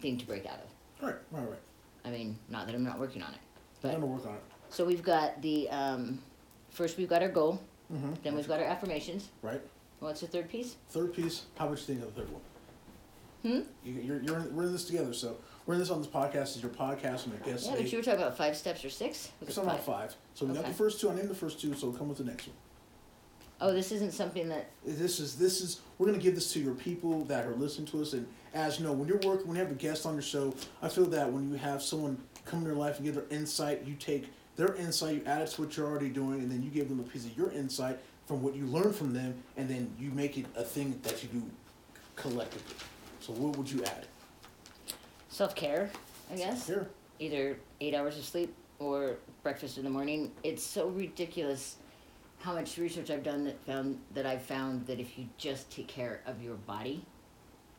thing 0.00 0.18
to 0.18 0.26
break 0.26 0.46
out 0.46 0.58
of. 0.58 1.06
right 1.06 1.14
right 1.30 1.48
right 1.48 1.58
I 2.04 2.10
mean, 2.10 2.38
not 2.48 2.66
that 2.66 2.74
I'm 2.74 2.84
not 2.84 2.98
working 2.98 3.22
on 3.22 3.32
it. 3.32 3.40
i'm 3.84 3.92
gonna 3.92 4.06
work 4.06 4.26
on 4.26 4.34
it 4.34 4.42
so 4.68 4.84
we've 4.84 5.02
got 5.02 5.40
the 5.42 5.68
um, 5.70 6.18
first 6.70 6.98
we've 6.98 7.08
got 7.08 7.22
our 7.22 7.28
goal, 7.28 7.60
mm-hmm. 7.92 8.12
then 8.22 8.34
we've 8.34 8.48
got 8.48 8.60
our 8.60 8.66
affirmations. 8.66 9.28
right 9.42 9.60
What's 10.00 10.20
the 10.20 10.26
third 10.26 10.48
piece? 10.50 10.76
third 10.88 11.14
piece 11.14 11.44
how 11.58 11.68
much 11.68 11.80
you 11.80 11.86
think 11.86 12.02
of 12.02 12.14
the 12.14 12.20
third 12.22 12.30
one 12.32 12.42
Hmm? 13.42 13.60
you, 13.84 13.92
you're, 14.00 14.20
you're 14.22 14.38
in, 14.38 14.56
we're 14.56 14.64
in 14.64 14.72
this 14.72 14.84
together 14.84 15.12
so 15.14 15.36
we're 15.66 15.74
in 15.74 15.80
this 15.80 15.90
on 15.90 15.98
this 16.00 16.08
podcast 16.10 16.56
is 16.56 16.62
your 16.62 16.70
podcast 16.72 17.24
and 17.26 17.32
your 17.34 17.42
guest 17.44 17.66
Yeah, 17.66 17.76
but 17.76 17.92
you 17.92 17.98
were 17.98 18.04
talking 18.04 18.20
about 18.20 18.36
five 18.36 18.56
steps 18.56 18.84
or 18.84 18.90
six? 18.90 19.30
Was 19.40 19.48
it 19.50 19.52
Some 19.52 19.64
about 19.64 19.84
five. 19.84 20.14
So 20.34 20.46
we 20.46 20.52
got 20.54 20.60
Okay. 20.60 20.68
the 20.70 20.74
first 20.76 21.00
two. 21.00 21.10
I 21.10 21.14
named 21.14 21.28
the 21.28 21.34
first 21.34 21.60
two, 21.60 21.74
so 21.74 21.88
we'll 21.88 21.96
come 21.98 22.08
with 22.08 22.18
the 22.18 22.24
next 22.24 22.46
one. 22.48 22.56
Oh, 23.60 23.72
this 23.72 23.90
isn't 23.90 24.12
something 24.12 24.48
that 24.50 24.70
This 24.84 25.18
is 25.18 25.36
this 25.36 25.60
is 25.60 25.80
we're 25.98 26.06
gonna 26.06 26.18
give 26.18 26.34
this 26.34 26.52
to 26.52 26.60
your 26.60 26.74
people 26.74 27.24
that 27.26 27.46
are 27.46 27.54
listening 27.54 27.86
to 27.88 28.02
us. 28.02 28.12
And 28.12 28.26
as 28.54 28.78
you 28.78 28.84
know, 28.84 28.92
when 28.92 29.08
you're 29.08 29.18
working, 29.18 29.46
when 29.48 29.56
you 29.56 29.62
have 29.62 29.70
a 29.72 29.74
guest 29.76 30.06
on 30.06 30.12
your 30.14 30.22
show, 30.22 30.54
I 30.82 30.88
feel 30.88 31.06
that 31.06 31.32
when 31.32 31.50
you 31.50 31.56
have 31.56 31.82
someone 31.82 32.18
come 32.44 32.60
in 32.60 32.66
your 32.66 32.74
life 32.74 32.96
and 32.96 33.04
give 33.04 33.14
their 33.14 33.24
insight, 33.30 33.84
you 33.86 33.94
take 33.94 34.28
their 34.56 34.74
insight, 34.76 35.16
you 35.16 35.22
add 35.26 35.42
it 35.42 35.48
to 35.50 35.62
what 35.62 35.76
you're 35.76 35.86
already 35.86 36.08
doing, 36.08 36.40
and 36.40 36.50
then 36.50 36.62
you 36.62 36.70
give 36.70 36.88
them 36.88 37.00
a 37.00 37.02
piece 37.02 37.24
of 37.24 37.36
your 37.36 37.50
insight 37.52 37.98
from 38.26 38.42
what 38.42 38.54
you 38.54 38.66
learn 38.66 38.92
from 38.92 39.12
them, 39.12 39.34
and 39.56 39.68
then 39.68 39.90
you 39.98 40.10
make 40.10 40.36
it 40.38 40.46
a 40.56 40.62
thing 40.64 40.98
that 41.02 41.22
you 41.22 41.28
do 41.28 41.42
collectively. 42.16 42.74
So 43.20 43.32
what 43.32 43.56
would 43.56 43.70
you 43.70 43.84
add? 43.84 44.06
self 45.28 45.54
care, 45.54 45.90
I 46.32 46.36
guess. 46.36 46.66
Here, 46.66 46.88
either 47.18 47.58
eight 47.82 47.94
hours 47.94 48.16
of 48.16 48.24
sleep 48.24 48.54
or 48.78 49.16
breakfast 49.42 49.76
in 49.76 49.84
the 49.84 49.90
morning. 49.90 50.32
It's 50.44 50.62
so 50.62 50.88
ridiculous 50.88 51.76
how 52.38 52.54
much 52.54 52.78
research 52.78 53.10
I've 53.10 53.22
done 53.22 53.44
that 53.44 53.62
found 53.66 53.98
that 54.14 54.24
I've 54.24 54.40
found 54.40 54.86
that 54.86 54.98
if 54.98 55.18
you 55.18 55.26
just 55.36 55.70
take 55.70 55.88
care 55.88 56.22
of 56.26 56.42
your 56.42 56.54
body, 56.54 57.04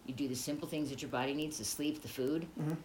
you 0.05 0.13
do 0.13 0.27
the 0.27 0.35
simple 0.35 0.67
things 0.67 0.89
that 0.91 1.01
your 1.01 1.09
body 1.09 1.33
needs, 1.33 1.57
the 1.57 1.65
sleep, 1.65 2.01
the 2.03 2.07
food, 2.07 2.45
Mhm. 2.59 2.77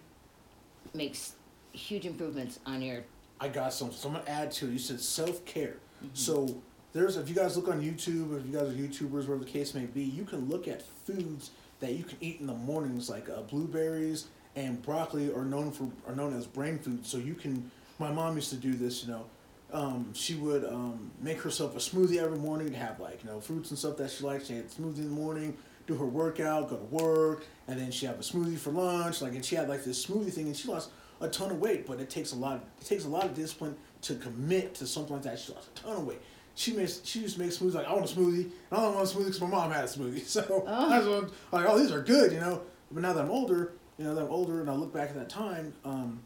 makes 0.95 1.35
huge 1.73 2.07
improvements 2.07 2.59
on 2.65 2.81
your 2.81 3.05
I 3.43 3.49
got 3.49 3.75
some. 3.75 3.91
So 3.91 4.09
I'm 4.09 4.15
gonna 4.15 4.31
add 4.31 4.53
to 4.53 4.69
it. 4.69 4.71
You 4.71 4.79
said 4.79 5.01
self 5.01 5.45
care. 5.45 5.75
So 6.15 6.63
there's 6.93 7.17
if 7.17 7.29
you 7.29 7.35
guys 7.35 7.57
look 7.57 7.67
on 7.67 7.83
YouTube, 7.83 8.33
or 8.33 8.39
if 8.39 8.47
you 8.47 8.53
guys 8.53 8.69
are 8.69 8.73
YouTubers, 8.73 9.27
whatever 9.27 9.39
the 9.39 9.51
case 9.51 9.75
may 9.75 9.87
be, 9.87 10.03
you 10.03 10.25
can 10.25 10.49
look 10.49 10.69
at 10.69 10.83
foods 10.83 11.51
that 11.81 11.95
you 11.95 12.05
can 12.05 12.19
eat 12.21 12.39
in 12.39 12.47
the 12.47 12.55
mornings, 12.55 13.11
like 13.11 13.29
uh, 13.29 13.41
blueberries 13.43 14.27
and 14.55 14.81
broccoli, 14.83 15.33
are 15.35 15.45
known 15.45 15.73
for 15.73 15.91
are 16.07 16.15
known 16.15 16.37
as 16.37 16.47
brain 16.47 16.79
food. 16.79 17.05
So 17.05 17.19
you 17.19 17.35
can. 17.35 17.69
My 17.99 18.13
mom 18.13 18.37
used 18.37 18.51
to 18.51 18.57
do 18.57 18.75
this. 18.75 19.05
You 19.05 19.11
know, 19.11 19.25
um, 19.73 20.15
she 20.15 20.37
would 20.37 20.65
um, 20.65 21.11
make 21.21 21.41
herself 21.41 21.75
a 21.75 21.81
smoothie 21.81 22.23
every 22.23 22.39
morning, 22.39 22.73
have 22.75 23.01
like 23.01 23.25
you 23.25 23.31
know 23.31 23.41
fruits 23.41 23.71
and 23.71 23.79
stuff 23.79 23.97
that 23.97 24.13
she 24.13 24.23
likes. 24.23 24.47
She 24.47 24.55
had 24.55 24.71
smoothie 24.71 24.99
in 24.99 25.15
the 25.15 25.21
morning, 25.21 25.57
do 25.89 25.97
her 25.97 26.07
workout, 26.07 26.71
go 26.71 26.77
to 26.77 26.85
work, 26.85 27.45
and 27.67 27.81
then 27.81 27.91
she 27.91 28.07
have 28.07 28.21
a 28.21 28.23
smoothie 28.23 28.57
for 28.57 28.71
lunch. 28.71 29.21
Like 29.21 29.35
and 29.35 29.45
she 29.45 29.57
had 29.57 29.69
like 29.69 29.83
this 29.83 30.07
smoothie 30.07 30.33
thing, 30.33 30.47
and 30.47 30.57
she 30.57 30.69
lost 30.69 30.91
a 31.23 31.29
ton 31.29 31.51
of 31.51 31.59
weight. 31.61 31.87
But 31.87 32.01
it 32.01 32.11
takes 32.11 32.33
a 32.33 32.37
lot. 32.37 32.65
It 32.81 32.85
takes 32.87 33.05
a 33.05 33.09
lot 33.09 33.25
of 33.25 33.35
discipline 33.35 33.77
to 34.03 34.15
commit 34.17 34.75
to 34.77 34.87
something 34.87 35.15
like 35.15 35.23
that. 35.23 35.39
She 35.39 35.53
lost 35.53 35.69
a 35.77 35.81
ton 35.83 35.97
of 35.97 36.07
weight. 36.07 36.21
She 36.55 36.73
makes 36.75 37.01
she 37.05 37.23
just 37.23 37.39
makes 37.39 37.59
smoothies 37.59 37.75
like 37.75 37.87
I 37.87 37.95
want 37.95 38.11
a 38.11 38.15
smoothie. 38.15 38.43
And 38.45 38.53
I 38.73 38.77
don't 38.77 38.95
want 38.95 39.11
a 39.11 39.15
smoothie 39.15 39.25
because 39.27 39.41
my 39.41 39.47
mom 39.49 39.71
had 39.71 39.85
a 39.85 39.89
smoothie. 39.89 40.23
So 40.27 40.65
Oh. 40.67 40.89
that's 40.91 41.07
what 41.07 41.25
I'm 41.25 41.31
like. 41.53 41.67
Oh, 41.69 41.79
these 41.79 41.93
are 41.93 42.03
good, 42.03 42.33
you 42.33 42.41
know. 42.41 42.63
But 42.91 43.03
now 43.03 43.13
that 43.15 43.25
I'm 43.25 43.31
older, 43.31 43.73
you 43.99 44.05
know, 44.05 44.15
that 44.15 44.23
I'm 44.25 44.31
older, 44.31 44.61
and 44.61 44.69
I 44.69 44.75
look 44.75 44.93
back 44.93 45.09
at 45.09 45.15
that 45.15 45.31
time. 45.31 45.73
Um, 45.85 46.21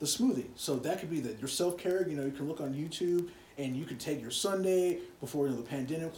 the 0.00 0.06
smoothie. 0.06 0.46
So 0.56 0.76
that 0.76 1.00
could 1.00 1.10
be 1.10 1.20
that 1.20 1.38
your 1.38 1.48
self 1.48 1.76
care. 1.78 2.08
You 2.08 2.16
know, 2.16 2.24
you 2.24 2.32
can 2.32 2.48
look 2.48 2.60
on 2.60 2.72
YouTube 2.74 3.28
and 3.56 3.76
you 3.76 3.84
can 3.84 3.98
take 3.98 4.20
your 4.20 4.30
Sunday 4.30 4.98
before 5.20 5.46
you 5.46 5.50
know 5.52 5.56
the 5.60 5.68
pandemic 5.68 6.12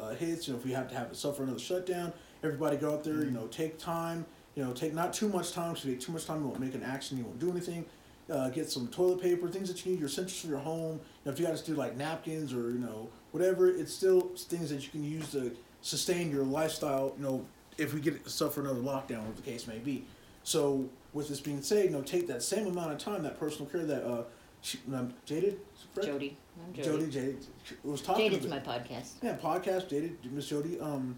uh, 0.00 0.10
hits. 0.10 0.46
You 0.46 0.54
know, 0.54 0.58
if 0.60 0.64
we 0.64 0.72
have 0.72 0.88
to 0.88 0.94
have 0.96 1.08
it 1.08 1.16
suffer 1.16 1.42
another 1.42 1.58
shutdown, 1.58 2.12
everybody 2.42 2.76
go 2.76 2.92
out 2.92 3.04
there. 3.04 3.24
You 3.24 3.30
know, 3.30 3.46
take 3.48 3.78
time. 3.78 4.24
You 4.54 4.64
know, 4.64 4.72
take 4.72 4.94
not 4.94 5.12
too 5.12 5.28
much 5.28 5.52
time. 5.52 5.74
If 5.74 5.84
you 5.84 5.92
take 5.92 6.00
too 6.00 6.12
much 6.12 6.26
time, 6.26 6.40
you 6.40 6.48
won't 6.48 6.60
make 6.60 6.74
an 6.74 6.82
action. 6.82 7.18
You 7.18 7.24
won't 7.24 7.38
do 7.38 7.50
anything. 7.50 7.84
Uh, 8.30 8.50
get 8.50 8.70
some 8.70 8.88
toilet 8.88 9.22
paper, 9.22 9.48
things 9.48 9.68
that 9.68 9.84
you 9.86 9.92
need, 9.92 10.00
your 10.00 10.08
essentials 10.08 10.40
for 10.40 10.48
your 10.48 10.58
home. 10.58 10.94
You 10.94 11.00
know, 11.24 11.32
if 11.32 11.40
you 11.40 11.46
guys 11.46 11.62
do 11.62 11.74
like 11.74 11.96
napkins 11.96 12.52
or 12.52 12.70
you 12.70 12.78
know 12.78 13.08
whatever, 13.32 13.68
it's 13.68 13.92
still 13.92 14.32
things 14.36 14.70
that 14.70 14.82
you 14.82 14.90
can 14.90 15.04
use 15.04 15.32
to 15.32 15.56
sustain 15.80 16.30
your 16.30 16.44
lifestyle. 16.44 17.14
You 17.16 17.22
know, 17.22 17.46
if 17.78 17.94
we 17.94 18.00
get 18.00 18.28
suffer 18.28 18.60
another 18.60 18.80
lockdown, 18.80 19.20
whatever 19.20 19.36
the 19.36 19.42
case 19.42 19.66
may 19.66 19.78
be. 19.78 20.04
So 20.42 20.88
with 21.12 21.28
this 21.28 21.40
being 21.40 21.62
said, 21.62 21.84
you 21.84 21.90
know, 21.90 22.02
take 22.02 22.26
that 22.28 22.42
same 22.42 22.66
amount 22.66 22.92
of 22.92 22.98
time, 22.98 23.22
that 23.22 23.38
personal 23.38 23.66
care 23.70 23.84
that 23.84 24.04
uh, 24.04 24.24
she, 24.60 24.78
um, 24.92 25.14
Jaded? 25.24 25.60
Jody. 26.02 26.36
I'm 26.66 26.72
Jody. 26.74 26.88
Jody, 26.88 27.10
Jaded 27.10 27.46
was 27.84 28.02
talking. 28.02 28.30
Jaded's 28.30 28.46
about, 28.46 28.66
my 28.66 28.78
podcast. 28.78 29.10
yeah, 29.22 29.36
podcast, 29.36 29.88
Jaded, 29.88 30.16
Miss 30.32 30.48
Jody. 30.48 30.78
Um, 30.80 31.16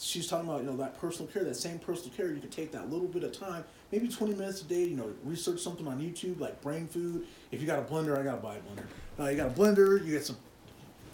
she's 0.00 0.26
talking 0.26 0.48
about 0.48 0.62
you 0.62 0.70
know 0.70 0.76
that 0.76 0.98
personal 0.98 1.30
care, 1.30 1.44
that 1.44 1.56
same 1.56 1.78
personal 1.78 2.14
care. 2.16 2.32
You 2.32 2.40
can 2.40 2.50
take 2.50 2.72
that 2.72 2.90
little 2.90 3.08
bit 3.08 3.24
of 3.24 3.32
time, 3.32 3.64
maybe 3.90 4.08
twenty 4.08 4.34
minutes 4.34 4.62
a 4.62 4.64
day. 4.64 4.84
You 4.84 4.96
know, 4.96 5.12
research 5.24 5.60
something 5.60 5.86
on 5.86 6.00
YouTube 6.00 6.40
like 6.40 6.60
brain 6.62 6.86
food. 6.86 7.26
If 7.50 7.60
you 7.60 7.66
got 7.66 7.78
a 7.78 7.82
blender, 7.82 8.18
I 8.18 8.22
gotta 8.22 8.40
buy 8.40 8.56
a 8.56 8.60
blender. 8.60 8.84
Uh, 9.18 9.28
you 9.30 9.36
got 9.36 9.48
a 9.48 9.50
blender, 9.50 10.04
you 10.04 10.12
get 10.12 10.24
some. 10.24 10.36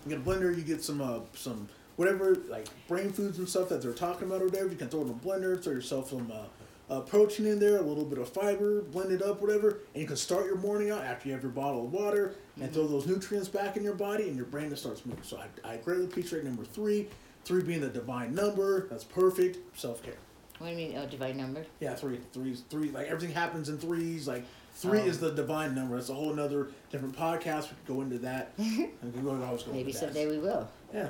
You 0.05 0.17
get 0.17 0.27
a 0.27 0.29
blender, 0.29 0.57
you 0.57 0.63
get 0.63 0.83
some 0.83 1.01
uh, 1.01 1.21
some 1.35 1.69
whatever 1.97 2.37
like 2.49 2.69
brain 2.87 3.11
foods 3.11 3.39
and 3.39 3.49
stuff 3.49 3.69
that 3.71 3.83
they're 3.83 3.93
talking 3.93 4.29
about 4.29 4.43
or 4.43 4.47
whatever. 4.47 4.69
You 4.69 4.77
can 4.77 4.89
throw 4.89 5.01
it 5.01 5.05
in 5.05 5.11
a 5.11 5.15
blender, 5.15 5.63
throw 5.63 5.73
yourself 5.73 6.11
some. 6.11 6.31
Uh, 6.33 6.45
uh, 6.91 7.01
protein 7.01 7.47
in 7.47 7.59
there, 7.59 7.77
a 7.77 7.83
little 7.83 8.05
bit 8.05 8.19
of 8.19 8.27
fiber, 8.29 8.81
blend 8.81 9.13
it 9.13 9.23
up, 9.23 9.43
whatever, 9.43 9.81
and 9.93 10.01
you 10.01 10.07
can 10.07 10.17
start 10.17 10.47
your 10.47 10.57
morning 10.57 10.91
out 10.91 11.05
after 11.05 11.29
you 11.29 11.35
have 11.35 11.43
your 11.43 11.53
bottle 11.53 11.85
of 11.85 11.93
water 11.93 12.35
and 12.61 12.73
throw 12.73 12.87
those 12.87 13.07
nutrients 13.07 13.47
back 13.47 13.77
in 13.77 13.85
your 13.85 13.95
body, 13.95 14.27
and 14.27 14.37
your 14.37 14.47
brain 14.47 14.71
just 14.71 14.83
starts 14.83 15.05
moving. 15.05 15.23
So 15.23 15.39
I, 15.39 15.73
I 15.73 15.77
greatly 15.77 16.07
appreciate 16.07 16.45
number 16.45 16.65
three. 16.65 17.09
Three 17.49 17.63
being 17.63 17.81
the 17.81 17.89
divine 17.89 18.35
number, 18.35 18.87
that's 18.91 19.05
perfect. 19.05 19.57
Self 19.75 20.03
care. 20.03 20.13
What 20.59 20.67
do 20.67 20.73
you 20.75 20.77
mean? 20.91 20.99
Oh, 20.99 21.07
divine 21.07 21.39
number. 21.39 21.65
Yeah, 21.81 21.95
three, 21.95 22.21
threes, 22.35 22.63
three. 22.69 22.91
Like 22.91 23.07
everything 23.07 23.35
happens 23.35 23.71
in 23.71 23.79
threes. 23.79 24.29
Like 24.29 24.45
three 24.75 25.01
Oh. 25.01 25.07
is 25.07 25.19
the 25.19 25.31
divine 25.31 25.75
number. 25.75 25.97
That's 25.97 26.11
a 26.11 26.15
whole 26.15 26.31
another 26.31 26.69
different 26.93 27.17
podcast. 27.17 27.63
We 27.63 27.69
could 27.69 27.87
go 27.87 28.01
into 28.03 28.19
that. 28.19 28.53
and 28.59 28.91
we 29.03 29.23
could 29.23 29.43
always 29.43 29.63
go 29.63 29.73
Maybe 29.73 29.93
into 29.93 29.93
that. 29.93 29.99
someday 30.13 30.27
we 30.31 30.37
will. 30.41 30.69
Yeah. 30.93 31.09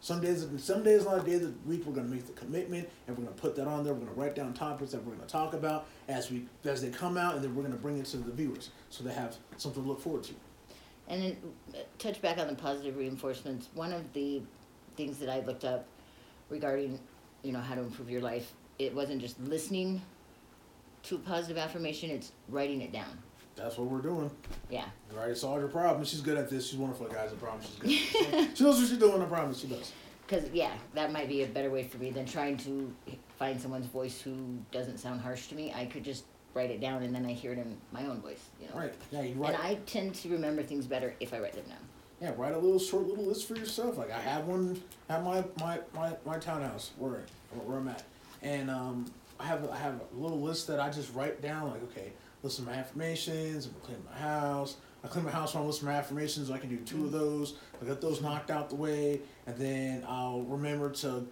Some 0.00 0.22
days, 0.22 0.46
some 0.56 0.82
days, 0.82 1.04
not 1.04 1.18
a 1.18 1.22
day 1.22 1.34
of 1.34 1.42
the 1.42 1.52
week, 1.68 1.84
we're 1.84 1.92
gonna 1.94 2.08
make 2.08 2.24
the 2.26 2.32
commitment, 2.32 2.88
and 3.06 3.18
we're 3.18 3.24
gonna 3.24 3.36
put 3.36 3.54
that 3.56 3.66
on 3.68 3.84
there. 3.84 3.92
We're 3.92 4.06
gonna 4.06 4.18
write 4.18 4.34
down 4.34 4.54
topics 4.54 4.92
that 4.92 5.04
we're 5.04 5.12
gonna 5.16 5.26
talk 5.26 5.52
about 5.52 5.86
as 6.08 6.30
we 6.30 6.46
as 6.64 6.80
they 6.80 6.88
come 6.88 7.18
out, 7.18 7.34
and 7.34 7.44
then 7.44 7.54
we're 7.54 7.62
gonna 7.62 7.74
bring 7.76 7.98
it 7.98 8.06
to 8.06 8.16
the 8.16 8.32
viewers 8.32 8.70
so 8.88 9.04
they 9.04 9.12
have 9.12 9.36
something 9.58 9.82
to 9.82 9.86
look 9.88 10.00
forward 10.00 10.22
to. 10.24 10.32
And 11.08 11.22
then 11.22 11.36
uh, 11.74 11.78
touch 11.98 12.22
back 12.22 12.38
on 12.38 12.46
the 12.46 12.54
positive 12.54 12.96
reinforcements. 12.96 13.68
One 13.74 13.92
of 13.92 14.10
the 14.14 14.40
things 14.96 15.18
that 15.18 15.28
I 15.28 15.40
looked 15.40 15.64
up 15.64 15.86
regarding, 16.48 16.98
you 17.42 17.52
know, 17.52 17.60
how 17.60 17.74
to 17.74 17.82
improve 17.82 18.10
your 18.10 18.20
life, 18.20 18.52
it 18.78 18.94
wasn't 18.94 19.20
just 19.20 19.40
listening 19.40 20.02
to 21.04 21.16
a 21.16 21.18
positive 21.18 21.58
affirmation, 21.58 22.10
it's 22.10 22.32
writing 22.48 22.80
it 22.80 22.92
down. 22.92 23.18
That's 23.56 23.78
what 23.78 23.88
we're 23.88 24.00
doing. 24.00 24.30
Yeah. 24.68 24.86
We 25.10 25.18
already 25.18 25.34
solved 25.36 25.60
your 25.60 25.68
problem. 25.68 26.04
She's 26.04 26.20
good 26.20 26.36
at 26.36 26.50
this. 26.50 26.68
She's 26.68 26.78
wonderful, 26.78 27.06
guys. 27.06 27.30
I 27.32 27.36
promise 27.36 27.66
she's 27.66 27.76
good. 27.76 28.50
she 28.56 28.64
knows 28.64 28.80
what 28.80 28.88
she's 28.88 28.98
doing. 28.98 29.22
I 29.22 29.26
promise 29.26 29.60
she 29.60 29.68
does. 29.68 29.92
Because, 30.26 30.50
yeah, 30.52 30.72
that 30.94 31.12
might 31.12 31.28
be 31.28 31.42
a 31.42 31.46
better 31.46 31.70
way 31.70 31.84
for 31.84 31.98
me 31.98 32.10
than 32.10 32.26
trying 32.26 32.56
to 32.58 32.92
find 33.38 33.60
someone's 33.60 33.86
voice 33.86 34.20
who 34.20 34.58
doesn't 34.72 34.98
sound 34.98 35.20
harsh 35.20 35.48
to 35.48 35.54
me. 35.54 35.72
I 35.72 35.84
could 35.84 36.02
just 36.02 36.24
write 36.54 36.70
it 36.70 36.80
down 36.80 37.02
and 37.02 37.14
then 37.14 37.26
I 37.26 37.32
hear 37.32 37.52
it 37.52 37.58
in 37.58 37.76
my 37.92 38.06
own 38.06 38.20
voice, 38.20 38.48
you 38.60 38.68
know. 38.68 38.76
Right. 38.76 38.94
Yeah, 39.10 39.22
you 39.22 39.34
write. 39.34 39.54
And 39.54 39.62
I 39.62 39.74
tend 39.86 40.14
to 40.16 40.28
remember 40.30 40.62
things 40.62 40.86
better 40.86 41.14
if 41.20 41.34
I 41.34 41.40
write 41.40 41.52
them 41.52 41.64
down. 41.66 41.78
Yeah, 42.20 42.32
write 42.36 42.54
a 42.54 42.58
little 42.58 42.78
short 42.78 43.06
little 43.06 43.24
list 43.24 43.46
for 43.46 43.56
yourself. 43.56 43.98
Like 43.98 44.10
I 44.12 44.20
have 44.20 44.46
one 44.46 44.80
at 45.08 45.22
my 45.24 45.44
my 45.58 45.80
my, 45.94 46.16
my 46.24 46.38
townhouse 46.38 46.92
where 46.98 47.22
where 47.64 47.78
I'm 47.78 47.88
at, 47.88 48.04
and 48.42 48.70
um, 48.70 49.06
I 49.38 49.44
have 49.44 49.68
I 49.68 49.76
have 49.76 50.00
a 50.00 50.20
little 50.20 50.40
list 50.40 50.66
that 50.68 50.80
I 50.80 50.90
just 50.90 51.14
write 51.14 51.42
down. 51.42 51.70
Like 51.70 51.82
okay, 51.84 52.12
listen 52.42 52.64
to 52.64 52.70
my 52.70 52.76
affirmations. 52.76 53.66
I'm 53.66 53.72
gonna 53.72 53.84
clean 53.84 53.98
my 54.10 54.18
house. 54.18 54.76
I 55.02 55.08
clean 55.08 55.24
my 55.24 55.30
house 55.30 55.54
when 55.54 55.62
I 55.62 55.66
listen 55.66 55.80
to 55.80 55.92
my 55.92 55.98
affirmations. 55.98 56.50
I 56.50 56.58
can 56.58 56.70
do 56.70 56.78
two 56.78 57.04
of 57.04 57.12
those. 57.12 57.54
I 57.82 57.84
got 57.84 58.00
those 58.00 58.22
knocked 58.22 58.50
out 58.50 58.70
the 58.70 58.76
way, 58.76 59.20
and 59.46 59.56
then 59.56 60.04
I'll 60.08 60.42
remember 60.42 60.90
to 60.90 61.26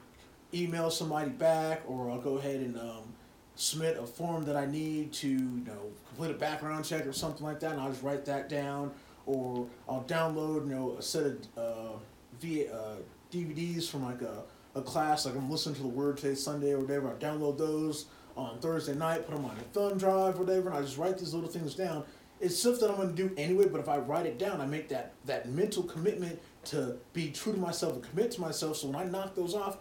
email 0.53 0.91
somebody 0.91 1.31
back, 1.31 1.83
or 1.87 2.11
I'll 2.11 2.21
go 2.21 2.37
ahead 2.37 2.57
and 2.57 2.77
um, 2.79 3.15
submit 3.55 3.97
a 3.99 4.07
form 4.07 4.45
that 4.45 4.57
I 4.57 4.67
need 4.67 5.13
to, 5.15 5.29
you 5.29 5.65
know, 5.67 5.91
complete 6.09 6.31
a 6.33 6.35
background 6.39 6.85
check 6.85 7.07
or 7.07 7.13
something 7.15 7.45
like 7.45 7.61
that, 7.61 7.73
and 7.73 7.81
I'll 7.81 7.91
just 7.91 8.03
write 8.03 8.27
that 8.27 8.51
down, 8.51 8.93
or 9.27 9.67
I'll 9.89 10.05
download, 10.05 10.69
you 10.69 10.75
know, 10.75 10.97
a 10.99 11.03
set 11.03 11.27
of 11.27 11.39
uh, 11.57 11.93
via 12.41 12.75
uh, 12.75 12.97
DVDs 13.33 13.89
from 13.89 14.05
like 14.05 14.23
a, 14.23 14.43
a 14.75 14.83
class, 14.83 15.27
like 15.27 15.35
I'm 15.35 15.51
listening 15.51 15.77
to 15.77 15.83
the 15.83 15.89
Word 15.89 16.17
today 16.19 16.35
Sunday 16.35 16.73
or 16.73 16.81
whatever. 16.81 17.09
I 17.09 17.13
download 17.15 17.59
those 17.59 18.07
on 18.37 18.59
Thursday 18.61 18.95
night, 18.95 19.27
put 19.27 19.37
them 19.37 19.45
on 19.45 19.57
a 19.57 19.63
thumb 19.75 19.99
drive, 19.99 20.37
or 20.37 20.45
whatever, 20.45 20.69
and 20.69 20.79
I 20.79 20.83
just 20.83 20.99
write 20.99 21.19
these 21.19 21.35
little 21.35 21.49
things 21.49 21.75
down. 21.75 22.05
It's 22.41 22.59
stuff 22.59 22.81
that 22.81 22.91
I'm 22.91 22.97
gonna 22.97 23.13
do 23.13 23.31
anyway, 23.37 23.69
but 23.69 23.81
if 23.81 23.89
I 23.89 23.99
write 23.99 24.27
it 24.27 24.39
down, 24.39 24.61
I 24.61 24.67
make 24.67 24.89
that 24.89 25.13
that 25.27 25.49
mental 25.49 25.83
commitment 25.85 26.41
to 26.65 26.97
be 27.13 27.31
true 27.31 27.53
to 27.53 27.59
myself 27.59 27.95
and 27.95 28.03
commit 28.03 28.31
to 28.33 28.41
myself. 28.41 28.79
So 28.79 28.89
when 28.89 28.97
I 28.97 29.05
knock 29.05 29.35
those 29.35 29.55
off, 29.55 29.79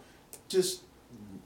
just 0.48 0.82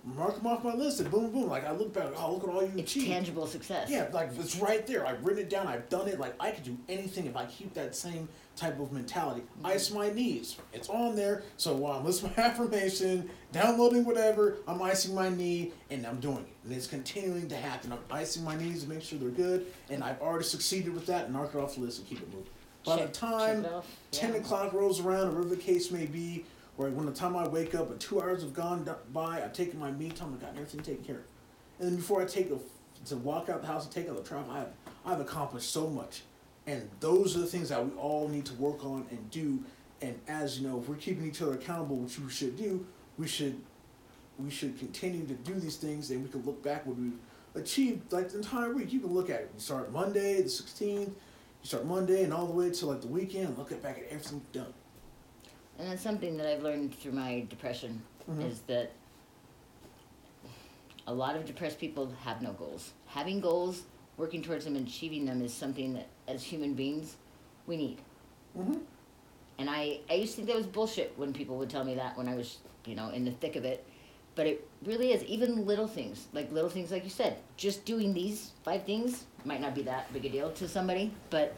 mark 0.06 0.36
them 0.38 0.46
off 0.48 0.64
my 0.64 0.74
list 0.74 1.00
and 1.00 1.10
boom, 1.10 1.32
boom. 1.32 1.48
Like 1.50 1.66
I 1.66 1.72
look 1.72 1.94
back, 1.94 2.06
oh 2.18 2.34
look 2.34 2.44
at 2.44 2.50
all 2.50 2.62
you 2.62 2.72
It's 2.78 2.92
achieved. 2.92 3.08
tangible 3.08 3.48
success. 3.48 3.90
Yeah, 3.90 4.08
like 4.14 4.30
it's 4.38 4.56
right 4.58 4.86
there. 4.86 5.06
I've 5.06 5.26
written 5.26 5.44
it 5.44 5.50
down. 5.50 5.68
I've 5.68 5.90
done 5.90 6.08
it. 6.08 6.20
Like 6.20 6.36
I 6.40 6.52
could 6.52 6.64
do 6.64 6.78
anything 6.88 7.26
if 7.26 7.36
I 7.36 7.46
keep 7.46 7.74
that 7.74 7.96
same 7.96 8.30
type 8.56 8.80
of 8.80 8.92
mentality. 8.92 9.42
Mm-hmm. 9.42 9.66
Ice 9.66 9.92
my 9.92 10.12
knees. 10.12 10.58
It's 10.74 10.90
on 10.90 11.16
there. 11.16 11.44
So 11.58 11.76
while 11.76 11.98
I'm 12.00 12.06
listening 12.06 12.34
to 12.34 12.40
my 12.40 12.46
affirmation, 12.50 13.30
downloading 13.52 14.06
whatever, 14.06 14.58
I'm 14.68 14.82
icing 14.82 15.16
my 15.16 15.30
knee 15.30 15.74
and 15.90 16.06
I'm 16.06 16.20
doing 16.20 16.38
it. 16.40 16.48
And 16.66 16.74
it's 16.74 16.88
continuing 16.88 17.48
to 17.50 17.56
happen. 17.56 17.92
I'm 17.92 18.00
icing 18.12 18.44
my 18.44 18.56
knees 18.56 18.84
to 18.84 18.90
make 18.90 19.02
sure 19.02 19.18
they're 19.20 19.30
good. 19.30 19.66
And 19.90 20.04
I've 20.04 20.22
already 20.22 20.46
succeeded 20.46 20.94
with 20.94 21.06
that 21.08 21.26
and 21.26 21.34
knock 21.34 21.54
it 21.54 21.58
off 21.58 21.76
the 21.76 21.82
list 21.82 22.00
and 22.00 22.08
keep 22.08 22.20
it 22.22 22.28
moving. 22.34 22.48
By 22.86 22.98
Check- 22.98 23.08
the 23.08 23.20
time 23.20 23.64
check 23.64 23.72
10 24.12 24.34
Yeah. 24.34 24.38
o'clock 24.42 24.72
rolls 24.74 25.00
around, 25.00 25.30
or 25.30 25.32
whatever 25.32 25.56
the 25.56 25.62
case 25.62 25.90
may 25.90 26.06
be, 26.06 26.46
or 26.78 26.90
when 26.90 27.06
the 27.06 27.12
time 27.12 27.36
I 27.36 27.48
wake 27.48 27.74
up 27.74 27.90
and 27.90 28.00
two 28.00 28.22
hours 28.22 28.42
have 28.42 28.54
gone 28.54 28.88
by, 29.14 29.44
I've 29.44 29.54
taken 29.54 29.80
my 29.80 29.92
me 29.92 30.10
time, 30.10 30.34
I've 30.34 30.42
gotten 30.42 30.58
everything 30.58 30.82
taken 30.82 31.04
care 31.04 31.18
of. 31.18 31.24
And 31.80 31.90
then 31.90 31.96
before 31.96 32.22
I 32.22 32.26
take 32.26 32.52
a, 32.52 32.58
to 33.06 33.16
walk 33.18 33.50
out 33.50 33.62
the 33.62 33.68
house 33.68 33.86
and 33.86 33.94
take 33.94 34.10
out 34.10 34.18
the 34.18 34.28
travel, 34.28 34.52
I've, 34.52 34.68
I've 35.06 35.20
accomplished 35.20 35.72
so 35.72 35.90
much. 35.90 36.24
And 36.68 36.90
those 37.00 37.36
are 37.36 37.40
the 37.40 37.46
things 37.46 37.70
that 37.70 37.86
we 37.86 37.96
all 37.98 38.28
need 38.28 38.46
to 38.46 38.54
work 38.56 38.84
on 38.84 39.06
and 39.12 39.30
do. 39.30 39.64
And 40.02 40.20
as 40.28 40.60
you 40.60 40.68
know, 40.68 40.80
if 40.80 40.90
we're 40.90 40.96
keeping 40.96 41.26
each 41.26 41.42
other 41.42 41.54
accountable, 41.54 41.98
which 41.98 42.20
we 42.20 42.30
should 42.30 42.58
do, 42.58 42.86
we 43.18 43.28
should 43.28 43.60
we 44.38 44.50
should 44.50 44.78
continue 44.78 45.26
to 45.26 45.34
do 45.34 45.54
these 45.54 45.78
things 45.78 46.12
and 46.12 46.22
we 46.22 46.30
can 46.30 46.42
look 46.44 46.62
back 46.62 46.86
what 46.86 46.98
we've 46.98 47.18
achieved 47.56 48.12
like 48.12 48.30
the 48.30 48.38
entire 48.38 48.74
week. 48.74 48.92
You 48.92 49.00
can 49.00 49.14
look 49.14 49.30
at 49.30 49.42
it. 49.42 49.52
You 49.54 49.60
start 49.62 49.94
Monday, 49.94 50.42
the 50.42 50.50
sixteenth, 50.50 51.10
you 51.10 51.68
start 51.68 51.86
Monday 51.86 52.24
and 52.24 52.34
all 52.34 52.46
the 52.46 52.54
way 52.54 52.70
to 52.70 52.86
like 52.86 53.02
the 53.02 53.08
weekend 53.08 53.58
look 53.58 53.72
at 53.72 53.82
back 53.82 53.98
at 53.98 54.06
everything 54.10 54.42
done. 54.52 54.74
And 55.78 55.90
that's 55.92 56.02
something 56.02 56.38
that 56.38 56.48
I've 56.48 56.64
learned 56.64 56.96
through 56.98 57.12
my 57.12 57.46
depression 57.50 58.02
Mhm. 58.30 58.50
is 58.50 58.62
that 58.62 58.92
a 61.08 61.14
lot 61.14 61.36
of 61.36 61.46
depressed 61.46 61.80
people 61.80 62.12
have 62.24 62.42
no 62.42 62.54
goals. 62.54 62.94
Having 63.08 63.42
goals, 63.42 63.84
working 64.18 64.42
towards 64.42 64.66
them 64.66 64.76
and 64.76 64.88
achieving 64.88 65.26
them 65.26 65.42
is 65.42 65.54
something 65.54 65.94
that 65.94 66.08
as 66.28 66.44
human 66.44 66.74
beings 66.74 67.18
we 67.68 67.78
need. 67.78 68.00
Mm-hmm. 68.58 68.78
And 69.58 69.70
I, 69.70 70.00
I 70.10 70.14
used 70.16 70.32
to 70.32 70.36
think 70.38 70.48
that 70.48 70.58
was 70.58 70.66
bullshit 70.66 71.14
when 71.18 71.34
people 71.34 71.58
would 71.58 71.70
tell 71.70 71.84
me 71.84 71.96
that 71.96 72.18
when 72.18 72.28
I 72.28 72.36
was, 72.36 72.58
you 72.86 72.96
know, 72.96 73.10
in 73.10 73.26
the 73.26 73.32
thick 73.32 73.56
of 73.56 73.66
it. 73.66 73.86
But 74.36 74.48
it 74.48 74.68
really 74.84 75.14
is. 75.14 75.24
Even 75.24 75.66
little 75.66 75.88
things, 75.88 76.28
like 76.34 76.52
little 76.52 76.70
things 76.70 76.92
like 76.92 77.04
you 77.04 77.10
said, 77.10 77.38
just 77.56 77.86
doing 77.86 78.14
these 78.14 78.52
five 78.64 78.84
things 78.84 79.26
might 79.46 79.62
not 79.62 79.74
be 79.76 79.82
that 79.84 80.12
big 80.12 80.26
a 80.26 80.30
deal 80.30 80.52
to 80.54 80.68
somebody, 80.68 81.12
but 81.30 81.56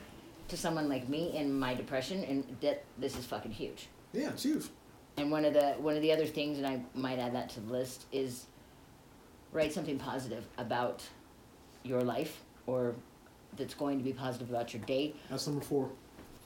to 0.49 0.57
someone 0.57 0.88
like 0.88 1.10
me 1.10 1.35
in 1.35 1.57
my 1.57 1.73
depression, 1.73 2.23
and 2.23 2.57
that 2.61 2.84
this 2.98 3.18
is 3.18 3.26
fucking 3.26 3.52
huge. 3.52 3.88
Yeah, 4.14 4.30
it's 4.30 4.44
huge. 4.44 4.66
And 5.18 5.32
one 5.32 5.46
of 5.46 5.54
the 5.54 5.74
one 5.80 5.96
of 5.96 6.02
the 6.02 6.12
other 6.12 6.26
things, 6.26 6.58
and 6.58 6.68
I 6.68 6.82
might 6.94 7.20
add 7.20 7.34
that 7.36 7.50
to 7.52 7.60
the 7.60 7.72
list, 7.72 8.06
is 8.12 8.46
write 9.52 9.74
something 9.74 9.98
positive 9.98 10.46
about 10.58 11.04
your 11.84 12.02
life 12.02 12.42
or 12.68 12.94
that's 13.56 13.74
going 13.74 13.98
to 13.98 14.04
be 14.04 14.14
positive 14.14 14.50
about 14.50 14.74
your 14.74 14.84
day. 14.84 15.16
That's 15.30 15.48
number 15.48 15.64
four. 15.64 15.90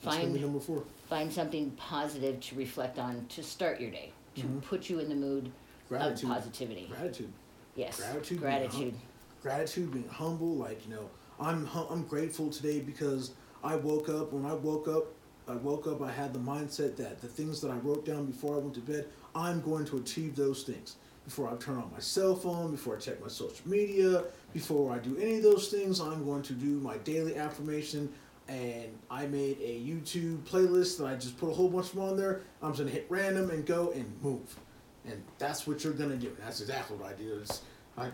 That's 0.03 0.15
Find 0.17 0.33
number 0.41 0.59
four. 0.59 0.83
find 1.09 1.31
something 1.31 1.71
positive 1.71 2.39
to 2.41 2.55
reflect 2.55 2.97
on 2.99 3.25
to 3.29 3.43
start 3.43 3.81
your 3.81 3.91
day, 3.91 4.13
to 4.35 4.43
Mhm. 4.43 4.61
put 4.63 4.89
you 4.89 4.99
in 4.99 5.09
the 5.09 5.15
mood 5.15 5.51
Gratitude. 5.89 6.29
of 6.29 6.35
positivity. 6.35 6.87
Gratitude. 6.87 7.31
Yes. 7.75 7.97
Gratitude, 7.99 8.39
Gratitude. 8.39 8.93
Gratitude, 9.41 9.91
being 9.91 10.07
humble. 10.07 10.55
Like 10.55 10.85
you 10.87 10.93
know, 10.95 11.09
I'm 11.39 11.65
hu- 11.65 11.87
I'm 11.89 12.03
grateful 12.03 12.49
today 12.49 12.79
because 12.79 13.31
I 13.63 13.75
woke 13.75 14.07
up. 14.09 14.31
When 14.31 14.45
I 14.45 14.53
woke 14.53 14.87
up, 14.87 15.05
I 15.47 15.55
woke 15.55 15.87
up. 15.87 16.01
I 16.01 16.11
had 16.11 16.33
the 16.33 16.39
mindset 16.39 16.95
that 16.97 17.21
the 17.21 17.27
things 17.27 17.61
that 17.61 17.71
I 17.71 17.75
wrote 17.77 18.05
down 18.05 18.25
before 18.25 18.55
I 18.55 18.59
went 18.59 18.75
to 18.75 18.81
bed, 18.81 19.07
I'm 19.35 19.61
going 19.61 19.85
to 19.85 19.97
achieve 19.97 20.35
those 20.35 20.63
things. 20.63 20.95
Before 21.25 21.47
I 21.47 21.55
turn 21.57 21.77
on 21.77 21.91
my 21.91 21.99
cell 21.99 22.35
phone, 22.35 22.71
before 22.71 22.97
I 22.97 22.99
check 22.99 23.21
my 23.21 23.27
social 23.27 23.67
media, 23.67 24.23
before 24.53 24.91
I 24.91 24.97
do 24.97 25.17
any 25.17 25.37
of 25.37 25.43
those 25.43 25.67
things, 25.69 25.99
I'm 25.99 26.25
going 26.25 26.41
to 26.43 26.53
do 26.53 26.79
my 26.79 26.97
daily 26.97 27.35
affirmation. 27.35 28.11
And 28.47 28.97
I 29.09 29.27
made 29.27 29.57
a 29.61 29.79
YouTube 29.79 30.39
playlist 30.39 30.97
that 30.97 31.05
I 31.05 31.15
just 31.15 31.37
put 31.37 31.49
a 31.49 31.53
whole 31.53 31.69
bunch 31.69 31.87
of 31.87 31.95
them 31.95 32.03
on 32.03 32.17
there. 32.17 32.41
I'm 32.61 32.71
just 32.71 32.79
gonna 32.79 32.91
hit 32.91 33.05
random 33.07 33.49
and 33.51 33.65
go 33.65 33.91
and 33.91 34.11
move, 34.21 34.57
and 35.05 35.23
that's 35.37 35.65
what 35.65 35.83
you're 35.83 35.93
gonna 35.93 36.17
do. 36.17 36.35
That's 36.43 36.59
exactly 36.59 36.97
what 36.97 37.13
I 37.13 37.13
do. 37.13 37.35
Is 37.35 37.61
I, 37.97 38.09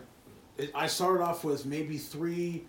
it, 0.56 0.70
I 0.74 0.86
started 0.86 1.24
off 1.24 1.42
with 1.44 1.66
maybe 1.66 1.98
three, 1.98 2.66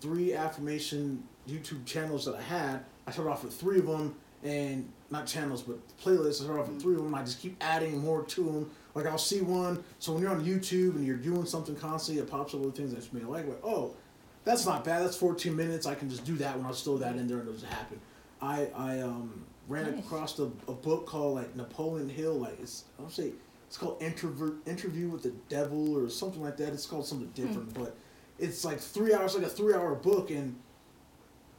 three 0.00 0.34
affirmation 0.34 1.24
YouTube 1.48 1.84
channels 1.84 2.24
that 2.26 2.34
I 2.36 2.42
had. 2.42 2.84
I 3.06 3.10
started 3.10 3.30
off 3.30 3.44
with 3.44 3.54
three 3.54 3.78
of 3.78 3.86
them, 3.86 4.14
and 4.42 4.88
not 5.10 5.26
channels, 5.26 5.62
but 5.62 5.76
playlists. 5.98 6.40
I 6.40 6.44
started 6.44 6.62
off 6.62 6.68
with 6.68 6.82
three 6.82 6.94
of 6.94 7.02
them. 7.02 7.14
I 7.14 7.22
just 7.22 7.40
keep 7.40 7.56
adding 7.60 7.98
more 7.98 8.22
to 8.24 8.44
them. 8.44 8.70
Like 8.94 9.06
I'll 9.06 9.18
see 9.18 9.40
one. 9.40 9.82
So 9.98 10.12
when 10.12 10.22
you're 10.22 10.30
on 10.30 10.44
YouTube 10.44 10.94
and 10.96 11.06
you're 11.06 11.16
doing 11.16 11.46
something 11.46 11.74
constantly, 11.76 12.22
it 12.22 12.30
pops 12.30 12.54
up 12.54 12.60
with 12.60 12.76
things 12.76 12.94
that 12.94 13.02
you 13.12 13.18
may 13.20 13.24
like. 13.26 13.46
Like 13.46 13.60
oh, 13.64 13.94
that's 14.44 14.66
not 14.66 14.84
bad. 14.84 15.02
That's 15.02 15.16
14 15.16 15.54
minutes. 15.54 15.86
I 15.86 15.94
can 15.94 16.08
just 16.10 16.24
do 16.24 16.36
that 16.36 16.56
when 16.56 16.66
I'll 16.66 16.72
throw 16.72 16.98
that 16.98 17.16
in 17.16 17.26
there 17.26 17.38
and 17.38 17.48
it'll 17.48 17.58
just 17.60 17.72
happen. 17.72 18.00
I 18.40 18.68
I 18.76 19.00
um 19.00 19.44
ran 19.68 19.90
Nice. 19.96 20.04
across 20.04 20.38
a, 20.38 20.44
a 20.68 20.72
book 20.72 21.06
called 21.06 21.36
like 21.36 21.56
Napoleon 21.56 22.08
Hill. 22.08 22.34
Like 22.34 22.58
it's 22.60 22.84
I'll 23.00 23.08
say 23.10 23.32
it's 23.66 23.76
called 23.76 24.00
Introvert 24.00 24.54
Interview 24.66 25.08
with 25.08 25.22
the 25.22 25.32
Devil 25.48 25.96
or 25.96 26.08
something 26.08 26.42
like 26.42 26.56
that. 26.58 26.72
It's 26.72 26.86
called 26.86 27.06
something 27.06 27.30
different, 27.34 27.74
but 27.74 27.96
it's 28.38 28.64
like 28.64 28.78
three 28.78 29.14
hours, 29.14 29.34
like 29.34 29.44
a 29.44 29.48
three 29.48 29.74
hour 29.74 29.94
book, 29.94 30.30
and 30.30 30.54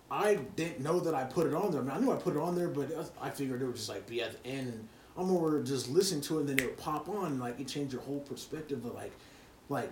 I 0.09 0.35
didn't 0.55 0.81
know 0.81 0.99
that 0.99 1.13
I 1.13 1.23
put 1.23 1.47
it 1.47 1.53
on 1.53 1.71
there. 1.71 1.81
I, 1.81 1.83
mean, 1.83 1.91
I 1.91 1.99
knew 1.99 2.11
I 2.11 2.15
put 2.15 2.35
it 2.35 2.39
on 2.39 2.55
there, 2.55 2.67
but 2.67 2.91
I 3.19 3.29
figured 3.29 3.61
it 3.61 3.65
would 3.65 3.75
just 3.75 3.89
like 3.89 4.05
be 4.07 4.21
at 4.21 4.43
the 4.43 4.49
end, 4.49 4.67
and 4.67 4.87
I'm 5.17 5.31
over 5.31 5.61
just 5.63 5.89
listening 5.89 6.21
to 6.21 6.37
it, 6.37 6.41
and 6.41 6.49
then 6.49 6.59
it 6.59 6.65
would 6.65 6.77
pop 6.77 7.09
on, 7.09 7.25
and, 7.25 7.39
like 7.39 7.59
it 7.59 7.67
changed 7.67 7.93
your 7.93 8.01
whole 8.03 8.19
perspective 8.19 8.85
of 8.85 8.93
like, 8.93 9.13
like 9.69 9.91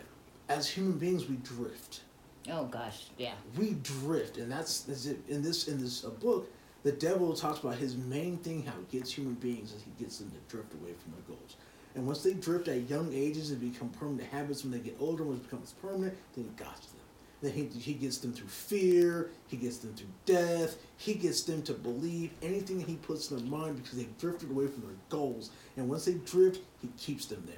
as 0.49 0.69
human 0.69 0.97
beings 0.97 1.27
we 1.27 1.37
drift 1.37 2.01
Oh 2.49 2.65
gosh, 2.65 3.05
yeah. 3.17 3.33
we 3.57 3.71
drift, 3.83 4.37
and 4.37 4.51
that's 4.51 4.87
is 4.89 5.05
it 5.07 5.19
in 5.29 5.41
this 5.41 5.67
in 5.67 5.79
this 5.79 6.03
uh, 6.03 6.09
book. 6.09 6.51
The 6.83 6.91
devil 6.91 7.33
talks 7.33 7.59
about 7.59 7.75
his 7.75 7.95
main 7.95 8.37
thing, 8.37 8.65
how 8.65 8.73
he 8.73 8.97
gets 8.97 9.13
human 9.13 9.35
beings, 9.35 9.71
is 9.71 9.81
he 9.83 10.03
gets 10.03 10.17
them 10.17 10.29
to 10.31 10.53
drift 10.53 10.73
away 10.73 10.91
from 11.01 11.13
their 11.13 11.21
goals. 11.25 11.55
And 11.95 12.05
once 12.05 12.23
they 12.23 12.33
drift 12.33 12.67
at 12.67 12.89
young 12.89 13.13
ages 13.13 13.51
and 13.51 13.61
become 13.61 13.87
permanent 13.89 14.29
habits, 14.29 14.63
when 14.63 14.71
they 14.71 14.79
get 14.79 14.97
older, 14.99 15.23
when 15.23 15.37
it 15.37 15.43
becomes 15.43 15.73
permanent, 15.81 16.13
then 16.35 16.43
he 16.43 16.63
Then 17.43 17.51
he, 17.51 17.65
he 17.65 17.93
gets 17.93 18.19
them 18.19 18.31
through 18.31 18.47
fear, 18.47 19.29
he 19.47 19.57
gets 19.57 19.79
them 19.79 19.93
through 19.93 20.07
death, 20.25 20.77
he 20.95 21.13
gets 21.13 21.43
them 21.43 21.61
to 21.63 21.73
believe 21.73 22.31
anything 22.41 22.79
that 22.79 22.87
he 22.87 22.95
puts 22.95 23.29
in 23.29 23.37
their 23.37 23.45
mind 23.45 23.83
because 23.83 23.97
they've 23.97 24.17
drifted 24.17 24.49
away 24.49 24.67
from 24.67 24.83
their 24.83 24.95
goals. 25.09 25.49
And 25.75 25.89
once 25.89 26.05
they 26.05 26.13
drift, 26.13 26.61
he 26.81 26.87
keeps 26.97 27.25
them 27.25 27.43
there. 27.45 27.57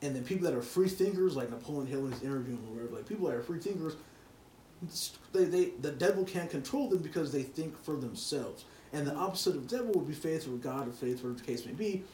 And 0.00 0.16
then 0.16 0.24
people 0.24 0.44
that 0.44 0.56
are 0.56 0.62
free 0.62 0.88
thinkers, 0.88 1.36
like 1.36 1.50
Napoleon 1.50 1.86
Hill 1.86 2.06
in 2.06 2.12
his 2.12 2.22
interview 2.22 2.54
or 2.54 2.74
whatever, 2.74 2.96
like 2.96 3.06
people 3.06 3.26
that 3.26 3.36
are 3.36 3.42
free 3.42 3.60
thinkers, 3.60 3.94
they, 5.34 5.44
they 5.44 5.64
the 5.82 5.92
devil 5.92 6.24
can't 6.24 6.50
control 6.50 6.88
them 6.88 7.00
because 7.00 7.30
they 7.30 7.42
think 7.42 7.76
for 7.84 7.96
themselves. 7.96 8.64
And 8.94 9.06
the 9.06 9.14
opposite 9.14 9.54
of 9.54 9.68
devil 9.68 9.92
would 9.92 10.08
be 10.08 10.14
faith 10.14 10.48
with 10.48 10.62
God 10.62 10.88
or 10.88 10.92
faith, 10.92 11.22
whatever 11.22 11.38
the 11.38 11.44
case 11.44 11.66
may 11.66 11.72
be. 11.72 12.04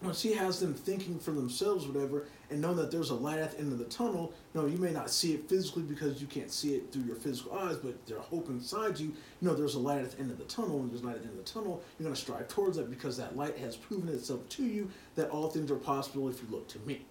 Once 0.00 0.22
he 0.22 0.32
has 0.32 0.60
them 0.60 0.72
thinking 0.72 1.18
for 1.18 1.32
themselves, 1.32 1.86
whatever, 1.86 2.26
and 2.50 2.60
knowing 2.60 2.76
that 2.76 2.90
there's 2.90 3.10
a 3.10 3.14
light 3.14 3.38
at 3.40 3.52
the 3.52 3.58
end 3.58 3.72
of 3.72 3.78
the 3.78 3.84
tunnel, 3.86 4.32
no, 4.54 4.64
you 4.66 4.78
may 4.78 4.92
not 4.92 5.10
see 5.10 5.34
it 5.34 5.48
physically 5.48 5.82
because 5.82 6.20
you 6.20 6.26
can't 6.28 6.52
see 6.52 6.76
it 6.76 6.92
through 6.92 7.02
your 7.02 7.16
physical 7.16 7.58
eyes, 7.58 7.76
but 7.76 8.06
there's 8.06 8.20
hope 8.20 8.48
inside 8.48 8.98
you. 8.98 9.08
You 9.08 9.48
know 9.48 9.54
there's 9.54 9.74
a 9.74 9.80
light 9.80 9.98
at 9.98 10.12
the 10.12 10.20
end 10.20 10.30
of 10.30 10.38
the 10.38 10.44
tunnel, 10.44 10.78
and 10.80 10.90
there's 10.90 11.02
light 11.02 11.16
at 11.16 11.22
the 11.22 11.28
end 11.28 11.38
of 11.38 11.44
the 11.44 11.50
tunnel. 11.52 11.82
You're 11.98 12.04
going 12.04 12.14
to 12.14 12.20
strive 12.20 12.46
towards 12.46 12.76
that 12.76 12.90
because 12.90 13.16
that 13.16 13.36
light 13.36 13.58
has 13.58 13.76
proven 13.76 14.08
itself 14.08 14.48
to 14.50 14.64
you 14.64 14.88
that 15.16 15.30
all 15.30 15.48
things 15.48 15.70
are 15.70 15.76
possible 15.76 16.28
if 16.28 16.40
you 16.40 16.48
look 16.48 16.68
to 16.68 16.78
me. 16.80 17.04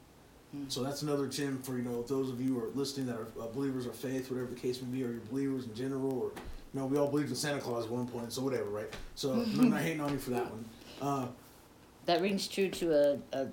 So 0.69 0.81
that's 0.81 1.01
another 1.01 1.27
gem 1.27 1.61
for 1.61 1.77
you 1.77 1.83
know 1.83 2.03
those 2.03 2.29
of 2.29 2.41
you 2.41 2.53
who 2.53 2.63
are 2.63 2.69
listening 2.73 3.05
that 3.07 3.17
are 3.17 3.27
uh, 3.39 3.47
believers 3.47 3.85
of 3.85 3.95
faith, 3.95 4.31
whatever 4.31 4.49
the 4.49 4.59
case 4.59 4.81
may 4.81 4.87
be, 4.87 5.03
or 5.03 5.11
you're 5.11 5.19
believers 5.29 5.65
in 5.65 5.75
general, 5.75 6.11
or 6.11 6.31
you 6.73 6.79
know 6.79 6.85
we 6.85 6.97
all 6.97 7.09
believed 7.09 7.29
in 7.29 7.35
Santa 7.35 7.59
Claus 7.59 7.85
at 7.85 7.91
one 7.91 8.07
point, 8.07 8.31
so 8.31 8.41
whatever, 8.41 8.69
right? 8.69 8.91
So 9.15 9.33
I'm 9.33 9.69
not 9.69 9.81
hating 9.81 10.01
on 10.01 10.13
you 10.13 10.19
for 10.19 10.31
that 10.31 10.49
one. 10.49 10.65
Uh, 11.01 11.27
That 12.07 12.21
rings 12.21 12.47
true 12.47 12.69
to 12.69 12.93
a, 12.93 13.19
a 13.37 13.47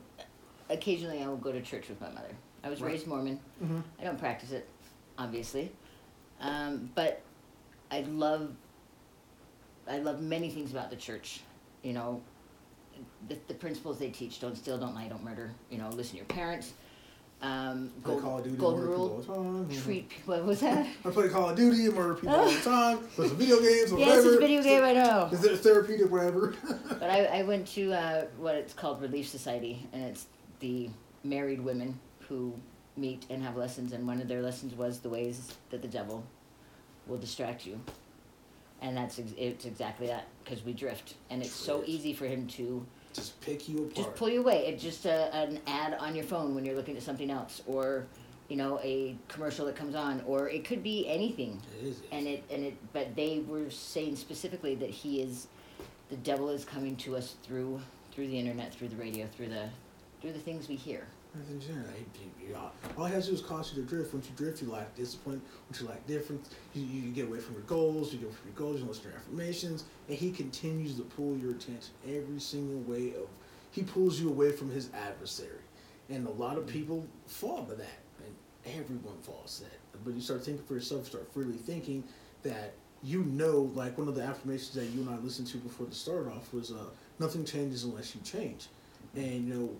occasionally 0.70 1.22
I 1.22 1.26
will 1.26 1.36
go 1.36 1.52
to 1.52 1.60
church 1.60 1.88
with 1.88 2.00
my 2.00 2.08
mother. 2.08 2.30
I 2.62 2.70
was 2.70 2.80
Right. 2.80 2.92
raised 2.92 3.06
Mormon. 3.06 3.38
mhm. 3.62 3.82
I 4.00 4.04
don't 4.04 4.18
practice 4.18 4.52
it, 4.52 4.66
obviously. 5.18 5.70
Um, 6.40 6.90
but 6.94 7.20
I 7.90 8.00
love 8.02 8.54
I 9.88 9.98
love 9.98 10.22
many 10.22 10.48
things 10.50 10.70
about 10.70 10.88
the 10.90 10.96
church. 10.96 11.40
You 11.82 11.92
know, 11.92 12.22
the, 13.28 13.36
the 13.48 13.54
principles 13.54 13.98
they 13.98 14.10
teach: 14.10 14.40
don't 14.40 14.56
steal, 14.56 14.78
don't 14.78 14.94
lie, 14.94 15.08
don't 15.08 15.22
murder. 15.24 15.52
You 15.70 15.78
know, 15.78 15.88
listen 15.90 16.12
to 16.12 16.16
your 16.18 16.26
parents. 16.26 16.72
Um, 17.44 17.90
gold, 18.02 18.22
Call 18.22 18.38
of 18.38 18.44
Duty, 18.44 18.56
golden 18.56 18.80
murder 18.80 18.92
people 18.92 19.06
rule: 19.08 19.14
all 19.16 19.20
the 19.20 19.26
time. 19.26 19.66
Mhm. 19.68 19.84
treat. 19.84 20.08
pe- 20.08 20.16
What 20.24 20.44
was 20.46 20.60
that? 20.60 20.86
I 21.04 21.10
play 21.10 21.28
Call 21.28 21.50
of 21.50 21.56
Duty 21.56 21.84
and 21.86 21.94
murder 21.94 22.14
people 22.14 22.34
all 22.34 22.48
the 22.50 22.60
time. 22.62 22.98
Play 22.98 23.28
some 23.28 23.36
video 23.36 23.60
games 23.60 23.92
or 23.92 23.98
yes, 23.98 24.08
whatever. 24.08 24.26
it's 24.28 24.36
a 24.36 24.40
video 24.40 24.62
game. 24.62 24.82
I 24.82 24.92
know. 24.94 25.28
Is 25.30 25.44
it 25.44 25.58
therapeutic, 25.58 26.10
whatever? 26.10 26.54
But 26.88 27.10
I, 27.10 27.24
I 27.26 27.42
went 27.42 27.66
to 27.74 27.92
uh, 27.92 28.24
what 28.38 28.54
it's 28.54 28.72
called 28.72 29.02
Relief 29.02 29.28
Society, 29.28 29.86
and 29.92 30.02
it's 30.04 30.26
the 30.60 30.88
married 31.22 31.60
women 31.60 32.00
who 32.28 32.54
meet 32.96 33.26
and 33.28 33.42
have 33.42 33.56
lessons. 33.58 33.92
And 33.92 34.06
one 34.06 34.22
of 34.22 34.28
their 34.28 34.40
lessons 34.40 34.74
was 34.74 35.00
the 35.00 35.10
ways 35.10 35.52
that 35.68 35.82
the 35.82 35.88
devil 35.88 36.24
will 37.06 37.18
distract 37.18 37.66
you, 37.66 37.78
and 38.80 38.96
that's 38.96 39.18
ex- 39.18 39.34
it's 39.36 39.66
exactly 39.66 40.06
that 40.06 40.28
because 40.42 40.64
we 40.64 40.72
drift, 40.72 41.14
and 41.28 41.42
it's 41.42 41.52
so 41.54 41.82
easy 41.84 42.14
for 42.14 42.24
him 42.26 42.46
to 42.46 42.86
Just 43.14 43.40
pick 43.40 43.68
you 43.68 43.78
apart. 43.78 43.94
just 43.94 44.14
pull 44.16 44.28
you 44.28 44.40
away. 44.40 44.66
It's 44.66 44.82
just 44.82 45.06
a, 45.06 45.34
an 45.34 45.60
ad 45.66 45.94
on 45.94 46.14
your 46.14 46.24
phone 46.24 46.54
when 46.54 46.64
you're 46.64 46.74
looking 46.76 46.96
at 46.96 47.02
something 47.02 47.30
else, 47.30 47.62
or 47.66 48.04
you 48.48 48.56
know 48.56 48.78
a 48.82 49.16
commercial 49.28 49.64
that 49.66 49.76
comes 49.76 49.94
on, 49.94 50.22
or 50.26 50.48
it 50.48 50.64
could 50.64 50.82
be 50.82 51.06
anything 51.08 51.60
It 51.80 51.86
is. 51.86 52.02
and 52.12 52.26
it 52.26 52.44
and 52.50 52.64
it 52.64 52.74
but 52.92 53.14
they 53.16 53.42
were 53.48 53.70
saying 53.70 54.16
specifically 54.16 54.74
that 54.76 54.90
he 54.90 55.22
is 55.22 55.46
the 56.10 56.16
devil 56.16 56.50
is 56.50 56.64
coming 56.64 56.96
to 56.96 57.16
us 57.16 57.36
through 57.42 57.80
through 58.12 58.26
the 58.28 58.38
internet 58.38 58.74
through 58.74 58.88
the 58.88 58.96
radio 58.96 59.26
through 59.36 59.48
the 59.48 59.68
through 60.20 60.32
the 60.32 60.38
things 60.38 60.68
we 60.68 60.76
hear 60.76 61.06
Nothing's 61.34 61.68
in 61.68 61.78
it. 61.78 62.06
You- 62.40 62.48
you- 62.48 62.54
uh, 62.54 62.70
All 62.96 63.06
he 63.06 63.12
has 63.12 63.24
to 63.24 63.32
do 63.32 63.36
is 63.36 63.42
cause 63.42 63.74
you 63.74 63.82
to 63.82 63.88
drift. 63.88 64.14
Once 64.14 64.28
you 64.28 64.36
drift, 64.36 64.62
you 64.62 64.70
lack 64.70 64.94
discipline. 64.94 65.42
Once 65.68 65.80
you 65.80 65.88
lack 65.88 66.06
difference, 66.06 66.48
you, 66.74 66.84
you 66.84 67.10
get 67.10 67.26
away 67.26 67.40
from 67.40 67.54
your 67.54 67.64
goals. 67.64 68.12
You 68.12 68.20
get 68.20 68.26
away 68.26 68.36
from 68.36 68.48
your 68.50 68.56
goals. 68.56 68.80
You 68.80 68.86
listen 68.86 69.02
to 69.04 69.08
your 69.08 69.18
affirmations, 69.18 69.84
and 70.08 70.16
he 70.16 70.30
continues 70.30 70.94
to 70.96 71.02
pull 71.02 71.36
your 71.36 71.52
attention 71.52 71.92
every 72.06 72.38
single 72.38 72.80
way 72.82 73.14
of. 73.14 73.28
He 73.72 73.82
pulls 73.82 74.20
you 74.20 74.28
away 74.28 74.52
from 74.52 74.70
his 74.70 74.90
adversary, 74.94 75.58
and 76.08 76.26
a 76.26 76.30
lot 76.30 76.56
of 76.56 76.66
mm. 76.66 76.68
people 76.68 77.06
fall 77.26 77.64
to 77.64 77.74
that, 77.74 77.98
and 78.24 78.34
everyone 78.78 79.18
falls 79.22 79.58
to 79.58 79.64
that. 79.64 80.04
But 80.04 80.14
you 80.14 80.20
start 80.20 80.44
thinking 80.44 80.64
for 80.64 80.74
yourself. 80.74 81.06
Start 81.06 81.32
freely 81.32 81.56
thinking 81.56 82.04
that 82.44 82.74
you 83.02 83.24
know, 83.24 83.70
like 83.74 83.98
one 83.98 84.06
of 84.08 84.14
the 84.14 84.22
affirmations 84.22 84.72
that 84.74 84.86
you 84.86 85.00
and 85.02 85.10
I 85.10 85.16
listened 85.16 85.48
to 85.48 85.58
before 85.58 85.86
the 85.86 85.94
start 85.94 86.28
off 86.28 86.52
was, 86.54 86.70
uh, 86.70 86.84
"Nothing 87.18 87.44
changes 87.44 87.82
unless 87.82 88.14
you 88.14 88.20
change," 88.20 88.68
mm. 89.16 89.24
and 89.24 89.48
you 89.48 89.54
know 89.54 89.70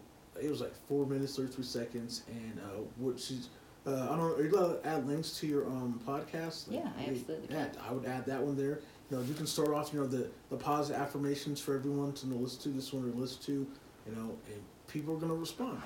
it 0.40 0.51
was 0.51 0.61
like 0.61 0.74
four 0.89 1.06
minutes, 1.06 1.36
thirty 1.36 1.52
three 1.52 1.65
seconds, 1.65 2.23
and 2.28 2.61
uh, 2.61 2.81
what 2.97 3.19
she's. 3.19 3.48
Uh, 3.86 4.05
I 4.05 4.16
don't 4.16 4.19
know. 4.19 4.35
Are 4.35 4.43
you 4.43 4.51
allowed 4.51 4.82
to 4.82 4.89
add 4.89 5.06
links 5.06 5.39
to 5.40 5.47
your 5.47 5.66
um 5.66 6.01
podcast? 6.06 6.65
Yeah, 6.70 6.89
I 6.98 7.11
absolutely 7.11 7.48
can. 7.48 7.70
I 7.86 7.93
would 7.93 8.06
add 8.06 8.24
that 8.27 8.43
one 8.43 8.56
there. 8.56 8.81
You 9.11 9.19
know, 9.19 9.23
you 9.23 9.35
can 9.35 9.47
start 9.47 9.69
off. 9.69 9.93
You 9.93 10.01
know, 10.01 10.06
the 10.06 10.28
the 10.51 10.56
positive 10.56 11.01
affirmations 11.01 11.61
for 11.61 11.74
everyone 11.74 12.12
to 12.15 12.27
listen 12.27 12.62
to. 12.62 12.69
This 12.70 12.93
one 12.93 13.11
to 13.12 13.19
listen 13.19 13.43
to. 13.43 13.52
You 14.06 14.16
know, 14.16 14.36
and 14.47 14.62
people 14.89 15.15
are 15.15 15.19
gonna 15.19 15.35
respond. 15.35 15.81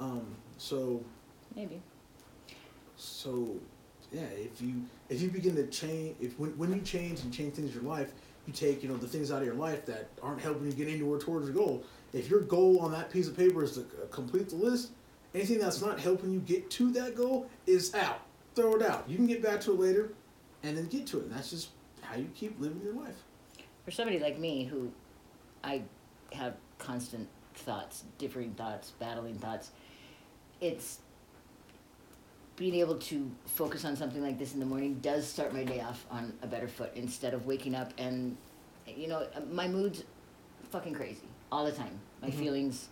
Um, 0.00 0.26
so 0.56 1.04
maybe 1.54 1.82
so, 3.02 3.56
yeah, 4.12 4.22
if 4.22 4.60
you 4.60 4.82
if 5.08 5.20
you 5.20 5.28
begin 5.28 5.56
to 5.56 5.66
change, 5.66 6.16
if 6.20 6.38
when, 6.38 6.56
when 6.56 6.72
you 6.72 6.80
change 6.82 7.20
and 7.20 7.32
change 7.32 7.54
things 7.54 7.74
in 7.74 7.82
your 7.82 7.90
life, 7.90 8.12
you 8.46 8.52
take 8.52 8.82
you 8.82 8.88
know 8.88 8.96
the 8.96 9.08
things 9.08 9.32
out 9.32 9.40
of 9.40 9.46
your 9.46 9.56
life 9.56 9.84
that 9.86 10.08
aren't 10.22 10.40
helping 10.40 10.66
you 10.66 10.72
get 10.72 10.88
anywhere 10.88 11.18
towards 11.18 11.46
your 11.46 11.54
goal. 11.54 11.84
If 12.12 12.28
your 12.28 12.40
goal 12.40 12.78
on 12.80 12.92
that 12.92 13.10
piece 13.10 13.28
of 13.28 13.36
paper 13.36 13.62
is 13.62 13.72
to 13.72 13.80
uh, 13.80 14.06
complete 14.10 14.48
the 14.50 14.56
list, 14.56 14.90
anything 15.34 15.58
that's 15.58 15.80
not 15.80 15.98
helping 15.98 16.30
you 16.32 16.40
get 16.40 16.70
to 16.72 16.90
that 16.92 17.16
goal 17.16 17.48
is 17.66 17.94
out. 17.94 18.20
Throw 18.54 18.74
it 18.74 18.82
out. 18.82 19.08
You 19.08 19.16
can 19.16 19.26
get 19.26 19.42
back 19.42 19.60
to 19.62 19.72
it 19.72 19.80
later, 19.80 20.12
and 20.62 20.76
then 20.76 20.86
get 20.86 21.06
to 21.08 21.18
it. 21.20 21.24
And 21.24 21.32
that's 21.32 21.50
just 21.50 21.68
how 22.02 22.16
you 22.16 22.28
keep 22.34 22.60
living 22.60 22.80
your 22.84 22.92
life. 22.94 23.16
for 23.84 23.90
somebody 23.90 24.18
like 24.18 24.38
me 24.38 24.64
who 24.64 24.90
i 25.64 25.82
have 26.32 26.54
constant 26.78 27.26
thoughts 27.54 28.04
differing 28.18 28.52
thoughts 28.54 28.92
battling 28.98 29.34
thoughts 29.38 29.70
it's 30.60 30.98
being 32.56 32.74
able 32.76 32.96
to 32.96 33.30
focus 33.46 33.84
on 33.84 33.96
something 33.96 34.22
like 34.22 34.38
this 34.38 34.52
in 34.54 34.60
the 34.60 34.66
morning 34.66 34.94
does 35.00 35.26
start 35.26 35.52
my 35.52 35.64
day 35.64 35.80
off 35.80 36.04
on 36.10 36.32
a 36.42 36.46
better 36.46 36.68
foot 36.68 36.92
instead 36.94 37.34
of 37.34 37.46
waking 37.46 37.74
up 37.74 37.92
and 37.98 38.36
you 38.86 39.08
know 39.08 39.26
my 39.50 39.66
mood's 39.66 40.04
fucking 40.70 40.94
crazy 40.94 41.28
all 41.52 41.64
the 41.66 41.70
time. 41.72 42.00
My 42.22 42.30
Mhm. 42.30 42.34
feelings 42.34 42.88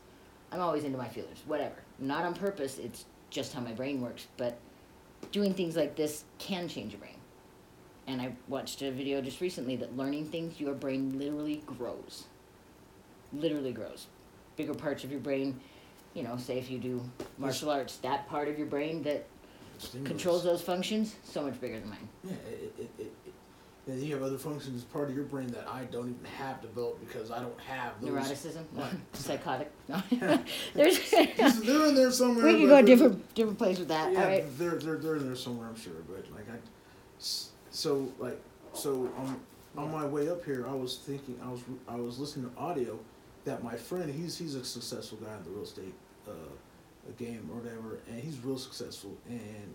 i'm 0.53 0.61
always 0.61 0.83
into 0.85 0.99
my 0.99 1.09
feelers 1.09 1.39
whatever. 1.47 1.77
Not 1.99 2.25
on 2.25 2.35
purpose 2.35 2.79
it's 2.79 3.05
just 3.31 3.53
how 3.55 3.61
my 3.61 3.73
brain 3.73 4.01
works 4.01 4.27
but 4.37 4.59
doing 5.33 5.55
things 5.55 5.77
like 5.77 5.95
this 5.97 6.25
can 6.39 6.69
change 6.69 6.93
your 6.93 7.01
brain. 7.01 7.15
And 8.07 8.21
i 8.21 8.33
watched 8.49 8.83
a 8.83 8.91
video 8.91 9.21
just 9.23 9.41
recently 9.41 9.77
that 9.77 9.97
learning 9.97 10.27
things 10.31 10.61
your 10.61 10.75
brain 10.75 11.19
literally 11.19 11.63
grows. 11.67 12.25
Literally 13.33 13.73
grows. 13.73 14.07
Bigger 14.57 14.75
parts 14.75 15.05
of 15.05 15.11
your 15.11 15.21
brain 15.21 15.59
you 16.15 16.23
know 16.25 16.37
say 16.37 16.59
if 16.59 16.69
you 16.71 16.79
do 16.79 17.01
martial 17.39 17.71
arts 17.71 17.97
that 17.99 18.29
part 18.29 18.49
of 18.49 18.59
your 18.59 18.67
brain 18.67 19.01
that 19.05 19.25
Stimulus. 19.79 20.09
controls 20.11 20.43
those 20.43 20.61
functions 20.61 21.15
so 21.23 21.43
much 21.43 21.59
bigger 21.61 21.79
than 21.79 21.89
mine. 21.89 22.09
Yeah, 22.25 22.33
it, 22.51 22.75
it, 22.79 22.91
it, 22.99 23.13
and 23.91 24.03
you 24.03 24.15
have 24.15 24.23
other 24.23 24.39
functions 24.39 24.77
as 24.77 24.85
part 24.85 25.09
of 25.09 25.15
your 25.15 25.25
brain 25.25 25.49
that 25.49 25.67
I 25.69 25.85
don't 25.85 26.09
even 26.11 26.25
have 26.39 26.61
developed 26.63 27.07
because 27.07 27.31
I 27.31 27.41
don't 27.41 27.59
have 27.61 28.01
those. 28.01 28.11
neuroticism 28.11 28.65
Right. 28.75 28.93
psychotic 29.13 29.71
no 29.89 30.03
there's 30.75 30.99
These- 31.11 31.63
they're 31.63 31.87
in 31.87 31.95
there 31.95 32.11
somewhere. 32.11 32.47
we 32.47 32.59
can 32.59 32.67
go 32.69 32.75
a 32.75 32.77
they're- 32.77 32.83
different 32.85 33.35
different 33.35 33.59
place 33.59 33.79
with 33.79 33.89
that 33.89 34.13
Yeah, 34.13 34.21
all 34.21 34.27
right 34.27 34.59
they're, 34.59 34.77
they're 34.77 34.97
they're 34.99 35.17
in 35.17 35.27
there 35.27 35.37
somewhere, 35.37 35.69
I'm 35.69 35.77
sure. 35.77 35.93
But 36.09 36.31
like 36.33 36.49
I, 36.51 36.57
s- 37.19 37.51
so 37.71 38.13
like 38.19 38.41
so 38.73 39.11
on 39.19 39.41
on 39.77 39.91
my 39.93 40.05
way 40.05 40.29
up 40.29 40.45
here, 40.45 40.67
I 40.69 40.75
was 40.75 40.97
thinking 40.99 41.39
I 41.45 41.49
was 41.51 41.61
I 41.89 41.97
was 41.97 42.19
listening 42.19 42.51
to 42.51 42.59
audio 42.59 42.99
that 43.45 43.63
my 43.65 43.75
friend 43.77 44.13
he's 44.13 44.37
he's 44.39 44.55
a 44.55 44.65
successful 44.65 45.19
guy 45.19 45.35
in 45.37 45.45
the 45.45 45.51
real 45.51 45.63
estate 45.65 45.95
uh, 46.29 46.33
game 47.19 47.49
or 47.53 47.61
whatever, 47.61 47.99
and 48.09 48.21
he's 48.21 48.39
real 48.45 48.59
successful 48.59 49.17
and. 49.29 49.75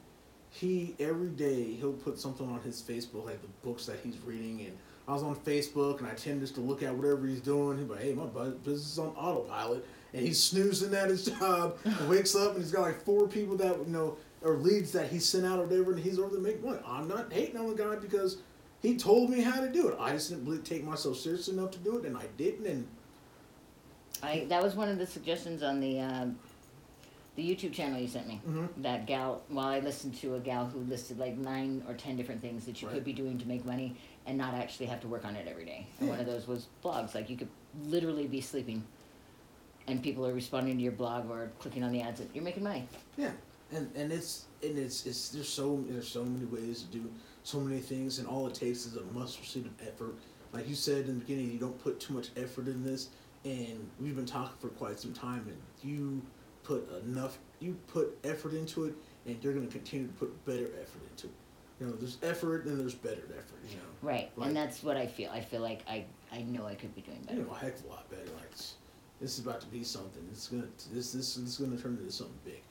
He 0.59 0.95
every 0.99 1.29
day 1.29 1.73
he'll 1.73 1.93
put 1.93 2.19
something 2.19 2.47
on 2.49 2.61
his 2.61 2.81
Facebook 2.81 3.25
like 3.25 3.41
the 3.41 3.47
books 3.63 3.85
that 3.87 3.99
he's 4.03 4.17
reading 4.25 4.61
and 4.61 4.77
I 5.07 5.13
was 5.13 5.23
on 5.23 5.35
Facebook 5.35 5.99
and 5.99 6.07
I 6.07 6.13
tend 6.13 6.41
just 6.41 6.55
to 6.55 6.61
look 6.61 6.81
at 6.81 6.95
whatever 6.95 7.27
he's 7.27 7.41
doing. 7.41 7.77
He's 7.77 7.87
like, 7.87 8.01
hey, 8.01 8.13
my 8.13 8.25
business 8.25 8.93
is 8.93 8.99
on 8.99 9.09
autopilot. 9.09 9.85
And 10.13 10.25
he's 10.25 10.41
snoozing 10.41 10.93
at 10.95 11.09
his 11.09 11.25
job 11.39 11.77
and 11.83 12.09
wakes 12.09 12.35
up 12.35 12.53
and 12.53 12.63
he's 12.63 12.71
got 12.71 12.81
like 12.81 13.01
four 13.03 13.27
people 13.27 13.55
that, 13.57 13.77
you 13.77 13.91
know, 13.91 14.17
or 14.41 14.55
leads 14.55 14.91
that 14.93 15.09
he 15.09 15.19
sent 15.19 15.45
out 15.45 15.59
or 15.59 15.63
whatever 15.63 15.91
and 15.91 15.99
he's 15.99 16.17
over 16.17 16.29
there 16.29 16.41
making 16.41 16.65
money. 16.65 16.79
I'm 16.87 17.07
not 17.07 17.31
hating 17.31 17.57
on 17.57 17.67
the 17.67 17.75
guy 17.75 17.95
because 17.95 18.37
he 18.81 18.97
told 18.97 19.29
me 19.29 19.41
how 19.41 19.61
to 19.61 19.71
do 19.71 19.89
it. 19.89 19.97
I 19.99 20.11
just 20.11 20.29
didn't 20.29 20.45
really 20.45 20.59
take 20.59 20.83
myself 20.83 21.17
seriously 21.17 21.55
enough 21.55 21.71
to 21.71 21.79
do 21.79 21.97
it 21.97 22.05
and 22.05 22.17
I 22.17 22.25
didn't. 22.37 22.65
And 22.65 22.87
I 24.23 24.45
that 24.49 24.63
was 24.63 24.75
one 24.75 24.89
of 24.89 24.97
the 24.97 25.05
suggestions 25.05 25.61
on 25.61 25.79
the 25.79 25.99
um, 25.99 26.39
the 27.35 27.43
YouTube 27.47 27.73
channel 27.73 27.99
you 27.99 28.07
sent 28.07 28.27
me. 28.27 28.41
Mhm. 28.47 28.69
That 28.77 29.05
gal, 29.07 29.43
well, 29.49 29.65
I 29.65 29.79
listened 29.79 30.15
to 30.17 30.35
a 30.35 30.39
gal 30.39 30.65
who 30.67 30.79
listed 30.79 31.17
like 31.19 31.37
nine 31.37 31.83
or 31.87 31.93
ten 31.93 32.15
different 32.15 32.41
things 32.41 32.65
that 32.65 32.81
you 32.81 32.87
Right. 32.87 32.95
could 32.95 33.03
be 33.03 33.13
doing 33.13 33.37
to 33.39 33.47
make 33.47 33.65
money 33.65 33.95
and 34.25 34.37
not 34.37 34.53
actually 34.53 34.85
have 34.87 35.01
to 35.01 35.07
work 35.07 35.25
on 35.25 35.35
it 35.35 35.47
every 35.47 35.65
day. 35.65 35.85
And 35.99 36.09
one 36.09 36.19
of 36.19 36.25
those 36.25 36.47
was 36.47 36.67
blogs. 36.83 37.13
Like 37.13 37.29
you 37.29 37.35
could 37.37 37.49
literally 37.83 38.27
be 38.27 38.39
sleeping, 38.41 38.83
and 39.87 40.01
people 40.01 40.25
are 40.25 40.33
responding 40.33 40.77
to 40.77 40.83
your 40.83 40.93
blog 40.93 41.29
or 41.29 41.51
clicking 41.59 41.83
on 41.83 41.91
the 41.91 42.01
ads. 42.01 42.19
And 42.21 42.29
you're 42.33 42.43
making 42.43 42.63
money. 42.63 42.87
yeah, 43.17 43.31
and 43.71 43.91
and 43.95 44.11
it's 44.11 44.45
and 44.63 44.77
it's 44.77 45.05
it's 45.05 45.29
there's 45.29 45.49
so 45.49 45.83
there's 45.89 46.07
so 46.07 46.23
many 46.23 46.45
ways 46.45 46.83
to 46.83 46.97
do 46.97 47.11
so 47.43 47.59
many 47.59 47.79
things 47.79 48.17
and 48.17 48.27
all 48.27 48.47
it 48.47 48.55
takes 48.55 48.85
is 48.87 48.95
a 48.97 49.03
mustard 49.13 49.65
of 49.65 49.87
effort. 49.87 50.15
Like 50.53 50.67
you 50.69 50.73
said 50.75 51.07
in 51.09 51.19
the 51.19 51.25
beginning, 51.25 51.51
you 51.51 51.59
don't 51.59 51.77
put 51.83 51.99
too 51.99 52.13
much 52.13 52.29
effort 52.37 52.67
in 52.67 52.81
this, 52.83 53.09
and 53.43 53.89
we've 53.99 54.15
been 54.15 54.25
talking 54.25 54.55
for 54.59 54.69
quite 54.69 54.99
some 54.99 55.11
time, 55.13 55.45
and 55.47 55.57
you 55.83 56.21
put 56.65 56.89
enough, 57.03 57.37
you 57.59 57.77
put 57.87 58.17
effort 58.23 58.53
into 58.53 58.85
it, 58.85 58.93
and 59.25 59.41
you're 59.43 59.53
going 59.53 59.65
to 59.65 59.71
continue 59.71 60.07
to 60.07 60.13
put 60.13 60.45
better 60.45 60.69
effort 60.81 61.01
into 61.11 61.27
it. 61.27 61.33
You 61.79 61.87
know, 61.87 61.93
there's 61.93 62.17
effort 62.23 62.65
and 62.65 62.79
there's 62.79 62.95
better 62.95 63.23
effort. 63.37 63.59
You 63.69 63.75
know, 63.77 63.83
Right. 64.01 64.31
Right. 64.35 64.47
And 64.47 64.55
that's 64.55 64.81
what 64.81 64.95
I 64.95 65.07
feel. 65.07 65.29
I 65.31 65.41
feel 65.41 65.61
like 65.61 65.81
I 65.89 66.05
I 66.31 66.41
know 66.43 66.65
I 66.65 66.75
could 66.75 66.95
be 66.95 67.01
doing 67.01 67.21
better. 67.23 67.39
you 67.39 67.45
know, 67.45 67.51
a 67.51 67.57
heck 67.57 67.75
of 67.79 67.85
a 67.85 67.87
lot 67.89 68.09
better. 68.09 68.23
Like 68.23 68.51
this 69.19 69.37
is 69.37 69.39
about 69.39 69.59
to 69.61 69.67
be 69.67 69.83
something. 69.83 70.25
It's 70.31 70.47
gonna 70.47 70.63
this 70.93 71.11
this, 71.11 71.35
this 71.35 71.37
is 71.37 71.57
gonna 71.57 71.77
turn 71.77 71.97
into 71.99 72.11
something 72.11 72.39
big. 72.43 72.61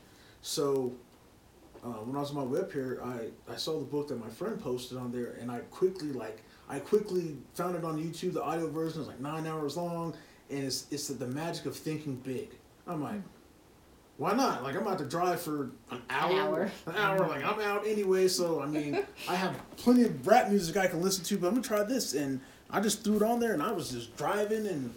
So. 0.42 0.92
Uh, 1.82 2.00
when 2.06 2.16
I 2.16 2.20
was 2.20 2.34
on 2.34 2.50
my 2.50 2.58
up 2.58 2.72
here, 2.72 2.98
I, 3.04 3.52
I 3.52 3.56
saw 3.56 3.78
the 3.78 3.84
book 3.84 4.08
that 4.08 4.18
my 4.18 4.30
friend 4.30 4.58
posted 4.58 4.96
on 4.96 5.12
there, 5.12 5.36
and 5.38 5.50
I 5.50 5.58
quickly 5.70 6.12
like 6.12 6.42
I 6.66 6.78
quickly 6.78 7.36
found 7.52 7.76
it 7.76 7.84
on 7.84 8.02
YouTube. 8.02 8.32
The 8.32 8.42
audio 8.42 8.70
version 8.70 9.02
is 9.02 9.06
like 9.06 9.20
nine 9.20 9.46
hours 9.46 9.76
long, 9.76 10.14
and 10.48 10.64
it's 10.64 10.86
it's 10.90 11.08
the, 11.08 11.14
the 11.14 11.26
magic 11.26 11.66
of 11.66 11.76
thinking 11.76 12.16
big. 12.16 12.48
I'm 12.86 13.02
like, 13.02 13.20
why 14.16 14.32
not? 14.32 14.62
Like 14.62 14.76
I'm 14.76 14.82
about 14.82 14.98
to 14.98 15.04
drive 15.04 15.40
for 15.40 15.70
an 15.90 16.02
hour, 16.08 16.40
hour. 16.40 16.70
an 16.86 16.96
hour. 16.96 17.28
Like 17.28 17.44
I'm 17.44 17.60
out 17.60 17.86
anyway, 17.86 18.28
so 18.28 18.62
I 18.62 18.66
mean 18.66 19.02
I 19.28 19.34
have 19.34 19.56
plenty 19.76 20.04
of 20.04 20.26
rap 20.26 20.50
music 20.50 20.76
I 20.76 20.86
can 20.86 21.02
listen 21.02 21.24
to, 21.24 21.38
but 21.38 21.48
I'm 21.48 21.54
gonna 21.54 21.66
try 21.66 21.82
this, 21.82 22.14
and 22.14 22.40
I 22.70 22.80
just 22.80 23.02
threw 23.02 23.16
it 23.16 23.22
on 23.22 23.40
there, 23.40 23.52
and 23.52 23.62
I 23.62 23.72
was 23.72 23.90
just 23.90 24.16
driving, 24.16 24.66
and 24.66 24.94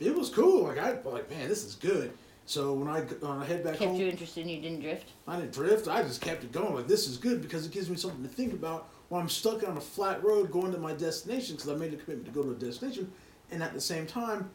it 0.00 0.14
was 0.14 0.30
cool. 0.30 0.64
Like 0.64 0.78
I 0.78 0.98
like 1.04 1.30
man, 1.30 1.48
this 1.48 1.64
is 1.64 1.74
good. 1.74 2.12
So 2.46 2.72
when 2.72 2.88
I 2.88 3.00
I 3.00 3.26
uh, 3.26 3.40
head 3.40 3.62
back 3.62 3.74
Kept 3.74 3.90
home, 3.90 4.00
you 4.00 4.08
interested 4.08 4.40
and 4.40 4.50
you 4.50 4.60
didn't 4.62 4.80
drift. 4.80 5.10
I 5.26 5.36
didn't 5.36 5.52
drift. 5.52 5.86
I 5.86 6.02
just 6.02 6.22
kept 6.22 6.44
it 6.44 6.50
going. 6.50 6.74
Like 6.74 6.88
this 6.88 7.06
is 7.06 7.18
good 7.18 7.42
because 7.42 7.66
it 7.66 7.72
gives 7.72 7.90
me 7.90 7.96
something 7.96 8.22
to 8.22 8.28
think 8.28 8.54
about 8.54 8.88
while 9.10 9.20
I'm 9.20 9.28
stuck 9.28 9.66
on 9.68 9.76
a 9.76 9.80
flat 9.80 10.24
road 10.24 10.50
going 10.50 10.72
to 10.72 10.78
my 10.78 10.94
destination 10.94 11.56
because 11.56 11.68
I 11.70 11.74
made 11.74 11.92
a 11.92 11.96
commitment 11.96 12.24
to 12.26 12.30
go 12.32 12.42
to 12.42 12.52
a 12.52 12.54
destination, 12.54 13.12
and 13.50 13.62
at 13.62 13.74
the 13.74 13.80
same 13.80 14.06
time, 14.06 14.48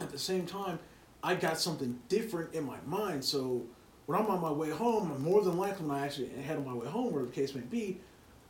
at 0.00 0.10
the 0.10 0.18
same 0.18 0.46
time, 0.46 0.78
I 1.24 1.34
got 1.34 1.58
something 1.58 1.98
different 2.08 2.54
in 2.54 2.64
my 2.64 2.76
mind. 2.86 3.24
So 3.24 3.62
when 4.04 4.20
I'm 4.20 4.26
on 4.26 4.42
my 4.42 4.52
way 4.52 4.68
home, 4.68 5.22
more 5.22 5.42
than 5.42 5.56
likely 5.56 5.86
when 5.86 5.96
I 5.96 6.04
actually 6.04 6.28
head 6.28 6.58
on 6.58 6.66
my 6.66 6.74
way 6.74 6.86
home, 6.86 7.06
whatever 7.06 7.24
the 7.24 7.32
case 7.34 7.54
may 7.54 7.62
be, 7.62 7.98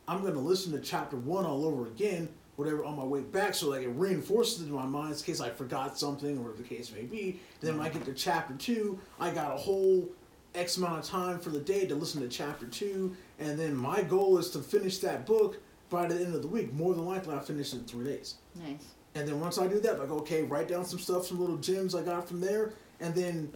I'm 0.09 0.21
gonna 0.23 0.39
listen 0.39 0.73
to 0.73 0.79
chapter 0.79 1.15
one 1.15 1.45
all 1.45 1.65
over 1.65 1.87
again, 1.87 2.27
whatever 2.57 2.83
on 2.83 2.97
my 2.97 3.03
way 3.03 3.21
back, 3.21 3.55
so 3.55 3.69
like 3.69 3.83
it 3.83 3.89
reinforces 3.89 4.61
it 4.61 4.65
in 4.65 4.73
my 4.73 4.85
mind 4.85 5.15
in 5.15 5.19
case 5.21 5.39
I 5.39 5.49
forgot 5.49 5.97
something, 5.97 6.37
or 6.37 6.41
whatever 6.41 6.63
the 6.63 6.67
case 6.67 6.91
may 6.91 7.03
be. 7.03 7.39
Then 7.61 7.77
when 7.77 7.87
I 7.87 7.89
get 7.89 8.03
to 8.05 8.13
chapter 8.13 8.53
two, 8.55 8.99
I 9.21 9.31
got 9.31 9.53
a 9.53 9.57
whole 9.57 10.09
X 10.53 10.75
amount 10.75 10.99
of 10.99 11.05
time 11.05 11.39
for 11.39 11.49
the 11.49 11.59
day 11.59 11.85
to 11.87 11.95
listen 11.95 12.21
to 12.21 12.27
chapter 12.27 12.65
two, 12.67 13.15
and 13.39 13.57
then 13.57 13.73
my 13.73 14.03
goal 14.03 14.37
is 14.37 14.49
to 14.51 14.59
finish 14.59 14.97
that 14.99 15.25
book 15.25 15.59
by 15.89 16.07
the 16.07 16.15
end 16.15 16.35
of 16.35 16.41
the 16.41 16.47
week. 16.47 16.73
More 16.73 16.93
than 16.93 17.05
likely, 17.05 17.33
I'll 17.33 17.39
finish 17.39 17.73
it 17.73 17.77
in 17.77 17.85
three 17.85 18.05
days. 18.05 18.35
Nice. 18.53 18.94
And 19.15 19.27
then 19.27 19.39
once 19.39 19.57
I 19.57 19.67
do 19.67 19.79
that, 19.79 19.95
I 19.95 19.99
like 19.99 20.11
okay, 20.11 20.43
write 20.43 20.67
down 20.67 20.85
some 20.85 20.99
stuff, 20.99 21.25
some 21.25 21.39
little 21.39 21.57
gems 21.57 21.95
I 21.95 22.03
got 22.03 22.27
from 22.27 22.41
there, 22.41 22.73
and 22.99 23.15
then 23.15 23.53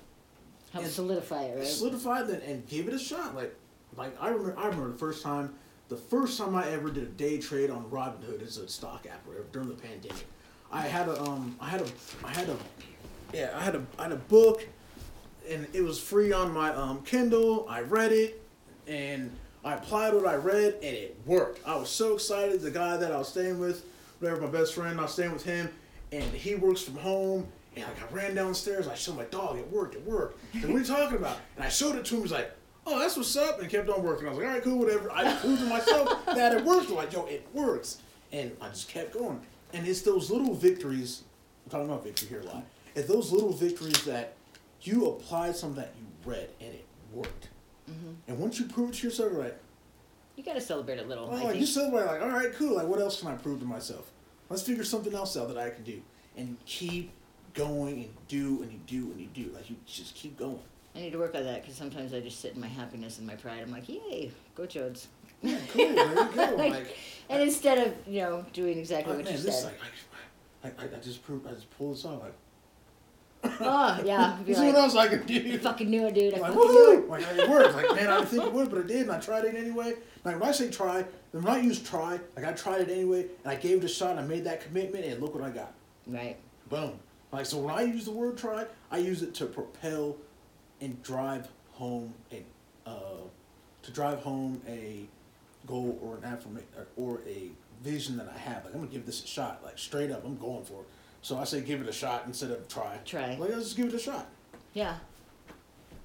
Help 0.72 0.86
And 0.86 0.94
solidify 0.94 1.44
it, 1.44 1.58
right? 1.58 1.66
solidify 1.68 2.22
that 2.24 2.44
and 2.44 2.68
give 2.68 2.88
it 2.88 2.94
a 2.94 3.00
shot. 3.00 3.36
Like, 3.36 3.56
like 3.98 4.16
I 4.22 4.30
remember, 4.30 4.56
I 4.58 4.68
remember 4.68 4.92
the 4.92 4.98
first 5.00 5.24
time, 5.24 5.56
the 5.90 5.98
first 5.98 6.38
time 6.38 6.56
I 6.56 6.70
ever 6.70 6.92
did 6.92 7.04
a 7.04 7.08
day 7.08 7.40
trade 7.40 7.72
on 7.72 7.86
Robinhood 7.86 8.46
as 8.46 8.58
a 8.58 8.68
stock 8.68 9.08
app, 9.10 9.26
whatever, 9.26 9.48
during 9.52 9.68
the 9.68 9.74
pandemic. 9.74 10.26
I 10.72 10.82
had 10.82 11.08
a, 11.08 11.20
um, 11.24 11.56
I 11.60 11.70
had 11.70 11.82
a, 11.82 11.88
I 12.24 12.30
had 12.30 12.50
a, 12.50 12.58
yeah, 13.34 13.52
I 13.56 13.64
had 13.64 13.74
a, 13.76 13.86
I 13.98 14.04
had 14.04 14.12
a 14.12 14.18
book, 14.18 14.68
and 15.50 15.66
it 15.74 15.82
was 15.82 16.00
free 16.00 16.32
on 16.32 16.54
my 16.54 16.70
um 16.76 17.02
Kindle. 17.02 17.66
I 17.68 17.82
read 17.82 18.12
it, 18.12 18.40
and 18.88 19.32
I 19.66 19.74
applied 19.74 20.14
what 20.14 20.28
I 20.28 20.36
read, 20.36 20.76
and 20.76 20.96
it 20.96 21.18
worked. 21.26 21.68
I 21.68 21.76
was 21.78 21.90
so 21.90 22.14
excited. 22.14 22.62
The 22.62 22.70
guy 22.70 22.96
that 22.98 23.12
I 23.12 23.18
was 23.18 23.30
staying 23.30 23.58
with, 23.60 23.84
whatever, 24.20 24.42
my 24.42 24.48
best 24.48 24.74
friend, 24.74 25.00
I 25.00 25.04
was 25.04 25.14
staying 25.14 25.34
with 25.34 25.44
him, 25.44 25.70
and 26.12 26.24
he 26.24 26.56
works 26.56 26.82
from 26.82 26.96
home. 26.98 27.48
And 27.76 27.86
like 27.86 28.12
I 28.12 28.14
ran 28.14 28.36
downstairs, 28.36 28.88
I 28.88 28.96
showed 28.96 29.18
my 29.18 29.26
dog, 29.26 29.58
it 29.58 29.72
worked, 29.72 29.96
it 29.96 30.06
worked. 30.06 30.40
And 30.54 30.66
what 30.66 30.76
are 30.76 30.80
you 30.80 30.86
talking 30.86 31.18
about? 31.18 31.38
And 31.56 31.64
I 31.64 31.70
showed 31.70 31.96
it 31.96 32.06
to 32.06 32.16
him. 32.16 32.22
He's 32.22 32.32
like, 32.32 32.52
"Oh, 32.86 33.00
that's 33.00 33.16
what's 33.16 33.36
up," 33.36 33.62
and 33.62 33.70
kept 33.70 33.90
on 33.90 34.04
working. 34.04 34.28
I 34.28 34.32
was 34.32 34.40
like, 34.40 34.48
"All 34.48 34.54
right, 34.54 34.64
cool, 34.64 34.80
whatever." 34.80 35.12
I 35.12 35.36
proved 35.36 35.62
to 35.62 35.68
myself 35.68 36.26
that 36.26 36.58
it 36.58 36.66
works. 36.66 36.90
I'm 36.90 36.96
like, 36.96 37.14
yo, 37.14 37.26
it 37.28 37.48
works, 37.54 38.00
and 38.32 38.52
I 38.60 38.70
just 38.70 38.90
kept 38.90 39.14
going. 39.14 39.42
And 39.74 39.88
it's 39.88 40.02
those 40.02 40.32
little 40.32 40.56
victories. 40.56 41.24
I'm 41.66 41.72
talking 41.72 41.90
about 41.90 42.04
victory 42.04 42.28
here 42.28 42.42
a 42.42 42.46
lot. 42.46 42.66
It's 42.96 43.08
those 43.08 43.32
little 43.32 43.54
victories 43.54 44.04
that 44.06 44.34
you 44.82 45.08
applied 45.08 45.56
something 45.56 45.82
that 45.82 45.94
you 45.98 46.06
read 46.30 46.50
and 46.60 46.74
it 46.74 46.86
worked. 47.14 47.50
Mm-hmm. 47.90 48.12
And 48.28 48.40
once 48.40 48.60
you 48.60 48.66
prove 48.66 48.90
it 48.90 48.96
to 48.96 49.08
yourself, 49.08 49.32
you're 49.32 49.44
like, 49.44 49.60
You 50.40 50.46
gotta 50.46 50.62
celebrate 50.62 51.00
a 51.00 51.04
little. 51.04 51.28
Oh, 51.30 51.36
I 51.36 51.44
like 51.44 51.60
you 51.60 51.66
celebrate, 51.66 52.06
like, 52.06 52.22
all 52.22 52.30
right, 52.30 52.54
cool. 52.54 52.78
Like, 52.78 52.88
what 52.88 53.02
else 53.02 53.20
can 53.20 53.28
I 53.28 53.36
prove 53.36 53.60
to 53.60 53.66
myself? 53.66 54.10
Let's 54.48 54.62
figure 54.62 54.86
something 54.86 55.14
else 55.14 55.36
out 55.36 55.50
that 55.50 55.58
I 55.58 55.70
can 55.70 55.84
do, 55.84 56.02
and 56.38 56.56
keep 56.66 57.12
going 57.54 58.04
and 58.04 58.14
do 58.30 58.62
and 58.64 58.72
you 58.72 58.80
do 58.88 59.12
and 59.12 59.20
you 59.20 59.28
do. 59.34 59.52
Like 59.52 59.70
you 59.70 59.76
just 59.86 60.16
keep 60.16 60.40
going. 60.40 60.62
I 60.96 61.00
need 61.00 61.12
to 61.12 61.18
work 61.18 61.36
on 61.36 61.44
that 61.44 61.62
because 61.62 61.76
sometimes 61.76 62.14
I 62.14 62.22
just 62.22 62.40
sit 62.40 62.54
in 62.56 62.62
my 62.62 62.70
happiness 62.70 63.18
and 63.18 63.28
my 63.28 63.36
pride. 63.36 63.62
I'm 63.62 63.70
like, 63.70 63.90
yay, 63.90 64.32
go 64.56 64.64
Jodes. 64.64 65.08
Yeah, 65.42 65.58
cool. 65.74 65.94
There 65.94 66.08
you 66.10 66.16
go. 66.16 66.56
Like, 66.56 66.72
Like, 66.72 66.98
and 67.30 67.42
instead 67.42 67.86
of 67.86 67.94
you 68.08 68.22
know 68.22 68.46
doing 68.54 68.80
exactly 68.80 69.12
oh, 69.12 69.18
what 69.18 69.26
man, 69.26 69.34
you 69.34 69.42
this 69.42 69.64
said, 69.64 69.74
like, 70.64 70.78
I, 70.80 70.84
I, 70.84 70.86
I 70.86 71.00
just 71.02 71.22
proved, 71.22 71.48
I 71.48 71.52
just 71.52 71.70
pulled 71.72 71.96
this 71.98 72.06
off. 72.06 72.22
Like, 72.22 72.34
oh 73.44 74.02
yeah, 74.06 74.38
be 74.46 74.52
is 74.52 74.60
what 74.60 74.76
else 74.76 74.96
I 74.96 75.08
can 75.08 75.24
do. 75.26 75.58
fucking 75.60 75.90
knew 75.90 76.06
it, 76.08 76.14
dude. 76.14 76.34
I 76.34 76.40
Like, 76.40 76.54
fucking 76.54 76.70
knew 76.72 76.78
woohoo! 76.78 77.04
it. 77.04 77.10
Like, 77.10 77.24
it 77.38 77.50
worked. 77.50 77.76
Like, 77.76 77.96
man, 77.96 78.10
I 78.10 78.18
didn't 78.18 78.30
think 78.30 78.44
it 78.46 78.54
would, 78.54 78.70
but 78.70 78.80
it 78.80 78.88
did, 78.88 79.02
and 79.04 79.12
I 79.12 79.20
tried 79.20 79.46
it 79.46 79.56
anyway. 79.56 79.94
Like, 80.26 80.40
when 80.40 80.50
I 80.50 80.52
say 80.52 80.70
try, 80.70 81.06
then 81.32 81.44
when 81.44 81.54
I 81.54 81.60
use 81.60 81.80
try, 81.82 82.20
like, 82.36 82.46
I 82.46 82.52
tried 82.54 82.82
it 82.82 82.90
anyway, 82.90 83.22
and 83.44 83.52
I 83.52 83.56
gave 83.56 83.78
it 83.78 83.84
a 83.86 83.88
shot, 83.88 84.12
and 84.12 84.20
I 84.20 84.24
made 84.24 84.44
that 84.44 84.62
commitment, 84.62 85.06
and 85.06 85.22
look 85.22 85.34
what 85.36 85.44
I 85.44 85.50
got. 85.50 85.74
Right. 86.08 86.36
Boom. 86.70 87.00
Like 87.32 87.46
so, 87.46 87.60
when 87.60 87.74
I 87.74 87.82
use 87.84 88.06
the 88.06 88.12
word 88.12 88.38
try, 88.38 88.66
I 88.90 88.98
use 88.98 89.22
it 89.22 89.34
to 89.36 89.46
propel 89.46 90.18
and 90.82 91.02
drive 91.04 91.48
home 91.74 92.14
a, 92.32 92.44
uh, 92.90 93.22
to 93.84 93.92
drive 93.92 94.20
home 94.20 94.62
a 94.68 95.06
goal 95.68 96.00
or 96.02 96.18
an 96.18 96.24
affirmation 96.24 96.68
or 96.98 97.22
a 97.28 97.50
vision 97.84 98.18
that 98.18 98.28
I 98.34 98.38
have. 98.38 98.66
Like 98.66 98.74
I'm 98.74 98.80
gonna 98.82 98.92
give 98.92 99.06
this 99.06 99.24
a 99.24 99.28
shot. 99.28 99.62
Like 99.64 99.78
straight 99.78 100.10
up, 100.10 100.26
I'm 100.26 100.38
going 100.38 100.66
for 100.66 100.82
it. 100.82 100.88
So 101.22 101.38
I 101.38 101.44
say 101.44 101.62
give 101.62 101.82
it 101.82 101.88
a 101.88 101.92
shot 101.92 102.24
instead 102.26 102.52
of 102.52 102.68
try. 102.68 102.98
Try. 103.06 103.36
Like 103.36 103.50
let's 103.52 103.64
just 103.66 103.78
give 103.78 103.88
it 103.88 103.94
a 103.94 104.00
shot. 104.00 104.28
Yeah. 104.74 104.96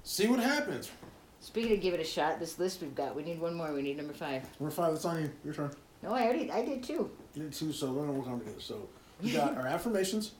See 0.03 0.27
what 0.27 0.39
happens. 0.39 0.91
Speaking 1.39 1.73
of 1.73 1.81
give 1.81 1.93
it 1.93 1.99
a 1.99 2.03
shot, 2.05 2.39
this 2.39 2.57
list 2.59 2.81
we've 2.81 2.95
got, 2.95 3.15
we 3.15 3.23
need 3.23 3.39
one 3.39 3.53
more. 3.53 3.71
We 3.73 3.81
need 3.81 3.97
number 3.97 4.13
five. 4.13 4.43
Number 4.59 4.73
five, 4.73 4.93
it's 4.93 5.05
on 5.05 5.21
you. 5.21 5.31
Your 5.43 5.53
turn. 5.53 5.71
No, 6.01 6.11
I 6.13 6.23
already, 6.23 6.51
I 6.51 6.63
did 6.65 6.83
too. 6.83 7.09
You 7.33 7.43
did 7.43 7.53
two, 7.53 7.71
so 7.71 7.91
we're 7.91 8.01
gonna 8.05 8.13
work 8.17 8.27
on 8.27 8.35
it 8.35 8.39
together. 8.39 8.59
So 8.59 8.87
we 9.21 9.31
got 9.31 9.55
our 9.57 9.67
affirmations. 9.67 10.31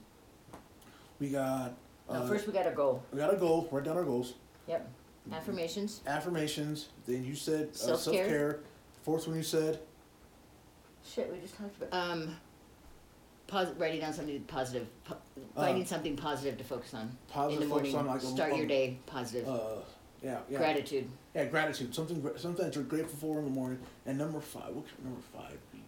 We 1.20 1.30
got. 1.30 1.74
No, 2.08 2.18
uh, 2.18 2.28
first 2.28 2.46
we 2.46 2.54
got 2.54 2.68
a 2.68 2.72
goal. 2.72 3.02
we 3.12 3.18
got 3.18 3.34
a 3.34 3.36
goal. 3.36 3.68
Write 3.72 3.86
down 3.86 3.98
our 3.98 4.04
goals. 4.04 4.36
Yep. 4.68 4.88
Affirmations. 5.32 6.02
affirmations. 6.06 6.90
Then 7.08 7.26
you 7.26 7.34
said 7.34 7.70
uh, 7.70 7.76
self 7.76 8.02
Self-care. 8.02 8.28
care. 8.28 8.60
Fourth 9.02 9.28
one 9.28 9.36
you 9.38 9.42
said 9.42 9.80
Shit, 11.04 11.32
we 11.32 11.40
just 11.40 11.58
talked 11.58 11.76
about. 11.82 11.92
Um, 12.00 12.36
pos- 13.48 13.74
writing 13.78 14.02
down 14.02 14.14
something 14.14 14.40
positive. 14.44 14.88
Po- 15.04 15.18
Uh, 15.56 15.62
finding 15.66 15.86
something 15.86 16.16
positive 16.18 16.58
to 16.58 16.64
focus 16.64 16.94
on 16.94 17.18
positive. 17.30 17.62
in 17.64 17.70
the 17.70 17.74
morning. 17.74 17.96
on, 17.96 18.06
like, 18.08 18.22
Start 18.22 18.52
your 18.54 18.62
um, 18.64 18.68
day 18.68 18.98
positive. 19.06 19.48
Uh, 19.48 19.82
yeah, 20.22 20.40
yeah. 20.50 20.58
Gratitude. 20.58 21.08
Yeah, 21.34 21.46
gratitude. 21.46 21.94
Something, 21.94 22.22
something 22.38 22.66
that 22.66 22.76
you're 22.76 22.84
grateful 22.84 23.18
for 23.18 23.40
in 23.40 23.46
the 23.46 23.52
morning. 23.52 23.80
And 24.06 24.18
number 24.18 24.40
five. 24.40 24.74
What 24.74 24.86
could 24.88 25.04
number 25.04 25.22
five 25.34 25.58
be? 25.72 25.80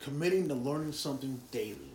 Committing 0.00 0.48
to 0.48 0.54
learning 0.54 0.92
something 0.92 1.40
daily. 1.50 1.92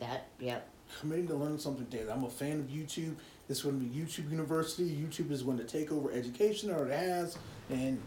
That. 0.00 0.26
Yep. 0.40 0.68
Committing 1.00 1.28
to 1.28 1.34
learning 1.34 1.58
something 1.58 1.86
daily. 1.86 2.10
I'm 2.10 2.24
a 2.24 2.30
fan 2.30 2.60
of 2.60 2.66
YouTube. 2.66 3.14
It's 3.48 3.62
going 3.62 3.78
to 3.80 3.84
be 3.86 4.00
YouTube 4.00 4.30
University. 4.30 4.88
YouTube 4.90 5.30
is 5.30 5.42
going 5.42 5.58
to 5.58 5.64
take 5.64 5.92
over 5.92 6.10
education, 6.12 6.70
or 6.70 6.86
it 6.88 6.92
has, 6.98 7.36
and 7.70 8.00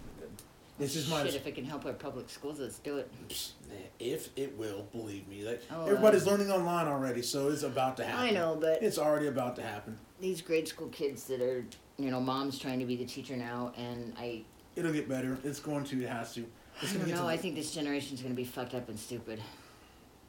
it's 0.80 0.94
just 0.94 1.10
my. 1.10 1.24
Shit, 1.24 1.36
if 1.36 1.48
it 1.48 1.56
can 1.56 1.66
help 1.66 1.86
our 1.86 1.94
public 1.94 2.30
schools, 2.30 2.60
let's 2.60 2.80
do 2.80 2.98
it. 2.98 3.12
If 4.00 4.30
it 4.36 4.58
will, 4.58 4.88
believe 4.92 5.28
me, 5.28 5.44
like 5.48 5.62
Oh, 5.72 5.86
everybody's 5.86 6.28
uh, 6.28 6.32
learning 6.32 6.52
online 6.52 6.88
already, 6.88 7.22
so 7.22 7.50
it's 7.50 7.64
about 7.64 7.98
to 7.98 8.04
happen. 8.04 8.26
I 8.26 8.32
know, 8.32 8.58
but 8.60 8.84
It's 8.84 8.98
already 8.98 9.28
about 9.28 9.56
to 9.58 9.62
happen. 9.62 9.98
these 10.20 10.42
grade 10.42 10.68
school 10.68 10.90
kids 10.90 11.24
that 11.26 11.42
are, 11.42 11.66
you 11.98 12.12
know, 12.12 12.20
mom's 12.20 12.60
trying 12.60 12.80
to 12.80 12.86
be 12.86 12.96
the 12.96 13.06
teacher 13.06 13.36
now, 13.38 13.72
and 13.78 14.14
I, 14.18 14.44
It'll 14.76 14.92
get 14.92 15.08
better. 15.08 15.38
It's 15.44 15.60
going 15.60 15.86
to. 15.86 16.04
It 16.04 16.10
has 16.10 16.34
to. 16.34 16.46
It's 16.82 16.94
I 16.94 16.98
don't 16.98 17.08
know. 17.10 17.16
to 17.22 17.24
I 17.28 17.38
think 17.38 17.56
this 17.56 17.74
generation's 17.74 18.22
gonna 18.22 18.36
be 18.36 18.44
fucked 18.44 18.76
up 18.76 18.90
and 18.90 19.00
stupid. 19.00 19.42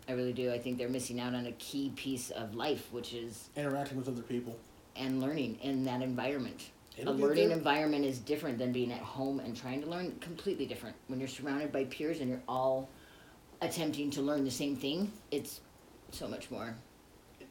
I 0.08 0.12
really 0.12 0.32
do. 0.32 0.52
I 0.52 0.58
think 0.60 0.78
they're 0.78 0.88
missing 0.88 1.18
out 1.18 1.34
on 1.34 1.46
a 1.46 1.52
key 1.52 1.92
piece 1.96 2.30
of 2.30 2.54
life, 2.54 2.86
which 2.92 3.12
is 3.12 3.48
interacting 3.56 3.96
with 3.98 4.06
other 4.08 4.22
people. 4.22 4.56
and 4.94 5.20
learning 5.20 5.58
in 5.62 5.84
that 5.84 6.00
environment. 6.00 6.70
It'll 6.96 7.12
a 7.12 7.14
learning 7.14 7.50
environment 7.50 8.04
is 8.04 8.18
different 8.18 8.58
than 8.58 8.72
being 8.72 8.92
at 8.92 9.00
home 9.00 9.40
and 9.40 9.56
trying 9.56 9.82
to 9.82 9.88
learn. 9.88 10.16
Completely 10.20 10.66
different. 10.66 10.96
When 11.08 11.18
you're 11.18 11.28
surrounded 11.28 11.72
by 11.72 11.84
peers 11.84 12.20
and 12.20 12.28
you're 12.30 12.42
all 12.48 12.88
attempting 13.60 14.10
to 14.12 14.22
learn 14.22 14.44
the 14.44 14.50
same 14.50 14.76
thing, 14.76 15.12
it's 15.30 15.60
so 16.10 16.26
much 16.28 16.50
more. 16.50 16.74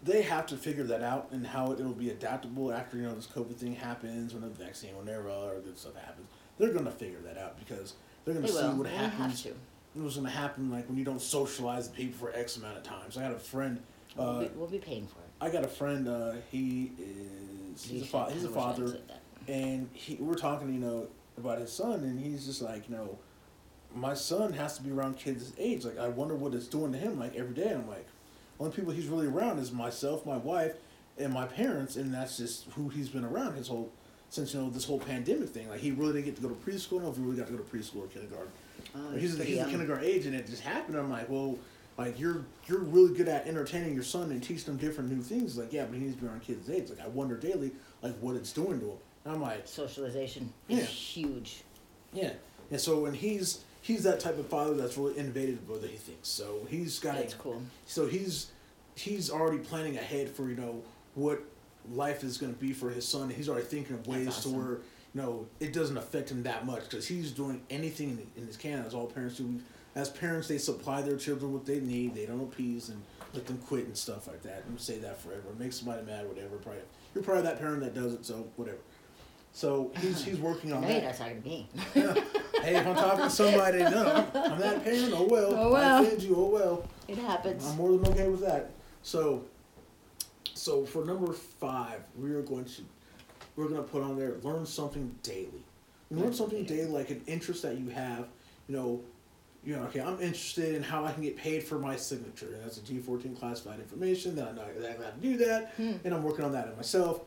They 0.03 0.21
have 0.23 0.45
to 0.47 0.57
figure 0.57 0.83
that 0.85 1.01
out 1.01 1.29
and 1.31 1.45
how 1.45 1.71
it, 1.71 1.79
it'll 1.79 1.91
be 1.93 2.09
adaptable 2.09 2.71
after 2.71 2.97
you 2.97 3.03
know 3.03 3.15
this 3.15 3.27
COVID 3.27 3.55
thing 3.55 3.75
happens, 3.75 4.33
when 4.33 4.41
the 4.43 4.49
vaccine, 4.49 4.95
whenever 4.97 5.29
other 5.29 5.59
good 5.61 5.77
stuff 5.77 5.95
happens. 5.95 6.27
They're 6.57 6.73
gonna 6.73 6.91
figure 6.91 7.19
that 7.25 7.37
out 7.37 7.57
because 7.59 7.93
they're 8.23 8.33
gonna 8.33 8.45
They 8.47 8.51
see 8.53 8.59
will. 8.63 8.75
what 8.77 8.83
They 8.87 8.95
have 8.95 9.11
happens. 9.13 9.43
to. 9.43 9.53
What's 9.95 10.15
gonna 10.15 10.29
happen 10.29 10.69
like 10.71 10.87
when 10.89 10.97
you 10.97 11.05
don't 11.05 11.21
socialize 11.21 11.87
with 11.87 11.95
people 11.97 12.17
for 12.19 12.35
X 12.35 12.57
amount 12.57 12.77
of 12.77 12.83
times. 12.83 13.13
So 13.15 13.21
I 13.21 13.23
had 13.23 13.31
a 13.31 13.39
friend. 13.39 13.81
we'll, 14.15 14.27
Uh, 14.27 14.39
be, 14.41 14.47
we'll 14.55 14.67
be 14.67 14.77
paying 14.79 15.07
for 15.07 15.19
it. 15.19 15.25
I 15.41 15.49
got 15.49 15.63
a 15.63 15.67
friend. 15.69 16.07
Uh, 16.07 16.33
he 16.51 16.91
is 16.99 17.83
he's 17.83 17.91
You 17.91 18.01
a 18.01 18.05
fa- 18.05 18.29
he's 18.31 18.43
a 18.43 18.47
wish 18.49 18.57
I 18.57 18.67
had 18.67 18.75
father. 18.75 18.97
And 19.47 19.89
he, 19.93 20.15
we're 20.15 20.35
talking, 20.35 20.73
you 20.73 20.79
know, 20.79 21.07
about 21.37 21.59
his 21.59 21.71
son, 21.71 22.03
and 22.03 22.19
he's 22.19 22.45
just 22.45 22.61
like, 22.61 22.89
you 22.89 22.95
know, 22.95 23.17
my 23.93 24.13
son 24.13 24.53
has 24.53 24.77
to 24.77 24.83
be 24.83 24.91
around 24.91 25.17
kids 25.17 25.41
his 25.41 25.53
age. 25.57 25.85
Like, 25.85 25.97
I 25.97 26.07
wonder 26.07 26.35
what 26.35 26.53
it's 26.53 26.67
doing 26.67 26.91
to 26.91 26.97
him, 26.97 27.19
like, 27.19 27.35
every 27.35 27.53
day. 27.53 27.71
I'm 27.71 27.87
like, 27.87 28.07
only 28.59 28.71
people 28.75 28.91
he's 28.91 29.07
really 29.07 29.27
around 29.27 29.59
is 29.59 29.71
myself, 29.71 30.25
my 30.25 30.37
wife, 30.37 30.75
and 31.17 31.33
my 31.33 31.45
parents, 31.45 31.95
and 31.95 32.13
that's 32.13 32.37
just 32.37 32.65
who 32.71 32.89
he's 32.89 33.09
been 33.09 33.25
around 33.25 33.55
his 33.55 33.67
whole, 33.67 33.91
since, 34.29 34.53
you 34.53 34.61
know, 34.61 34.69
this 34.69 34.85
whole 34.85 34.99
pandemic 34.99 35.49
thing. 35.49 35.69
Like, 35.69 35.79
he 35.79 35.91
really 35.91 36.13
didn't 36.13 36.25
get 36.25 36.35
to 36.37 36.41
go 36.41 36.49
to 36.49 36.55
preschool. 36.55 37.05
I 37.05 37.09
if 37.09 37.15
he 37.15 37.21
really 37.21 37.37
got 37.37 37.47
to 37.47 37.53
go 37.53 37.59
to 37.59 37.63
preschool 37.63 38.03
or 38.03 38.07
kindergarten. 38.07 38.51
Oh, 38.95 39.11
he's, 39.17 39.37
he's 39.37 39.57
young. 39.57 39.69
kindergarten 39.69 40.05
age, 40.05 40.25
and 40.25 40.35
it 40.35 40.45
just 40.47 40.61
happened. 40.61 40.97
I'm 40.97 41.09
like, 41.09 41.29
well, 41.29 41.57
like 41.97 42.19
you're 42.19 42.45
you're 42.67 42.79
really 42.79 43.15
good 43.15 43.27
at 43.27 43.47
entertaining 43.47 43.93
your 43.93 44.03
son 44.03 44.31
and 44.31 44.43
teaching 44.43 44.73
him 44.73 44.77
different 44.77 45.09
new 45.09 45.21
things. 45.21 45.57
Like, 45.57 45.71
yeah, 45.71 45.85
but 45.85 45.95
he 45.95 46.01
needs 46.01 46.15
to 46.15 46.21
be 46.21 46.27
around 46.27 46.41
kids' 46.41 46.69
age. 46.69 46.89
Like, 46.89 47.01
I 47.01 47.07
wonder 47.07 47.37
daily, 47.37 47.71
like, 48.01 48.15
what 48.19 48.35
it's 48.35 48.51
doing 48.51 48.79
to 48.81 48.85
him. 48.85 48.97
And 49.25 49.33
I'm 49.33 49.41
like, 49.41 49.67
Socialization 49.67 50.53
is 50.69 50.79
Yeah. 50.79 50.85
huge. 50.85 51.63
yeah. 52.13 52.33
And 52.71 52.79
so 52.81 52.99
when 52.99 53.13
he's 53.13 53.59
he's 53.81 54.03
that 54.03 54.19
type 54.19 54.39
of 54.39 54.47
father 54.47 54.73
that's 54.75 54.97
really 54.97 55.15
innovative, 55.15 55.67
whether 55.69 55.87
he 55.87 55.97
thinks. 55.97 56.27
So 56.29 56.65
he's 56.69 56.99
got 56.99 57.15
That's 57.15 57.33
cool. 57.35 57.61
So 57.85 58.07
he's 58.07 58.51
he's 58.95 59.29
already 59.29 59.59
planning 59.59 59.97
ahead 59.97 60.29
for 60.29 60.47
you 60.49 60.55
know 60.55 60.81
what 61.15 61.43
life 61.91 62.23
is 62.23 62.37
going 62.37 62.53
to 62.53 62.59
be 62.59 62.73
for 62.73 62.89
his 62.89 63.07
son. 63.07 63.29
He's 63.29 63.49
already 63.49 63.65
thinking 63.65 63.95
of 63.95 64.07
ways 64.07 64.25
That's 64.25 64.43
to 64.43 64.49
where 64.49 64.71
you 65.13 65.21
know 65.21 65.45
it 65.59 65.73
doesn't 65.73 65.97
affect 65.97 66.31
him 66.31 66.43
that 66.43 66.65
much 66.65 66.83
because 66.89 67.07
he's 67.07 67.31
doing 67.31 67.61
anything 67.69 68.09
in, 68.35 68.41
in 68.41 68.47
his 68.47 68.57
can 68.57 68.83
as 68.85 68.93
all 68.95 69.05
parents 69.07 69.37
do. 69.37 69.59
as 69.95 70.09
parents, 70.09 70.47
they 70.47 70.57
supply 70.57 71.01
their 71.03 71.17
children 71.17 71.53
what 71.53 71.65
they 71.65 71.79
need. 71.79 72.15
They 72.15 72.25
don't 72.25 72.41
appease 72.41 72.89
and 72.89 73.01
let 73.33 73.45
them 73.45 73.59
quit 73.59 73.85
and 73.85 73.95
stuff 73.97 74.27
like 74.27 74.41
that. 74.43 74.63
And 74.67 74.79
say 74.79 74.97
that 74.99 75.21
forever. 75.21 75.43
Make 75.59 75.71
somebody 75.73 76.03
mad, 76.03 76.27
whatever. 76.27 76.55
Probably 76.57 76.81
you're 77.13 77.23
probably 77.23 77.43
that 77.43 77.59
parent 77.59 77.81
that 77.81 77.93
does 77.93 78.13
it, 78.13 78.25
so 78.25 78.47
whatever. 78.55 78.79
So 79.55 79.89
he's 80.01 80.21
he's 80.21 80.37
working 80.37 80.73
on 80.73 80.81
no, 80.81 80.87
that. 80.89 80.93
you're 80.95 81.03
not 81.03 81.17
talking 81.17 81.41
to 81.41 81.47
me. 81.47 81.69
hey, 82.61 82.75
if 82.75 82.85
I'm 82.85 82.93
talking 82.93 83.23
to 83.23 83.29
somebody, 83.29 83.77
no, 83.77 84.27
I'm 84.35 84.59
that 84.59 84.83
parent. 84.83 85.13
Oh 85.15 85.27
well. 85.29 85.55
Oh, 85.55 85.71
well. 85.71 86.03
I 86.03 86.05
offend 86.05 86.23
you. 86.23 86.35
Oh 86.35 86.49
well. 86.49 86.85
it 87.07 87.17
happens. 87.17 87.65
I'm 87.65 87.77
more 87.77 87.97
than 87.97 88.05
okay 88.11 88.27
with 88.27 88.41
that. 88.41 88.71
So, 89.01 89.45
so 90.53 90.85
for 90.85 91.05
number 91.05 91.31
five, 91.31 92.01
we 92.17 92.31
are 92.31 92.41
going 92.41 92.65
to 92.65 92.81
we're 93.55 93.69
going 93.69 93.81
to 93.81 93.87
put 93.87 94.03
on 94.03 94.19
there 94.19 94.33
learn 94.43 94.65
something 94.65 95.15
daily. 95.23 95.63
Learn 96.11 96.33
something 96.33 96.65
daily, 96.65 96.89
like 96.89 97.09
an 97.09 97.21
interest 97.25 97.61
that 97.61 97.77
you 97.77 97.87
have. 97.87 98.27
You 98.67 98.75
know, 98.75 99.01
you 99.63 99.77
know. 99.77 99.83
Okay, 99.83 100.01
I'm 100.01 100.19
interested 100.19 100.75
in 100.75 100.83
how 100.83 101.05
I 101.05 101.13
can 101.13 101.23
get 101.23 101.37
paid 101.37 101.63
for 101.63 101.79
my 101.79 101.95
signature, 101.95 102.47
and 102.47 102.61
that's 102.61 102.77
a 102.77 102.81
G14 102.81 103.39
classified 103.39 103.79
information. 103.79 104.35
That 104.35 104.49
I 104.49 104.51
know 104.51 104.65
exactly 104.75 105.05
how 105.05 105.11
to 105.11 105.17
do 105.17 105.37
that, 105.37 105.71
hmm. 105.77 105.93
and 106.03 106.13
I'm 106.13 106.23
working 106.23 106.43
on 106.43 106.51
that 106.51 106.67
in 106.67 106.75
myself. 106.75 107.21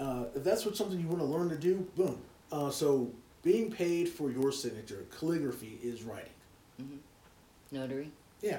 Uh, 0.00 0.24
if 0.34 0.42
that's 0.42 0.64
what 0.64 0.76
something 0.76 0.98
you 0.98 1.06
want 1.06 1.20
to 1.20 1.26
learn 1.26 1.50
to 1.50 1.56
do, 1.56 1.86
boom. 1.94 2.18
Uh, 2.50 2.70
so 2.70 3.10
being 3.42 3.70
paid 3.70 4.08
for 4.08 4.30
your 4.30 4.50
signature, 4.50 5.04
calligraphy 5.16 5.78
is 5.82 6.02
writing. 6.02 6.30
Notary. 7.70 8.10
Yeah. 8.40 8.58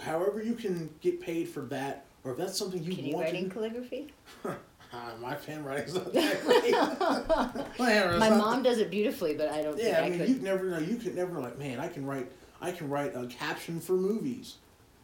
However 0.00 0.42
you 0.42 0.54
can 0.54 0.88
get 1.00 1.20
paid 1.20 1.48
for 1.48 1.60
that, 1.66 2.06
or 2.24 2.32
if 2.32 2.38
that's 2.38 2.58
something 2.58 2.82
you 2.82 2.94
Can 2.94 3.04
you 3.04 3.14
want 3.14 3.26
write 3.26 3.32
to 3.32 3.38
in 3.38 3.50
calligraphy? 3.50 4.12
Ah, 4.92 5.12
my 5.20 5.36
handwriting's 5.46 5.94
not 5.94 6.12
that 6.14 6.44
great. 6.44 7.78
my 7.78 8.16
My 8.18 8.30
mom 8.30 8.62
does 8.64 8.78
it 8.78 8.90
beautifully, 8.90 9.36
but 9.36 9.48
I 9.48 9.62
don't 9.62 9.78
Yeah, 9.78 10.00
I 10.02 10.10
mean, 10.10 10.20
I 10.20 10.24
mean, 10.24 10.34
you 10.34 10.42
never 10.42 10.64
know. 10.64 10.78
You 10.78 10.96
could 10.96 11.14
never. 11.14 11.38
Like, 11.38 11.56
man, 11.60 11.78
I 11.78 11.86
can 11.86 12.04
write. 12.04 12.28
I 12.60 12.72
can 12.72 12.90
write 12.90 13.14
a 13.14 13.26
caption 13.26 13.80
for 13.80 13.92
movies. 13.92 14.56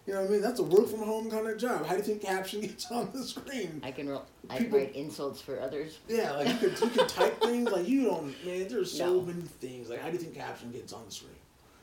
You 0.06 0.14
know 0.14 0.20
what 0.20 0.28
I 0.28 0.32
mean? 0.34 0.40
That's 0.42 0.60
a 0.60 0.62
work 0.62 0.88
from 0.88 1.00
home 1.00 1.28
kind 1.30 1.48
of 1.48 1.58
job. 1.58 1.84
How 1.84 1.92
do 1.92 1.98
you 1.98 2.04
think 2.04 2.22
caption 2.22 2.60
gets 2.60 2.88
on 2.92 3.10
the 3.12 3.24
screen? 3.24 3.80
I 3.84 3.90
can, 3.90 4.16
I 4.48 4.58
People- 4.58 4.78
write 4.78 4.94
insults 4.94 5.40
for 5.40 5.60
others. 5.60 5.98
Yeah, 6.08 6.32
like 6.32 6.48
you 6.48 6.54
could 6.54 6.80
you 6.80 6.88
could 6.90 7.08
type 7.08 7.40
things 7.42 7.68
like 7.70 7.88
you 7.88 8.04
don't 8.04 8.26
man. 8.46 8.68
There's 8.68 8.92
so 8.96 9.14
No. 9.14 9.20
many 9.22 9.42
things. 9.42 9.90
Like 9.90 10.00
how 10.00 10.06
do 10.06 10.12
you 10.12 10.18
think 10.20 10.34
caption 10.36 10.70
gets 10.70 10.92
on 10.92 11.04
the 11.06 11.10
screen? 11.12 11.32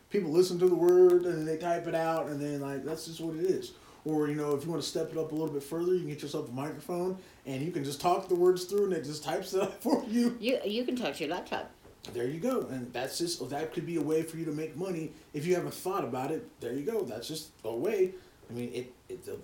People 0.09 0.31
listen 0.31 0.57
to 0.59 0.67
the 0.69 0.75
word 0.75 1.25
and 1.25 1.37
then 1.39 1.45
they 1.45 1.57
type 1.57 1.85
it 1.87 1.95
out 1.95 2.27
and 2.27 2.39
then 2.39 2.61
like 2.61 2.85
that's 2.85 3.05
just 3.07 3.19
what 3.19 3.35
it 3.35 3.41
is. 3.45 3.73
Or 4.05 4.27
you 4.29 4.35
know 4.35 4.55
if 4.55 4.63
you 4.63 4.69
want 4.71 4.81
to 4.81 4.87
step 4.87 5.11
it 5.11 5.17
up 5.17 5.31
a 5.31 5.35
little 5.35 5.53
bit 5.53 5.63
further, 5.63 5.93
you 5.93 5.99
can 5.99 6.07
get 6.09 6.21
yourself 6.21 6.47
a 6.47 6.51
microphone 6.53 7.17
and 7.45 7.61
you 7.61 7.71
can 7.71 7.83
just 7.83 7.99
talk 7.99 8.29
the 8.29 8.35
words 8.35 8.63
through 8.65 8.85
and 8.85 8.93
it 8.93 9.03
just 9.03 9.23
types 9.25 9.53
it 9.53 9.61
up 9.61 9.73
for 9.83 10.01
you. 10.07 10.37
You 10.39 10.59
you 10.63 10.85
can 10.85 10.95
talk 10.95 11.15
to 11.15 11.25
your 11.25 11.35
laptop. 11.35 11.69
There 12.11 12.27
you 12.27 12.39
go, 12.39 12.67
and 12.69 12.91
that's 12.91 13.17
just 13.17 13.49
that 13.49 13.73
could 13.73 13.85
be 13.85 13.95
a 13.95 14.01
way 14.01 14.23
for 14.23 14.35
you 14.37 14.45
to 14.45 14.51
make 14.51 14.75
money 14.75 15.13
if 15.33 15.45
you 15.45 15.55
haven't 15.55 15.73
thought 15.73 16.03
about 16.03 16.31
it. 16.31 16.45
There 16.59 16.73
you 16.73 16.83
go. 16.85 17.03
That's 17.03 17.27
just 17.27 17.51
a 17.63 17.73
way. 17.73 18.13
I 18.49 18.53
mean 18.53 18.71
it. 18.73 18.93
it 19.07 19.25
the, 19.25 19.37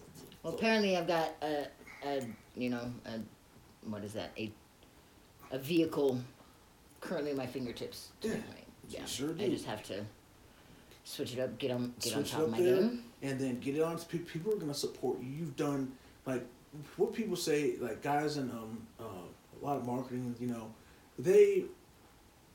Well, 0.43 0.53
apparently 0.53 0.97
I've 0.97 1.07
got 1.07 1.29
a, 1.41 1.67
a 2.05 2.21
you 2.55 2.69
know, 2.69 2.91
a, 3.05 3.19
what 3.89 4.03
is 4.03 4.13
that? 4.13 4.31
A, 4.37 4.51
a 5.51 5.57
vehicle 5.57 6.19
currently 6.99 7.31
at 7.31 7.37
my 7.37 7.47
fingertips. 7.47 8.09
Yeah, 8.21 8.35
yeah. 8.89 9.05
sure 9.05 9.29
I 9.39 9.47
just 9.47 9.65
have 9.65 9.81
to 9.83 10.03
switch 11.05 11.33
it 11.33 11.39
up, 11.39 11.57
get 11.57 11.71
on, 11.71 11.93
get 12.01 12.15
on 12.17 12.23
top 12.25 12.41
of 12.41 12.51
my 12.51 12.61
there, 12.61 12.75
game. 12.75 13.03
and 13.21 13.39
then 13.39 13.59
get 13.61 13.75
it 13.75 13.81
on. 13.81 13.97
to 13.97 14.05
pe- 14.05 14.17
People 14.19 14.53
are 14.53 14.57
gonna 14.57 14.73
support 14.73 15.19
you. 15.21 15.29
You've 15.29 15.55
done 15.55 15.93
like 16.25 16.45
what 16.97 17.13
people 17.13 17.37
say. 17.37 17.75
Like 17.79 18.01
guys 18.03 18.35
in 18.35 18.51
um 18.51 18.85
uh, 18.99 19.03
a 19.03 19.65
lot 19.65 19.77
of 19.77 19.85
marketing, 19.85 20.35
you 20.39 20.47
know, 20.47 20.73
they 21.17 21.63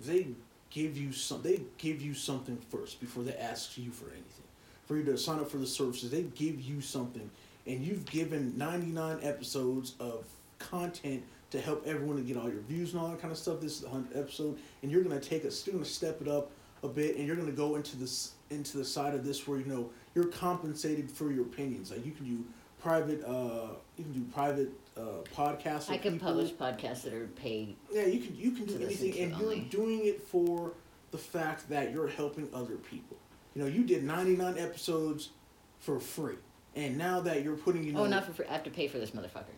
they 0.00 0.28
give 0.70 0.96
you 0.98 1.12
some. 1.12 1.42
They 1.42 1.62
give 1.78 2.02
you 2.02 2.14
something 2.14 2.58
first 2.70 3.00
before 3.00 3.22
they 3.22 3.34
ask 3.34 3.76
you 3.78 3.90
for 3.90 4.06
anything. 4.06 4.44
For 4.86 4.96
you 4.96 5.04
to 5.04 5.16
sign 5.16 5.38
up 5.38 5.50
for 5.50 5.56
the 5.56 5.66
services, 5.66 6.10
they 6.10 6.22
give 6.22 6.60
you 6.60 6.80
something, 6.80 7.30
and 7.66 7.80
you've 7.82 8.04
given 8.04 8.56
ninety 8.56 8.88
nine 8.88 9.18
episodes 9.22 9.94
of 9.98 10.24
content 10.58 11.22
to 11.50 11.60
help 11.60 11.86
everyone 11.86 12.16
to 12.16 12.22
get 12.22 12.36
all 12.36 12.50
your 12.50 12.62
views 12.62 12.92
and 12.92 13.00
all 13.00 13.08
that 13.08 13.20
kind 13.20 13.32
of 13.32 13.38
stuff. 13.38 13.60
This 13.60 13.76
is 13.76 13.80
the 13.82 13.88
hundredth 13.88 14.16
episode, 14.16 14.58
and 14.82 14.90
you're 14.90 15.02
gonna 15.02 15.20
take 15.20 15.44
a 15.44 15.50
You're 15.64 15.74
gonna 15.74 15.84
step 15.84 16.20
it 16.20 16.28
up 16.28 16.50
a 16.82 16.88
bit, 16.88 17.16
and 17.16 17.26
you're 17.26 17.36
gonna 17.36 17.52
go 17.52 17.76
into 17.76 17.96
this 17.96 18.32
into 18.50 18.76
the 18.76 18.84
side 18.84 19.14
of 19.14 19.24
this 19.24 19.46
where 19.48 19.58
you 19.58 19.66
know 19.66 19.90
you're 20.14 20.26
compensated 20.26 21.10
for 21.10 21.30
your 21.32 21.44
opinions. 21.44 21.90
Like 21.90 22.04
you 22.04 22.12
can 22.12 22.24
do 22.24 22.44
private, 22.80 23.24
uh, 23.24 23.74
you 23.96 24.04
can 24.04 24.12
do 24.12 24.20
private 24.32 24.70
uh, 24.96 25.00
podcasts. 25.34 25.90
I 25.90 25.98
can 25.98 26.14
people. 26.14 26.28
publish 26.28 26.52
podcasts 26.52 27.02
that 27.02 27.12
are 27.12 27.26
paid. 27.26 27.76
Yeah, 27.92 28.06
you 28.06 28.20
can 28.20 28.36
you 28.36 28.52
can 28.52 28.66
do 28.66 28.76
anything, 28.76 29.18
and 29.18 29.32
you're 29.32 29.52
only. 29.52 29.60
doing 29.60 30.06
it 30.06 30.22
for 30.22 30.72
the 31.10 31.18
fact 31.18 31.68
that 31.68 31.92
you're 31.92 32.08
helping 32.08 32.48
other 32.54 32.76
people. 32.76 33.16
You 33.54 33.62
know, 33.62 33.68
you 33.68 33.84
did 33.84 34.02
99 34.04 34.58
episodes 34.58 35.30
for 35.78 36.00
free, 36.00 36.36
and 36.74 36.98
now 36.98 37.20
that 37.20 37.44
you're 37.44 37.56
putting, 37.56 37.84
you 37.84 37.92
know, 37.92 38.04
Oh, 38.04 38.06
not 38.06 38.24
for 38.24 38.32
free. 38.32 38.46
I 38.46 38.52
have 38.52 38.64
to 38.64 38.70
pay 38.70 38.88
for 38.88 38.98
this 38.98 39.10
motherfucker. 39.12 39.54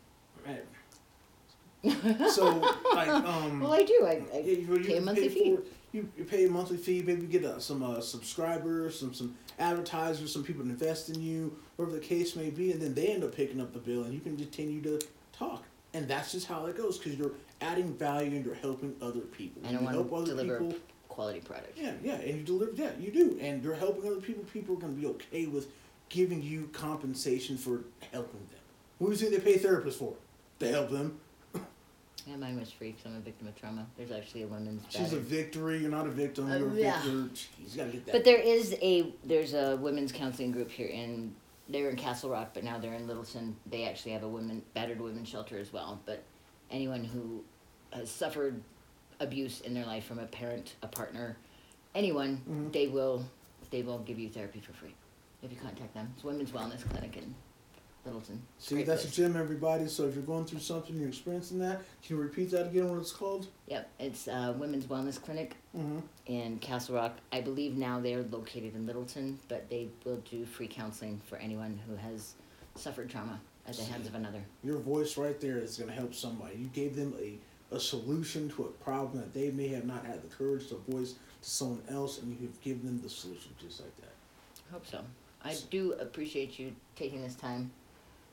Right. 0.46 0.64
so 2.30 2.74
like 2.94 3.08
um. 3.08 3.60
Well, 3.60 3.72
I 3.72 3.82
do. 3.84 4.06
I, 4.06 4.22
I 4.34 4.38
you, 4.40 4.56
you 4.74 4.84
pay 4.84 4.98
a 4.98 5.00
monthly 5.00 5.28
fee. 5.28 5.56
For, 5.56 5.62
you, 5.92 6.08
you 6.16 6.24
pay 6.24 6.44
a 6.44 6.50
monthly 6.50 6.76
fee, 6.76 7.02
maybe 7.02 7.26
get 7.26 7.44
uh, 7.44 7.58
some 7.58 7.82
uh, 7.82 8.00
subscribers, 8.00 8.98
some 8.98 9.14
some 9.14 9.36
advertisers, 9.58 10.32
some 10.32 10.42
people 10.44 10.62
to 10.64 10.70
invest 10.70 11.08
in 11.08 11.22
you, 11.22 11.56
whatever 11.76 11.96
the 11.96 12.02
case 12.02 12.36
may 12.36 12.50
be, 12.50 12.72
and 12.72 12.82
then 12.82 12.92
they 12.94 13.08
end 13.08 13.24
up 13.24 13.34
picking 13.34 13.60
up 13.60 13.72
the 13.72 13.78
bill, 13.78 14.04
and 14.04 14.12
you 14.12 14.20
can 14.20 14.36
continue 14.36 14.82
to 14.82 15.00
talk. 15.38 15.64
And 15.94 16.06
that's 16.08 16.32
just 16.32 16.46
how 16.46 16.66
it 16.66 16.76
goes, 16.76 16.98
because 16.98 17.18
you're 17.18 17.32
adding 17.60 17.94
value 17.94 18.36
and 18.36 18.44
you're 18.44 18.54
helping 18.54 18.94
other 19.00 19.20
people. 19.20 19.62
and 19.64 19.80
you 19.80 19.86
help 19.86 20.12
other 20.12 20.26
deliver 20.26 20.58
people. 20.58 20.76
quality 21.08 21.40
product. 21.40 21.78
Yeah, 21.78 21.92
yeah, 22.02 22.14
and 22.16 22.38
you 22.38 22.42
deliver. 22.44 22.72
Yeah, 22.74 22.90
you 22.98 23.10
do, 23.10 23.38
and 23.40 23.62
you're 23.62 23.74
helping 23.74 24.06
other 24.10 24.20
people. 24.20 24.44
People 24.44 24.76
are 24.76 24.80
going 24.80 24.94
to 24.94 25.00
be 25.00 25.06
okay 25.06 25.46
with 25.46 25.68
giving 26.08 26.42
you 26.42 26.68
compensation 26.72 27.56
for 27.56 27.80
helping 28.12 28.40
them. 28.50 28.60
What 28.98 29.08
do 29.08 29.12
you 29.12 29.18
think 29.18 29.42
they 29.42 29.52
pay 29.52 29.58
therapists 29.58 29.94
for? 29.94 30.14
To 30.58 30.68
help 30.68 30.90
them. 30.90 31.18
Yeah, 32.26 32.36
mine 32.36 32.58
was 32.58 32.72
free 32.72 32.90
because 32.90 33.06
I'm 33.06 33.16
a 33.16 33.20
victim 33.20 33.46
of 33.46 33.54
trauma. 33.54 33.86
There's 33.96 34.10
actually 34.10 34.42
a 34.42 34.46
women's. 34.48 34.82
She's 34.88 35.12
a 35.12 35.18
victory. 35.18 35.78
You're 35.78 35.90
not 35.92 36.06
a 36.06 36.10
victim. 36.10 36.50
Uh, 36.50 36.56
You're 36.56 36.70
a 36.70 36.74
yeah. 36.74 37.02
victor. 37.02 37.10
Jeez, 37.10 37.46
you 37.72 37.76
gotta 37.76 37.90
get 37.90 38.06
that. 38.06 38.12
But 38.12 38.24
there 38.24 38.40
is 38.40 38.74
a 38.82 39.12
there's 39.24 39.54
a 39.54 39.76
women's 39.76 40.10
counseling 40.10 40.50
group 40.50 40.70
here 40.70 40.88
in 40.88 41.36
they're 41.68 41.90
in 41.90 41.96
Castle 41.96 42.30
Rock, 42.30 42.50
but 42.54 42.64
now 42.64 42.78
they're 42.78 42.94
in 42.94 43.06
Littleton. 43.06 43.56
They 43.66 43.84
actually 43.84 44.12
have 44.12 44.22
a 44.22 44.28
women 44.28 44.62
battered 44.74 45.00
women 45.00 45.24
shelter 45.24 45.58
as 45.58 45.72
well. 45.72 46.00
But 46.06 46.22
anyone 46.70 47.04
who 47.04 47.42
has 47.92 48.10
suffered 48.10 48.60
abuse 49.20 49.60
in 49.62 49.74
their 49.74 49.86
life 49.86 50.04
from 50.04 50.18
a 50.18 50.26
parent, 50.26 50.74
a 50.82 50.86
partner, 50.88 51.36
anyone, 51.94 52.42
Mhm. 52.48 52.72
they 52.72 52.88
will 52.88 53.24
they 53.70 53.82
will 53.82 53.98
give 54.00 54.16
you 54.18 54.28
therapy 54.28 54.60
for 54.60 54.72
free 54.74 54.94
if 55.42 55.50
you 55.50 55.56
contact 55.58 55.92
them. 55.92 56.12
It's 56.14 56.22
Women's 56.22 56.52
Wellness 56.52 56.88
Clinic 56.88 57.16
in 57.16 57.34
Littleton. 58.06 58.40
See, 58.58 58.76
Great 58.76 58.86
that's 58.86 59.02
place. 59.02 59.12
a 59.12 59.16
gym, 59.22 59.36
everybody. 59.36 59.88
So 59.88 60.04
if 60.06 60.14
you're 60.14 60.24
going 60.24 60.44
through 60.46 60.60
something, 60.60 60.96
you're 60.98 61.08
experiencing 61.08 61.58
that. 61.58 61.82
Can 62.02 62.16
you 62.16 62.22
repeat 62.22 62.50
that 62.52 62.66
again? 62.68 62.88
What 62.88 63.00
it's 63.00 63.12
called? 63.12 63.48
Yep, 63.66 63.90
it's 63.98 64.28
uh, 64.28 64.54
Women's 64.56 64.86
Wellness 64.86 65.20
Clinic 65.22 65.56
Mm-hmm. 65.76 65.98
in 66.24 66.58
Castle 66.60 66.94
Rock. 66.94 67.16
I 67.32 67.42
believe 67.42 67.76
now 67.76 68.00
they're 68.00 68.22
located 68.22 68.74
in 68.74 68.86
Littleton, 68.86 69.38
but 69.48 69.68
they 69.68 69.88
will 70.06 70.22
do 70.30 70.46
free 70.46 70.68
counseling 70.68 71.20
for 71.26 71.36
anyone 71.36 71.78
who 71.86 71.96
has 71.96 72.32
suffered 72.76 73.10
trauma 73.10 73.38
at 73.68 73.76
the 73.76 73.82
hands 73.84 74.06
of 74.06 74.14
another. 74.14 74.40
Your 74.64 74.78
voice 74.78 75.18
right 75.18 75.38
there 75.38 75.58
is 75.58 75.76
going 75.76 75.90
to 75.90 75.94
help 75.94 76.14
somebody. 76.14 76.56
You 76.56 76.68
gave 76.68 76.96
them 76.96 77.12
a, 77.20 77.36
a 77.74 77.78
solution 77.78 78.48
to 78.50 78.62
a 78.64 78.68
problem 78.84 79.18
that 79.20 79.34
they 79.34 79.50
may 79.50 79.68
have 79.68 79.84
not 79.84 80.06
had 80.06 80.22
the 80.22 80.34
courage 80.34 80.68
to 80.68 80.76
voice 80.88 81.12
to 81.12 81.18
someone 81.42 81.82
else, 81.90 82.22
and 82.22 82.30
you 82.40 82.46
have 82.46 82.58
given 82.62 82.86
them 82.86 83.00
the 83.02 83.10
solution 83.10 83.50
just 83.60 83.80
like 83.82 83.94
that. 83.98 84.14
I 84.70 84.72
hope 84.72 84.86
so. 84.86 85.00
I 85.44 85.56
do 85.70 85.92
appreciate 86.00 86.58
you 86.58 86.74
taking 86.96 87.20
this 87.20 87.34
time. 87.34 87.70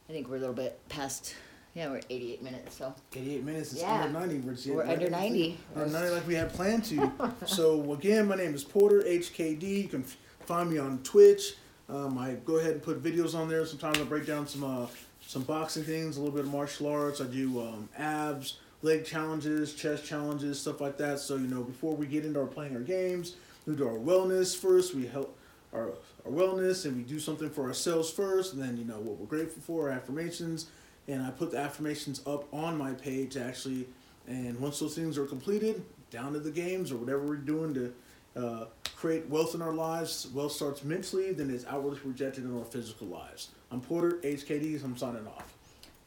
I 0.10 0.14
think 0.14 0.28
we're 0.30 0.38
a 0.38 0.40
little 0.40 0.56
bit 0.56 0.80
past. 0.90 1.36
Yeah, 1.74 1.90
we're 1.90 2.02
88 2.10 2.44
minutes, 2.44 2.76
so 2.78 2.94
88 3.16 3.44
minutes. 3.44 3.72
It's 3.74 3.82
Yeah. 3.82 4.04
under 4.04 4.20
90. 4.20 4.38
We're, 4.40 4.76
We're 4.76 4.84
under 4.86 5.10
90. 5.10 5.58
Under 5.76 5.90
90 5.90 6.10
like 6.12 6.28
we 6.28 6.36
had 6.36 6.54
planned 6.54 6.84
to. 6.86 7.12
so, 7.48 7.94
again, 7.94 8.28
my 8.28 8.36
name 8.36 8.54
is 8.54 8.64
Porter, 8.64 9.02
HKD. 9.02 9.84
You 9.84 9.88
can 9.88 10.02
f- 10.04 10.18
find 10.46 10.70
me 10.70 10.78
on 10.78 11.00
Twitch. 11.00 11.56
Um, 11.90 12.18
I 12.18 12.34
go 12.46 12.58
ahead 12.58 12.74
and 12.74 12.84
put 12.84 13.02
videos 13.02 13.34
on 13.34 13.50
there. 13.50 13.66
Sometimes 13.66 13.98
I 14.00 14.04
break 14.04 14.28
down 14.28 14.48
some 14.48 14.64
uh, 14.64 14.88
some 15.26 15.44
boxing 15.44 15.84
things, 15.84 16.18
a 16.18 16.20
little 16.20 16.36
bit 16.36 16.46
of 16.46 16.52
martial 16.52 16.88
arts. 16.88 17.20
I 17.20 17.26
do 17.26 17.60
um, 17.62 17.90
abs, 17.98 18.60
leg 18.84 19.06
challenges, 19.06 19.74
chest 19.74 20.06
challenges, 20.06 20.60
stuff 20.62 20.80
like 20.80 20.98
that. 20.98 21.20
So, 21.20 21.36
you 21.38 21.48
know, 21.48 21.64
before 21.64 21.96
we 21.96 22.06
get 22.06 22.24
into 22.24 22.40
our 22.40 22.46
playing 22.46 22.76
our 22.76 22.82
games, 22.84 23.36
we 23.66 23.76
do 23.76 23.88
our 23.88 23.98
wellness 23.98 24.56
first. 24.56 24.94
We 24.94 25.08
help 25.08 25.36
our, 25.74 25.92
our 26.26 26.32
wellness 26.32 26.86
and 26.86 26.96
we 26.96 27.04
do 27.04 27.20
something 27.20 27.50
for 27.50 27.68
ourselves 27.68 28.10
first. 28.10 28.54
And 28.54 28.62
then, 28.62 28.78
you 28.78 28.86
know, 28.86 29.00
what 29.00 29.18
we're 29.18 29.26
grateful 29.26 29.62
for, 29.62 29.90
affirmations. 29.90 30.68
And 31.08 31.22
I 31.22 31.32
put 31.32 31.52
the 31.52 31.60
affirmations 31.60 32.22
up 32.26 32.52
on 32.54 32.78
my 32.78 32.94
page 32.94 33.38
actually. 33.38 33.88
And 34.28 34.60
once 34.60 34.80
those 34.80 34.96
things 34.96 35.18
are 35.18 35.26
completed, 35.26 35.84
down 36.12 36.34
to 36.34 36.40
the 36.40 36.52
games 36.52 36.92
or 36.92 36.98
whatever 36.98 37.22
we're 37.26 37.36
doing 37.36 37.74
to 37.74 37.94
uh, 38.36 38.66
create 38.96 39.28
wealth 39.30 39.56
in 39.56 39.62
our 39.62 39.74
lives. 39.74 40.28
Wealth 40.34 40.54
starts 40.54 40.84
mentally, 40.84 41.34
then 41.34 41.50
it's 41.50 41.66
outwardly 41.66 42.00
projected 42.00 42.46
in 42.46 42.58
our 42.58 42.66
physical 42.66 43.08
lives. 43.08 43.50
I'm 43.72 43.82
Porter, 43.82 44.20
HKDs. 44.24 44.84
I'm 44.84 44.96
signing 44.96 45.28
off. 45.28 45.54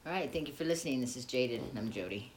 all 0.06 0.12
right. 0.12 0.32
Thank 0.32 0.48
you 0.48 0.54
for 0.54 0.64
listening. 0.64 1.00
This 1.00 1.16
is 1.16 1.24
Jaded, 1.24 1.60
and 1.60 1.78
I'm 1.78 1.90
Jody. 1.90 2.32